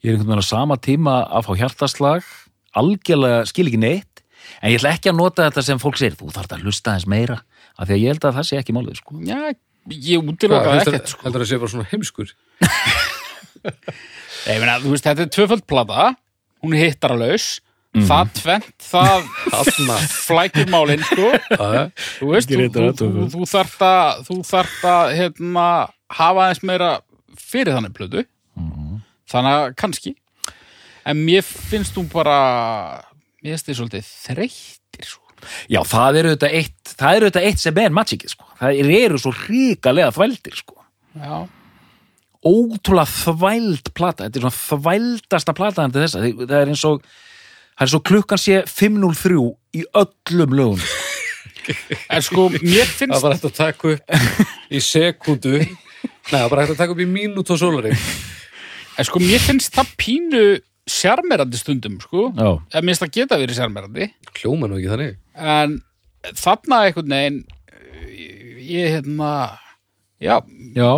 ég 0.03 0.13
er 0.13 0.17
einhvern 0.17 0.33
veginn 0.33 0.47
á 0.47 0.53
sama 0.53 0.79
tíma 0.81 1.17
að 1.29 1.49
fá 1.49 1.53
hjartaslag 1.61 2.29
algjörlega 2.79 3.45
skil 3.51 3.69
ekki 3.69 3.83
neitt 3.83 4.23
en 4.61 4.73
ég 4.73 4.81
ætla 4.81 4.95
ekki 4.97 5.13
að 5.13 5.19
nota 5.19 5.49
þetta 5.49 5.67
sem 5.67 5.83
fólk 5.83 6.01
segir 6.01 6.17
þú 6.19 6.33
þarf 6.33 6.57
að 6.57 6.65
hlusta 6.67 6.95
aðeins 6.95 7.11
meira 7.11 7.39
af 7.77 7.87
því 7.87 7.95
að 7.95 8.03
ég 8.03 8.15
held 8.15 8.25
að 8.29 8.39
það 8.39 8.49
sé 8.49 8.61
ekki 8.61 8.77
málið 8.77 8.99
sko. 9.01 9.19
Já, 9.27 9.39
ég 9.93 10.23
heldur, 10.23 10.57
ekkert, 10.79 11.13
sko. 11.13 11.27
heldur 11.27 11.45
að 11.45 11.51
sé 11.51 11.61
bara 11.61 11.75
svona 11.75 11.91
heimskur 11.93 12.33
Ég 14.43 14.59
meina, 14.59 14.81
þú 14.83 14.91
veist, 14.91 15.07
þetta 15.07 15.23
er 15.23 15.31
tvöföld 15.31 15.65
plata, 15.71 16.09
hún 16.65 16.73
er 16.75 16.89
hittaralaus, 17.93 18.09
það 18.09 18.33
tvent, 18.41 18.73
það 18.89 20.09
flækir 20.27 20.71
málinn, 20.73 21.05
sko 21.05 21.31
þú 22.19 22.31
veist, 22.33 22.49
þú, 22.53 22.69
þú, 22.73 22.91
þú, 22.99 23.27
þú 23.35 23.49
þarft 23.53 23.87
að 23.87 24.25
þú 24.29 24.39
þarft 24.49 24.85
að, 24.89 25.15
hérna 25.21 25.67
hafa 26.13 26.47
aðeins 26.49 26.63
meira 26.65 26.91
fyrir 27.39 27.77
þannig 27.77 27.97
plötu 27.97 28.27
þannig 29.33 29.53
að 29.59 29.75
kannski 29.81 30.15
en 31.09 31.25
mér 31.27 31.43
finnst 31.43 31.97
hún 31.99 32.09
bara 32.13 32.39
mér 33.43 33.57
finnst 33.57 33.69
þið 33.69 33.79
svolítið 33.81 34.11
þreyttir 34.29 35.09
sko. 35.09 35.23
Já, 35.67 35.81
það 35.89 36.19
eru 36.21 36.35
þetta 36.37 36.51
eitt, 36.55 36.93
það 36.95 37.17
eru 37.17 37.31
þetta 37.31 37.43
eitt 37.49 37.63
sem 37.63 37.81
er 37.83 37.97
magicið, 37.97 38.35
sko. 38.37 38.47
Það 38.61 38.83
eru 38.99 39.19
svo 39.19 39.33
ríkalega 39.35 40.13
þvældir, 40.15 40.61
sko. 40.61 40.79
já, 41.19 41.35
Ótrúlega 42.43 43.07
þvæld 43.07 43.91
plata. 43.95 44.27
Þetta 44.27 44.39
er 44.39 44.45
svona 44.47 44.83
þvældasta 44.83 45.53
plata 45.55 45.85
en 45.87 45.93
þessa. 45.95 46.23
Það 46.41 46.55
er 46.59 46.71
eins 46.73 46.85
og, 46.89 47.05
það 47.83 47.89
er 47.89 47.91
svo 47.91 48.01
klukkan 48.07 48.39
sé 48.39 48.61
5.03 48.69 49.39
í 49.75 49.83
öllum 49.99 50.53
lögum. 50.55 50.83
en 52.11 52.23
sko 52.23 52.45
mér 52.53 52.87
Það 52.87 52.99
finnst 52.99 53.23
var 53.25 53.33
hægt 53.35 53.47
að 53.49 53.55
taka 53.57 53.91
upp 53.95 54.75
í 54.75 54.81
sekundu 54.83 55.53
Nei, 55.63 55.71
það 56.31 56.43
var 56.45 56.51
bara 56.53 56.65
hægt 56.65 56.75
að 56.75 56.81
taka 56.83 56.95
upp 56.95 57.03
í 57.03 57.07
mínút 57.11 57.51
og 57.55 57.59
sólaring 57.61 57.99
en 58.99 59.07
sko 59.09 59.23
mér 59.23 59.43
finnst 59.43 59.75
það 59.75 59.93
pínu 59.99 60.43
sjarmerandi 60.91 61.59
stundum 61.61 61.99
sko 62.03 62.29
Já. 62.35 62.51
en 62.59 62.83
mér 62.87 62.91
finnst 62.93 63.05
það 63.05 63.13
geta 63.19 63.39
verið 63.43 63.59
sjarmerandi 63.61 64.09
Hljóma 64.41 64.71
nú 64.71 64.79
ekki 64.81 64.91
þannig 64.95 65.19
en 65.59 65.77
þarna 66.39 66.81
einhvern 66.89 67.15
veginn 67.15 67.39
ég, 68.15 68.65
ég 68.73 68.97
hérna 68.97 69.31
já, 70.23 70.39
Já. 70.79 70.91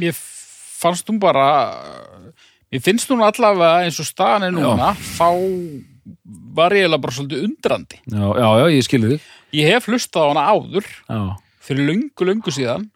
mér 0.00 0.16
fannst 0.16 1.08
hún 1.08 1.20
bara 1.22 1.48
mér 2.72 2.84
finnst 2.84 3.08
hún 3.12 3.24
allavega 3.24 3.86
eins 3.86 4.00
og 4.00 4.08
staðan 4.08 4.48
er 4.50 4.54
núna 4.56 4.92
þá 4.96 5.28
var 6.56 6.74
ég 6.76 6.82
eiginlega 6.84 7.02
bara 7.04 7.14
svolítið 7.16 7.44
undrandi 7.46 7.98
Já, 8.10 8.26
já, 8.38 8.48
já, 8.62 8.66
ég 8.76 8.86
skilði 8.88 9.10
þig. 9.14 9.28
ég 9.60 9.70
hef 9.74 9.86
hlustað 9.90 10.24
á 10.26 10.30
hana 10.32 10.44
áður 10.50 10.88
Já. 11.08 11.20
fyrir 11.62 11.86
löngu, 11.90 12.26
löngu 12.28 12.54
síðan 12.54 12.88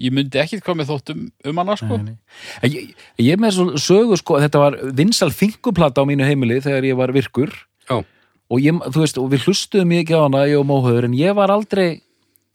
ég 0.00 0.12
myndi 0.12 0.40
ekkit 0.42 0.60
hvað 0.64 0.76
með 0.80 0.90
þóttum 0.90 1.20
um 1.48 1.56
hana 1.62 1.74
sko. 1.80 1.96
Nei, 1.96 2.10
nei. 2.12 2.16
En 2.60 2.72
Ég, 2.74 2.90
ég 3.24 3.38
með 3.40 3.54
svo 3.56 3.64
sögu, 3.80 4.16
sko, 4.20 4.36
þetta 4.42 4.60
var 4.60 4.74
vinsal 4.98 5.30
finguplata 5.32 6.04
á 6.04 6.08
mínu 6.08 6.26
heimili 6.28 6.58
þegar 6.64 6.84
ég 6.84 6.98
var 6.98 7.12
virkur 7.16 7.52
Já, 7.88 8.02
og 8.50 8.60
ég, 8.60 8.76
þú 8.92 9.00
veist, 9.04 9.16
og 9.22 9.30
við 9.32 9.46
hlustuðum 9.48 9.88
mikið 9.94 10.18
á 10.20 10.24
hana, 10.26 10.42
ég 10.50 10.60
og 10.60 10.66
Móhauður, 10.68 11.08
en 11.08 11.16
ég 11.16 11.32
var 11.34 11.48
aldrei, 11.54 12.02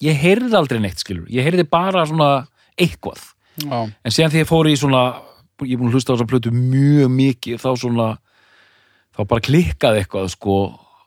ég 0.05 0.19
heyrði 0.21 0.53
aldrei 0.55 0.79
neitt, 0.83 1.01
skilur. 1.01 1.25
Ég 1.33 1.43
heyrði 1.49 1.65
bara 1.67 2.05
svona 2.07 2.29
eitthvað. 2.77 3.19
já, 3.57 3.89
En 4.05 4.13
síðan 4.13 4.31
því 4.35 4.39
ég 4.43 4.47
fór 4.53 4.69
í 4.69 4.75
svona, 4.77 5.01
ég 5.65 5.73
er 5.75 5.81
búin 5.81 5.89
að 5.89 5.97
hlusta 5.97 6.13
á 6.13 6.15
þessa 6.15 6.29
plötu 6.29 6.53
mjög 6.53 7.09
mikið, 7.17 7.57
þá 7.59 7.69
svona, 7.81 8.07
þá 9.17 9.25
bara 9.27 9.45
klikkaði 9.47 10.03
eitthvað, 10.03 10.31
sko, 10.35 10.57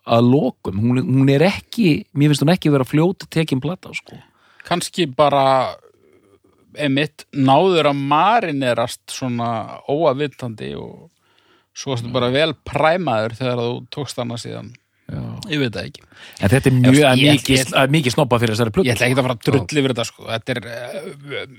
að 0.05 0.29
lokum. 0.29 0.81
Hún, 0.83 1.01
hún 1.07 1.33
er 1.33 1.47
ekki, 1.49 2.05
mér 2.13 2.33
finnst 2.33 2.45
hún 2.45 2.53
ekki 2.55 2.73
vera 2.75 2.85
fljót 2.89 3.27
tekin 3.33 3.63
plata, 3.65 3.95
sko. 3.97 4.19
kannski 4.65 5.07
bara 5.13 5.75
emitt 6.81 7.27
náður 7.37 7.91
að 7.93 8.01
marinerast 8.11 9.03
svona 9.13 9.81
óavitandi 9.91 10.73
og 10.79 11.11
svo 11.75 11.95
varstu 11.95 12.11
bara 12.15 12.31
vel 12.35 12.55
præmaður 12.67 13.37
þegar 13.39 13.63
þú 13.63 13.77
tókst 13.95 14.19
hana 14.23 14.39
síðan 14.41 14.73
Já. 15.05 15.21
ég 15.53 15.61
veit 15.61 15.75
það 15.75 15.89
ekki 15.91 16.05
En 16.41 16.53
þetta 16.53 16.71
er 16.71 16.77
mjög, 16.79 17.25
mikið, 17.93 18.13
snobba 18.15 18.39
fyrir 18.41 18.55
þessari 18.55 18.73
plötu. 18.73 18.89
ég 18.89 18.97
ætla 18.97 19.09
ekki 19.11 19.19
að 19.19 19.27
fara 19.27 19.37
að 19.37 19.43
drulli 19.49 19.83
yfir 19.83 19.95
þetta 19.95 20.07
sko. 20.09 20.27
þetta 20.31 20.55
er 20.55 20.61
uh, 20.65 21.51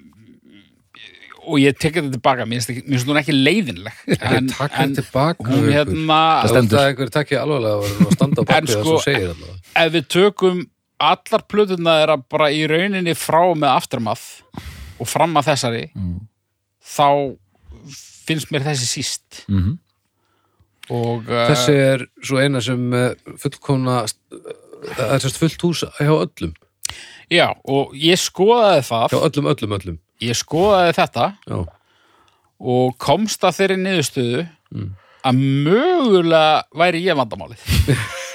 og 1.45 1.59
ég 1.61 1.77
tek 1.79 1.93
þetta 1.99 2.11
tilbaka 2.15 2.45
mér 2.49 2.63
finnst 2.65 3.07
hún 3.09 3.19
ekki 3.21 3.35
leiðinleg. 3.35 3.97
En, 4.19 4.47
taka 4.51 4.83
þetta 4.85 5.01
tilbaka 5.03 5.47
hún 5.49 5.67
hérna 5.71 6.19
Það 6.43 6.51
stendur. 6.53 6.79
er 6.81 6.91
einhver 6.93 7.11
takkið 7.15 7.41
alvarlega 7.41 7.75
og 8.05 8.13
standa 8.17 8.41
á 8.41 8.43
En 8.43 8.49
bakið 8.49 8.73
það 8.73 8.83
sko- 8.85 8.97
sem 9.03 9.13
segir 9.13 9.29
allavega. 9.33 9.57
ef 9.85 9.93
við 9.95 10.07
tökum 10.15 10.61
allar 11.05 11.43
plötuna 11.51 11.95
þeirra 11.99 12.17
bara 12.35 12.49
í 12.55 12.61
rauninni 12.71 13.13
frá 13.19 13.41
með 13.53 13.69
aftermath 13.75 14.27
og 14.99 15.07
fram 15.11 15.33
að 15.37 15.49
þessari 15.51 15.83
þá 16.85 17.07
finnst 18.25 18.51
mér 18.53 18.63
þessi 18.69 18.87
síst. 18.89 19.43
Mhm. 19.51 19.77
og 20.89 21.25
uh, 21.29 21.47
Þessi 21.49 21.73
er 21.81 22.05
svo 22.21 22.37
eina 22.41 22.61
sem 22.61 22.93
eh, 22.93 23.13
fullkomna 23.41 24.03
það 24.05 25.13
er 25.15 25.23
sérst 25.23 25.39
fullt 25.41 25.61
hús 25.65 25.83
hjá 25.97 26.11
öllum. 26.13 26.53
Já, 27.33 27.47
og 27.65 27.93
ég 27.97 28.19
skoðaði 28.21 28.83
það. 28.85 29.05
Hjá 29.15 29.21
öllum, 29.29 29.47
öllum, 29.49 29.73
öllum 29.79 29.95
ég 30.23 30.37
skoðaði 30.37 30.93
þetta 30.99 31.31
Já, 31.49 31.57
og 32.75 32.95
komst 33.01 33.43
að 33.43 33.57
þeirri 33.59 33.81
niðurstöðu 33.81 34.45
að 35.25 35.41
mögulega 35.65 36.61
væri 36.77 37.01
ég 37.05 37.17
vandamálið 37.17 37.65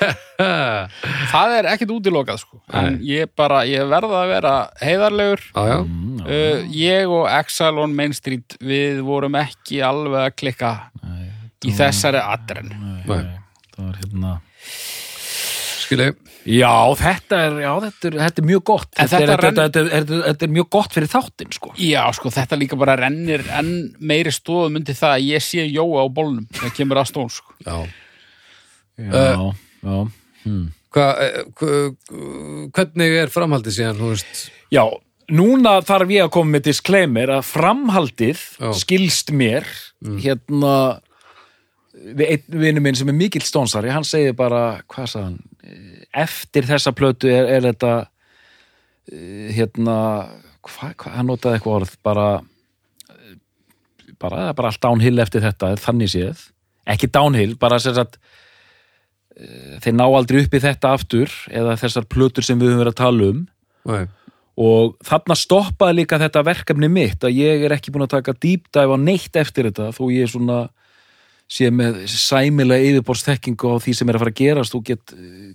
það 1.31 1.55
er 1.59 1.69
ekkit 1.75 1.93
útilokað 1.93 2.41
sko. 2.43 2.61
en 2.77 2.99
ég 3.05 3.31
bara, 3.37 3.63
ég 3.69 3.85
verða 3.91 4.23
að 4.23 4.31
vera 4.33 4.55
heiðarlegur 4.81 5.43
já, 5.51 5.63
já. 5.71 5.79
uh, 5.81 6.63
ég 6.75 7.13
og 7.13 7.27
Exile 7.31 7.85
on 7.85 7.97
Main 7.97 8.15
Street 8.17 8.57
við 8.65 9.03
vorum 9.07 9.37
ekki 9.41 9.83
alveg 9.85 10.29
að 10.29 10.37
klikka 10.41 10.73
í 11.67 11.75
þessari 11.77 12.23
adren 12.25 12.73
Nei. 12.73 13.03
Það 13.07 13.85
var 13.85 14.01
hérna... 14.01 14.37
skilji 15.91 16.09
Já, 16.57 16.73
þetta 16.97 17.41
er, 17.45 17.57
já, 17.67 17.71
þetta 17.85 18.09
er, 18.09 18.15
þetta 18.25 18.41
er 18.41 18.47
mjög 18.49 18.63
gott. 18.71 18.89
En 18.97 19.11
Þetta, 19.11 19.19
er, 19.21 19.29
þetta 19.29 19.35
þetta, 19.37 19.45
renn- 19.45 19.59
þetta, 19.61 19.81
er, 19.81 19.91
þetta, 19.99 20.15
er, 20.17 20.23
þetta 20.31 20.47
er 20.49 20.53
mjög 20.57 20.69
gott 20.79 20.95
fyrir 20.97 21.11
þáttinn, 21.13 21.51
sko. 21.59 21.73
já, 21.85 22.03
sko, 22.17 22.33
þetta 22.39 22.59
líka 22.63 22.79
bara 22.81 22.95
rennir 23.03 23.45
enn 23.59 23.73
meiri 24.01 24.33
stóðum 24.33 24.79
undir 24.81 24.97
það 24.97 25.17
að 25.19 25.27
ég 25.29 25.45
sé 25.45 25.67
Jóa 25.69 26.05
á 26.05 26.07
bólnum 26.09 26.47
það 26.57 26.73
kemur 26.79 27.03
að 27.03 27.11
stón 27.13 27.29
sko. 27.35 27.53
Já, 27.67 27.77
Já, 29.01 29.53
já. 29.85 29.99
Hmm. 30.45 30.65
Hva, 30.91 31.05
eh, 31.23 31.45
hva, 31.55 31.77
hvernig 32.75 33.15
er 33.21 33.31
framhaldið 33.33 33.77
síðan, 33.77 34.01
þú 34.01 34.09
veist 34.15 34.41
Já, 34.75 34.83
núna 35.31 35.77
þarf 35.87 36.11
ég 36.17 36.25
að 36.27 36.33
koma 36.35 36.57
með 36.57 36.65
disclaimer 36.71 37.31
að 37.37 37.45
framhaldið 37.53 38.41
Já. 38.59 38.73
skilst 38.81 39.31
mér 39.37 39.69
hérna 40.25 40.73
við 42.01 42.27
einn 42.33 42.59
vinnu 42.65 42.83
minn 42.85 42.97
sem 42.99 43.09
er 43.13 43.17
mikill 43.21 43.45
stónsari 43.45 43.93
hann 43.93 44.07
segir 44.09 44.33
bara, 44.39 44.81
hvað 44.89 45.11
sagði 45.13 45.27
hann 45.29 45.41
eftir 46.17 46.67
þessa 46.69 46.93
plötu 46.97 47.31
er, 47.31 47.49
er 47.57 47.67
þetta 47.71 47.93
eh, 49.13 49.51
hérna 49.57 49.97
hvað, 50.67 50.95
hva, 50.97 51.15
hann 51.17 51.31
notaði 51.31 51.59
eitthvað 51.59 51.79
orð 51.81 51.97
bara 52.07 52.29
eh, 53.11 53.37
bara, 54.21 54.45
það 54.45 54.53
er 54.53 54.59
bara 54.61 54.73
allt 54.73 54.85
downhill 54.85 55.25
eftir 55.25 55.45
þetta 55.45 55.75
þannig 55.81 56.15
séð, 56.15 56.47
ekki 56.91 57.11
downhill 57.15 57.57
bara 57.61 57.81
sem 57.83 57.97
sagt 57.97 58.19
eh, 59.37 59.79
þeir 59.85 59.99
ná 59.99 60.07
aldrei 60.09 60.43
upp 60.45 60.57
í 60.57 60.65
þetta 60.67 60.95
aftur 60.99 61.37
eða 61.51 61.79
þessar 61.81 62.09
plötur 62.11 62.47
sem 62.47 62.61
við 62.61 62.73
höfum 62.73 62.85
verið 62.85 62.97
að 62.97 63.03
tala 63.05 63.31
um. 63.35 63.45
Nei, 63.91 64.03
og 64.61 64.99
þarna 65.07 65.37
stoppaði 65.39 66.03
líka 66.03 66.19
þetta 66.21 66.43
verkefni 66.45 66.91
mitt 66.93 67.25
að 67.25 67.39
ég 67.39 67.65
er 67.65 67.73
ekki 67.73 67.95
búin 67.95 68.05
að 68.05 68.17
taka 68.19 68.35
dive 68.37 68.83
á 68.85 68.97
neitt 69.01 69.37
eftir 69.41 69.71
þetta 69.71 69.89
þó 69.97 70.03
ég 70.13 70.27
er 70.27 70.33
svona 70.33 70.59
sé 71.51 71.71
með 71.75 72.05
sæmilega 72.11 72.93
yfirborðsþekkingu 72.93 73.73
á 73.75 73.77
því 73.83 73.95
sem 73.99 74.11
er 74.11 74.19
að 74.19 74.23
fara 74.25 74.33
að 74.35 74.41
gerast 74.41 74.77
og 74.79 74.85
get, 74.87 75.15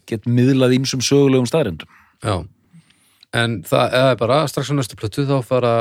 get 0.09 0.27
miðlað 0.27 0.75
ímsum 0.79 1.03
sögulegum 1.05 1.47
staðrendum. 1.49 1.89
já 2.23 2.43
En 3.35 3.57
það 3.67 3.93
er 3.99 4.13
bara, 4.15 4.35
strax 4.47 4.69
á 4.71 4.75
næstu 4.77 4.95
plötu 4.95 5.25
þá 5.27 5.41
fara 5.43 5.71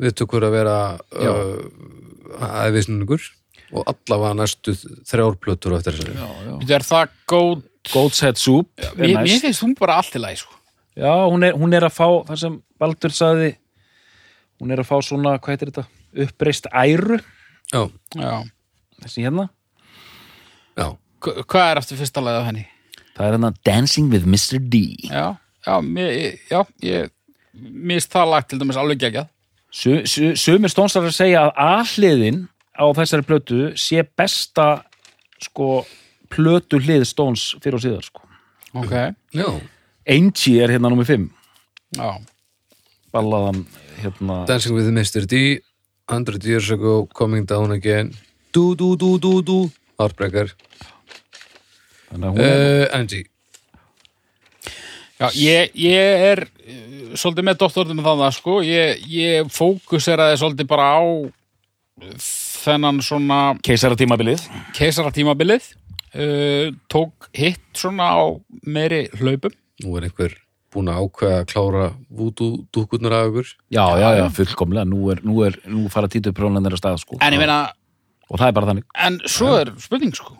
viðtökur 0.00 0.46
að 0.46 0.54
vera 0.54 0.76
Já. 1.12 1.28
uh, 1.28 3.26
og 3.72 3.88
allavega 3.88 4.36
næstu 4.38 4.74
þrjár 5.08 5.36
plötur 5.40 5.76
á 5.76 5.78
eftir 5.80 5.98
þessari 5.98 6.16
Þetta 6.62 6.76
er 6.78 6.86
það 6.88 7.14
góð 7.32 8.20
Head 8.22 8.40
Soup 8.40 8.68
er 8.80 8.96
mér, 8.96 9.40
finnst 9.42 9.64
hún 9.64 9.74
bara 9.78 9.98
allt 10.00 10.14
í 10.16 10.22
lagi 10.22 10.40
sko. 10.42 10.54
Já, 10.96 11.12
hún 11.28 11.44
er, 11.46 11.56
hún 11.58 11.72
er 11.74 11.86
að 11.88 11.96
fá 11.96 12.06
það 12.28 12.40
sem 12.44 12.58
Baldur 12.80 13.14
saði 13.16 13.50
hún 14.62 14.72
er 14.72 14.82
að 14.82 14.88
fá 14.88 14.96
svona, 15.02 15.36
hvað 15.40 15.54
heitir 15.56 15.72
þetta? 15.72 15.86
uppreist 16.22 16.66
æru, 16.76 17.18
Já, 17.72 17.86
já. 18.20 18.32
Þessi 19.04 19.24
hérna 19.26 19.48
já, 20.78 20.86
Hva- 21.22 21.44
hvað 21.46 21.70
er 21.70 21.80
eftir 21.82 22.00
fyrsta 22.00 22.22
lagið 22.24 22.40
af 22.40 22.46
henni? 22.50 22.64
það 23.16 23.26
er 23.26 23.36
hérna 23.36 23.52
Dancing 23.64 24.10
with 24.12 24.24
Mr. 24.26 24.58
D 24.72 24.82
já, 25.10 25.36
já, 25.66 25.74
mér, 25.82 26.38
já 26.50 26.62
ég 26.82 27.10
finnst 27.52 28.12
það 28.14 28.30
lagt 28.32 28.48
til 28.50 28.58
dæmis 28.62 28.76
alveg 28.80 29.26
su- 29.72 30.36
Sumir 30.36 30.68
stónsar 30.72 31.02
að 31.06 31.14
segja 31.16 31.46
að 31.48 31.52
aðhliðin 31.56 32.42
á 32.76 32.84
þessari 32.96 33.24
plötu 33.28 33.60
sé 33.76 34.02
besta 34.16 34.84
sko 35.40 35.84
plötu 36.32 36.80
hlið 36.80 37.04
stóns 37.08 37.54
fyrir 37.62 37.76
og 37.78 37.84
síðar 37.84 38.04
sko. 38.04 38.22
ok, 38.74 38.92
já 39.32 39.48
Angie 40.08 40.62
er 40.62 40.68
hérna 40.72 40.90
nummer 40.90 41.04
5 41.04 41.30
já, 41.96 42.20
ballaðan 43.12 43.66
hérna 44.00 44.46
Dancing 44.46 44.74
with 44.76 44.88
Mr. 44.88 45.26
D 45.26 45.60
100 46.08 46.44
years 46.44 46.70
ago, 46.70 47.06
coming 47.14 47.44
down 47.46 47.70
again 47.72 48.12
Du, 48.52 48.74
du, 48.76 48.96
du, 49.00 49.16
du, 49.16 49.30
du 49.40 49.58
Heartbreaker 49.96 50.50
þannig 52.12 52.26
að 52.28 52.40
er, 52.44 52.58
uh, 52.60 52.98
Angie. 52.98 53.24
Já 55.16 55.28
ég, 55.38 55.72
ég 55.80 56.24
er 56.32 56.42
uh, 56.44 57.14
svolítið 57.16 57.46
með 57.48 57.60
doktorðum 57.62 58.02
með 58.02 58.10
það 58.10 58.34
sko, 58.36 58.58
ég, 58.66 59.06
ég 59.08 59.48
fókuseraði 59.56 60.36
svolítið 60.42 60.68
bara 60.68 60.90
á 61.00 61.02
þennan 62.20 63.00
svona 63.04 63.40
keisara 63.64 63.96
tímabilið 63.96 64.44
keisaratímabilið 64.76 65.72
uh, 65.72 66.68
tók 66.92 67.32
hitt 67.32 67.64
svona 67.76 68.12
á 68.12 68.24
meiri 68.68 69.06
hlaupum. 69.16 69.56
Nú 69.80 69.96
er 69.96 70.10
einhver 70.10 70.36
búin 70.72 70.88
að 70.92 71.04
ákveða 71.06 71.38
að 71.40 71.48
klára 71.52 71.86
vútu 72.08 72.54
dúkurnar 72.72 73.16
af 73.16 73.30
ykkur. 73.30 73.48
Já, 73.72 73.84
já, 74.00 74.08
já, 74.20 74.26
fullkomlega, 74.36 74.88
nú 74.88 75.08
er, 75.12 75.20
nú 75.24 75.42
er, 75.44 75.58
nú 75.68 75.88
fara 75.92 76.08
títu 76.12 76.32
próflandir 76.36 76.76
að 76.76 76.80
stað, 76.80 77.00
sko. 77.02 77.18
en 77.20 77.36
ég 77.36 77.40
meina, 77.40 77.58
Og 78.32 78.38
það 78.40 78.48
er 78.48 78.54
bara 78.56 78.70
þannig. 78.72 78.86
en 79.06 79.18
svo 79.28 79.50
er 79.60 79.70
spurning 79.82 80.14
sko 80.16 80.38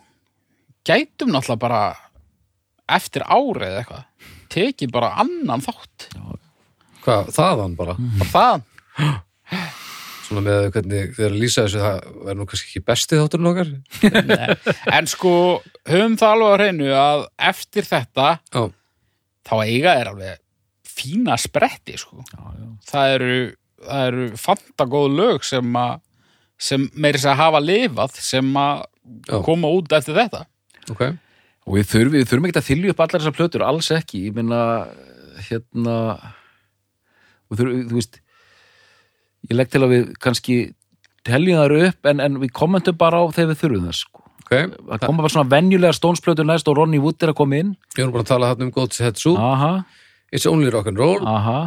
gætum 0.88 1.30
náttúrulega 1.34 1.60
bara 1.62 1.82
eftir 2.96 3.22
árið 3.28 3.68
eða 3.68 3.82
eitthvað 3.82 4.32
tekið 4.52 4.90
bara 4.94 5.12
annan 5.22 5.62
þátt 5.64 6.08
Hvað, 7.02 7.30
þaðan 7.34 7.72
bara? 7.78 7.94
bara 8.18 8.30
það 8.32 9.20
Svona 10.22 10.42
með 10.46 10.66
hvernig 10.72 11.10
þeir 11.16 11.34
lýsa 11.36 11.64
þessu, 11.66 11.80
það 11.82 11.96
verður 12.24 12.38
nú 12.38 12.44
kannski 12.48 12.68
ekki 12.70 12.82
besti 12.88 13.18
þátturinn 13.18 13.48
okkar. 13.50 13.72
en 14.96 15.08
sko, 15.10 15.32
höfum 15.90 16.14
það 16.20 16.30
alveg 16.36 16.48
á 16.48 16.56
hreinu 16.56 16.86
að 16.96 17.24
eftir 17.50 17.88
þetta 17.90 18.28
Já, 18.54 18.62
þá 19.50 19.52
eiga 19.66 19.96
er 19.98 20.10
alveg 20.12 20.38
fína 20.92 21.36
spretti 21.40 21.98
sko 22.00 22.22
Já, 22.30 22.38
já. 22.38 22.70
það 22.92 23.16
eru, 23.18 23.36
það 23.82 24.06
eru 24.12 24.26
fantagóð 24.46 25.08
lög 25.18 25.44
sem 25.50 25.76
að 25.82 25.98
sem 26.62 26.84
meiri 26.94 27.18
sér 27.22 27.32
að 27.34 27.40
hafa 27.42 27.60
lifað 27.64 28.16
sem 28.22 28.52
að 28.60 28.84
koma 29.46 29.70
út 29.74 29.92
eftir 29.98 30.14
þetta 30.18 30.44
ok. 30.92 31.02
Og 31.62 31.76
við 31.78 31.88
þurfum, 31.92 32.14
við 32.16 32.24
þurfum 32.26 32.46
ekki 32.48 32.58
að 32.58 32.68
þylja 32.68 32.92
upp 32.92 33.00
allar 33.04 33.20
þessar 33.22 33.34
plötur, 33.36 33.62
alls 33.62 33.88
ekki. 33.94 34.20
Ég 34.26 34.34
meina, 34.34 34.60
hérna, 35.46 35.96
þurfum, 37.52 37.84
þú 37.90 37.98
veist, 38.00 38.18
ég 39.46 39.54
legg 39.58 39.70
til 39.70 39.82
að 39.84 39.92
við 39.94 40.08
kannski 40.22 40.56
teljum 41.26 41.60
þar 41.60 41.74
upp, 41.86 42.10
en, 42.10 42.22
en 42.24 42.40
við 42.42 42.50
kommentum 42.58 42.98
bara 42.98 43.22
á 43.22 43.24
þegar 43.30 43.52
við 43.52 43.60
þurfum 43.62 43.86
þess, 43.90 44.02
sko. 44.08 44.24
Ok, 44.42 44.54
Það 44.90 45.04
koma 45.06 45.22
bara 45.22 45.32
svona 45.36 45.52
venjulega 45.54 45.96
stónsplötur 45.96 46.48
næst 46.48 46.66
og 46.68 46.76
Ronny 46.80 46.98
Wood 47.00 47.22
er 47.24 47.30
að 47.32 47.38
koma 47.38 47.60
inn. 47.62 47.76
ég 47.94 48.02
erum 48.02 48.12
bara 48.16 48.26
að 48.26 48.32
tala 48.34 48.50
þarna 48.50 48.66
um 48.66 48.72
God's 48.74 48.98
Head 49.00 49.20
Soup, 49.22 49.38
Aha, 49.38 49.70
It's 50.34 50.48
Only 50.50 50.72
Rock 50.74 50.90
and 50.90 50.98
Roll, 50.98 51.22
aha, 51.28 51.58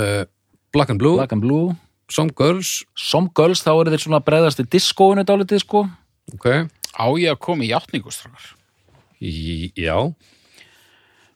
uh, 0.00 0.24
Black 0.72 0.90
and 0.90 0.98
Blue, 1.02 1.18
Black 1.20 1.36
and 1.36 1.44
Blue. 1.44 1.76
Some 2.12 2.30
Girls, 2.38 2.84
Some 2.94 3.32
Girls, 3.34 3.64
þá 3.66 3.72
eru 3.74 3.92
þeir 3.94 4.04
svona 4.04 4.22
bregðast 4.24 4.62
í 4.62 4.68
diskóinu 4.76 5.24
dálítið, 5.26 5.64
sko. 5.64 5.86
ok, 6.36 6.46
á 6.70 7.06
ég 7.18 7.32
að 7.32 7.42
koma 7.48 7.66
í 7.66 7.72
játningustrákar 7.72 8.54
Í, 9.16 9.72
já, 9.80 9.96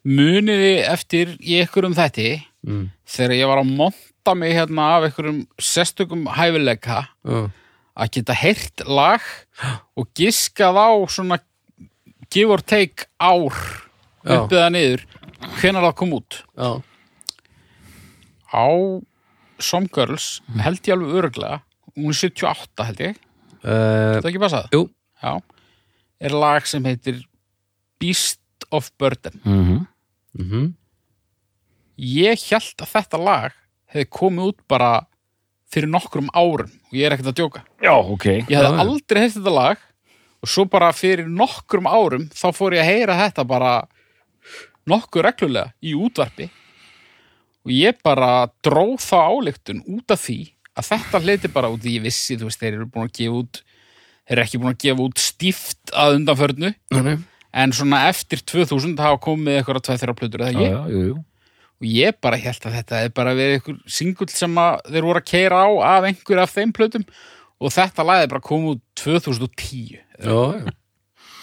muniði 0.05 0.75
eftir 0.85 1.35
í 1.41 1.61
ykkurum 1.63 1.97
þætti 1.97 2.29
mm. 2.67 2.85
þegar 3.09 3.37
ég 3.37 3.51
var 3.51 3.63
að 3.63 3.73
monta 3.81 4.35
mig 4.37 4.55
hérna 4.57 4.89
af 4.97 5.09
ykkurum 5.11 5.43
sérstökum 5.61 6.27
hæfileika 6.37 7.03
uh, 7.25 7.49
að 7.97 8.13
geta 8.17 8.37
heyrt 8.37 8.85
lag 8.89 9.25
og 9.97 10.09
giskað 10.17 10.81
á 10.81 10.91
svona 11.13 11.41
give 12.31 12.53
or 12.53 12.63
take 12.63 13.09
ár 13.21 13.57
Já. 14.23 14.37
uppið 14.37 14.59
það 14.59 14.73
niður 14.77 15.07
hvenær 15.61 15.89
það 15.89 15.97
kom 16.01 16.17
út? 16.17 16.41
Já, 16.55 16.71
á 18.53 18.67
Some 19.61 19.91
Girls 19.93 20.41
held 20.61 20.81
ég 20.89 20.97
alveg 20.97 21.19
öruglega 21.20 21.61
hún 21.97 22.12
er 22.12 22.19
78 22.19 22.87
held 22.89 23.03
ég. 23.05 23.20
Uh, 23.61 24.20
það 24.20 24.31
ekki 24.31 24.43
passað? 24.43 24.69
jú, 24.73 24.85
Já, 25.20 25.35
er 26.20 26.37
lag 26.37 26.66
sem 26.69 26.87
heitir 26.89 27.20
Beast 28.01 28.41
of 28.73 28.91
Burden. 28.99 29.41
Mm 29.45 29.87
mhm, 30.39 30.69
ég 32.01 32.47
held 32.49 32.81
að 32.81 32.93
þetta 32.95 33.19
lag 33.20 33.57
hefði 33.91 34.09
komið 34.09 34.53
út 34.53 34.61
bara 34.70 34.91
fyrir 35.70 35.91
nokkrum 35.91 36.31
árum 36.32 36.70
og 36.70 36.95
ég 36.97 37.07
er 37.07 37.15
ekkert 37.15 37.32
að 37.32 37.41
djóka. 37.41 37.65
Já, 37.82 37.93
ok. 37.93 38.27
ég 38.49 38.49
já. 38.49 38.70
aldrei 38.70 39.20
heilt 39.24 39.37
þetta 39.37 39.55
lag 39.55 39.82
og 40.41 40.49
svo 40.49 40.65
bara 40.70 40.93
fyrir 40.97 41.28
nokkrum 41.28 41.87
árum 41.91 42.31
þá 42.32 42.49
fór 42.57 42.78
ég 42.78 42.85
að 42.85 42.93
heyra 42.95 43.19
þetta 43.19 43.45
bara 43.45 43.74
nokkuð 44.89 45.27
reglulega 45.27 45.74
í 45.85 45.93
útvarpi 45.99 46.49
og 47.66 47.73
ég 47.74 47.99
bara 48.07 48.49
dróð 48.65 49.01
þá 49.05 49.16
ályktun 49.31 49.82
út 49.87 50.15
af 50.15 50.23
því 50.24 50.39
að 50.81 50.89
þetta 50.93 51.20
hliti 51.24 51.51
bara 51.53 51.70
út 51.73 51.85
í 51.85 51.97
ég 51.99 52.05
vissi, 52.07 52.39
þú 52.41 52.49
veist, 52.49 52.61
þeir 52.62 52.78
eru 52.78 52.87
búin 52.89 53.09
að 53.09 53.16
gefa 53.19 53.41
út 53.43 53.62
þeir 54.31 54.37
eru 54.37 54.45
ekki 54.45 54.61
búin 54.62 54.73
að 54.74 54.85
gefa 54.85 55.07
út 55.09 55.20
stíft 55.20 55.93
að 55.97 56.20
undanförnu, 56.20 56.70
nei, 56.95 57.03
nei, 57.09 57.16
en 57.65 57.74
svona 57.74 58.05
eftir 58.09 58.45
2000 58.47 58.95
hafa 59.03 59.19
komið 59.24 59.59
eitthvað 59.59 59.82
tveið 59.89 60.05
þeirra 60.05 60.16
plötur 60.20 60.45
eða 60.47 60.55
Já, 60.55 60.61
ég, 60.62 60.70
já, 60.70 60.95
jú, 60.95 61.03
jú. 61.09 61.16
og 61.81 61.89
ég 61.91 62.20
bara 62.23 62.39
held 62.41 62.69
að 62.69 62.77
þetta 62.78 63.03
er 63.05 63.12
bara 63.16 63.35
verið 63.39 63.59
einhver 63.59 63.81
singull 63.99 64.31
sem 64.32 64.61
þeir 64.87 65.09
voru 65.09 65.23
að 65.23 65.28
keira 65.32 65.65
á 65.66 65.69
af 65.97 66.09
einhver 66.09 66.43
af 66.45 66.55
þeim 66.55 66.74
plötum. 66.77 67.05
Og 67.61 67.74
þetta 67.74 68.05
lag 68.09 68.23
er 68.23 68.31
bara 68.31 68.41
komið 68.41 68.78
út 68.78 68.82
2010 69.03 69.99
já, 69.99 70.01
já, 70.24 70.73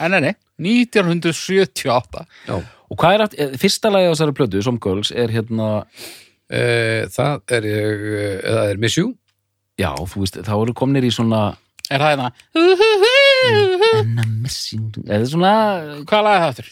en 0.02 0.16
nei, 0.18 0.34
1978 0.58 2.24
já. 2.48 2.56
Og 2.88 2.98
hvað 3.02 3.14
er 3.18 3.26
aftur, 3.26 3.44
eh, 3.44 3.60
fyrsta 3.60 3.92
lagi 3.92 4.08
á 4.08 4.14
þessari 4.14 4.38
plötu, 4.38 4.64
Some 4.64 4.80
Girls, 4.84 5.12
er 5.12 5.34
hérna, 5.34 5.86
Uh, 6.48 7.04
það 7.12 7.52
er 7.58 7.66
ég, 7.68 8.04
uh, 8.08 8.36
eða 8.48 8.62
er 8.72 8.78
Miss 8.80 8.96
You, 8.96 9.10
já, 9.76 9.90
þú 10.08 10.22
veist, 10.22 10.38
þá 10.48 10.54
eru 10.56 10.72
komnir 10.80 11.04
í 11.04 11.10
svona 11.12 11.58
er 11.92 12.00
það 12.00 12.14
hérna 12.14 12.30
And 13.98 14.22
I'm 14.24 14.38
missing 14.46 14.94
eða 15.04 15.28
svona, 15.28 15.52
hvað 16.08 16.24
lag 16.24 16.38
er 16.38 16.44
það 16.46 16.52
aftur? 16.54 16.70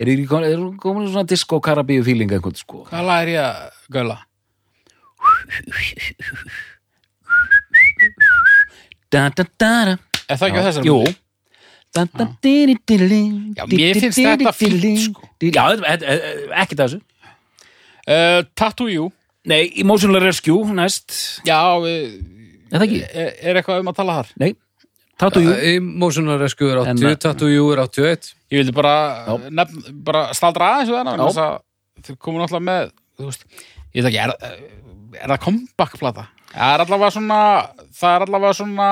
er 0.00 0.12
í 0.14 0.24
komin, 0.30 0.48
er 0.48 0.62
í 0.64 1.12
svona 1.12 1.28
disco 1.28 1.60
karabíu 1.60 2.00
feeling 2.06 2.32
einhvern, 2.32 2.56
sko 2.56 2.86
hvað 2.88 3.04
lag 3.10 3.26
er 3.26 3.32
ég 3.34 3.44
að 3.44 3.92
göla? 3.98 4.16
da, 9.12 9.28
da, 9.28 9.44
da, 9.44 9.46
da. 9.60 9.98
er 10.24 10.40
það 10.40 10.48
ekki 10.48 10.64
á 10.64 10.66
þessari 10.70 10.88
Jú 10.88 10.98
Já, 13.56 13.64
mér 13.68 14.00
finnst 14.00 14.18
þetta 14.18 14.52
fínt, 14.56 14.84
sko. 15.06 15.28
Já, 15.52 15.64
ekki 16.62 16.78
þessu. 16.78 17.00
Uh, 18.02 18.40
Tattoo 18.58 18.88
You 18.90 19.10
Nei, 19.46 19.72
Emotional 19.82 20.22
Rescue, 20.22 20.62
næst. 20.74 21.14
Já, 21.46 21.58
Er 22.72 22.82
er, 22.86 23.32
er 23.42 23.58
eitthvað 23.58 23.82
um 23.82 23.90
að 23.90 23.96
tala 23.98 24.14
þar? 24.20 24.28
Nei, 24.40 24.52
Tattoo 25.20 25.42
You 25.42 25.52
uh, 25.52 25.64
Emotional 25.76 26.38
Rescue 26.40 26.70
er 26.72 26.80
En- 26.86 26.96
80, 26.96 27.18
Tattoo 27.22 27.50
You 27.50 27.68
er 27.74 27.82
81 27.84 28.32
ég 28.52 28.62
vildi 28.62 28.74
bara, 28.76 28.94
nefn, 29.50 29.84
bara 30.06 30.22
staldra 30.36 30.70
aðeins 30.76 30.92
þennan 30.92 31.22
þess 31.26 31.42
að 31.42 31.58
þau 32.06 32.16
komu 32.26 32.42
náttúrulega 32.42 32.66
með 32.68 32.92
þú 33.18 33.28
veist, 33.28 33.44
ég 33.92 34.04
veit 34.04 34.10
ekki, 34.10 34.22
er, 34.24 34.62
er 35.20 35.32
það 35.34 35.42
comeback-plata? 35.46 36.26
Það 36.52 36.72
er 36.74 36.82
allavega 36.84 37.10
svona 37.14 37.40
það 37.96 38.14
er 38.14 38.24
allavega 38.26 38.56
svona 38.58 38.88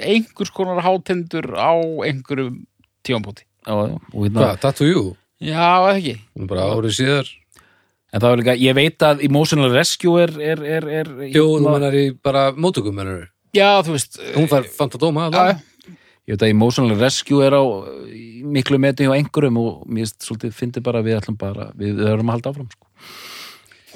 einhvers 0.00 0.52
konar 0.54 0.80
hátindur 0.84 1.50
á 1.56 1.72
einhverjum 2.06 2.62
tímampúti 3.04 3.44
Já, 3.62 3.74
já, 3.78 3.94
og 3.94 4.24
hérna 4.24 4.40
Hvað, 4.42 4.56
Tattoo 4.64 4.88
You? 4.88 5.02
Já, 5.42 5.66
eða 5.86 5.92
ekki. 5.98 6.14
Er 6.38 6.48
bara 6.50 6.64
árið 6.70 6.94
síðar. 6.96 7.28
En 8.12 8.20
það 8.20 8.28
var 8.28 8.40
líka, 8.40 8.54
ég 8.58 8.74
veit 8.76 9.04
að 9.06 9.22
Emotional 9.26 9.70
Rescue 9.72 10.22
er, 10.22 10.32
er, 10.36 10.62
er, 10.66 10.88
er 11.00 11.10
Jú, 11.32 11.44
hún 11.54 11.62
hérna- 11.62 11.76
menar 11.78 11.94
í 11.96 12.02
bara 12.22 12.42
mótökum 12.52 12.96
mennur 12.98 13.28
Já, 13.54 13.80
þú 13.84 13.94
veist 13.94 14.18
Hún 14.34 14.48
fær 14.50 14.66
fantadóma 14.68 15.28
Já, 15.28 15.36
það 15.36 15.62
Ég 16.22 16.36
veit 16.36 16.44
að 16.46 16.52
Emotional 16.54 16.98
Rescue 17.00 17.46
er 17.46 17.56
á 17.56 17.62
í 18.06 18.42
miklu 18.46 18.78
meti 18.78 19.06
hjá 19.06 19.14
einhverjum 19.16 19.56
og 19.58 19.86
mér 19.86 20.06
finnst 20.06 20.26
svolítið 20.26 20.52
fyndi 20.54 20.82
bara 20.84 21.00
að 21.02 21.08
við 21.08 21.16
ætlum 21.18 21.38
bara 21.40 21.70
við, 21.74 22.02
erum 22.06 22.30
að 22.30 22.36
halda 22.36 22.52
áfram 22.52 22.68
sko. 22.70 22.86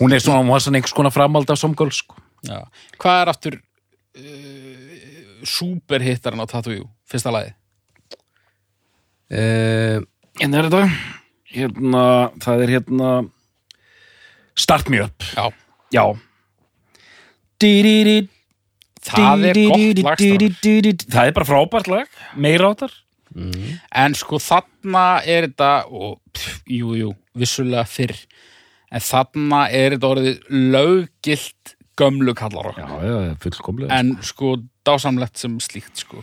Hún 0.00 0.12
er 0.16 0.24
svona, 0.24 0.40
hún 0.42 0.50
var 0.50 0.64
svona 0.64 0.80
einhvers 0.80 0.96
konar 0.96 1.14
framhald 1.14 1.50
af 1.50 1.60
Some 1.60 1.78
Girls 1.78 2.00
sko. 2.02 2.18
Já. 2.44 2.58
Hvað 3.00 3.20
er 3.22 3.30
aftur 3.32 3.56
uh, 3.56 5.40
superhittarinn 5.46 6.42
á 6.42 6.46
Tattoo 6.50 6.74
You, 6.76 6.88
fyrsta 7.08 7.32
lagi? 7.34 7.54
uh, 9.32 10.02
En 10.44 10.52
er 10.54 10.68
þetta 10.68 10.82
hérna, 11.56 12.04
það 12.44 12.62
er 12.66 12.72
hérna 12.76 13.10
Start 14.56 14.90
Me 14.92 15.00
Up 15.06 15.24
Já, 15.32 15.46
Já 15.94 16.04
það 19.06 19.44
er 19.48 19.58
gott 19.70 19.78
lag. 20.04 20.18
Það 21.14 21.28
er 21.30 21.34
bara 21.36 21.48
frábært 21.48 21.88
lag, 21.92 22.08
meira 22.36 22.72
áttar 22.74 22.92
En 23.96 24.14
sko 24.16 24.38
þarna 24.40 25.06
er 25.28 25.46
þetta 25.48 25.70
og 25.92 26.18
pff, 26.32 26.60
jú, 26.72 26.92
jú, 26.96 27.10
vissulega 27.36 27.84
fyrr 27.88 28.16
en 28.96 29.02
þarna 29.02 29.64
er 29.74 29.96
þetta 29.96 30.08
orðið 30.14 30.36
löggilt 30.72 31.75
gömlu 31.96 32.34
kallar 32.36 32.72
Já, 32.76 32.84
okkar 32.84 33.04
já, 33.08 33.36
fullkomlega 33.42 33.98
en 33.98 34.16
sko. 34.22 34.56
dásamlegt 34.86 35.36
sem 35.40 35.58
slíkt 35.60 35.96
sko. 36.04 36.22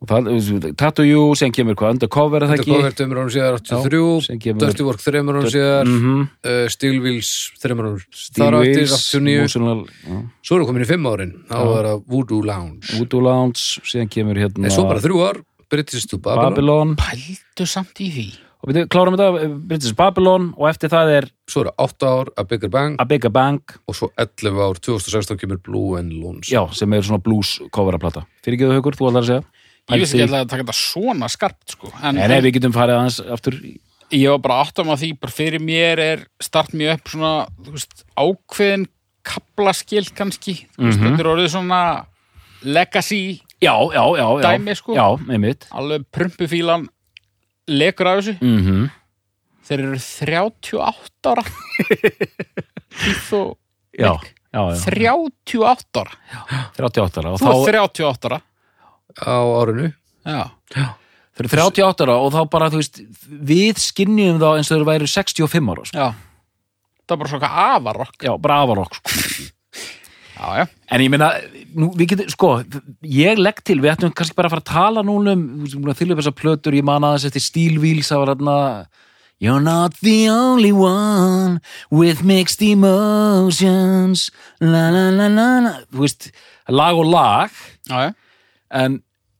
Það, 0.00 0.72
Tattoo 0.80 1.04
You, 1.04 1.34
sem 1.36 1.50
kemur 1.52 1.74
hvað, 1.76 1.98
Undercover 1.98 2.40
er 2.40 2.48
það 2.48 2.52
Þetta 2.54 2.62
ekki? 2.64 2.76
cover 2.78 2.94
tveimur 2.96 3.18
árum 3.20 3.32
síðar 3.34 3.58
sem 3.60 3.82
83 3.84 4.38
kemur- 4.40 4.62
Dirty 4.62 4.84
Work 4.86 5.02
þreimur 5.04 5.36
árum 5.36 5.50
síðar. 5.52 5.84
Mhm. 5.90 6.22
uh, 6.44 6.68
Steel 6.72 7.00
Wheels 7.04 7.32
þreimur 7.60 7.84
árum 7.90 8.00
Þar 8.32 8.56
áttir 8.62 8.80
Wheels, 8.80 8.94
89 8.96 9.36
Emotional 9.42 9.82
já. 9.84 10.22
Svo 10.42 10.56
erum 10.56 10.66
komin 10.70 10.82
í 10.86 10.88
fimm 10.88 11.04
árin. 11.04 11.34
Þá 11.50 11.60
er 11.60 11.84
það 11.90 12.04
Voodoo 12.08 12.40
Lounge. 12.48 12.96
Voodoo 12.96 13.20
Lounge, 13.20 13.60
síðan 13.84 14.08
kemur 14.08 14.40
hérna 14.40 14.64
En 14.64 14.70
svo 14.72 14.88
bara 14.88 15.00
þrjú 15.04 15.20
ár 15.28 15.42
British 15.68 16.06
to 16.08 16.16
Babylon, 16.18 16.54
Babylon. 16.54 16.96
Pældu 16.96 17.66
samt 17.68 18.00
í 18.00 18.08
því 18.10 18.26
og 18.60 18.68
við 18.70 18.88
klárum 18.92 19.16
þetta, 19.16 19.48
British 19.70 19.94
Babylon 19.96 20.50
og 20.56 20.68
eftir 20.68 20.88
það 20.92 21.12
er 21.18 21.28
Svo 21.48 21.62
er 21.64 21.70
það 21.70 21.84
átta 21.86 22.06
ár 22.20 22.28
A 22.36 22.44
Bigger 22.44 22.68
Bang. 22.70 22.96
A 23.00 23.04
Bigger 23.08 23.30
Bang. 23.30 23.60
Og 23.88 23.94
svo 23.96 24.10
11 24.20 24.60
ár 24.60 24.78
2016 24.78 25.38
kemur 25.40 25.58
Blue 25.64 25.98
and 25.98 26.12
Lones 26.12 26.48
já, 26.52 26.62
sem 26.74 26.92
er 26.92 27.00
svona 27.02 27.22
blues 27.22 27.58
coveraplata 27.72 28.26
fyrir 28.44 28.58
ekki 28.58 28.68
þau 28.68 28.76
haukur, 28.78 28.96
þú 29.00 29.08
ætlar 29.10 29.22
að 29.24 29.30
segja? 29.30 29.44
Ég 29.90 30.00
vissi 30.04 30.18
ekki 30.20 30.28
Pældi- 30.30 30.40
að 30.44 30.48
taka 30.52 30.62
þetta 30.62 30.76
svona 30.78 31.28
skarpt 31.32 31.70
sko. 31.74 31.88
en, 32.02 32.18
En 32.18 32.30
ef 32.30 32.44
við 32.44 32.52
getum 32.58 32.72
farið 32.72 32.98
aðeins 33.00 33.20
aftur 33.32 33.56
ég 34.12 34.28
var 34.30 34.38
bara 34.38 34.64
áttum 34.64 34.90
að 34.92 35.00
því 35.02 35.10
bara 35.20 35.32
fyrir 35.32 35.60
mér 35.62 35.98
er 35.98 36.26
start 36.40 36.72
mér 36.74 36.94
upp 36.98 37.08
svona 37.08 37.46
þú 37.64 37.72
veist, 37.74 38.04
ákveðin 38.18 38.86
kaplaskil 39.24 40.04
kannski. 40.14 40.66
Mm 40.78 40.86
veist, 40.90 40.98
Mhm. 41.00 41.16
þetta 41.16 41.20
er 41.20 41.30
orðið 41.32 41.50
svona 41.56 42.06
legacy 42.62 43.40
Já, 43.60 43.74
já, 43.92 44.04
já, 44.16 44.40
já. 44.40 44.56
Dæmi, 44.56 44.74
sko. 44.74 44.94
Já, 44.96 45.18
alveg 45.72 46.04
prumpufílan 46.12 46.86
lekur 47.70 48.10
af 48.10 48.20
þessu. 48.20 48.34
Mm 48.40 48.60
-hmm. 48.66 48.90
þeir 49.68 49.80
eru 49.86 49.98
38 49.98 51.30
ára. 51.30 51.44
Keith 53.00 53.32
og 53.38 53.56
Já, 53.98 54.12
Nick. 54.12 54.34
já, 54.52 54.60
já. 54.70 54.80
38 54.84 56.00
ára. 56.00 56.12
38 56.76 57.20
ára 57.20 57.30
og 57.34 57.40
þú 57.40 57.46
þá, 57.46 57.68
er 57.68 57.80
38 57.80 58.28
ára. 58.30 58.40
Á 59.20 59.34
árinu. 59.62 59.92
Já, 60.24 60.42
þeir 61.34 61.44
eru 61.44 61.48
38 61.48 62.04
ára 62.06 62.16
og 62.18 62.32
þá 62.32 62.40
bara, 62.50 62.68
veist, 62.70 63.00
við 63.28 63.78
skinnjum 63.78 64.38
þá 64.38 64.48
eins 64.56 64.70
og 64.70 64.78
þeir 64.78 64.86
væri 64.90 65.06
65 65.06 65.70
ára 65.70 65.84
sko. 65.84 65.96
já. 65.98 66.14
Það 67.06 67.16
er 67.16 67.18
bara 67.18 67.30
svona 67.30 67.48
afarokk. 67.74 68.18
Já, 68.22 68.32
bara 68.38 68.62
afarokk 68.62 68.94
sko. 68.94 69.50
Já, 70.40 70.48
já, 70.60 70.66
En 70.90 71.04
ég 71.04 71.10
meina, 71.12 71.28
nú, 71.76 71.90
við 71.94 72.14
getum, 72.14 72.30
sko, 72.32 72.48
ég 73.06 73.38
legg 73.38 73.60
til, 73.62 73.78
við 73.82 73.92
ættum 73.92 74.14
kannski 74.16 74.34
bara 74.38 74.48
að 74.50 74.56
fara 74.56 74.64
að 74.64 74.72
tala 74.72 75.04
núna 75.06 75.36
um, 75.36 75.92
þylum 75.94 76.18
þessar 76.18 76.34
plötur, 76.38 76.74
ég 76.74 76.86
man 76.86 77.06
aðeins 77.06 77.28
eftir 77.28 77.44
Steel 77.44 77.78
Wheels, 77.82 78.10
það 78.10 78.24
var 78.24 78.34
þarna 78.34 78.56
You're 79.40 79.60
not 79.64 79.94
the 80.02 80.28
only 80.28 80.72
one 80.72 81.62
with 81.90 82.22
mixed 82.22 82.60
emotions. 82.60 84.26
La 84.60 84.90
la 84.92 85.06
la 85.16 85.30
la 85.32 85.46
la. 85.64 85.72
Þú 85.88 86.02
veist, 86.02 86.26
lag 86.68 86.98
og 87.00 87.08
lag 87.08 87.54
já, 87.88 88.12
en 88.68 88.98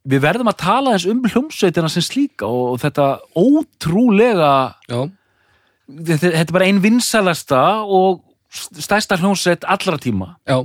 við 0.08 0.22
verðum 0.24 0.48
að 0.48 0.60
tala 0.62 0.94
eins 0.94 1.04
um 1.04 1.20
hljómsveitina 1.20 1.90
sem 1.92 2.04
slíka 2.04 2.48
og, 2.48 2.74
og 2.74 2.80
þetta 2.80 3.10
ótrúlega 3.36 4.54
þetta, 4.88 6.18
þetta 6.24 6.46
er 6.46 6.56
bara 6.56 6.68
ein 6.70 6.80
vinsælasta 6.82 7.62
og 7.84 8.24
stærsta 8.50 9.18
hljómsveit 9.20 9.68
allra 9.68 10.00
tíma. 10.00 10.32
Já, 10.48 10.64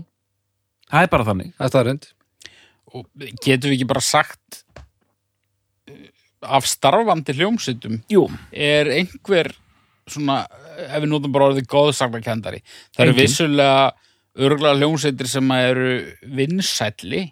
það 0.95 1.07
er 1.07 1.11
bara 1.13 1.27
þannig. 1.29 1.51
Þetta 1.59 1.81
er 1.81 1.89
reynd 1.91 2.11
og 2.95 3.05
getum 3.43 3.71
við 3.71 3.77
ekki 3.79 3.89
bara 3.89 4.03
sagt 4.03 4.61
uh, 5.89 6.07
af 6.55 6.67
starfandi 6.69 7.35
hljómsveitum 7.35 8.01
Jú, 8.11 8.27
er 8.51 8.91
einhver 8.93 9.51
svona, 10.07 10.43
ef 10.85 10.99
við 11.01 11.09
notum 11.09 11.33
bara 11.33 11.49
orðið 11.49 11.69
góðsagnakendari, 11.71 12.61
það 12.93 13.07
eru 13.07 13.17
vissulega 13.17 13.87
örgulega 14.35 14.79
hljómsveitir 14.79 15.31
sem 15.31 15.55
að 15.55 15.69
eru 15.71 15.95
vinsælli 16.37 17.23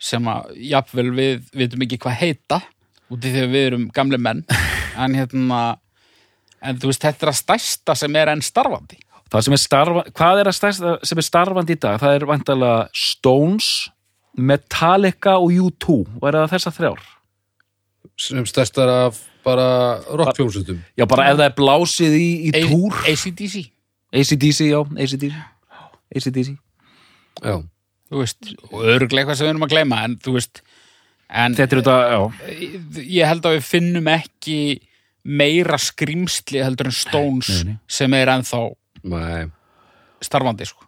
sem 0.00 0.28
að 0.32 0.54
jafnvel 0.70 1.10
við 1.14 1.48
vitum 1.60 1.84
ekki 1.84 2.00
hvað 2.00 2.18
heita 2.22 2.60
úti 3.10 3.30
þegar 3.30 3.52
við 3.52 3.66
erum 3.70 3.88
gamle 3.94 4.20
menn. 4.20 4.44
En 5.00 5.14
hérna 5.14 5.78
en 6.66 6.80
þú 6.80 6.90
veist, 6.90 7.04
þetta 7.04 7.24
er 7.24 7.30
að 7.30 7.36
stærsta 7.38 7.94
sem 7.96 8.16
er 8.18 8.32
enn 8.32 8.42
starfandi 8.44 8.98
það 9.30 9.44
sem 9.46 9.56
er 9.56 9.62
starfa 9.62 10.02
hvað 10.10 10.40
er 10.42 10.50
að 10.50 10.56
stærsta 10.58 10.92
sem 11.06 11.20
er 11.22 11.26
starfandi 11.26 11.76
í 11.76 11.80
dag? 11.80 11.98
Það 12.02 12.16
er 12.18 12.26
vantalega 12.30 12.76
Stones 12.96 13.70
Metallica 14.38 15.36
og 15.42 15.50
U2 15.52 15.96
og 16.20 16.28
er 16.30 16.38
það 16.42 16.52
þessar 16.54 16.76
þrjár? 16.78 17.02
Sem 18.20 18.46
stærstar 18.48 18.90
af 18.92 19.18
bara 19.44 19.66
rockljómsutum 20.20 20.80
já 20.98 21.06
bara 21.08 21.30
ef 21.30 21.38
það 21.40 21.46
er 21.48 21.54
blásið 21.56 22.16
í, 22.18 22.28
í 22.48 22.50
A- 22.52 22.64
túr 22.68 22.96
ACDC, 23.08 23.62
ACDC, 24.12 24.60
já, 24.68 24.80
ACDC 24.84 25.38
ACDC 26.16 26.50
já, 27.40 27.56
þú 28.10 28.20
veist 28.20 28.50
og 28.68 28.84
örgulega 28.84 29.22
eitthvað 29.24 29.38
sem 29.40 29.46
við 29.48 29.52
erum 29.54 29.64
að 29.68 29.72
gleyma 29.74 30.02
en 30.04 30.18
þú 30.20 30.34
veist 30.36 30.60
en 31.30 31.54
þetta 31.56 31.76
er 31.76 31.80
þetta, 31.80 31.96
já. 32.10 32.20
Ég 33.06 33.28
held 33.30 33.44
að 33.46 33.56
við 33.56 33.66
finnum 33.70 34.08
ekki 34.12 34.58
meira 35.24 35.78
skrýmsli 35.80 36.60
heldur 36.64 36.88
en 36.90 36.96
Stones 36.96 37.50
Nei, 37.62 37.72
nei. 37.72 37.78
sem 37.88 38.16
er 38.18 38.32
ennþá 38.34 38.60
nei, 39.08 39.48
starfandi 40.24 40.68
sko. 40.68 40.86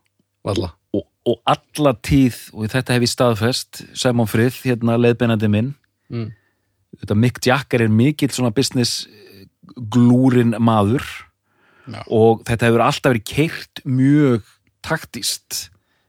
og, 0.96 1.04
og 1.28 1.40
alla 1.48 1.94
tíð, 2.04 2.38
og 2.54 2.70
þetta 2.72 2.96
hef 2.96 3.06
ég 3.06 3.12
staðfest 3.12 3.82
Simon 3.98 4.30
Frith, 4.30 4.62
hérna 4.66 4.98
leiðbeinandi 5.00 5.50
minn. 5.52 5.74
Mm. 6.12 6.30
þetta 7.00 7.16
Mick 7.16 7.40
Jagger 7.46 7.86
er 7.86 7.92
mikill 7.92 8.32
svona 8.34 8.52
business 8.54 9.06
eh, 9.06 9.46
glúrin 9.92 10.56
maður. 10.60 11.06
Já. 11.82 11.98
og 12.14 12.44
þetta 12.46 12.68
hefur 12.68 12.82
alltaf 12.84 13.10
verið 13.10 13.24
keirt 13.26 13.80
mjög 13.82 14.44
taktist 14.86 15.64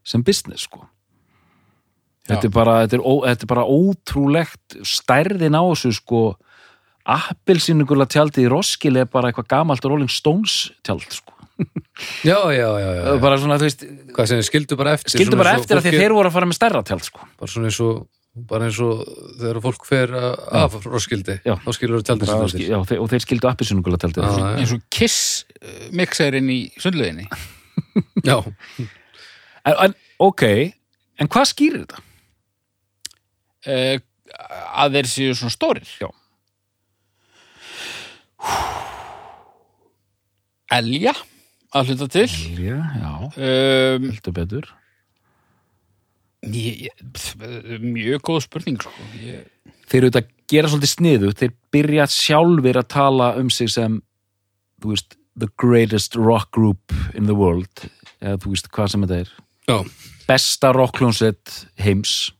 sem 0.06 0.22
business 0.22 0.68
sko. 0.68 0.84
Þetta 2.30 2.46
er, 2.46 2.52
bara, 2.54 2.76
þetta, 2.84 3.00
er 3.00 3.02
ó, 3.04 3.14
þetta 3.26 3.48
er 3.48 3.50
bara 3.50 3.64
ótrúlegt 3.66 4.76
stærðin 4.86 5.58
á 5.58 5.64
þessu 5.66 5.96
sko. 5.98 6.22
Appelsínugula 7.10 8.06
tjaldið 8.06 8.46
í 8.46 8.52
Roskilde 8.54 9.02
er 9.04 9.10
bara 9.12 9.32
eitthvað 9.32 9.50
gamalt 9.52 9.88
Rolling 9.90 10.14
Stones 10.14 10.70
tjald 10.86 11.10
sko 11.10 11.33
já, 12.26 12.38
já, 12.56 12.68
já, 12.80 12.90
já, 12.98 13.14
bara 13.22 13.38
svona, 13.42 13.58
þú 13.62 13.68
veist, 13.68 13.86
hvað 14.16 14.28
sem 14.32 14.40
þið 14.42 14.48
skildu 14.50 14.78
bara 14.80 14.94
eftir 14.98 15.14
skildu 15.16 15.38
bara 15.40 15.54
eftir 15.60 15.78
að 15.78 15.84
því 15.86 15.90
fólk 15.90 15.94
að 15.94 15.98
er- 15.98 16.04
þeir 16.04 16.16
voru 16.18 16.30
að 16.32 16.36
fara 16.38 16.50
með 16.50 16.58
stærra 16.60 16.82
tjald 16.90 17.06
sko. 17.08 17.28
Bara 17.40 17.52
svona 17.54 17.70
eins 17.72 17.80
og 17.86 18.04
bara 18.50 18.66
eins 18.66 18.80
og 18.82 19.04
þegar 19.42 19.60
fólk 19.62 19.84
fer 19.86 20.14
að- 20.18 20.40
af 20.64 20.78
roskildi, 20.90 21.36
þá 21.46 21.70
skilur 21.78 22.02
þú 22.02 22.08
tjaldið 22.10 22.32
sem 22.50 22.64
já, 22.66 22.80
þeir, 22.90 23.02
og 23.04 23.12
þeir 23.12 23.26
skildu 23.28 23.50
appelsínugula 23.52 24.00
tjaldið. 24.02 24.24
Já, 24.26 24.40
já. 24.40 24.56
eins 24.64 24.74
og 24.74 24.82
Kiss 24.90 25.20
uh, 25.62 25.84
mixerinn 25.94 26.50
í 26.50 26.60
sundluðinni 26.82 27.28
já, 28.30 28.38
en, 29.66 29.76
en, 29.86 29.94
ok, 30.20 30.44
en 31.22 31.30
hvað 31.30 31.46
skýrir 31.54 31.86
þetta? 31.86 32.02
uh, 33.70 33.96
að 34.82 34.98
þeir 34.98 35.08
séu 35.14 35.36
svona 35.38 35.54
stórir. 35.54 35.86
Já. 36.02 36.10
Elja 40.74 41.14
að 41.74 41.92
hluta 41.92 42.08
til. 42.14 42.28
Já, 42.60 42.78
já, 42.78 43.12
um, 43.34 44.08
heldur 44.12 44.38
betur. 44.38 44.70
ég, 46.44 46.90
ég, 46.90 47.84
mjög 47.84 48.24
góð 48.28 48.42
spurning 48.44 48.82
sko. 48.84 48.92
ég, 49.24 49.46
þeir 49.88 50.02
eru 50.02 50.12
þetta 50.12 50.48
gera 50.52 50.70
svolítið 50.70 50.92
sniðu 50.92 51.34
þeir 51.40 51.54
byrja 51.74 52.08
sjálfir 52.12 52.80
að 52.82 52.90
tala 52.92 53.30
um 53.40 53.50
sig 53.54 53.72
sem 53.72 54.02
þú 54.84 54.94
veist, 54.94 55.16
the 55.40 55.50
greatest 55.58 56.18
rock 56.20 56.52
group 56.52 56.94
in 57.16 57.26
the 57.26 57.36
world. 57.38 57.88
Eða 58.22 58.38
þú 58.44 58.54
veist 58.54 58.70
hvað 58.74 58.92
sem 58.92 59.06
þetta 59.06 59.20
er. 59.24 59.32
Já, 59.70 59.78
besta 60.28 60.74
rockljónsett 60.76 61.54
heims 61.82 62.34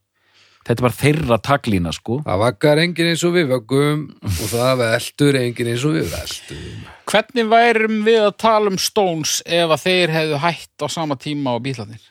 þetta 0.64 0.80
er 0.80 0.86
bara 0.86 0.98
þeirra 1.00 1.38
taglína 1.44 1.92
sko 1.96 2.22
það 2.26 2.42
vaggar 2.44 2.82
enginn 2.84 3.10
eins 3.12 3.24
og 3.28 3.34
við 3.36 3.50
vöggum 3.52 4.04
og 4.24 4.48
það 4.54 4.74
veldur 4.84 5.40
enginn 5.42 5.72
eins 5.74 5.86
og 5.90 5.98
við 5.98 6.10
veldum 6.14 6.82
hvernig 7.12 7.50
værum 7.52 7.98
við 8.08 8.22
að 8.24 8.34
tala 8.46 8.72
um 8.72 8.80
Stones 8.80 9.38
ef 9.46 9.76
að 9.76 9.84
þeir 9.88 10.14
hefðu 10.18 10.42
hætt 10.46 10.86
á 10.86 10.88
sama 10.96 11.18
tíma 11.20 11.54
á 11.56 11.58
bílarnir 11.66 12.04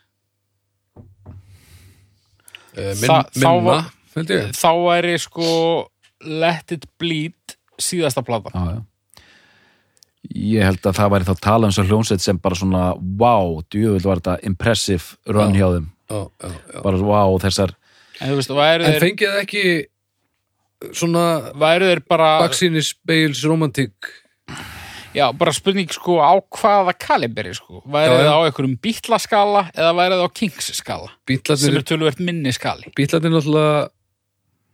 uh, 2.77 2.95
Þa- 3.01 3.27
þá 3.33 3.49
minna, 3.49 3.79
held 4.17 4.33
ég 4.37 4.53
þá 4.57 4.71
væri 4.87 5.15
sko 5.23 5.49
Let 6.23 6.75
It 6.77 6.85
Bleed 7.01 7.57
síðasta 7.83 8.23
plata 8.27 8.53
já, 8.55 8.77
já. 8.77 8.81
ég 10.33 10.67
held 10.69 10.85
að 10.87 10.99
það 11.01 11.13
væri 11.17 11.29
þá 11.31 11.35
tala 11.49 11.69
um 11.71 11.75
svo 11.75 11.85
hljónsett 11.89 12.23
sem 12.23 12.39
bara 12.39 12.59
svona 12.59 12.85
wow, 13.19 13.59
djöfull 13.73 14.05
var 14.07 14.21
þetta 14.23 14.37
impressive 14.47 15.17
run 15.35 15.57
Já. 15.57 15.63
hjá 15.65 15.69
þeim 15.79 15.89
já, 16.13 16.21
já, 16.21 16.53
já. 16.53 16.83
bara 16.85 17.01
wow, 17.09 17.39
þessar 17.43 17.75
en 18.23 18.31
þú 18.33 18.37
veist, 18.39 18.51
en 18.87 18.93
þeir, 18.97 19.05
fengið 19.07 19.39
ekki 19.43 19.65
svona 20.99 21.25
bara 22.11 22.31
baksýnis 22.43 22.93
beils 23.07 23.43
romantík 23.47 24.09
já, 25.15 25.27
bara 25.37 25.53
spurning 25.55 25.91
sko 25.93 26.19
á 26.25 26.33
hvaða 26.57 26.95
kaliberi 26.99 27.53
sko, 27.55 27.83
þeir 27.87 28.27
já. 28.27 28.35
á 28.35 28.39
einhverjum 28.49 28.77
bítlaskala 28.83 29.65
eða 29.77 29.93
væru 29.99 30.19
þeir 30.19 30.27
á 30.27 30.31
Kings 30.41 30.71
skala 30.79 31.11
sem 31.13 31.27
bítlarnir, 31.37 31.77
er 31.79 31.87
tölvert 31.93 32.23
minni 32.25 32.53
skali 32.57 32.91
bítlarnir 32.99 33.35
náttúrulega 33.37 33.89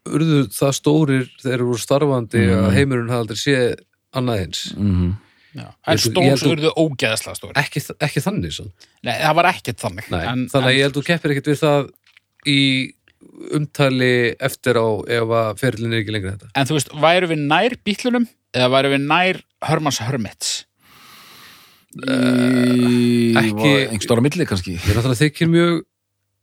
urðu 0.09 0.43
það 0.55 0.73
stórir 0.79 1.25
þegar 1.43 1.59
þeir 1.59 1.67
voru 1.69 1.83
starfandi 1.85 2.45
Mhm. 2.47 2.65
að 2.69 2.77
heimurinn 2.79 3.11
hafði 3.13 3.25
aldrei 3.27 3.41
séð 3.45 3.81
annað 4.17 4.45
eins 4.47 4.63
mm. 4.77 5.17
Ég 5.59 5.65
en 5.65 5.97
þú- 6.45 6.53
urðu 6.55 6.71
ógeðslega 6.77 7.37
stóri 7.37 7.55
ekki, 7.59 7.81
ekki 8.05 8.21
þannig 8.23 8.53
svo. 8.55 8.67
nei, 9.03 9.17
það 9.19 9.35
var 9.35 9.47
ekkert 9.51 9.81
þannig 9.83 10.11
Nei, 10.13 10.25
en, 10.29 10.43
þannig 10.53 10.69
að 10.71 10.77
ég 10.77 10.83
held 10.87 10.97
þú 10.99 11.03
keppir 11.09 11.33
ekkert 11.35 11.49
við 11.51 11.61
það 11.65 11.89
í 12.47 12.59
umtali 13.59 14.35
eftir 14.39 14.79
á 14.79 14.87
ef 15.19 15.33
að 15.41 15.59
ferlinn 15.61 15.93
er 15.97 16.03
ekki 16.05 16.15
lengra 16.15 16.37
þetta. 16.37 16.51
En 16.55 16.67
þú 16.71 16.77
veist, 16.79 16.93
væru 17.03 17.31
við 17.33 17.45
nær 17.51 17.77
bítlunum 17.87 18.29
eða 18.55 18.71
væru 18.77 18.93
við 18.95 19.07
nær 19.11 19.41
Hermans 19.69 19.99
Hermits? 20.05 20.53
Ekki 21.99 23.53
ekki- 23.53 23.87
einhver 23.89 24.05
stóra 24.07 24.23
milli 24.25 24.47
kannski? 24.49 24.77
Ég 24.79 24.91
er 24.93 24.99
náttúrulega 24.99 25.23
þykir 25.25 25.49
mjög 25.53 25.79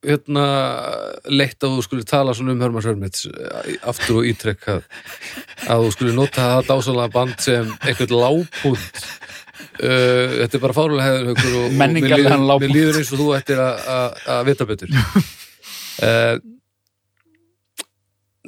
hérna, 0.06 0.45
leitt 1.34 1.64
að 1.65 1.72
þú 1.77 1.84
skulle 1.85 2.06
tala 2.06 2.34
svona 2.38 2.53
um 2.53 2.60
Hermann 2.61 2.84
Sörmits 2.85 3.23
aftur 3.89 4.19
og 4.22 4.27
ítrekk 4.30 4.68
að, 4.69 4.84
þú 5.65 5.91
skulle 5.95 6.14
nota 6.18 6.43
það 6.52 6.68
dásalega 6.69 7.14
band 7.15 7.39
sem 7.41 7.72
einhvern 7.81 8.14
lágpunkt 8.22 8.99
uh, 9.81 10.43
þetta 10.43 10.60
er 10.60 10.61
bara 10.65 10.77
fárulega 10.77 11.07
hefur 11.10 11.31
haukur 11.31 11.56
og, 11.56 11.64
og 11.65 11.72
mér 11.80 11.95
líður- 11.95 12.45
lágpunkt. 12.52 12.68
mér 12.68 12.76
líður 12.76 12.99
eins 13.02 13.14
og 13.15 13.22
þú 13.23 13.30
ættir 13.39 13.64
að- 13.65 13.88
að 13.95 14.27
að 14.35 14.43
vita 14.52 14.69
betur. 14.73 14.89
Uh, 16.02 16.35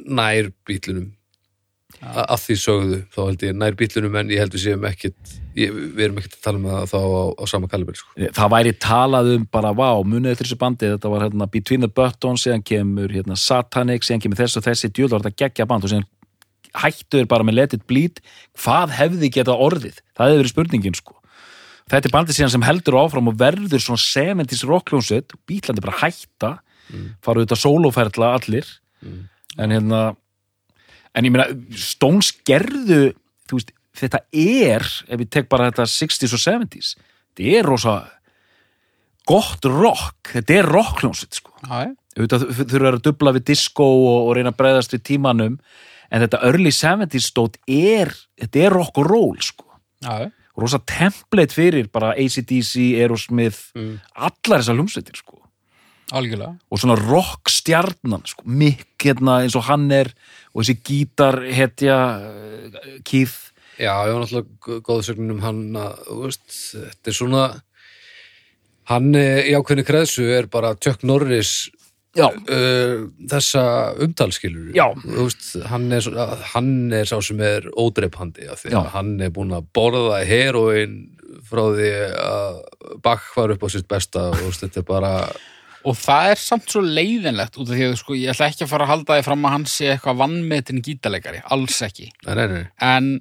nær 0.08 0.52
bílunum 0.68 1.14
A- 2.04 2.28
að 2.36 2.42
því 2.44 2.56
sögðu, 2.62 2.98
þá 3.16 3.20
held 3.26 3.44
ég 3.48 3.54
nær 3.58 3.76
bílunum 3.80 4.16
en 4.20 4.30
ég 4.30 4.42
held 4.44 4.54
við 4.54 4.64
séum 4.66 4.84
ekkit 4.86 5.32
ég, 5.58 5.72
við 5.72 6.02
erum 6.06 6.18
ekkit 6.22 6.36
að 6.36 6.44
tala 6.46 6.60
með 6.62 6.74
það 6.76 6.92
þá 6.92 7.00
á, 7.00 7.24
á 7.42 7.44
sama 7.50 7.70
kalibri 7.72 7.96
sko. 7.98 8.12
það 8.38 8.52
væri 8.54 8.74
talað 8.84 9.30
um 9.36 9.46
bara, 9.50 9.72
vá, 9.74 9.88
munið 10.06 10.34
eftir 10.36 10.50
þessu 10.50 10.60
bandi. 10.62 10.90
Þetta 10.94 11.10
var 11.14 11.26
hérna 11.26 11.48
Between 11.50 11.82
the 11.82 11.90
Buttons 11.90 12.44
síðan 12.46 12.64
kemur 12.68 13.10
hérna 13.16 13.38
Satanic, 13.40 14.04
síðan 14.06 14.22
kemur 14.26 14.38
þess 14.42 14.60
og 14.60 14.66
þessi. 14.68 14.92
Djúlar 14.94 15.24
þetta 15.24 15.42
geggja 15.42 15.66
band 15.72 15.88
og 15.88 15.94
síðan 15.94 16.06
hættuður 16.78 17.30
bara 17.32 17.48
með 17.48 17.58
Let 17.58 17.74
It 17.80 17.88
Bleed. 17.90 18.20
Hvað 18.62 18.94
hefði 19.00 19.32
getað 19.40 19.64
orðið? 19.66 20.02
Það 20.14 20.28
hefði 20.28 20.42
verið 20.44 20.54
spurningin 20.54 20.98
sko. 21.00 21.16
Þetta 21.88 22.10
er 22.12 22.14
bandið 22.18 22.36
síðan 22.38 22.52
sem 22.58 22.68
heldur 22.68 23.00
áfram 23.00 23.32
og 23.32 23.40
verður 23.40 23.80
svona 23.82 24.04
70s 24.04 24.66
rockljónsveit 24.68 25.34
og 25.34 25.40
bílandi 25.48 25.82
bara 25.88 25.98
hætta. 26.04 26.52
Fara 27.24 27.42
auðvitað 27.42 27.64
sólóferðla 27.64 28.34
allir 28.38 28.68
en 29.58 29.74
hérna 29.74 30.02
en 31.18 31.26
ég 31.26 31.34
meina, 31.34 31.48
Stones 31.74 32.32
gerðu 32.46 33.14
þú 33.50 33.58
veist, 33.60 33.74
þetta 33.98 34.22
er 34.32 34.86
ef 35.08 35.24
ég 35.24 35.30
tek 35.34 35.50
bara 35.50 35.72
þetta 35.72 35.88
60s 35.90 36.36
og 36.38 36.44
70s 36.44 36.94
þetta 37.34 37.52
er 37.58 37.66
rosa 37.68 37.96
gott 39.28 39.66
rock, 39.68 40.32
þetta 40.32 40.60
er 40.62 40.70
rockljónsveit 40.72 41.36
sko 41.42 41.54
auðvitað 42.18 42.48
þurfa 42.72 42.92
að 42.96 43.04
dubla 43.06 43.34
við 43.36 43.48
disco 43.52 43.86
og, 43.86 44.28
og 44.30 44.36
reyna 44.38 44.54
að 44.54 44.60
breyðast 44.62 44.94
við 44.96 45.04
tímanum 45.12 45.58
en 46.08 46.24
þetta 46.24 46.40
early 46.48 46.72
70s 46.72 47.32
stótt 47.34 47.58
er 47.68 48.14
þetta 48.40 48.64
er 48.68 48.78
rock 48.78 49.02
og 49.02 49.10
roll 49.10 49.42
sko 49.44 49.66
já. 50.06 50.30
rosa 50.58 50.80
template 50.80 51.54
fyrir 51.54 51.90
bara 51.92 52.14
ACDC, 52.16 52.94
Aerosmith 53.02 53.74
Mm. 53.76 54.00
allar 54.16 54.62
þessar 54.64 54.78
hljómsveitir 54.80 55.20
sko 55.20 55.42
algjörlega. 56.16 56.56
og 56.72 56.82
svona 56.82 56.98
rockstjarnan 57.00 58.26
sko, 58.30 58.46
Mick 58.46 58.96
hérna 59.04 59.42
eins 59.44 59.56
og 59.58 59.68
hann 59.68 59.90
er 59.92 60.12
og 60.54 60.64
þessi 60.64 60.78
gítar 60.82 61.42
hetja 61.54 61.98
uh, 62.18 62.82
Keith. 63.06 63.54
Já, 63.78 63.94
ég 64.08 64.16
var 64.16 64.24
náttúrulega 64.24 64.82
góðsögnin 64.88 65.36
um 65.36 65.42
hann 65.44 65.64
að, 65.78 66.00
veist, 66.24 66.54
þetta 66.74 67.12
er 67.12 67.18
svona 67.18 67.48
hann 68.88 69.12
eh, 69.20 69.50
í 69.52 69.56
ákveðni 69.58 69.86
kreðsu 69.86 70.30
er 70.34 70.48
bara 70.52 70.76
Chuck 70.82 71.04
Norris 71.06 71.68
uh, 72.18 73.04
þessa 73.30 73.66
umtalskilur 74.04 74.72
veist, 74.74 75.52
hann 75.70 75.92
er, 75.94 76.08
hann 76.56 76.72
er 76.96 77.10
sá 77.10 77.20
sem 77.22 77.42
er 77.44 77.68
ódreipandi 77.78 78.48
af 78.50 78.64
því 78.64 78.74
Já. 78.74 78.80
að 78.82 78.90
hann 78.96 79.14
er 79.22 79.36
búin 79.36 79.54
að 79.54 79.70
borða 79.76 80.24
heroin 80.26 80.98
frá 81.48 81.68
því 81.76 81.92
að 82.24 82.64
Bach 83.04 83.30
var 83.36 83.54
upp 83.54 83.68
á 83.68 83.70
sitt 83.70 83.88
besta 83.92 84.30
og 84.32 84.56
þetta 84.56 84.82
er 84.82 84.88
bara 84.88 85.14
Og 85.88 85.96
það 85.96 86.32
er 86.34 86.42
samt 86.42 86.68
svo 86.74 86.82
leiðinlegt 86.84 87.58
út 87.62 87.70
af 87.70 87.78
því 87.78 87.86
að 87.88 87.98
sko, 88.02 88.16
ég 88.18 88.34
ætla 88.34 88.50
ekki 88.52 88.66
að 88.66 88.72
fara 88.74 88.88
að 88.88 88.92
halda 88.92 89.18
því 89.18 89.26
fram 89.28 89.46
að 89.48 89.54
hann 89.56 89.66
sé 89.72 89.90
eitthvað 89.94 90.22
vannmetin 90.24 90.82
gítalegari, 90.84 91.42
alls 91.56 91.78
ekki. 91.88 92.10
nei, 92.28 92.34
nei, 92.36 92.48
nei, 92.52 92.64
En 92.84 93.12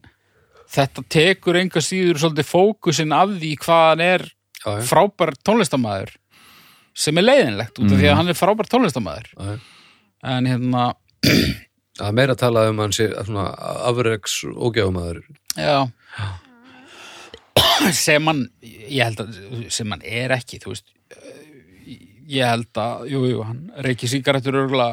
þetta 0.77 1.05
tekur 1.15 1.61
enga 1.61 1.83
síður 1.85 2.19
svolítið 2.23 2.49
fókusin 2.51 3.15
af 3.15 3.37
því 3.37 3.53
hvað 3.63 3.85
hann 3.91 4.05
er 4.07 4.27
já, 4.27 4.73
frábær 4.89 5.37
tónlistamæður 5.47 6.17
sem 6.97 7.21
er 7.21 7.27
leiðinlegt 7.29 7.79
út 7.79 7.93
af 7.93 8.01
því 8.01 8.09
að 8.11 8.19
hann 8.19 8.33
er 8.33 8.39
frábær 8.41 8.73
tónlistamæður. 8.73 9.31
já. 9.37 9.57
En 10.27 10.49
hérna, 10.51 10.89
Það 11.97 12.11
er 12.11 12.17
meira 12.19 12.35
að 12.35 12.41
tala 12.43 12.67
um 12.69 12.81
sé 12.93 13.07
svona 13.25 13.47
afreks 13.89 14.41
ógjáfumæður 14.45 15.23
já, 15.57 15.87
sem 17.97 18.27
hann, 18.29 18.43
ég 18.61 19.01
held 19.07 19.23
að, 19.23 19.39
sem 19.73 19.95
hann 19.95 20.05
er 20.05 20.35
ekki, 20.37 20.61
þú 20.61 20.75
veist, 20.75 20.91
ég 22.29 22.49
held 22.49 22.81
að, 22.83 23.07
jú, 23.13 23.23
jú, 23.31 23.43
hann 23.47 23.61
reykir 23.87 24.11
sígarettur 24.11 24.57
örgla, 24.65 24.87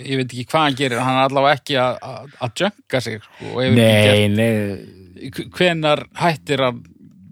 ég 0.00 0.18
veit 0.20 0.26
ekki 0.32 0.46
hvað 0.50 0.64
hann 0.66 0.78
gerir, 0.80 1.00
hann 1.04 1.18
er 1.20 1.28
allavega 1.28 1.58
ekki 1.60 1.76
að, 1.80 1.98
að, 2.10 2.34
að 2.46 2.62
jönka 2.64 3.00
sig, 3.04 3.20
sko, 3.28 3.64
nei, 3.76 4.28
nei 4.32 5.30
hvenar 5.54 6.04
hættir 6.18 6.62
hann 6.66 6.82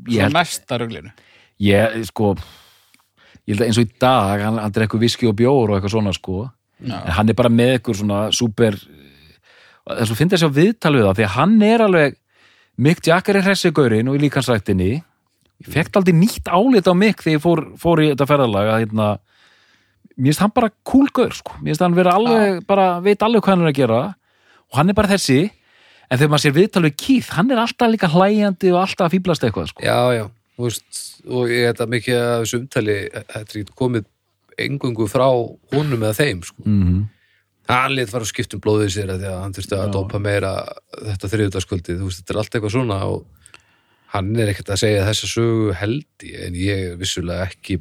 held- 0.08 0.34
mesta 0.36 0.78
ruglinu? 0.80 1.12
ég, 1.62 1.98
sko 2.08 2.32
ég 3.46 3.54
held 3.56 3.62
að 3.64 3.68
eins 3.70 3.80
og 3.82 3.86
í 3.88 3.92
dag, 4.02 4.42
hann, 4.46 4.58
hann 4.62 4.74
drekkur 4.74 5.02
viski 5.02 5.28
og 5.30 5.36
bjór 5.38 5.72
og 5.72 5.78
eitthvað 5.78 5.96
svona, 5.96 6.14
sko 6.16 6.44
Já. 6.82 6.96
en 7.04 7.12
hann 7.18 7.30
er 7.30 7.38
bara 7.38 7.50
með 7.52 7.76
eitthvað 7.76 8.00
svona 8.00 8.20
super 8.34 8.74
þess 8.76 10.10
að 10.12 10.18
finna 10.18 10.34
þess 10.36 10.46
að 10.48 10.56
viðtal 10.58 10.94
við 10.96 11.04
það 11.08 11.16
því 11.20 11.26
að 11.28 11.34
hann 11.36 11.56
er 11.66 11.84
alveg 11.86 12.16
Mick 12.82 13.02
Jagger 13.06 13.36
er 13.38 13.44
hressi 13.46 13.70
gaurinn 13.74 14.08
og 14.10 14.16
í 14.16 14.22
líkansræktinni 14.24 14.88
ég 14.96 15.68
fekk 15.70 15.98
aldrei 16.00 16.14
nýtt 16.16 16.48
álit 16.50 16.88
á 16.90 16.94
Mick 16.96 17.22
þegar 17.22 17.36
ég 17.36 17.42
fór, 17.44 17.62
fór 17.78 18.02
í 18.02 18.08
þetta 18.12 18.26
ferðalag 18.30 18.70
að 18.72 18.80
hérna 18.84 19.08
mér 20.22 20.30
finnst 20.30 20.42
hann 20.44 20.54
bara 20.54 20.70
gaur 20.86 21.34
sko. 21.34 21.56
mér 21.60 21.72
finnst 21.72 21.82
hann 21.82 21.96
vera 21.98 22.14
alveg, 22.18 22.62
bara 22.66 23.00
veit 23.02 23.22
alveg 23.22 23.42
hvað 23.42 23.56
hann 23.56 23.64
er 23.66 23.72
að 23.72 23.80
gera 23.80 24.02
og 24.70 24.78
hann 24.78 24.92
er 24.92 24.98
bara 24.98 25.10
þessi 25.10 25.40
en 25.48 26.18
þegar 26.18 26.32
maður 26.32 26.44
sér 26.44 26.56
viðtal 26.58 26.84
við 26.86 26.94
Keith 27.02 27.34
hann 27.36 27.50
er 27.50 27.62
alltaf 27.62 27.90
líka 27.90 28.10
hlæjandi 28.12 28.72
og 28.72 28.82
alltaf 28.84 29.08
að 29.08 29.16
fýblast 29.16 29.46
eitthvað 29.46 29.72
sko. 29.72 29.84
Já, 29.84 29.98
já, 30.14 30.24
þú 30.56 30.68
veist 30.68 31.02
og 31.26 31.52
ég 31.52 31.68
þetta 31.70 31.88
mikið 31.96 32.20
að 32.20 32.36
þessu 32.44 32.60
umtali 32.60 32.96
þetta 33.16 33.42
er 33.42 33.60
ekki 33.62 33.76
komið 33.82 34.08
engungu 34.62 35.08
frá 35.10 35.26
honum 35.26 36.02
eða 36.02 36.16
þeim, 36.18 36.42
sko 36.46 36.64
mm 36.64 36.80
-hmm. 36.82 37.04
hann 37.72 37.94
lit 37.96 38.10
fara 38.10 38.26
að 38.26 38.32
skipta 38.32 38.58
um 38.58 38.64
blóðið 38.64 38.90
sér 38.94 39.14
af 39.14 39.20
því 39.20 39.30
að 39.30 39.40
hann 39.42 39.54
þurfti 39.56 39.76
að 39.78 39.86
Já. 39.86 39.92
dopa 39.92 40.18
meira 40.18 40.52
þetta 40.92 41.32
þriðutaskvöldið, 41.32 41.98
þú 41.98 42.10
veist, 42.10 42.20
þetta 42.20 42.34
er 42.34 42.38
allt 42.38 42.54
eitthvað 42.54 42.76
svona 42.76 42.98
og 43.06 43.24
hann 44.12 44.36
er 44.36 44.52
ekkert 44.52 44.74
að 44.74 44.82
segja 44.82 45.06
þessa 45.08 45.26
sögu 45.26 45.72
heldi, 45.72 46.34
en 46.36 46.54
ég 46.54 46.98
vissulega 47.00 47.48
ekki 47.48 47.80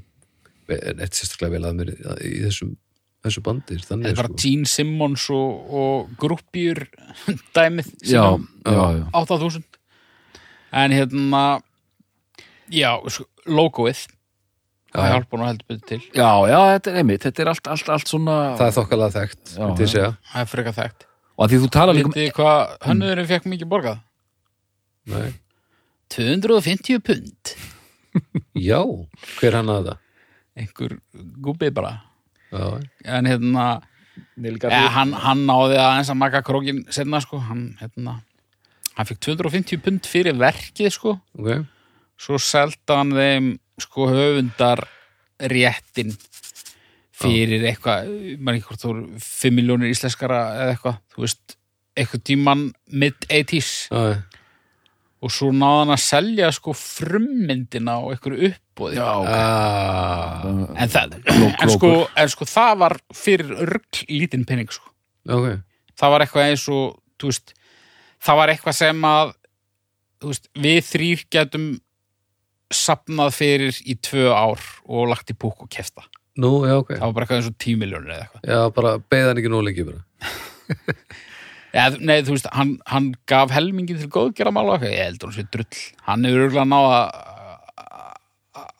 neitt 1.00 1.18
sérstaklega 1.18 1.58
vel 1.58 1.68
að 1.70 1.78
mér 1.80 1.92
í 2.28 2.38
þessum, 2.46 2.76
þessu 3.26 3.44
bandi 3.46 3.80
Það 3.82 4.08
er 4.12 4.16
bara 4.22 4.32
sko. 4.32 4.40
Gene 4.44 4.70
Simmons 4.70 5.28
og, 5.36 5.76
og 5.82 6.16
grúppjur 6.22 6.86
dæmið 7.58 7.92
sem 8.00 8.16
já, 8.16 8.26
já, 8.66 8.82
já. 9.00 9.06
8000 9.22 9.68
en 10.82 10.96
hérna 10.96 11.44
já, 12.72 12.92
sko, 13.12 13.28
logoið 13.52 14.06
það 14.92 15.08
já. 15.08 15.12
hjálpa 15.14 15.40
nú 15.40 15.48
heldur 15.48 15.82
til 15.88 16.02
já, 16.16 16.32
já, 16.52 16.60
þetta 16.76 16.92
er 16.92 17.00
einmitt 17.02 17.26
þetta 17.28 17.44
er 17.44 17.52
allt, 17.54 17.72
allt, 17.76 17.92
allt 17.96 18.12
svona 18.12 18.38
það 18.60 18.68
er 18.68 18.76
þokkalega 18.80 19.16
þekkt, 19.18 19.44
Já, 19.56 19.64
myndi 19.66 19.86
ég 19.86 19.94
segja 19.94 20.12
það 20.32 20.44
er 20.44 20.52
frekar 20.52 20.78
þekkt 20.80 21.08
og 21.32 21.46
að 21.46 21.54
því 21.54 21.60
þú 21.64 21.70
tala 21.76 21.96
líka 21.96 22.10
um 22.10 22.16
Vitið 22.16 22.34
hvað 22.38 22.74
hönnuðurinn 22.88 23.30
fekk 23.32 23.48
mikið 23.52 23.70
borgað? 23.72 24.02
Nei. 25.12 25.30
250 26.14 27.04
pund 27.08 27.54
Já, 28.70 28.82
hver 29.40 29.60
hann 29.60 29.72
að 29.72 29.92
það? 29.92 30.01
Einhver 30.58 30.98
gúbið 31.44 31.74
bara. 31.78 31.94
Já, 32.52 32.82
en 33.18 33.30
hérna, 33.30 33.66
ja, 34.44 34.82
hann, 34.98 35.14
hann 35.16 35.46
náði 35.48 35.78
aðeins 35.80 36.12
að 36.12 36.20
maka 36.20 36.42
krókin 36.44 36.84
senna 36.92 37.22
sko, 37.24 37.40
hann 37.48 37.70
hérna 37.80 38.18
hann 38.98 39.08
fekk 39.08 39.22
250 39.30 39.80
pund 39.86 40.10
fyrir 40.10 40.36
verkið 40.40 40.92
sko. 40.92 41.16
Ok, 41.40 41.64
svo 42.20 42.40
selda 42.42 43.00
hann 43.00 43.16
þeim 43.16 43.54
sko 43.82 44.10
höfundar 44.12 44.84
réttin 45.52 46.12
fyrir 47.22 47.64
eitthvað, 47.70 48.12
maður 48.42 48.60
ekki 48.60 48.68
hvort 48.68 48.84
þú 48.84 48.92
voru 48.92 49.24
5 49.24 49.58
miljónir 49.58 49.94
íslenskara 49.94 50.42
eða 50.58 50.76
eitthvað, 50.76 51.00
þú 51.14 51.24
veist, 51.26 51.56
eitthvað 51.98 52.24
tíman 52.30 52.64
mid-80s 53.04 53.72
já, 53.92 54.02
já. 54.12 54.20
Og 55.22 55.34
svo 55.34 55.52
náði 55.54 55.82
hann 55.84 55.94
að 55.94 56.02
selja 56.04 56.50
sko 56.56 56.74
frummyndina 56.78 57.98
á 57.98 58.02
einhverju 58.10 58.50
uppbóði 58.52 58.98
já, 58.98 59.10
ok. 59.22 59.28
Ah, 59.36 60.48
en, 60.74 60.90
það, 60.90 61.18
en, 61.30 61.74
sko, 61.76 61.92
en 62.18 62.32
sko 62.34 62.48
það 62.50 62.80
var 62.82 62.98
fyrir 63.16 63.54
örgl 63.68 64.02
lítinn 64.10 64.48
penning 64.50 64.72
sko. 64.74 64.90
ok, 65.30 65.62
það 66.00 66.16
var 66.16 66.26
eitthvað 66.26 66.50
eins 66.50 66.66
og 66.74 66.98
veist, 67.22 67.54
það 68.26 68.42
var 68.42 68.54
eitthvað 68.56 68.80
sem 68.80 69.08
að 69.12 69.36
veist, 70.26 70.50
við 70.58 70.82
þrýr 70.90 71.26
getum 71.38 71.68
sapnað 72.72 73.36
fyrir 73.36 73.82
í 73.84 73.98
tvö 74.00 74.32
ár 74.32 74.62
og 74.88 75.10
lagt 75.12 75.34
í 75.34 75.36
púk 75.36 75.66
og 75.66 75.70
kefta. 75.72 76.06
Nú, 76.40 76.62
já, 76.64 76.78
ok. 76.80 76.94
Það 76.96 77.04
var 77.04 77.16
bara 77.18 77.26
eitthvað 77.26 77.42
eins 77.42 77.50
og 77.52 77.58
tímiljónir 77.60 78.14
eða 78.16 78.24
eitthvað. 78.24 78.46
Já, 78.48 78.60
bara 78.78 78.94
beðan 79.12 79.42
ekki 79.42 79.52
nóg 79.52 79.66
lengi 79.68 79.86
bara 79.90 80.06
ja, 81.74 81.90
nei, 82.00 82.22
þú 82.28 82.36
veist, 82.36 82.50
hann, 82.56 82.78
hann 82.90 83.12
gaf 83.30 83.54
helmingin 83.56 84.00
til 84.00 84.10
góðgera 84.12 84.54
mála 84.54 84.78
eitthvað, 84.78 84.96
ég 84.96 85.12
heldur 85.12 85.32
hann 85.32 85.38
sé 85.38 85.46
drull. 85.52 85.84
Hann 86.08 86.28
hefur 86.28 86.48
örgulega 86.48 86.70
náð 86.72 86.96
að 86.96 87.06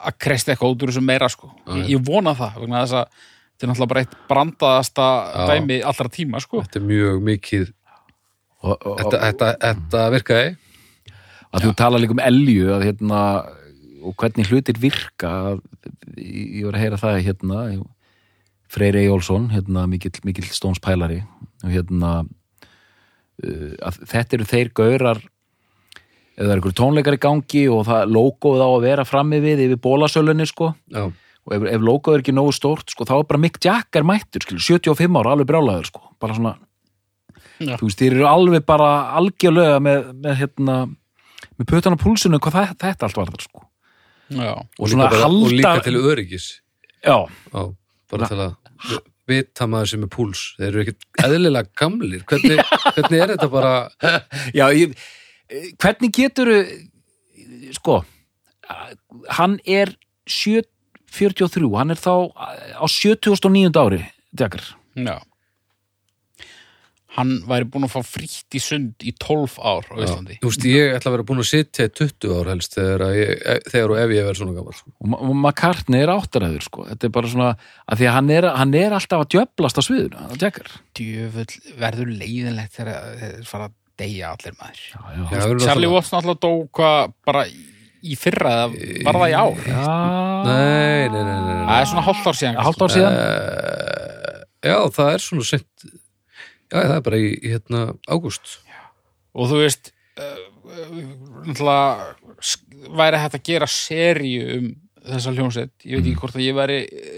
að 0.02 0.18
kresta 0.22 0.52
eitthvað 0.54 0.74
út 0.74 0.84
úr 0.84 0.92
þessu 0.92 1.04
meira 1.06 1.30
sko. 1.32 1.52
ég, 1.78 1.94
ég 1.94 2.02
vona 2.06 2.34
það, 2.38 2.58
vegna 2.64 2.82
þess 2.84 2.98
að 2.98 3.22
þetta 3.62 3.68
er 3.68 3.72
náttúrulega 3.72 3.92
bara 3.92 4.04
eitt 4.04 4.18
brandaðasta 4.32 5.06
Já. 5.22 5.44
dæmi 5.52 5.78
allra 5.92 6.12
tíma, 6.18 6.42
sko. 6.44 6.64
Þetta 6.66 6.82
er 6.82 6.88
mjög 6.90 7.24
mikið 7.30 7.66
og, 8.62 8.76
og, 8.76 9.00
Þetta, 9.00 9.22
þetta, 9.26 9.50
þetta 9.62 10.04
virkaði. 10.16 10.52
Að 11.52 11.66
þú 11.66 11.72
tala 11.82 12.00
líka 12.00 12.16
um 12.16 12.24
elju 12.24 12.70
að 12.76 12.86
hérna 12.88 13.22
og 14.02 14.16
hvernig 14.18 14.50
hlutir 14.50 14.78
virka 14.82 15.32
ég 16.18 16.64
var 16.66 16.78
að 16.78 16.84
heyra 16.86 17.00
það 17.02 17.18
hérna 17.28 17.64
Freyr 18.72 18.98
Eyjólfsson 19.02 19.50
hérna 19.52 19.84
mikill, 19.92 20.14
mikill 20.26 20.48
stónspælari 20.48 21.20
og 21.62 21.74
hérna 21.74 22.12
að 23.42 24.00
þetta 24.12 24.38
eru 24.38 24.48
þeir 24.52 24.72
gaurar 24.78 25.22
eða 25.22 26.46
það 26.46 26.54
eru 26.54 26.62
ykkur 26.64 26.78
tónleikar 26.80 27.18
í 27.18 27.22
gangi 27.22 27.66
og 27.74 27.84
það 27.90 28.14
logoð 28.16 28.64
á 28.64 28.70
að 28.70 28.86
vera 28.86 29.06
frammi 29.08 29.42
við 29.44 29.66
yfir 29.68 29.82
bólasölunni 29.84 30.48
sko. 30.50 30.72
Já, 30.94 31.08
og 31.12 31.56
ef, 31.58 31.66
ef 31.74 31.86
logoð 31.86 32.18
er 32.18 32.24
ekki 32.24 32.36
nógu 32.38 32.54
stórt 32.56 32.94
sko 32.94 33.08
þá 33.10 33.16
er 33.20 33.28
bara 33.30 33.42
Mick 33.42 33.60
Jagger 33.66 34.06
mættur 34.08 34.46
skilur, 34.46 34.64
75 34.64 35.20
ára 35.22 35.36
alveg 35.36 35.50
brjálæður 35.50 35.90
sko. 35.90 36.04
Bara 36.22 36.38
svona 36.38 36.56
Já. 37.62 37.76
þú 37.78 37.90
veist, 37.90 38.00
þeir 38.02 38.16
eru 38.18 38.28
alveg 38.30 38.66
bara 38.70 38.90
algjörlega 39.20 39.82
með, 39.84 40.10
með 40.24 40.40
hérna 40.40 40.78
með 41.58 41.70
pötan 41.70 41.98
á 41.98 42.02
púlsinu 42.02 42.40
hvað 42.42 42.58
það, 42.58 42.74
þetta 42.86 43.08
allt 43.08 43.20
var 43.20 43.32
það 43.34 43.46
sko. 43.48 43.64
Já, 44.32 44.54
og 44.56 44.86
líka 44.86 44.92
svona 44.94 45.08
bara, 45.10 45.24
halda 45.26 45.46
og 45.46 45.56
líka 45.58 45.74
til 45.86 45.98
öryggis. 46.00 46.48
Já, 47.04 47.18
Já, 47.28 47.64
bara 48.14 48.30
til 48.32 48.40
að 48.46 49.00
vita 49.30 49.68
maður 49.70 49.92
sem 49.94 50.06
er 50.06 50.12
púls 50.12 50.44
þeir 50.58 50.68
eru 50.70 50.84
ekkert 50.86 51.26
eðlilega 51.26 51.72
gamlir. 51.78 52.24
Hvernig, 52.30 52.62
hvernig 52.96 53.24
er 53.24 53.34
þetta 53.36 53.50
bara 53.52 53.74
já 54.58 54.66
ég, 54.76 54.96
hvernig 55.82 56.14
getur 56.16 56.54
sko 57.76 58.02
hann 59.38 59.58
er 59.68 59.94
7, 60.30 60.64
43 61.12 61.72
hann 61.76 61.94
er 61.94 62.00
þá 62.00 62.32
á 62.32 62.86
79. 62.88 63.72
ári 63.76 64.06
Dekkar 64.32 64.64
já 64.96 65.18
Hann 67.12 67.32
væri 67.44 67.66
búin 67.68 67.84
að 67.84 67.92
fá 67.92 68.06
frítt 68.08 68.56
í 68.56 68.62
sund 68.64 69.04
í 69.04 69.12
12 69.20 69.58
ár 69.60 69.88
á 69.92 69.96
Íslandi 70.00 70.38
Þú 70.40 70.52
veist, 70.52 70.68
ég 70.70 70.94
ætla 70.96 71.12
að 71.12 71.16
vera 71.18 71.26
búin 71.28 71.42
að 71.44 71.50
sitja 71.50 71.88
í 71.90 71.92
20 72.00 72.36
ár 72.38 72.52
helst 72.54 72.78
þegar, 72.78 73.04
ég, 73.18 73.34
þegar 73.68 73.92
og 73.96 74.00
ef 74.04 74.14
ég 74.16 74.30
verð 74.30 74.40
svona 74.40 74.56
gammal 74.56 74.78
sko. 74.78 74.94
og, 74.96 75.18
og 75.18 75.34
McCartney 75.36 76.06
er 76.06 76.14
áttaræður 76.14 76.66
sko. 76.70 76.86
þetta 76.88 77.10
er 77.10 77.14
bara 77.18 77.34
svona, 77.34 77.50
að 77.92 78.00
því 78.02 78.08
að 78.12 78.16
hann 78.20 78.32
er, 78.38 78.48
hann 78.62 78.78
er 78.80 78.96
alltaf 78.96 79.26
að 79.26 79.30
djöblast 79.36 79.82
á 79.82 79.84
sviðinu, 79.90 80.24
hann 80.30 80.42
Dekkar 80.46 80.72
Djöfull 81.02 81.76
verður 81.84 82.14
leiðinlegt 82.22 82.80
þegar 82.80 83.20
þeir 83.20 83.46
fara 83.52 83.68
að 83.68 83.76
deyja 84.02 84.32
allir 84.32 84.56
maður 84.62 84.82
já, 84.88 84.98
já, 85.04 85.22
Já, 85.22 85.44
það 85.44 85.68
Charlie 85.68 85.92
Watts 85.92 86.12
náttúrulega 86.16 86.42
dó 86.48 86.54
hvað 86.80 87.14
bara 87.28 87.44
í 88.02 88.16
fyrra 88.18 88.54
eða 88.56 89.04
var 89.06 89.20
það 89.22 89.30
í 89.30 89.36
ár 89.38 89.60
já. 89.68 89.82
Nei, 90.48 91.10
nei, 91.12 91.22
nei, 91.22 91.24
nei, 91.28 91.52
nei. 91.52 91.66
Það 91.68 91.82
er 91.84 91.90
svona 91.92 92.06
hálft 92.08 92.30
ár 92.32 92.40
síðan 92.40 92.62
hálft 92.66 92.86
ár 92.88 92.94
síðan 92.96 93.20
Uh, 93.22 94.40
já, 94.66 94.78
það 94.96 95.12
er 95.16 95.24
svona 95.26 95.46
sent 95.48 95.86
Já, 96.72 96.78
það 96.88 96.96
er 96.98 97.04
bara 97.08 97.18
í, 97.20 97.32
í 97.44 97.52
hérna 97.52 97.82
ágúst. 98.08 98.54
Og 99.36 99.50
þú 99.52 99.60
veist 99.64 99.92
uh, 100.20 100.38
uh, 100.72 101.02
náttúrulega 101.48 102.16
sk- 102.40 102.88
væri 103.02 103.20
hægt 103.22 103.36
að 103.40 103.44
gera 103.52 103.68
seríu 103.72 104.48
um 104.60 104.72
þessa 105.02 105.32
hljómsveit, 105.34 105.72
ég 105.90 105.98
veit 105.98 106.08
ekki 106.12 106.20
hvort 106.22 106.36
að 106.38 106.44
ég 106.46 106.54
væri 106.58 106.76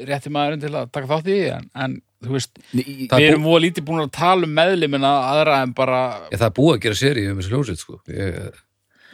rétti 0.07 0.31
maðurinn 0.31 0.61
til 0.63 0.69
að 0.71 0.91
taka 0.95 1.09
þátt 1.09 1.25
í 1.27 1.33
því 1.35 1.47
en, 1.57 1.65
en 1.83 1.95
þú 2.23 2.35
veist, 2.37 2.53
Í- 2.79 3.07
Það 3.11 3.17
við 3.19 3.25
er 3.27 3.33
erum 3.33 3.43
múið 3.43 3.63
lítið 3.65 3.85
búin 3.89 4.03
að 4.05 4.11
tala 4.15 4.47
um 4.47 4.53
meðlimina 4.55 5.09
aðra 5.33 5.57
en 5.65 5.73
bara, 5.75 5.97
Ég, 6.31 6.37
það 6.39 6.45
er 6.47 6.53
búið 6.61 6.77
að 6.77 6.83
gera 6.85 6.99
séri 7.01 7.25
um 7.27 7.41
þessi 7.41 7.51
hljómsveit 7.51 7.81
sko. 7.83 7.97
ég, 8.07 8.61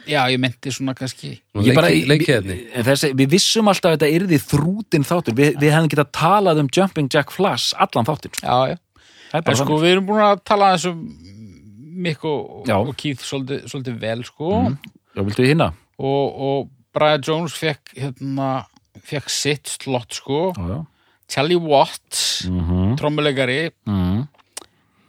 já, 0.06 0.20
ég 0.30 0.38
meinti 0.44 0.70
svona 0.76 0.94
kannski 0.94 1.32
Ég 1.66 1.74
bara- 1.74 1.90
leiki, 1.90 2.06
Leikihefni 2.12 2.58
En 2.78 2.86
þessi, 2.86 3.10
við 3.18 3.34
vissum 3.34 3.72
alltaf 3.72 3.90
að 3.90 3.96
þetta 3.98 4.12
yrði 4.20 4.38
þrútin 4.46 5.08
þáttur. 5.10 5.34
Við, 5.42 5.50
við 5.64 5.74
hefðum 5.74 5.90
getað 5.96 6.12
talað 6.20 6.62
um 6.62 6.70
Jumping 6.78 7.10
Jack 7.12 7.34
Flash 7.34 7.74
allan 7.74 8.06
þáttin 8.06 8.30
sko. 8.38 8.46
já, 8.46 8.70
já, 8.70 8.78
er 8.78 8.78
en 9.34 9.56
sko 9.56 9.78
við 9.80 9.92
erum 9.94 10.06
búin 10.08 10.22
að 10.24 10.40
tala 10.44 10.72
eins 10.74 10.86
um 10.90 11.00
Mick 12.00 12.24
og, 12.24 12.68
og 12.70 12.94
Keith 12.96 13.20
svolítið, 13.26 13.66
svolítið 13.68 13.96
vel 14.00 14.24
sko 14.24 14.50
Já, 15.16 15.22
viltu 15.26 15.42
við 15.42 15.52
hinna? 15.54 15.72
og, 16.00 16.26
og 16.48 16.70
Brian 16.96 17.22
Jones 17.26 17.54
fekk 17.54 17.92
hérna, 17.98 18.64
fekk 19.04 19.28
sitt 19.30 19.68
slott 19.68 20.14
sko 20.16 20.52
Já, 20.56 20.64
já. 20.74 20.80
Charlie 21.30 21.60
Watts, 21.62 22.46
Mm 22.48 22.60
-hmm. 22.64 22.96
trommuleikari 22.96 23.70
mm. 23.86 24.26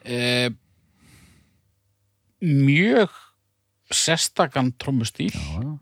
eh, 0.05 0.49
mjög 2.41 3.09
sérstakann 3.91 4.73
trommustýl 4.77 5.31
Já, 5.33 5.77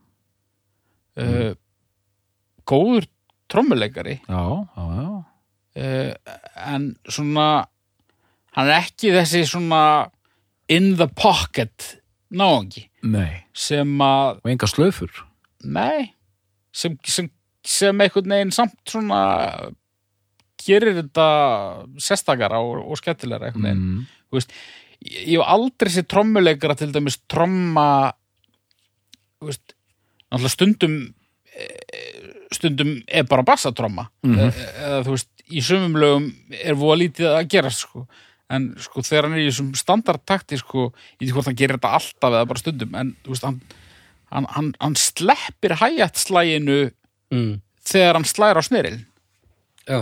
eh, 1.17 1.55
góður 2.65 3.07
trommuleikari 3.49 4.19
já, 4.29 4.67
já, 4.75 4.85
já. 5.01 5.23
eh, 5.75 6.13
en 6.73 6.95
svona 7.09 7.65
hann 8.57 8.69
er 8.69 8.81
ekki 8.83 9.13
þessi 9.15 9.45
svona 9.49 9.81
in 10.69 10.95
the 10.99 11.07
pocket 11.07 11.95
náungi 12.29 12.87
Nei, 13.03 13.45
sem 13.55 13.89
að, 14.03 14.41
og 14.43 14.51
enga 14.51 14.67
slöfur 14.69 15.25
nei. 15.63 16.13
Sem, 16.75 16.95
sem, 17.07 17.29
sem 17.65 18.03
einhvern 18.03 18.31
veginn 18.31 18.53
samt 18.55 18.77
svona 18.87 19.21
gerir 20.59 20.97
þetta 20.99 21.25
sérstakara 22.01 22.61
og, 22.63 22.83
og 22.83 22.99
skemmtilega 22.99 23.49
einhvern 23.49 23.67
veginn. 23.67 23.83
Mm. 23.99 24.47
ég, 25.01 25.21
ég 25.33 25.39
hef 25.39 25.51
aldrei 25.55 25.93
sér 25.93 26.07
trommuleikara 26.11 26.77
til 26.79 26.93
dæmis 26.95 27.19
tromma 27.31 27.87
veist, 29.43 29.75
stundum 30.51 30.97
eh, 31.55 32.31
stundum 32.53 32.97
er 33.07 33.27
bara 33.29 33.45
bassatromma. 33.47 34.09
Mhm. 34.25 34.39
eða, 34.39 34.71
eða 34.85 35.03
þú 35.07 35.15
veist, 35.15 35.31
í 35.49 35.63
sumum 35.65 35.99
lögum 35.99 36.31
er 36.59 36.77
voða 36.77 36.99
lítið 37.03 37.31
að 37.33 37.47
gera 37.55 37.71
sko 37.73 38.05
en 38.49 38.69
sko 38.81 39.03
þegar 39.05 39.27
hann 39.27 39.37
er 39.37 39.43
í 39.43 39.49
þessum 39.49 39.73
standardtakti 39.77 40.59
sko, 40.61 40.89
ég 41.19 41.27
veit 41.27 41.35
hvort 41.35 41.49
hann 41.51 41.59
gerir 41.59 41.77
þetta 41.77 41.93
alltaf 41.99 42.33
eða 42.33 42.47
bara 42.49 42.61
stundum, 42.61 42.95
en 42.97 43.11
þú 43.23 43.35
veist 43.35 43.45
hann, 43.45 43.59
hann, 44.33 44.47
hann, 44.55 44.71
hann 44.81 44.97
sleppir 44.99 45.75
hæjætt 45.79 46.21
slæginu 46.23 46.79
mm. 47.33 47.51
þegar 47.91 48.19
hann 48.19 48.29
slæðir 48.29 48.61
á 48.61 48.63
sneril 48.65 48.97
Já, 49.89 50.01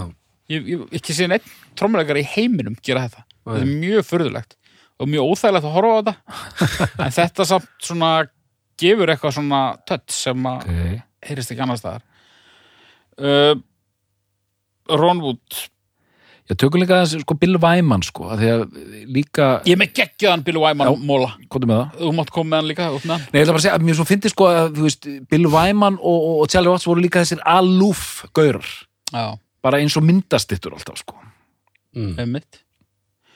ég, 0.51 0.63
ég 0.63 0.85
hef 0.85 0.95
ekki 0.99 1.15
séð 1.15 1.33
neitt 1.33 1.51
trommuleikari 1.79 2.23
í 2.23 2.31
heiminum 2.35 2.79
gera 2.83 3.05
þetta 3.07 3.25
Nei. 3.27 3.51
þetta 3.51 3.61
er 3.61 3.75
mjög 3.83 4.07
furðulegt 4.07 4.57
og 4.97 5.11
mjög 5.11 5.31
óþægilegt 5.31 5.69
að 5.69 5.77
horfa 5.77 5.93
á 5.93 5.99
þetta 5.99 6.15
en 7.05 7.15
þetta 7.19 7.47
samt 7.51 7.71
svona 7.83 8.11
gefur 8.77 9.11
eitthvað 9.11 9.37
svona 9.37 9.61
tött 9.89 10.13
sem 10.13 10.49
að 10.49 10.67
okay. 10.67 10.99
heyrist 11.27 11.53
ekki 11.53 11.65
annars 11.65 11.83
staðar 11.83 12.05
uh, 13.19 13.55
Ron 14.87 15.23
Wood 15.23 15.65
Já, 16.47 16.55
tökum 16.55 16.79
líka 16.79 17.01
þessi, 17.01 17.19
sko, 17.25 17.35
Bill 17.41 17.57
Wyman, 17.59 18.03
sko 18.07 18.29
að 18.31 18.41
því 18.41 18.51
að 18.53 18.61
líka, 19.17 19.47
ég 19.67 19.73
er 19.75 19.79
með 19.81 19.89
geggjaðan 19.99 20.43
Billy 20.47 20.61
Wyman 20.63 20.87
Já. 20.87 20.93
móla. 21.09 21.31
Komdu 21.51 21.67
með 21.67 21.81
það. 21.81 21.97
Þú 21.99 22.11
mátt 22.15 22.31
koma 22.37 22.49
með 22.53 22.61
hann 22.61 22.69
líka 22.71 22.87
upp 22.95 23.03
með 23.03 23.13
hann. 23.15 23.25
Nei, 23.25 23.35
ég 23.35 23.43
ætla 23.43 23.55
bara 23.55 23.59
að 23.59 23.65
segja, 23.65 23.73
að 23.75 23.87
mér 23.87 23.97
svo 23.99 24.05
fyndi 24.07 24.31
sko 24.31 24.47
að, 24.47 24.69
þú 24.77 24.85
veist, 24.85 25.09
Bill 25.33 25.49
Wyman 25.51 25.97
og, 25.99 26.15
og, 26.29 26.37
og 26.45 26.53
Charlie 26.53 26.71
Watts 26.71 26.87
voru 26.87 27.03
líka 27.03 27.25
þessir 27.25 27.43
alúf 27.51 28.05
gaurar, 28.37 28.71
já, 29.11 29.25
bara 29.67 29.81
eins 29.83 29.99
og 29.99 30.07
myndastittur 30.07 30.77
alltaf, 30.77 31.03
sko. 31.03 31.19
Mm. 31.97 32.15
einmitt. 32.23 32.63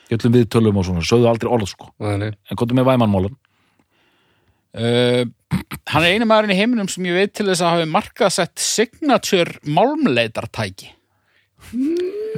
Í 0.08 0.16
öllum 0.16 0.38
við 0.38 0.48
tölum 0.56 0.80
og 0.80 0.88
svona, 0.88 1.04
sögðu 1.04 1.28
aldrei 1.28 1.52
orð, 1.52 1.68
sko. 1.68 1.92
Nei, 2.00 2.16
nei. 2.16 2.32
En 2.48 2.60
komdu 2.60 2.78
með 2.78 2.88
Wyman 2.88 3.12
mólun 3.12 3.36
uh, 4.72 5.24
hann 5.92 6.04
er 6.06 6.14
eini 6.14 6.28
maðurinn 6.28 6.54
í 6.54 6.58
heiminum 6.58 6.88
sem 6.90 7.06
ég 7.08 7.18
veit 7.18 7.34
til 7.36 7.48
þess 7.50 7.64
að 7.64 7.76
hafi 7.76 7.88
markaðsett 7.92 8.62
signature 8.62 9.60
málmleitartæki 9.68 10.92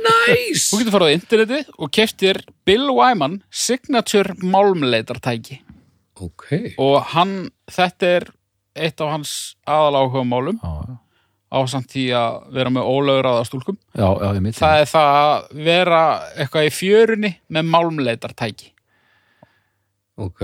Nice! 0.04 0.66
Þú 0.70 0.80
getur 0.82 0.94
farið 0.96 1.10
á 1.10 1.16
internetið 1.18 1.70
og 1.78 1.92
keftir 1.94 2.40
Bill 2.68 2.90
Wyman 2.92 3.38
Signature 3.50 4.34
málmleitartæki 4.42 5.60
Ok, 6.22 6.44
og 6.78 7.00
hann, 7.14 7.32
þetta 7.74 8.10
er 8.20 8.28
eitt 8.78 9.00
af 9.02 9.10
hans 9.16 9.32
aðaláhuga 9.66 10.22
málum 10.28 10.60
Já, 10.62 10.70
já, 10.86 10.94
á 11.54 11.58
samt 11.70 11.90
því 11.94 12.04
að 12.18 12.36
vera 12.54 12.70
með 12.74 12.88
ólögraða 12.90 13.42
stúlkum. 13.48 13.76
já, 13.94 14.06
já, 14.06 14.28
ég 14.36 14.42
mitt 14.44 14.58
Það 14.58 14.80
er 14.84 14.88
það 14.92 15.18
að 15.24 15.64
vera 15.68 16.00
eitthvað 16.38 16.68
í 16.68 16.72
fjörunni 16.74 17.32
með 17.54 17.68
málmleitartæki. 17.74 18.70
ok 20.18 20.42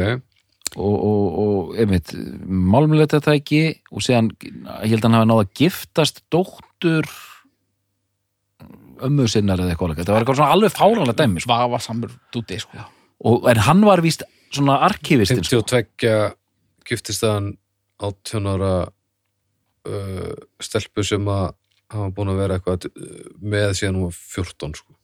og, 0.78 0.94
og, 0.94 1.38
og 1.42 1.78
einmitt, 1.82 2.12
málmulegta 2.46 3.18
tæki 3.24 3.62
og 3.90 4.04
síðan, 4.06 4.28
ég 4.84 4.92
held 4.92 5.02
að 5.02 5.08
hann 5.08 5.16
hafi 5.18 5.30
náða 5.32 5.44
að 5.46 5.54
giftast 5.58 6.20
dóttur 6.30 7.08
ömmu 9.06 9.26
sinnar 9.30 9.62
eða 9.62 9.74
eitthvað 9.74 9.90
alveg. 9.90 10.02
þetta 10.02 10.14
var 10.14 10.24
eitthvað 10.24 10.40
svona 10.40 10.56
alveg 10.56 10.74
fáranlega 10.76 11.18
dæmi 11.22 11.42
sko. 11.44 11.52
Vafa 11.52 11.80
samur 11.84 12.12
dúti, 12.34 12.60
sko. 12.62 12.84
og, 13.24 13.48
en 13.50 13.62
hann 13.66 13.82
var 13.86 14.02
víst 14.04 14.24
svona 14.50 14.80
arkivistinn 14.86 15.44
sko. 15.46 15.62
52 15.66 16.14
giftist 16.90 17.26
hann 17.26 17.54
18 18.00 18.48
ára 18.50 18.74
uh, 18.84 20.32
stelpu 20.62 21.04
sem 21.06 21.28
að 21.30 21.50
hafa 21.90 22.08
búin 22.14 22.32
að 22.32 22.40
vera 22.44 22.58
eitthvað 22.58 22.88
uh, 22.90 23.28
með 23.42 23.76
síðan 23.80 24.00
hún 24.00 24.08
var 24.08 24.18
14 24.18 24.80
sko. 24.80 24.96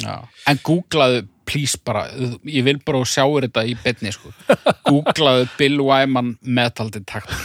Já. 0.00 0.14
En 0.48 0.60
googlaðu, 0.64 1.26
please 1.48 1.76
bara, 1.84 2.06
ég 2.48 2.64
vil 2.64 2.78
bara 2.84 3.02
sjá 3.04 3.26
þetta 3.26 3.64
í 3.68 3.74
betni, 3.82 4.12
sko. 4.14 4.32
Googlaðu 4.88 5.48
Bill 5.58 5.82
Wyman 5.84 6.36
metal 6.40 6.88
detector 6.92 7.36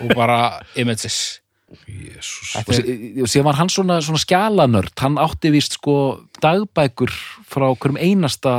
og 0.00 0.14
bara 0.16 0.60
images. 0.78 1.40
Jésús 1.86 2.56
og 2.58 2.72
sí- 2.74 3.22
og 3.22 3.28
síðan 3.30 3.44
var 3.50 3.58
hann 3.60 3.68
svona, 3.70 4.00
svona 4.02 4.18
skjalanörd 4.22 4.94
hann 4.98 5.18
átti 5.22 5.52
víst 5.54 5.76
sko 5.78 5.94
dagbækur 6.42 7.12
frá 7.46 7.68
hverjum 7.76 7.98
einasta 8.00 8.54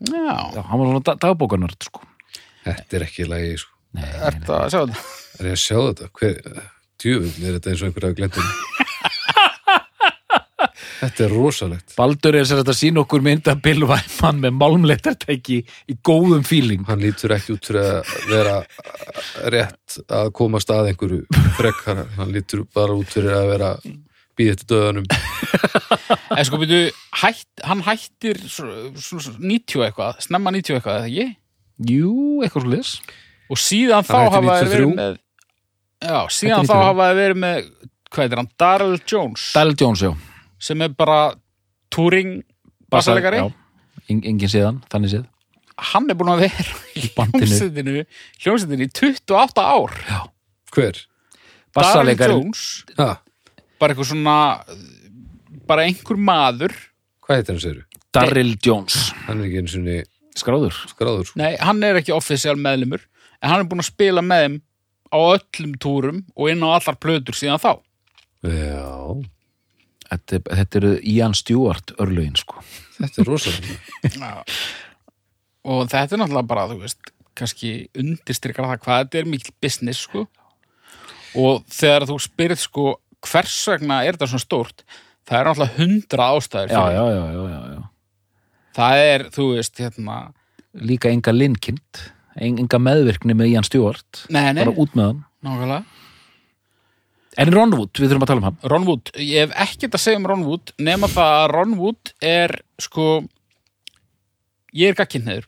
Já, 0.00 0.52
já, 0.54 0.62
hann 0.68 0.78
var 0.80 0.86
svona 0.90 1.02
dag- 1.04 1.20
dagbókanörd 1.24 1.80
sko. 1.88 2.02
Þetta 2.66 2.96
er 2.98 3.04
ekki 3.06 3.24
lagi 3.28 3.54
sko. 3.62 3.72
Nei, 3.96 4.04
er 4.04 4.34
þetta 4.36 4.56
að 4.60 4.72
sjá 4.74 4.80
þetta? 4.82 5.04
Er 5.40 5.46
ég 5.46 5.54
að 5.56 5.62
sjá 5.62 5.78
þetta? 5.86 6.08
Hver, 6.20 6.34
djúvill 7.00 7.46
er 7.48 7.54
þetta 7.56 7.70
eins 7.72 7.82
og 7.82 7.88
einhverja 7.88 8.16
glendum 8.18 8.50
Þetta 10.96 11.24
er 11.26 11.32
rosalegt. 11.34 11.92
Baldur 11.98 12.36
er 12.38 12.46
sér 12.48 12.62
að 12.62 12.72
sína 12.78 13.02
okkur 13.02 13.20
mynda 13.24 13.54
Bill 13.60 13.84
Wyman 13.84 14.38
með 14.44 14.54
málmleitartæki 14.60 15.58
í 15.92 15.96
góðum 16.06 16.44
fíling 16.46 16.86
Hann 16.88 17.02
lítur 17.04 17.34
ekki 17.36 17.52
út 17.56 17.68
fyrir 17.68 17.84
að 17.84 18.14
vera 18.30 18.56
rétt 19.52 19.98
að 20.08 20.30
komast 20.38 20.70
að 20.72 20.92
einhverju 20.92 21.42
frekkara 21.58 22.06
Hann 22.16 22.32
lítur 22.34 22.64
bara 22.74 22.96
út 22.96 23.10
fyrir 23.12 23.34
að 23.36 23.48
vera 23.52 23.70
býð 24.36 24.50
eftir 24.52 24.66
döðanum. 24.68 25.06
En 26.36 26.44
sko 26.44 26.58
byrju, 26.60 26.90
hætt, 27.22 27.46
hann 27.64 27.80
hættir 27.86 28.36
svo- 28.52 28.90
svo- 29.00 29.20
svo 29.24 29.32
90 29.40 29.80
eitthvað, 29.86 30.18
snemma 30.26 30.52
90 30.52 30.76
eitthvað, 30.76 30.98
eða 30.98 31.08
ekki? 31.08 31.36
Jú, 31.88 32.10
eitthvað 32.44 32.66
leis 32.74 32.90
Og 33.48 33.56
síðan 33.60 34.04
þá 34.04 34.12
hafa 34.26 34.42
93. 34.44 34.68
verið 34.74 34.92
með 34.98 35.16
Já, 36.04 36.18
síðan 36.28 36.68
þá 36.68 36.74
93. 36.76 36.84
hafa 36.84 37.06
þeir 37.08 37.20
verið 37.22 37.40
með 37.46 37.70
hvað 38.12 38.22
heitir 38.26 38.40
hann, 38.42 38.50
Darrell 38.60 38.98
Jones. 39.08 39.46
Dal 39.56 39.72
Jones, 39.80 40.04
já 40.04 40.12
sem 40.66 40.82
er 40.82 40.92
bara 40.98 41.20
touring 41.94 42.40
bassalegari, 42.92 43.40
Já, 43.44 43.50
en- 44.10 44.22
engin 44.32 44.50
síðan, 44.52 44.80
þannig 44.92 45.12
séð. 45.14 45.26
Hann 45.92 46.08
er 46.10 46.16
búin 46.16 46.30
að 46.32 46.46
vera 46.46 46.76
í 46.96 47.02
hljómsveitinu 47.12 48.04
hljómsveitinu 48.42 48.86
í 48.86 48.92
28 48.96 49.64
ár. 49.66 49.96
Hver? 50.72 51.02
Bassaleikari 51.76 52.32
Jones, 52.32 52.62
Ha, 52.96 53.10
bara 53.80 53.92
eitthvað 53.92 54.08
svona 54.10 54.36
bara 55.68 55.84
einhver 55.84 56.16
maður. 56.16 56.72
Hvað 57.26 57.40
heitir 57.40 57.52
hann 57.56 57.62
séru? 57.64 57.82
Darryl 58.16 58.54
Jones 58.64 59.10
hann 59.26 59.42
er 59.42 59.48
ekki 59.50 59.58
einu 59.60 59.68
sinni 59.74 59.96
Skráður. 60.36 60.76
skráður. 60.88 61.26
Sko. 61.28 61.36
nei, 61.40 61.56
hann 61.60 61.82
er 61.84 61.98
ekki 62.00 62.14
offisíal 62.16 62.56
meðlumur 62.56 63.02
en 63.42 63.50
hann 63.50 63.60
er 63.64 63.68
búin 63.68 63.82
að 63.84 63.90
spila 63.90 64.22
með 64.24 64.44
þeim 64.46 64.56
á 65.12 65.18
öllum 65.36 65.74
túrum 65.82 66.22
og 66.36 66.48
inn 66.52 66.64
á 66.64 66.68
allar 66.78 66.96
plötur 66.96 67.36
síðan 67.36 67.60
þá. 67.60 67.72
Já, 68.46 69.26
Þetta, 70.06 70.40
þetta 70.60 70.78
eru 70.80 70.92
Ian 71.02 71.34
Stewart 71.34 71.92
örlögin 72.02 72.36
sko. 72.38 72.62
Þetta 73.00 73.22
er 73.22 73.30
rosalega 73.30 74.32
og 75.70 75.88
þetta 75.90 76.14
er 76.14 76.20
náttúrulega 76.22 76.50
bara, 76.52 76.68
þú 76.70 76.78
veist 76.84 77.10
kannski 77.36 77.72
undirstrykar 77.98 78.68
það 78.70 78.84
hvað 78.84 79.02
þetta 79.02 79.20
er 79.20 79.28
mikil 79.28 79.54
business, 79.60 80.04
sko. 80.06 80.24
Og 81.36 81.66
þegar 81.68 82.06
þú 82.08 82.20
spyrð, 82.22 82.62
sko 82.62 82.86
hvers 83.26 83.58
vegna 83.72 84.00
er 84.06 84.16
þetta 84.16 84.30
svona 84.30 84.46
stórt 84.46 84.86
það 85.26 85.38
er 85.38 85.48
náttúrulega 85.50 85.78
hundra 85.80 86.28
ástæður 86.36 86.72
Já, 86.72 86.82
já, 86.94 87.04
já, 87.10 87.24
já, 87.26 87.44
já, 87.50 87.60
já. 87.74 87.80
það 88.78 89.04
er, 89.10 89.24
þú 89.34 89.48
veist, 89.56 89.82
hérna 89.82 90.18
Líka 90.76 91.10
enga 91.10 91.32
linkind 91.32 92.02
enga 92.36 92.78
meðvirkni 92.82 93.32
með 93.32 93.54
Ian 93.54 93.64
Stewart. 93.64 94.26
Nei, 94.28 94.50
nei, 94.52 94.60
bara 94.60 94.74
út 94.76 94.96
með 94.98 95.06
hann. 95.08 95.22
Nákvæmlega 95.46 96.05
En 97.36 97.50
Ron 97.52 97.74
Wood, 97.76 97.90
við 98.00 98.08
þurfum 98.10 98.24
að 98.24 98.30
tala 98.30 98.40
um 98.40 98.46
hann. 98.48 98.58
Ron 98.72 98.86
Wood, 98.88 99.10
ég 99.20 99.42
hef 99.44 99.50
ekkert 99.66 99.96
að 99.98 100.00
segja 100.06 100.16
um 100.20 100.26
Ron 100.30 100.44
Wood 100.48 100.72
nema 100.80 101.08
það 101.12 101.34
að 101.42 101.50
Ron 101.52 101.74
Wood 101.76 102.12
er 102.24 102.54
sko 102.80 103.08
ég 104.76 104.88
er 104.92 104.98
gagkinnheður 104.98 105.44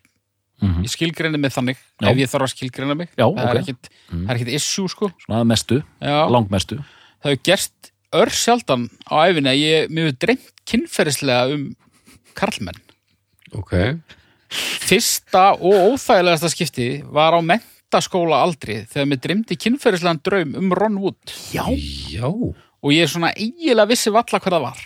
Mhm. 0.60 0.82
ég 0.82 0.90
skilgreini 0.90 1.38
mig 1.38 1.52
þannig 1.54 1.76
Já. 2.02 2.08
ef 2.10 2.16
ég 2.18 2.26
þarf 2.32 2.42
að 2.48 2.50
skilgreina 2.56 2.96
mig. 2.96 3.08
Já, 3.16 3.24
það, 3.30 3.38
ok. 3.38 3.48
er 3.54 3.58
ekkit, 3.60 3.88
það 4.10 4.30
er 4.32 4.34
ekkit 4.40 4.54
issue 4.58 4.88
sko. 4.88 5.10
Svona 5.22 5.44
mestu, 5.46 5.82
langmestu. 6.02 6.78
Það 7.22 7.30
hefur 7.30 7.42
gerst 7.46 7.92
ör 8.12 8.26
sjaldan 8.34 8.88
á 9.06 9.14
æfinni 9.30 9.52
að 9.52 9.60
ég, 9.62 9.88
hefur 9.94 10.16
dreymt 10.18 10.50
kynferðislega 10.66 11.54
um 11.54 11.76
karlmenn. 12.34 12.80
Ok, 13.54 13.70
fyrsta 14.50 15.52
og 15.60 15.94
óþægilegasta 15.94 16.50
skipti 16.50 16.88
var 17.06 17.38
á 17.38 17.40
mentaskóla 17.88 18.42
aldri 18.44 18.82
þegar 18.88 19.08
mér 19.08 19.20
dreymdi 19.24 19.56
kynferðislegan 19.56 20.20
draum 20.24 20.54
um 20.60 20.72
Ron 20.76 20.98
Wood. 21.00 21.32
Já, 21.54 21.64
já. 22.12 22.28
Og 22.28 22.92
ég 22.92 23.08
svona 23.08 23.32
eiginlega 23.32 23.88
vissi 23.88 24.12
valla 24.12 24.38
hvað 24.38 24.56
það 24.56 24.66
var. 24.66 24.82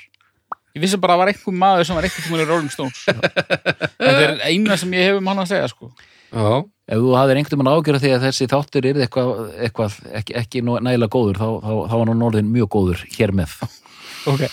Ég 0.73 0.85
vissi 0.85 1.01
bara 1.03 1.17
að 1.17 1.19
það 1.19 1.23
var 1.23 1.33
einhver 1.33 1.57
maður 1.59 1.89
sem 1.89 1.99
var 1.99 2.07
einhvern 2.07 2.27
tímann 2.27 2.45
í 2.45 2.47
Rolling 2.49 2.73
Stones. 2.73 3.03
Þetta 3.99 4.23
er 4.23 4.39
eina 4.47 4.79
sem 4.79 4.95
ég 4.95 5.11
hef 5.11 5.19
um 5.19 5.29
hann 5.33 5.43
að 5.43 5.51
segja 5.51 5.69
sko. 5.73 5.91
já, 6.33 6.47
ef 6.95 7.03
þú 7.03 7.13
hafðir 7.19 7.41
einhvern 7.43 7.61
veginn 7.61 7.73
ágjörð 7.75 8.05
því 8.07 8.15
að 8.15 8.27
þessi 8.29 8.49
þáttur 8.55 8.89
er 8.89 9.03
eitthvað, 9.05 9.33
eitthvað 9.67 9.99
ekki, 10.23 10.39
ekki 10.41 10.65
nægilega 10.65 11.13
góður 11.13 11.43
þá, 11.43 11.49
þá, 11.67 11.73
þá 11.91 11.97
var 11.99 12.13
nú 12.13 12.29
orðin 12.31 12.55
mjög 12.55 12.73
góður 12.79 13.07
hér 13.19 13.39
með. 13.43 13.59
Okay. 14.23 14.47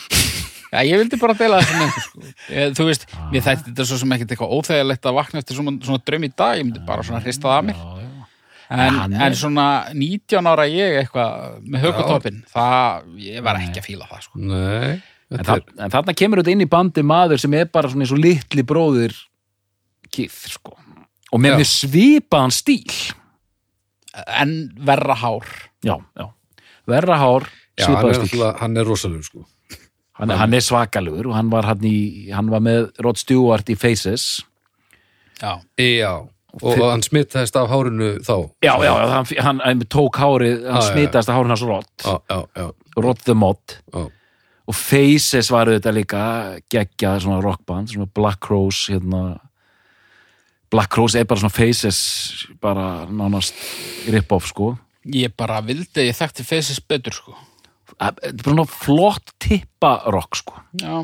Já, 0.73 0.79
ég 0.81 0.97
vildi 0.97 1.17
bara 1.21 1.35
þessu 1.37 1.75
með 1.77 1.83
ykkur 1.91 2.03
sko. 2.07 2.21
ég, 2.49 2.71
þú 2.73 2.87
veist, 2.87 3.03
mér 3.29 3.43
þætti 3.45 3.67
þetta 3.67 3.83
svo 3.85 3.99
sem 4.01 4.15
ekkert 4.15 4.31
eitthvað 4.33 4.55
óþægilegt 4.57 5.05
að 5.05 5.17
vakna 5.19 5.43
eftir 5.43 5.59
svona, 5.59 5.75
svona 5.85 6.01
draum 6.01 6.25
í 6.25 6.29
dag. 6.33 6.55
Ég 6.57 6.65
myndi 6.65 6.81
bara 6.87 7.05
svona 7.05 7.21
hrista 7.21 7.51
það 7.51 7.59
að 7.59 7.67
mér. 7.67 7.83
Já, 7.83 7.99
já. 8.01 8.08
En, 8.69 9.13
er- 9.13 9.23
en 9.27 9.35
svona 9.35 9.67
19 9.93 10.45
ára 10.51 10.65
ég 10.69 10.99
eitthvað 11.03 11.61
með 11.65 11.85
högutopin 11.87 12.41
það, 12.53 13.07
ég 13.25 13.43
var 13.43 13.55
ekki 13.61 13.81
að 13.81 13.87
fíla 13.89 14.07
það 14.11 14.21
sko. 14.27 14.39
nei 14.39 14.99
En, 15.29 15.43
það, 15.45 15.59
en 15.77 15.91
þarna 15.93 16.13
kemur 16.17 16.39
þetta 16.41 16.51
inn 16.55 16.63
í 16.65 16.69
bandi 16.69 17.01
maður 17.05 17.37
sem 17.37 17.53
er 17.53 17.67
bara 17.69 17.89
svona 17.91 18.01
eins 18.01 18.13
og 18.15 18.17
litli 18.17 18.63
bróðir 18.65 19.13
kýð, 20.09 20.37
sko. 20.55 20.71
Og 21.29 21.37
með 21.43 21.51
Já. 21.51 21.57
mjög 21.59 21.67
svipaðan 21.69 22.53
stíl. 22.55 22.95
En 24.25 24.53
verra 24.89 25.13
hár. 25.21 25.45
Já, 25.85 25.93
já, 26.17 26.25
verra 26.89 27.19
hár 27.21 27.45
já, 27.45 27.83
er, 27.83 27.85
svipaðan 27.85 28.15
stíl, 28.15 28.23
náttúrulega- 28.25 28.59
hann 28.63 28.77
er 28.81 28.89
rosalega 28.89 29.23
sko. 29.29 29.45
Hann, 30.17 30.29
hann 30.41 30.53
er 30.57 30.65
svakalugur 30.65 31.27
og 31.29 31.35
hann 31.37 31.49
var 31.53 31.63
hann 31.69 31.85
í, 31.85 32.31
hann 32.33 32.49
var 32.49 32.59
með 32.65 32.89
Rod 32.99 33.17
Stewart 33.21 33.69
í 33.69 33.77
Faces. 33.77 34.41
Já, 35.39 35.61
já, 35.77 36.27
og 36.61 36.83
hann 36.83 37.03
smittaðist 37.05 37.57
af 37.59 37.69
hárinu 37.71 38.11
þá? 38.25 38.35
Já, 38.65 38.73
já, 38.83 38.91
já 38.91 39.07
hann, 39.13 39.27
hann, 39.47 39.61
hann 39.65 39.83
tók 39.87 40.19
hárið, 40.19 40.63
hann 40.67 40.83
já. 40.83 40.87
smitaðist 40.91 41.31
að 41.31 41.37
hárið 41.39 41.53
hans 41.53 41.65
Rod 41.69 41.89
já, 42.05 42.15
já, 42.29 42.39
já, 42.61 42.67
Rod 42.99 43.21
the 43.25 43.35
Mod 43.37 43.77
já. 43.93 44.03
og 44.69 44.77
Faces 44.77 45.51
var 45.53 45.71
þetta 45.71 45.93
líka 45.95 46.23
geggjað 46.71 47.23
svona 47.25 47.43
rockband, 47.45 47.93
svona 47.93 48.09
Black 48.13 48.41
Crowes 48.45 48.85
hérna. 48.91 49.39
Black 50.69 50.91
Crowes 50.93 51.15
er 51.17 51.25
bara 51.25 51.41
svona 51.41 51.55
Faces 51.55 52.01
bara 52.61 53.07
nánast 53.09 53.57
rip-off 54.13 54.51
sko. 54.51 54.75
Ég 55.09 55.33
bara 55.37 55.61
vildi 55.65 56.09
ég 56.09 56.17
þekkti 56.17 56.43
faces 56.45 56.81
betur 56.83 57.15
sko. 57.15 57.37
þetta 57.95 58.27
er 58.27 58.35
bara 58.35 58.51
svona 58.51 58.67
flott 58.69 59.33
tippa 59.41 59.93
rock 60.11 60.37
sko. 60.37 60.59
Já, 60.79 61.01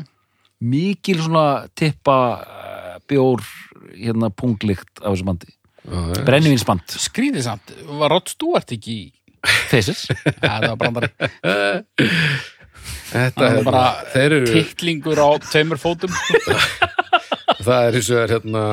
mikil 0.60 1.22
svona 1.24 1.66
tippa 1.74 2.18
uh, 2.36 2.98
bjór 3.08 3.42
hérna 3.94 4.32
punglikt 4.34 5.02
af 5.02 5.12
þessu 5.14 5.28
bandi. 5.28 5.52
Brennivínsband, 6.26 6.96
skrýðið 6.98 7.44
samt, 7.46 7.70
var 8.00 8.10
Rod 8.10 8.32
Stewart 8.32 8.72
ekki 8.74 8.96
í 8.96 9.04
Faces 9.70 10.06
það 10.42 10.64
var 10.66 10.78
brandari. 10.80 11.10
Þetta 13.06 13.48
er 13.48 13.66
bara 13.66 13.84
þeir 14.12 14.36
eru, 14.40 14.50
tittlingur 14.50 15.20
á 15.22 15.30
tveimur 15.46 15.80
fótum. 15.80 16.12
Sko. 16.12 16.56
það 17.66 17.88
er 17.88 17.98
eins 17.98 18.10
og 18.10 18.22
er 18.22 18.34
hérna 18.34 18.64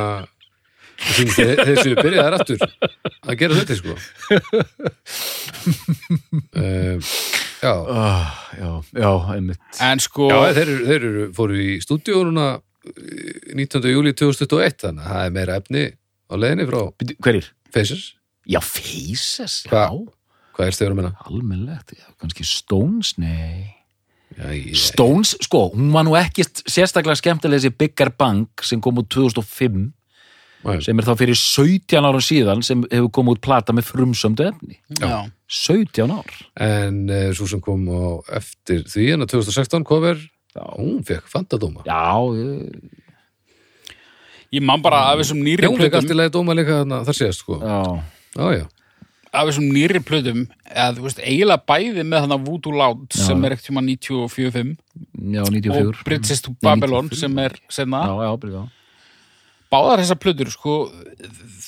þessi, 1.04 1.48
þessi 1.62 1.96
byrjaðar 2.00 2.38
aftur 2.40 2.66
að 2.66 3.38
gera 3.40 3.60
þetta 3.62 3.78
sko. 3.80 3.98
Um, 6.54 7.00
já. 7.64 7.74
Uh, 7.74 8.34
já, 8.58 8.70
já, 8.98 9.12
einmitt. 9.36 9.64
En 9.84 10.04
sko 10.04 10.30
Já, 10.32 10.40
þeir, 10.58 10.64
eru, 10.68 10.86
þeir 10.90 11.08
eru, 11.10 11.26
fóru 11.38 11.60
í 11.62 11.72
stúdíónuna 11.84 12.48
19. 12.84 13.86
júli 13.94 14.14
2021 14.18 14.82
þannig 14.84 15.06
að 15.06 15.14
það 15.14 15.28
er 15.28 15.36
meira 15.38 15.56
efni 15.62 15.84
á 16.28 16.34
leiðinni 16.40 16.66
frá 16.70 16.82
hverjir? 17.24 17.48
Faces 17.74 18.10
Já, 18.44 18.60
Faces, 18.60 19.62
já, 19.64 19.72
Hva? 19.72 19.86
Hvað 20.54 20.68
er 20.68 20.76
stegur 20.76 20.94
að 20.94 21.00
menna? 21.00 21.14
almennlegt 21.30 21.94
já, 21.96 22.06
kannski 22.22 22.44
Stones, 22.48 23.14
nei 23.22 23.72
Já, 24.34 24.50
ég, 24.50 24.74
Stones, 24.82 25.36
sko, 25.46 25.68
hún 25.76 25.92
var 25.94 26.04
nú 26.08 26.16
ekki 26.18 26.44
sérstaklega 26.66 27.20
skemmtilega 27.20 27.62
þessi 27.62 27.76
Bigger 27.78 28.10
Bang 28.18 28.64
sem 28.66 28.82
kom 28.82 28.98
út 29.00 29.08
2005 29.14 29.92
Nei. 30.64 30.78
sem 30.82 30.98
er 31.00 31.06
þá 31.06 31.14
fyrir 31.20 31.36
17 31.38 32.08
árum 32.08 32.24
síðan 32.24 32.62
sem 32.66 32.84
hefur 32.90 33.12
komið 33.20 33.36
út 33.38 33.42
plata 33.44 33.76
með 33.76 33.90
frumsömdu 33.92 34.46
efni 34.48 34.78
já. 35.00 35.28
17 35.48 36.12
ár 36.16 36.38
En 36.64 37.02
uh, 37.12 37.30
svo 37.36 37.48
sem 37.52 37.62
kom 37.64 37.84
á 37.92 38.24
eftir 38.40 38.86
því 38.90 39.10
en 39.16 39.26
að 39.28 39.34
2016 39.36 39.84
cover 39.88 40.20
Já. 40.54 40.66
hún 40.78 41.02
fekk 41.08 41.30
fantadóma 41.32 41.82
Já, 41.88 42.20
ég, 42.38 43.98
ég 44.54 44.66
man 44.66 44.84
bara 44.86 45.08
af 45.12 45.24
þessum 45.24 45.42
nýri 45.42 45.66
Já, 45.66 45.72
hún 45.72 45.82
fekk 45.82 45.98
allt 45.98 46.06
í 46.06 46.08
plötum 46.12 46.22
lagi 46.22 46.34
dóma 46.36 46.58
líka 46.58 46.84
þar 47.10 47.20
séðast 47.20 47.44
sko 47.46 47.58
já, 47.62 47.80
Já, 48.38 48.46
já, 48.60 48.68
af 49.34 49.50
þessum 49.50 49.66
nýri 49.74 50.04
plötum 50.06 50.46
eða 50.70 50.92
þú 50.98 51.08
veist, 51.08 51.24
eiginlega 51.26 51.66
bæði 51.74 52.06
með 52.06 52.26
þannig 52.28 52.48
Voodoo 52.48 52.78
Loud 52.78 53.04
Já. 53.10 53.24
sem 53.26 53.44
er 53.48 53.56
ekkert 53.56 53.70
tíma 53.72 53.86
94-5 53.90 54.72
já, 55.34 55.44
94 55.50 55.90
og 55.90 56.06
Bridges 56.06 56.46
to 56.46 56.56
Babylon 56.62 57.10
94. 57.10 57.22
sem 57.24 57.44
er 57.48 57.58
senna 57.74 58.06
Já, 58.06 58.16
já, 58.30 58.64
báðar 59.74 60.04
þessar 60.04 60.22
plötur 60.22 60.54
sko, 60.54 60.78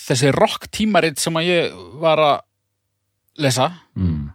þessi 0.06 0.34
rock 0.36 0.70
tímarit 0.74 1.22
sem 1.22 1.38
að 1.40 1.50
ég 1.50 1.78
var 2.02 2.22
að 2.22 2.36
lesa 3.42 3.72
mm. 3.98 4.35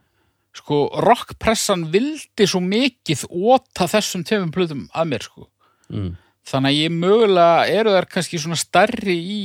Sko, 0.56 0.82
rockpressan 1.04 1.86
vildi 1.92 2.46
svo 2.48 2.60
mikið 2.64 3.26
óta 3.30 3.86
þessum 3.90 4.24
tveimum 4.26 4.52
plötum 4.54 4.84
að 4.90 5.10
mér 5.12 5.26
sko. 5.26 5.46
mm. 5.92 6.12
þannig 6.50 6.72
að 6.72 6.80
ég 6.80 6.94
mögulega 6.96 7.80
eru 7.80 7.96
þær 7.96 8.08
kannski 8.16 8.42
svona 8.42 8.58
stærri 8.60 9.16
í 9.16 9.42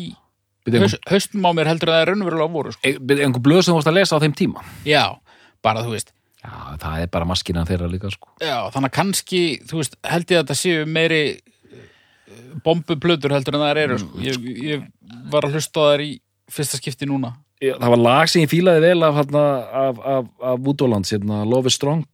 Byrja, 0.65 0.81
haus, 0.81 0.95
haustum 1.11 1.45
á 1.45 1.51
mér 1.53 1.69
heldur 1.69 1.91
en 1.91 1.93
það 1.93 2.01
er 2.01 2.09
raunverulega 2.09 2.53
voru 2.55 2.73
sko. 2.73 2.81
einhver, 2.89 3.23
einhver 3.27 3.43
blöð 3.45 3.65
sem 3.65 3.73
þú 3.73 3.79
varst 3.79 3.89
að 3.91 3.97
lesa 3.99 4.17
á 4.17 4.23
þeim 4.23 4.37
tíma 4.37 4.65
já, 4.87 5.03
bara 5.65 5.85
þú 5.85 5.97
veist 5.97 6.13
Já, 6.45 6.77
það 6.77 6.99
er 7.01 7.07
bara 7.09 7.25
maskinan 7.25 7.65
þeirra 7.65 7.89
líka, 7.89 8.09
sko 8.13 8.33
já, 8.41 8.57
þannig 8.73 8.89
að 8.89 8.95
kannski, 8.97 9.41
þú 9.69 9.81
veist, 9.81 9.97
held 10.05 10.33
ég 10.33 10.39
að 10.39 10.43
þetta 10.43 10.57
séu 10.57 10.89
meiri 10.89 11.21
bombuplötur 12.65 13.33
heldur 13.33 13.57
en 13.57 13.65
það 13.65 13.81
eru 13.83 13.97
sko. 14.01 14.21
ég, 14.25 14.45
ég 14.65 14.85
var 15.33 15.45
að 15.45 15.57
hlusta 15.57 15.85
á 15.85 15.85
þær 15.91 16.05
í 16.05 16.11
fyrsta 16.51 16.79
skipti 16.81 17.09
núna 17.09 17.33
það 17.63 17.91
var 17.95 18.01
lag 18.01 18.31
sem 18.31 18.43
ég 18.43 18.51
fílaði 18.51 18.83
vel 18.83 19.05
af, 19.07 19.21
af, 19.21 19.35
af, 19.35 20.01
af, 20.15 20.31
af 20.51 20.63
Woodlands, 20.65 21.13
hérna, 21.15 21.43
Love 21.47 21.71
is 21.71 21.77
Strong. 21.79 22.07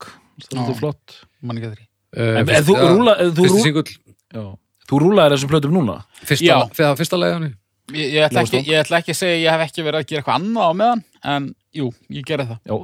Það 0.47 0.73
er 0.73 0.77
flott. 0.79 1.21
Man 1.41 1.57
ekki 1.57 1.69
að 1.71 1.77
því. 1.77 1.87
En, 2.11 2.43
en 2.43 2.65
þú 2.67 2.75
rúla, 2.75 3.15
þú, 3.21 3.45
Fyrsti 3.45 3.55
rú, 3.55 3.63
singull, 3.63 3.91
já, 4.35 4.43
þú 4.89 4.99
rúlaðir 5.05 5.37
þessum 5.37 5.51
plötum 5.53 5.75
núna? 5.77 5.97
Fyrsta, 6.25 6.47
Já. 6.47 6.57
fyrsta, 6.75 6.95
fyrsta 6.99 7.19
leiðan 7.21 7.51
Ég, 7.91 8.11
ég, 8.13 8.23
ætla 8.23 8.43
ekki, 8.45 8.59
ég 8.67 8.81
ætla 8.83 8.99
ekki 9.01 9.11
að 9.11 9.19
segja 9.19 9.37
að 9.37 9.41
ég 9.41 9.55
hef 9.55 9.63
ekki 9.65 9.83
verið 9.83 10.01
að 10.01 10.09
gera 10.09 10.21
eitthvað 10.21 10.37
annað 10.37 10.67
á 10.67 10.73
meðan 10.81 11.01
en 11.33 11.47
jú, 11.75 11.87
ég 12.13 12.27
gerði 12.27 12.45
það. 12.51 12.59
Já, 12.67 12.75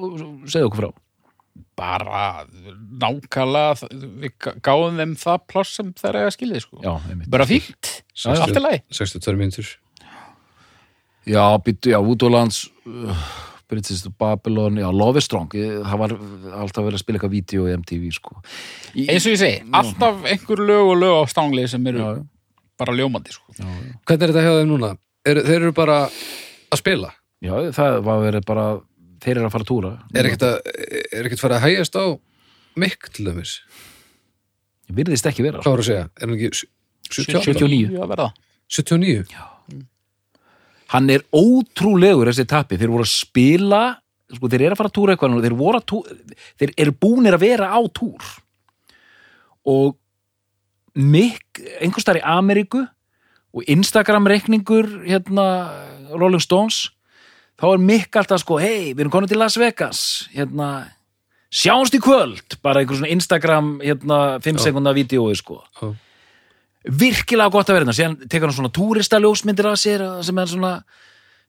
segðu 0.53 0.69
okkur 0.69 0.81
frá. 0.81 0.89
Bara 1.77 2.23
nákvæmlega 3.03 3.89
við 4.23 4.33
gá- 4.43 4.57
gáðum 4.65 4.99
þeim 5.01 5.13
það 5.21 5.45
pláss 5.51 5.77
sem 5.77 5.91
þeir 5.97 6.19
eiga 6.21 6.33
skilið 6.35 6.63
sko. 6.65 6.79
Já, 6.83 6.91
einmitt. 7.07 7.29
Bara 7.31 7.47
já. 7.47 7.61
allt 8.47 8.59
í 8.59 8.63
lagi. 8.63 8.81
62 8.99 9.37
mínútur 9.39 9.71
Já, 11.27 11.43
byttu, 11.63 11.91
já, 11.91 11.97
Voodoolands 11.99 12.61
uh, 12.87 13.25
British 13.67 13.99
to 14.05 14.11
Babylon, 14.15 14.77
já, 14.79 14.87
Love 14.95 15.19
is 15.19 15.25
Strong 15.27 15.51
ég, 15.59 15.73
það 15.83 16.01
var 16.03 16.13
alltaf 16.63 16.85
verið 16.85 16.99
að 16.99 17.03
spila 17.03 17.19
eitthvað 17.19 17.33
vídeo 17.35 17.65
í 17.67 17.73
MTV, 17.75 18.05
sko 18.15 18.37
í, 18.95 19.07
eins 19.11 19.25
og 19.27 19.33
ég 19.35 19.41
segi, 19.41 19.57
alltaf 19.75 20.21
einhver 20.31 20.61
lög 20.69 20.91
og 20.93 20.99
lög 21.01 21.15
á 21.19 21.23
stánglið 21.33 21.67
sem 21.73 21.89
eru 21.91 21.99
Já, 22.03 22.07
já. 22.15 22.21
bara 22.79 22.95
ljómandi 22.95 23.35
sko. 23.35 23.43
já, 23.57 23.65
já. 23.67 23.97
Hvernig 24.07 24.23
er 24.23 24.31
þetta 24.33 24.45
hjá 24.45 24.53
þeim 24.61 24.71
núna? 24.71 24.91
Er, 25.27 25.41
þeir 25.49 25.57
eru 25.65 25.73
bara 25.75 25.97
að 26.07 26.79
spila 26.79 27.11
já, 27.43 27.53
það 27.75 27.99
var 28.07 28.23
verið 28.23 28.47
bara 28.47 28.65
þeir 29.25 29.35
eru 29.41 29.49
að 29.49 29.53
fara 29.57 29.67
að 29.67 29.71
túra 29.73 29.91
Er 30.15 30.29
ekkert 30.31 30.47
að, 30.47 30.57
er 31.11 31.27
ekkert 31.27 31.43
farið 31.43 31.57
að 31.59 31.65
hægjast 31.67 31.99
á 31.99 32.05
mikk 32.77 33.11
til 33.17 33.27
dæmis? 33.27 33.57
Virðist 34.95 35.27
ekki 35.27 35.43
vera 35.43 35.59
Hvað 35.59 35.73
var 35.75 35.83
að 35.83 35.89
segja? 35.91 36.07
Er 36.15 36.29
hann 36.29 36.37
ekki 36.37 36.49
78? 37.07 37.43
79. 37.51 37.91
Já, 37.97 38.03
verða. 38.13 38.29
79? 38.71 39.23
Hann 40.93 41.09
er 41.11 41.23
ótrúlegur 41.35 42.29
þessi 42.29 42.47
tapi, 42.47 42.79
þeir 42.79 42.93
voru 42.93 43.05
að 43.05 43.13
spila 43.13 43.81
sko, 44.33 44.49
þeir 44.51 44.65
eru 44.65 44.75
að 44.75 44.81
fara 44.81 44.91
að 44.91 44.97
túra 44.97 45.15
eitthvað 45.15 45.39
þeir, 45.45 45.55
að 45.77 45.87
túra, 45.91 46.17
þeir 46.59 46.75
eru 46.83 46.93
búnir 47.05 47.37
að 47.37 47.45
vera 47.45 47.71
á 47.71 47.79
túr. 47.91 48.27
Og 49.67 49.95
Mick, 50.97 51.59
einhvers 51.77 52.01
staðar 52.01 52.23
í 52.23 52.25
Ameríku 52.25 52.81
og 53.53 53.67
Instagram 53.69 54.25
reikningur 54.31 54.87
hérna 55.03 55.45
Rolling 56.09 56.41
Stones 56.41 56.87
þá 57.59 57.67
er 57.69 57.83
Mick 57.83 58.17
alltaf 58.17 58.41
sko 58.41 58.57
hei, 58.61 58.93
við 58.93 59.03
erum 59.05 59.13
konið 59.13 59.33
til 59.33 59.41
Las 59.41 59.57
Vegas 59.61 60.01
hérna, 60.33 60.87
sjáumst 61.53 61.95
í 61.97 62.01
kvöld. 62.01 62.57
Bara 62.65 62.81
einhver 62.81 62.99
svona 62.99 63.13
Instagram 63.13 63.77
hérna 63.83 64.19
5 64.43 64.63
sekundar 64.63 64.97
vídeói 64.97 65.37
sko. 65.37 65.61
Já. 65.77 65.93
Virkilega 66.89 67.51
gott 67.53 67.69
að 67.69 67.77
vera 67.77 67.85
hérna. 67.85 67.95
Síðan 67.97 68.17
tekur 68.29 68.47
hann 68.49 68.57
svona 68.57 68.73
túristaljósmyndir 68.75 69.69
af 69.71 69.79
sér 69.81 70.03
sem 70.25 70.37
er 70.41 70.51
svona 70.51 70.71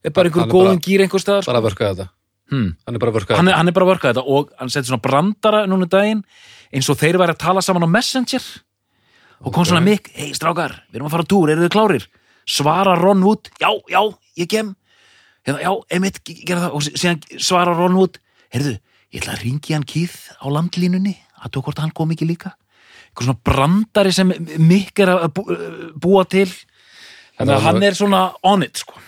er 0.05 0.15
bara 0.15 0.31
einhver 0.31 0.47
er 0.47 0.52
góðum 0.52 0.81
gýr 0.85 1.05
einhver 1.05 1.23
staðar 1.23 1.44
sko. 1.47 1.52
Bara 1.52 1.62
að 1.62 1.69
vörka 1.69 1.90
þetta. 1.93 2.09
Hmm. 2.48 2.70
Hann 2.86 2.97
er 2.97 3.02
bara 3.02 3.12
að 3.12 3.19
vörka 3.19 3.36
hann, 3.36 3.48
er, 3.51 3.56
hann 3.59 3.69
er 3.69 3.77
bara 3.77 3.86
að 3.86 3.93
vörka 3.93 4.12
þetta 4.12 4.24
og 4.39 4.52
hann 4.59 4.70
setur 4.73 4.93
svona 4.93 5.05
brandara 5.05 5.65
núna 5.69 5.85
um 5.85 5.93
daginn 5.93 6.23
eins 6.73 6.89
og 6.89 6.98
þeir 7.01 7.19
væri 7.20 7.35
að 7.36 7.43
tala 7.44 7.62
saman 7.65 7.85
á 7.85 7.90
Messenger. 7.93 8.44
Og 9.44 9.52
kom 9.55 9.66
svona 9.69 9.85
mikk, 9.85 10.09
hei 10.19 10.32
strákar, 10.35 10.81
við 10.90 10.98
erum 10.98 11.06
að 11.10 11.15
fara 11.15 11.27
á 11.28 11.31
túr, 11.31 11.51
eru 11.52 11.62
þið 11.62 11.74
klárir? 11.77 12.06
Svara 12.48 12.97
Ron 12.98 13.20
Wood, 13.23 13.51
já, 13.60 13.69
já, 13.93 14.01
ég 14.40 14.48
kem. 14.51 14.73
Hérna, 15.47 15.60
já, 15.62 15.70
emitt, 15.94 16.19
gera 16.27 16.65
það. 16.65 16.73
Og 16.74 16.82
sí- 16.82 16.94
síðan 16.98 17.20
svara 17.39 17.77
Ron 17.77 17.94
Wood, 17.94 18.19
heyrðu 18.51 18.78
ég 19.12 19.23
ætla 19.23 19.36
að 19.36 19.44
ringi 19.44 19.73
hann 19.77 19.86
kýð 19.89 20.16
á 20.43 20.47
landlínunni 20.52 21.15
að 21.39 21.52
þú 21.55 21.62
hvort 21.69 21.78
hann 21.85 21.94
kom 21.97 22.10
ekki 22.12 22.27
líka 22.28 22.52
eitthvað 23.19 23.28
svona 23.28 23.45
brandari 23.51 24.15
sem 24.15 24.32
mikk 24.62 25.05
er 25.05 25.15
að 25.16 25.28
bú, 25.36 25.45
búa 25.99 26.24
til 26.31 26.49
þannig 27.39 27.55
að 27.57 27.66
hann 27.66 27.86
er 27.90 27.99
svona 27.99 28.23
on 28.47 28.65
it, 28.66 28.81
sko 28.85 29.05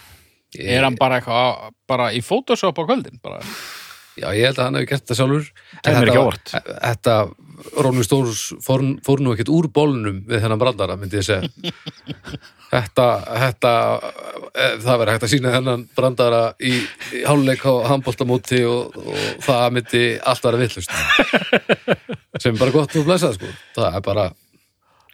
Er 0.58 0.82
hann 0.82 0.96
bara 0.98 1.20
eitthvað 1.20 1.70
bara 1.90 2.08
í 2.14 2.22
Photoshop 2.26 2.78
á 2.78 2.82
kvöldin 2.82 3.20
bara. 3.22 3.38
Já, 4.18 4.32
ég 4.34 4.50
held 4.50 4.58
að 4.58 4.64
hann 4.66 4.78
hefði 4.80 4.88
gert 4.90 5.06
það 5.06 5.20
sjálfur 5.20 5.44
þetta-. 5.86 6.62
Þetta, 6.80 7.14
Rolling 7.76 8.06
Stones 8.06 8.40
fór, 8.64 8.82
fór 9.06 9.22
nú 9.24 9.32
ekkert 9.34 9.50
úr 9.52 9.68
bólnum 9.74 10.22
við 10.28 10.42
þennan 10.44 10.60
brandara, 10.62 10.96
myndi 11.00 11.20
ég 11.20 11.26
segja. 11.26 11.48
Þetta, 12.70 13.04
þetta 13.34 13.70
eh, 14.54 14.74
það 14.78 14.98
verður 15.00 15.10
hægt 15.16 15.24
að 15.26 15.30
sína 15.32 15.50
þennan 15.56 15.80
brandara 15.98 16.42
í, 16.62 16.76
í 17.18 17.22
háluleik 17.26 17.64
á 17.66 17.72
handbóltamóti 17.90 18.60
og, 18.62 18.94
og 18.94 19.40
það 19.42 19.64
myndi 19.74 20.02
allt 20.22 20.46
vera 20.46 20.60
villust 20.60 20.92
sem 22.42 22.54
er 22.54 22.60
bara 22.60 22.74
gott 22.76 22.94
og 23.00 23.08
blessað, 23.08 23.34
sko. 23.40 23.50
Það 23.74 23.98
er 23.98 24.04
bara, 24.06 24.28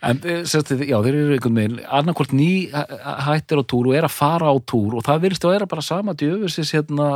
En 0.05 0.21
eh, 0.29 0.43
sérst, 0.45 0.75
já, 0.85 0.99
þeir 1.01 1.17
eru 1.17 1.33
einhvern 1.39 1.57
veginn 1.63 1.79
annarkvort 1.89 2.35
ný 2.37 2.51
hæ- 2.69 3.01
hættir 3.31 3.59
á 3.59 3.65
túr 3.65 3.89
og 3.89 3.97
er 3.97 4.05
að 4.05 4.13
fara 4.19 4.53
á 4.53 4.55
túr 4.61 4.99
og 5.01 5.07
það 5.09 5.23
virðist 5.25 5.47
að 5.49 5.55
vera 5.57 5.71
bara 5.73 5.87
sama 5.89 6.13
djöfusins 6.13 6.75
hérna 6.77 7.09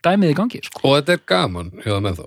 dæmið 0.00 0.32
í 0.32 0.38
gangi, 0.40 0.62
sko. 0.64 0.80
og 0.88 0.96
þetta 0.96 1.18
er 1.18 1.22
gaman 1.28 1.68
hjá 1.84 1.90
það 1.92 2.02
með 2.08 2.20
þá 2.22 2.26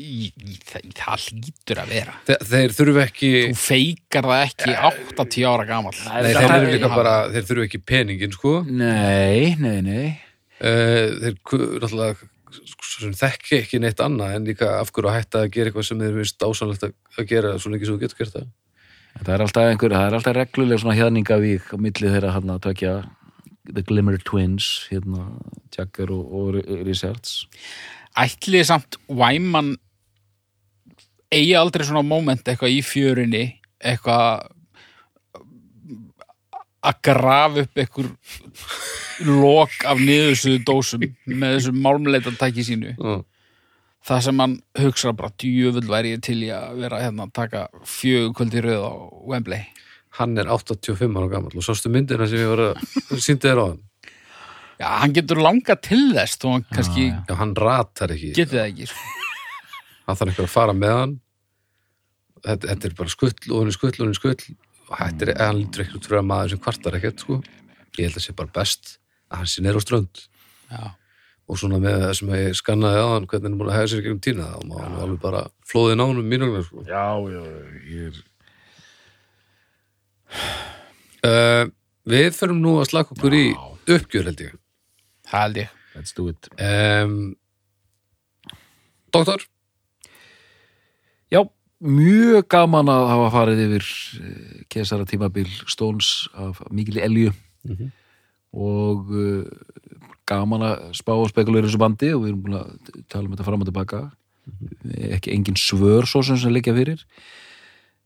Í, 0.00 0.30
í, 0.32 0.54
það, 0.64 0.86
það 0.96 1.24
lítur 1.36 1.80
að 1.82 1.90
vera 1.92 2.14
Þe, 2.24 2.36
þeir 2.48 2.74
þurfu 2.78 3.00
ekki 3.02 3.30
Þú 3.50 3.58
feikar 3.60 4.28
það 4.30 4.44
ekki 4.46 4.76
80 5.20 5.48
ára 5.50 5.66
gamall 5.68 5.96
Nei, 5.98 6.30
þeir 6.30 6.54
eru 6.56 6.70
líka 6.72 6.90
bara, 6.94 7.14
þeir 7.34 7.48
þurfu 7.50 7.66
ekki 7.66 7.80
peningin, 7.90 8.32
sko 8.36 8.54
Nei, 8.64 9.56
nei, 9.60 9.78
nei. 9.84 10.06
Eh, 10.60 11.12
þeir 11.20 11.36
náttúrulega 11.36 12.30
sem 12.50 13.12
þekki 13.14 13.60
ekki 13.60 13.78
neitt 13.82 14.00
annað 14.02 14.34
en 14.38 14.48
líka 14.48 14.72
af 14.80 14.90
hverju 14.94 15.10
að 15.10 15.20
hætta 15.20 15.44
að 15.44 15.52
gera 15.54 15.70
eitthvað 15.70 15.86
sem 15.86 16.00
þeir 16.00 16.16
finnst 16.18 16.46
ásanlegt 16.48 16.88
að, 16.88 16.96
gera 17.30 17.52
svo 17.60 17.70
lengi 17.72 17.86
svo 17.86 17.94
þú 17.96 18.02
getur 18.02 18.20
gert 18.24 18.34
það 18.38 18.48
Það 19.20 19.32
er 19.34 19.44
alltaf 19.44 19.68
einhver, 19.68 19.94
það 19.94 20.06
er 20.06 20.16
alltaf 20.18 20.36
regluleg 20.36 20.80
svona 20.80 20.96
hérningavík 20.98 21.72
á 21.74 21.76
milli 21.82 22.12
þeirra 22.12 22.34
hann 22.36 22.52
að 22.54 22.60
tökja 22.68 22.92
The 23.70 23.82
Glimmer 23.86 24.18
Twins, 24.22 24.68
hérna 24.90 25.26
Jagger 25.74 26.12
og, 26.14 26.30
og 26.30 26.58
Richards. 26.86 27.42
Ætli 28.18 28.62
samt 28.66 28.98
Wyman 29.10 29.74
eigi 31.30 31.54
aldrei 31.58 31.86
svona 31.86 32.02
moment 32.06 32.42
eitthvað 32.48 32.74
í 32.74 32.80
fjörinni 32.84 33.44
eitthvað 33.80 34.48
að 36.80 37.00
grafa 37.04 37.64
upp 37.64 37.80
einhver 37.82 38.08
lok 39.28 39.82
af 39.88 40.00
niðursuðu 40.00 40.62
dósum 40.64 41.04
með 41.28 41.58
þessum 41.58 41.82
málmleitartæki 41.84 42.64
sínu 42.64 42.94
Já. 42.94 43.18
það 44.08 44.22
sem 44.26 44.40
hann 44.40 44.56
hugsa 44.80 45.12
bara 45.16 45.34
djöfull 45.42 45.90
væri 45.90 46.14
til 46.24 46.38
í 46.46 46.48
að 46.56 46.80
vera 46.80 47.02
hérna 47.04 47.28
að 47.28 47.34
taka 47.36 47.66
fjögur 47.84 48.32
kvöldi 48.38 48.64
röð 48.64 48.86
á 48.88 48.92
Wembley 49.28 49.66
hann 50.18 50.40
er 50.40 50.48
85 50.50 51.20
ára 51.20 51.30
gammal 51.36 51.52
og 51.54 51.66
sástu 51.66 51.92
myndina 51.92 52.26
sem 52.30 52.40
ég 52.40 52.50
var 52.54 52.64
að 52.70 53.20
síndi 53.26 53.46
þér 53.48 53.60
á 53.60 53.66
hann 53.68 53.80
Já, 54.80 54.86
hann 55.02 55.12
getur 55.12 55.42
langa 55.44 55.74
til 55.76 56.06
þess 56.16 56.40
þó 56.40 56.46
hann 56.54 56.62
kannski 56.72 57.10
já, 57.12 57.34
hann 57.36 57.52
ratar 57.60 58.14
ekki 58.16 58.32
getur 58.38 58.62
það 58.62 58.70
ekki 58.70 58.88
sko. 58.88 59.16
Hann 60.10 60.18
þarf 60.20 60.32
einhver 60.32 60.48
að 60.48 60.54
fara 60.54 60.74
með 60.76 60.94
hann 60.98 61.16
þetta, 62.44 62.64
þetta 62.70 62.88
er 62.90 62.96
bara 63.00 63.12
skull 63.14 63.34
og 63.50 63.56
hann 63.60 63.70
er 63.72 63.76
skull 63.76 63.92
og 63.94 64.00
hann 64.04 64.14
er 64.14 64.20
skull 64.20 64.36
og 64.90 64.94
þetta 64.98 65.26
er, 65.28 65.32
hann 65.40 65.60
lítur 65.60 65.84
ekki 65.84 65.98
út 66.00 66.08
fyrir 66.08 66.20
að 66.22 66.30
maður 66.30 66.54
sem 66.54 66.62
kvartar 66.64 66.96
ekkert 66.98 67.22
sko. 67.24 67.40
ég 67.98 68.06
held 68.08 68.16
að 68.18 68.24
sé 68.26 68.34
bara 68.38 68.54
best 68.60 68.96
að 69.30 69.42
hann 69.42 69.50
sé 69.52 69.62
neður 69.64 69.80
á 69.80 69.86
strönd 69.86 70.24
Já. 70.70 70.82
og 71.50 71.58
svona 71.60 71.78
með 71.82 71.96
það 72.04 72.14
sem 72.20 72.32
ég 72.38 72.58
skannaði 72.58 73.02
á 73.02 73.08
hann 73.14 73.28
hvernig 73.30 73.48
hann 73.50 73.58
búin 73.60 73.70
að 73.72 73.78
hega 73.78 73.90
sér 73.92 74.04
gegnum 74.06 74.22
tína 74.26 74.48
þá 74.52 74.60
má 74.70 74.76
hann 74.84 74.98
alveg 75.04 75.20
bara 75.22 75.42
flóðið 75.70 75.98
nánum 76.00 76.30
mínuglega 76.30 76.66
sko. 76.66 76.84
Já, 76.86 77.06
já, 77.30 77.42
ég 77.90 78.10
er... 78.10 78.20
uh, 81.26 81.64
við 82.10 82.30
förum 82.38 82.60
nú 82.62 82.76
að 82.80 82.90
slaka 82.92 83.14
okkur 83.16 83.36
í 83.38 83.44
uppgjör 83.90 84.30
held 84.30 84.44
ég 84.46 84.56
Það 85.30 85.44
held 85.46 85.62
ég 85.64 85.76
Let's 85.90 86.14
do 86.14 86.28
it. 86.30 86.46
um, 86.62 87.14
Doktor 89.10 89.42
mjög 91.80 92.46
gaman 92.52 92.90
að 92.92 93.06
hafa 93.08 93.30
farið 93.34 93.62
yfir 93.66 93.88
eh, 94.20 94.60
kesara 94.72 95.08
tímabil 95.08 95.48
Stones 95.70 96.28
af 96.34 96.60
mikil 96.70 97.00
elju. 97.00 97.32
Mhm. 97.68 97.90
og 98.50 99.10
uh, 99.14 99.44
gaman 100.26 100.64
að 100.66 100.80
spá 100.98 101.12
og 101.14 101.28
spekulera 101.30 101.68
þessu 101.68 101.78
bandi 101.78 102.08
og 102.14 102.24
við 102.24 102.32
erum 102.32 102.40
búin 102.42 102.56
að 102.58 103.04
tala 103.12 103.28
um 103.28 103.34
þetta 103.34 103.46
fram 103.46 103.62
og 103.62 103.68
tilbaka. 103.68 104.00
Ekki 105.14 105.34
engin 105.34 105.58
svör 105.60 106.08
svo 106.08 106.22
sem 106.26 106.38
sem 106.40 106.50
liggja 106.50 106.74
fyrir. 106.74 107.04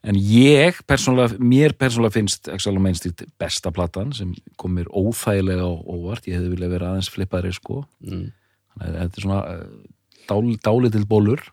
En 0.05 0.19
ég 0.21 0.83
persónulega, 0.85 1.39
mér 1.41 1.73
persónulega 1.81 2.19
finnst 2.19 2.51
Exile 2.53 2.77
on 2.77 2.85
Main 2.85 2.99
Street 2.99 3.25
besta 3.41 3.73
platan 3.73 4.13
sem 4.13 4.35
kom 4.61 4.75
mér 4.77 4.91
óþægilega 4.93 5.65
á 5.65 5.73
óvart. 5.73 6.29
Ég 6.29 6.37
hefði 6.37 6.53
viljað 6.53 6.75
vera 6.77 6.93
aðeins 6.93 7.09
flippaðri 7.15 7.55
sko. 7.57 7.87
Mm. 8.05 8.27
Þannig 8.75 8.91
að 8.91 9.01
þetta 9.01 9.21
er 9.23 9.27
svona 9.27 9.41
eh, 9.55 9.65
dál, 10.29 10.43
dálitil 10.69 11.07
bólur 11.09 11.47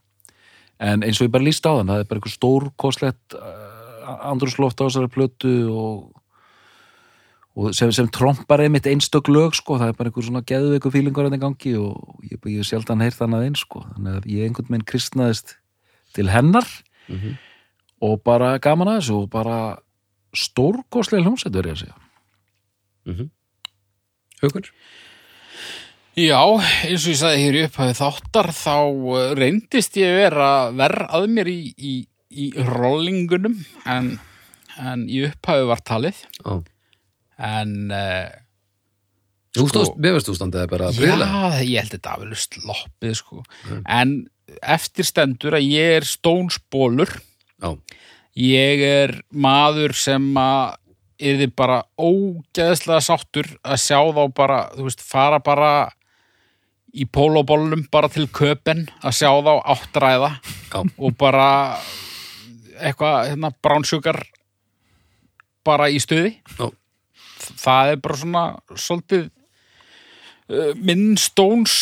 en 0.82 1.04
eins 1.06 1.20
og 1.22 1.28
ég 1.28 1.34
bara 1.34 1.46
líst 1.46 1.66
á 1.68 1.72
þann 1.78 1.92
það 1.94 2.00
er 2.04 2.08
bara 2.10 2.20
eitthvað 2.22 2.38
stórkoslegt 2.38 3.36
uh, 3.38 4.16
andrúsloft 4.32 4.82
á 4.82 4.86
þessari 4.88 5.12
plötu 5.14 5.52
og, 5.70 6.08
og 7.56 7.74
sem, 7.78 7.92
sem 7.94 8.08
trompar 8.10 8.64
einmitt 8.64 8.88
einstök 8.90 9.30
lög 9.30 9.54
sko, 9.58 9.78
það 9.78 9.92
er 9.94 9.98
bara 10.00 10.10
eitthvað 10.12 10.28
svona 10.30 10.44
geðveiku 10.48 10.92
fílingur 10.94 11.28
en 11.30 11.38
gangi 11.42 11.76
og 11.78 12.24
ég, 12.26 12.40
ég 12.50 12.62
hef 12.64 12.70
sjaldan 12.72 13.04
heyrt 13.06 13.20
þannig 13.20 13.50
eins 13.52 13.64
sko, 13.66 13.84
þannig 13.94 14.18
að 14.22 14.28
ég 14.34 14.48
einhvern 14.50 14.72
veginn 14.74 14.88
kristnaðist 14.94 15.58
til 16.18 16.30
hennar 16.34 16.68
Mhm. 17.12 17.34
og 18.02 18.22
bara 18.24 18.54
gaman 18.62 18.88
að 18.88 19.00
þessu 19.02 19.16
og 19.24 19.30
bara 19.34 19.56
stórkoslega 20.38 21.26
hljómsett 21.26 21.54
verið 21.58 21.74
að 21.74 21.80
segja 21.82 21.98
Mhm. 23.12 23.30
Haukur 24.42 24.70
Já, 26.20 26.42
eins 26.84 27.06
og 27.06 27.14
ég 27.14 27.20
sagði 27.22 27.44
hér 27.46 27.56
í 27.58 27.64
upphæði 27.70 27.94
þáttar 28.02 28.50
þá 28.56 28.74
uh, 28.92 29.20
reyndist 29.38 29.96
ég 30.00 30.18
vera 30.18 30.50
verð 30.76 31.06
að 31.16 31.28
mér 31.32 31.50
í, 31.52 31.60
í 31.78 31.94
í 32.32 32.50
rollingunum 32.64 33.58
en, 33.92 34.14
en 34.80 35.02
í 35.12 35.22
upphafi 35.28 35.66
var 35.68 35.82
talið. 35.88 36.20
Já. 36.40 36.54
en 37.52 37.74
uh, 37.92 38.30
Þú 39.52 39.66
Sko- 39.66 39.72
stóðst, 39.74 39.98
mér 40.00 40.14
veist 40.16 40.30
þú 40.30 40.36
standið 40.38 40.68
bara 40.72 40.90
að 40.92 41.00
já, 41.04 41.64
ég 41.68 41.82
held 41.82 41.92
þetta 41.98 42.14
að 42.14 42.22
vel 42.24 42.38
sloppið 42.40 43.16
sko. 43.20 43.42
En 43.92 44.14
eftir 44.64 45.08
stendur 45.08 45.58
að 45.60 45.66
ég 45.68 45.98
er 45.98 46.08
stónsbólur 46.08 47.12
Já, 47.60 47.74
ég 48.40 48.84
er 48.88 49.18
maður 49.32 49.92
sem 50.00 50.30
að 50.40 50.78
yfir 51.22 51.52
bara 51.54 51.82
ógeðslega 52.02 53.04
sáttur 53.06 53.50
að 53.62 53.82
sjá 53.84 54.00
þá 54.16 54.24
bara, 54.40 54.62
þú 54.78 54.88
veist, 54.88 55.04
fara 55.06 55.38
bara 55.44 55.74
í 56.92 57.08
pólóbólnum 57.08 57.86
bara 57.92 58.10
til 58.12 58.28
köpen 58.28 58.86
að 59.00 59.18
sjá 59.22 59.30
þá 59.32 59.54
áttræða 59.74 60.32
og 60.98 61.16
bara 61.20 61.50
eitthvað, 62.82 63.32
hérna, 63.32 63.52
bránsjúkar 63.64 64.20
bara 65.68 65.90
í 65.94 66.00
stuði. 66.02 66.34
Já, 66.58 66.72
það 67.62 67.92
er 67.92 68.02
bara 68.04 68.20
svona 68.22 68.44
svolítið 68.74 69.28
uh, 70.52 70.72
minn 70.82 71.14
stóns 71.22 71.76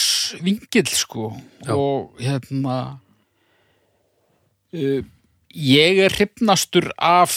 vingill 0.43 0.89
sko. 0.91 1.31
Já. 1.63 1.73
og 1.73 2.19
hérna 2.21 2.77
uh, 4.75 5.01
ég 5.49 6.03
er 6.05 6.13
hrifnastur 6.13 6.91
af 6.95 7.35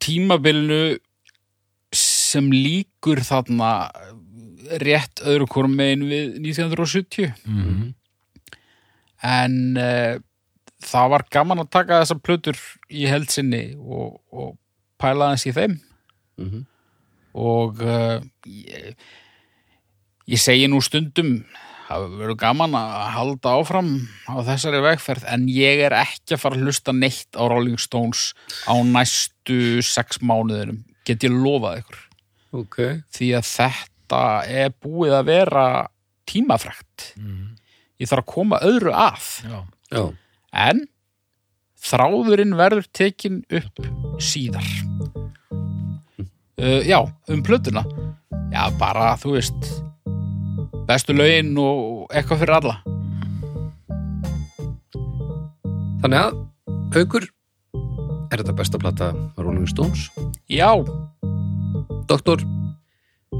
tímabilinu 0.00 0.98
sem 1.96 2.46
líkur 2.54 3.24
þarna 3.26 3.90
rétt 4.78 5.22
öðru 5.26 5.46
hvorum 5.50 5.74
megin 5.76 6.04
við 6.10 6.36
1970 6.40 7.32
Mhm. 7.46 7.94
en 9.22 9.56
uh, 9.76 10.18
það 10.80 11.10
var 11.12 11.24
gaman 11.32 11.60
að 11.64 11.70
taka 11.76 11.98
þessar 12.02 12.20
plötur 12.24 12.60
í 12.88 13.06
heldsinni 13.10 13.64
og, 13.76 14.20
og 14.32 14.54
pæla 15.00 15.32
þess 15.34 15.48
í 15.50 15.56
þeim. 15.56 15.74
Mhm, 16.40 16.62
og 17.40 17.82
uh, 17.84 18.20
ég, 18.48 18.94
ég 20.30 20.40
segi 20.40 20.68
nú 20.72 20.80
stundum 20.84 21.42
það 21.90 22.06
verður 22.20 22.38
gaman 22.40 22.74
að 22.78 23.06
halda 23.16 23.52
áfram 23.60 23.90
á 24.30 24.38
þessari 24.46 24.80
vegferð 24.84 25.24
en 25.34 25.48
ég 25.50 25.82
er 25.88 25.94
ekki 25.98 26.36
að 26.36 26.42
fara 26.44 26.56
að 26.58 26.68
hlusta 26.68 26.94
neitt 26.94 27.34
á 27.34 27.42
Rolling 27.50 27.80
Stones 27.82 28.30
á 28.70 28.74
næstu 28.86 29.82
sex 29.84 30.20
mánuðinum. 30.22 30.84
Get 31.04 31.26
ég 31.26 31.34
lofað 31.34 31.82
ykkur? 31.82 32.00
Ok. 32.60 32.76
því 33.14 33.28
að 33.38 33.44
þetta 33.46 33.99
er 34.46 34.72
búið 34.82 35.14
að 35.18 35.28
vera 35.30 35.66
tímafrækt 36.30 37.12
ég 38.00 38.08
þarf 38.08 38.22
að 38.24 38.32
koma 38.32 38.60
öðru 38.64 38.92
að. 38.96 39.26
Já. 39.44 39.58
Já, 39.90 40.02
en 40.56 40.84
þráðurinn 41.80 42.54
verður 42.58 42.86
tekin 42.96 43.42
upp 43.50 43.82
síðar. 44.22 44.66
Uh, 46.60 46.80
já, 46.84 47.00
um 47.32 47.42
plötuna. 47.44 47.84
Já, 48.52 48.66
bara, 48.78 49.14
þú 49.20 49.34
veist 49.36 49.68
bestu 50.88 51.14
lögin 51.14 51.52
og 51.60 52.10
eitthvað 52.14 52.42
fyrir 52.42 52.56
alla. 52.58 52.78
Þannig 56.00 56.20
að, 56.20 56.38
Haukur, 56.94 57.26
er 58.30 58.40
þetta 58.40 58.56
besta 58.56 58.80
plata 58.80 59.10
Rolling 59.36 59.68
Stones? 59.68 60.08
já, 60.48 60.70
Doktor, 62.10 62.40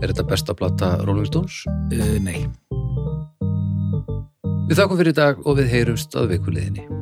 er 0.00 0.12
þetta 0.12 0.26
besta 0.28 0.56
plata 0.56 0.94
Rolling 1.04 1.28
Stones? 1.28 1.62
Uh, 1.92 2.16
nei. 2.24 2.44
Við 4.70 4.78
þakkum 4.78 5.00
fyrir 5.00 5.14
í 5.14 5.18
dag 5.18 5.40
og 5.44 5.58
við 5.58 5.72
heyrumst 5.74 6.14
að 6.18 6.34
vikuliðinni. 6.36 6.99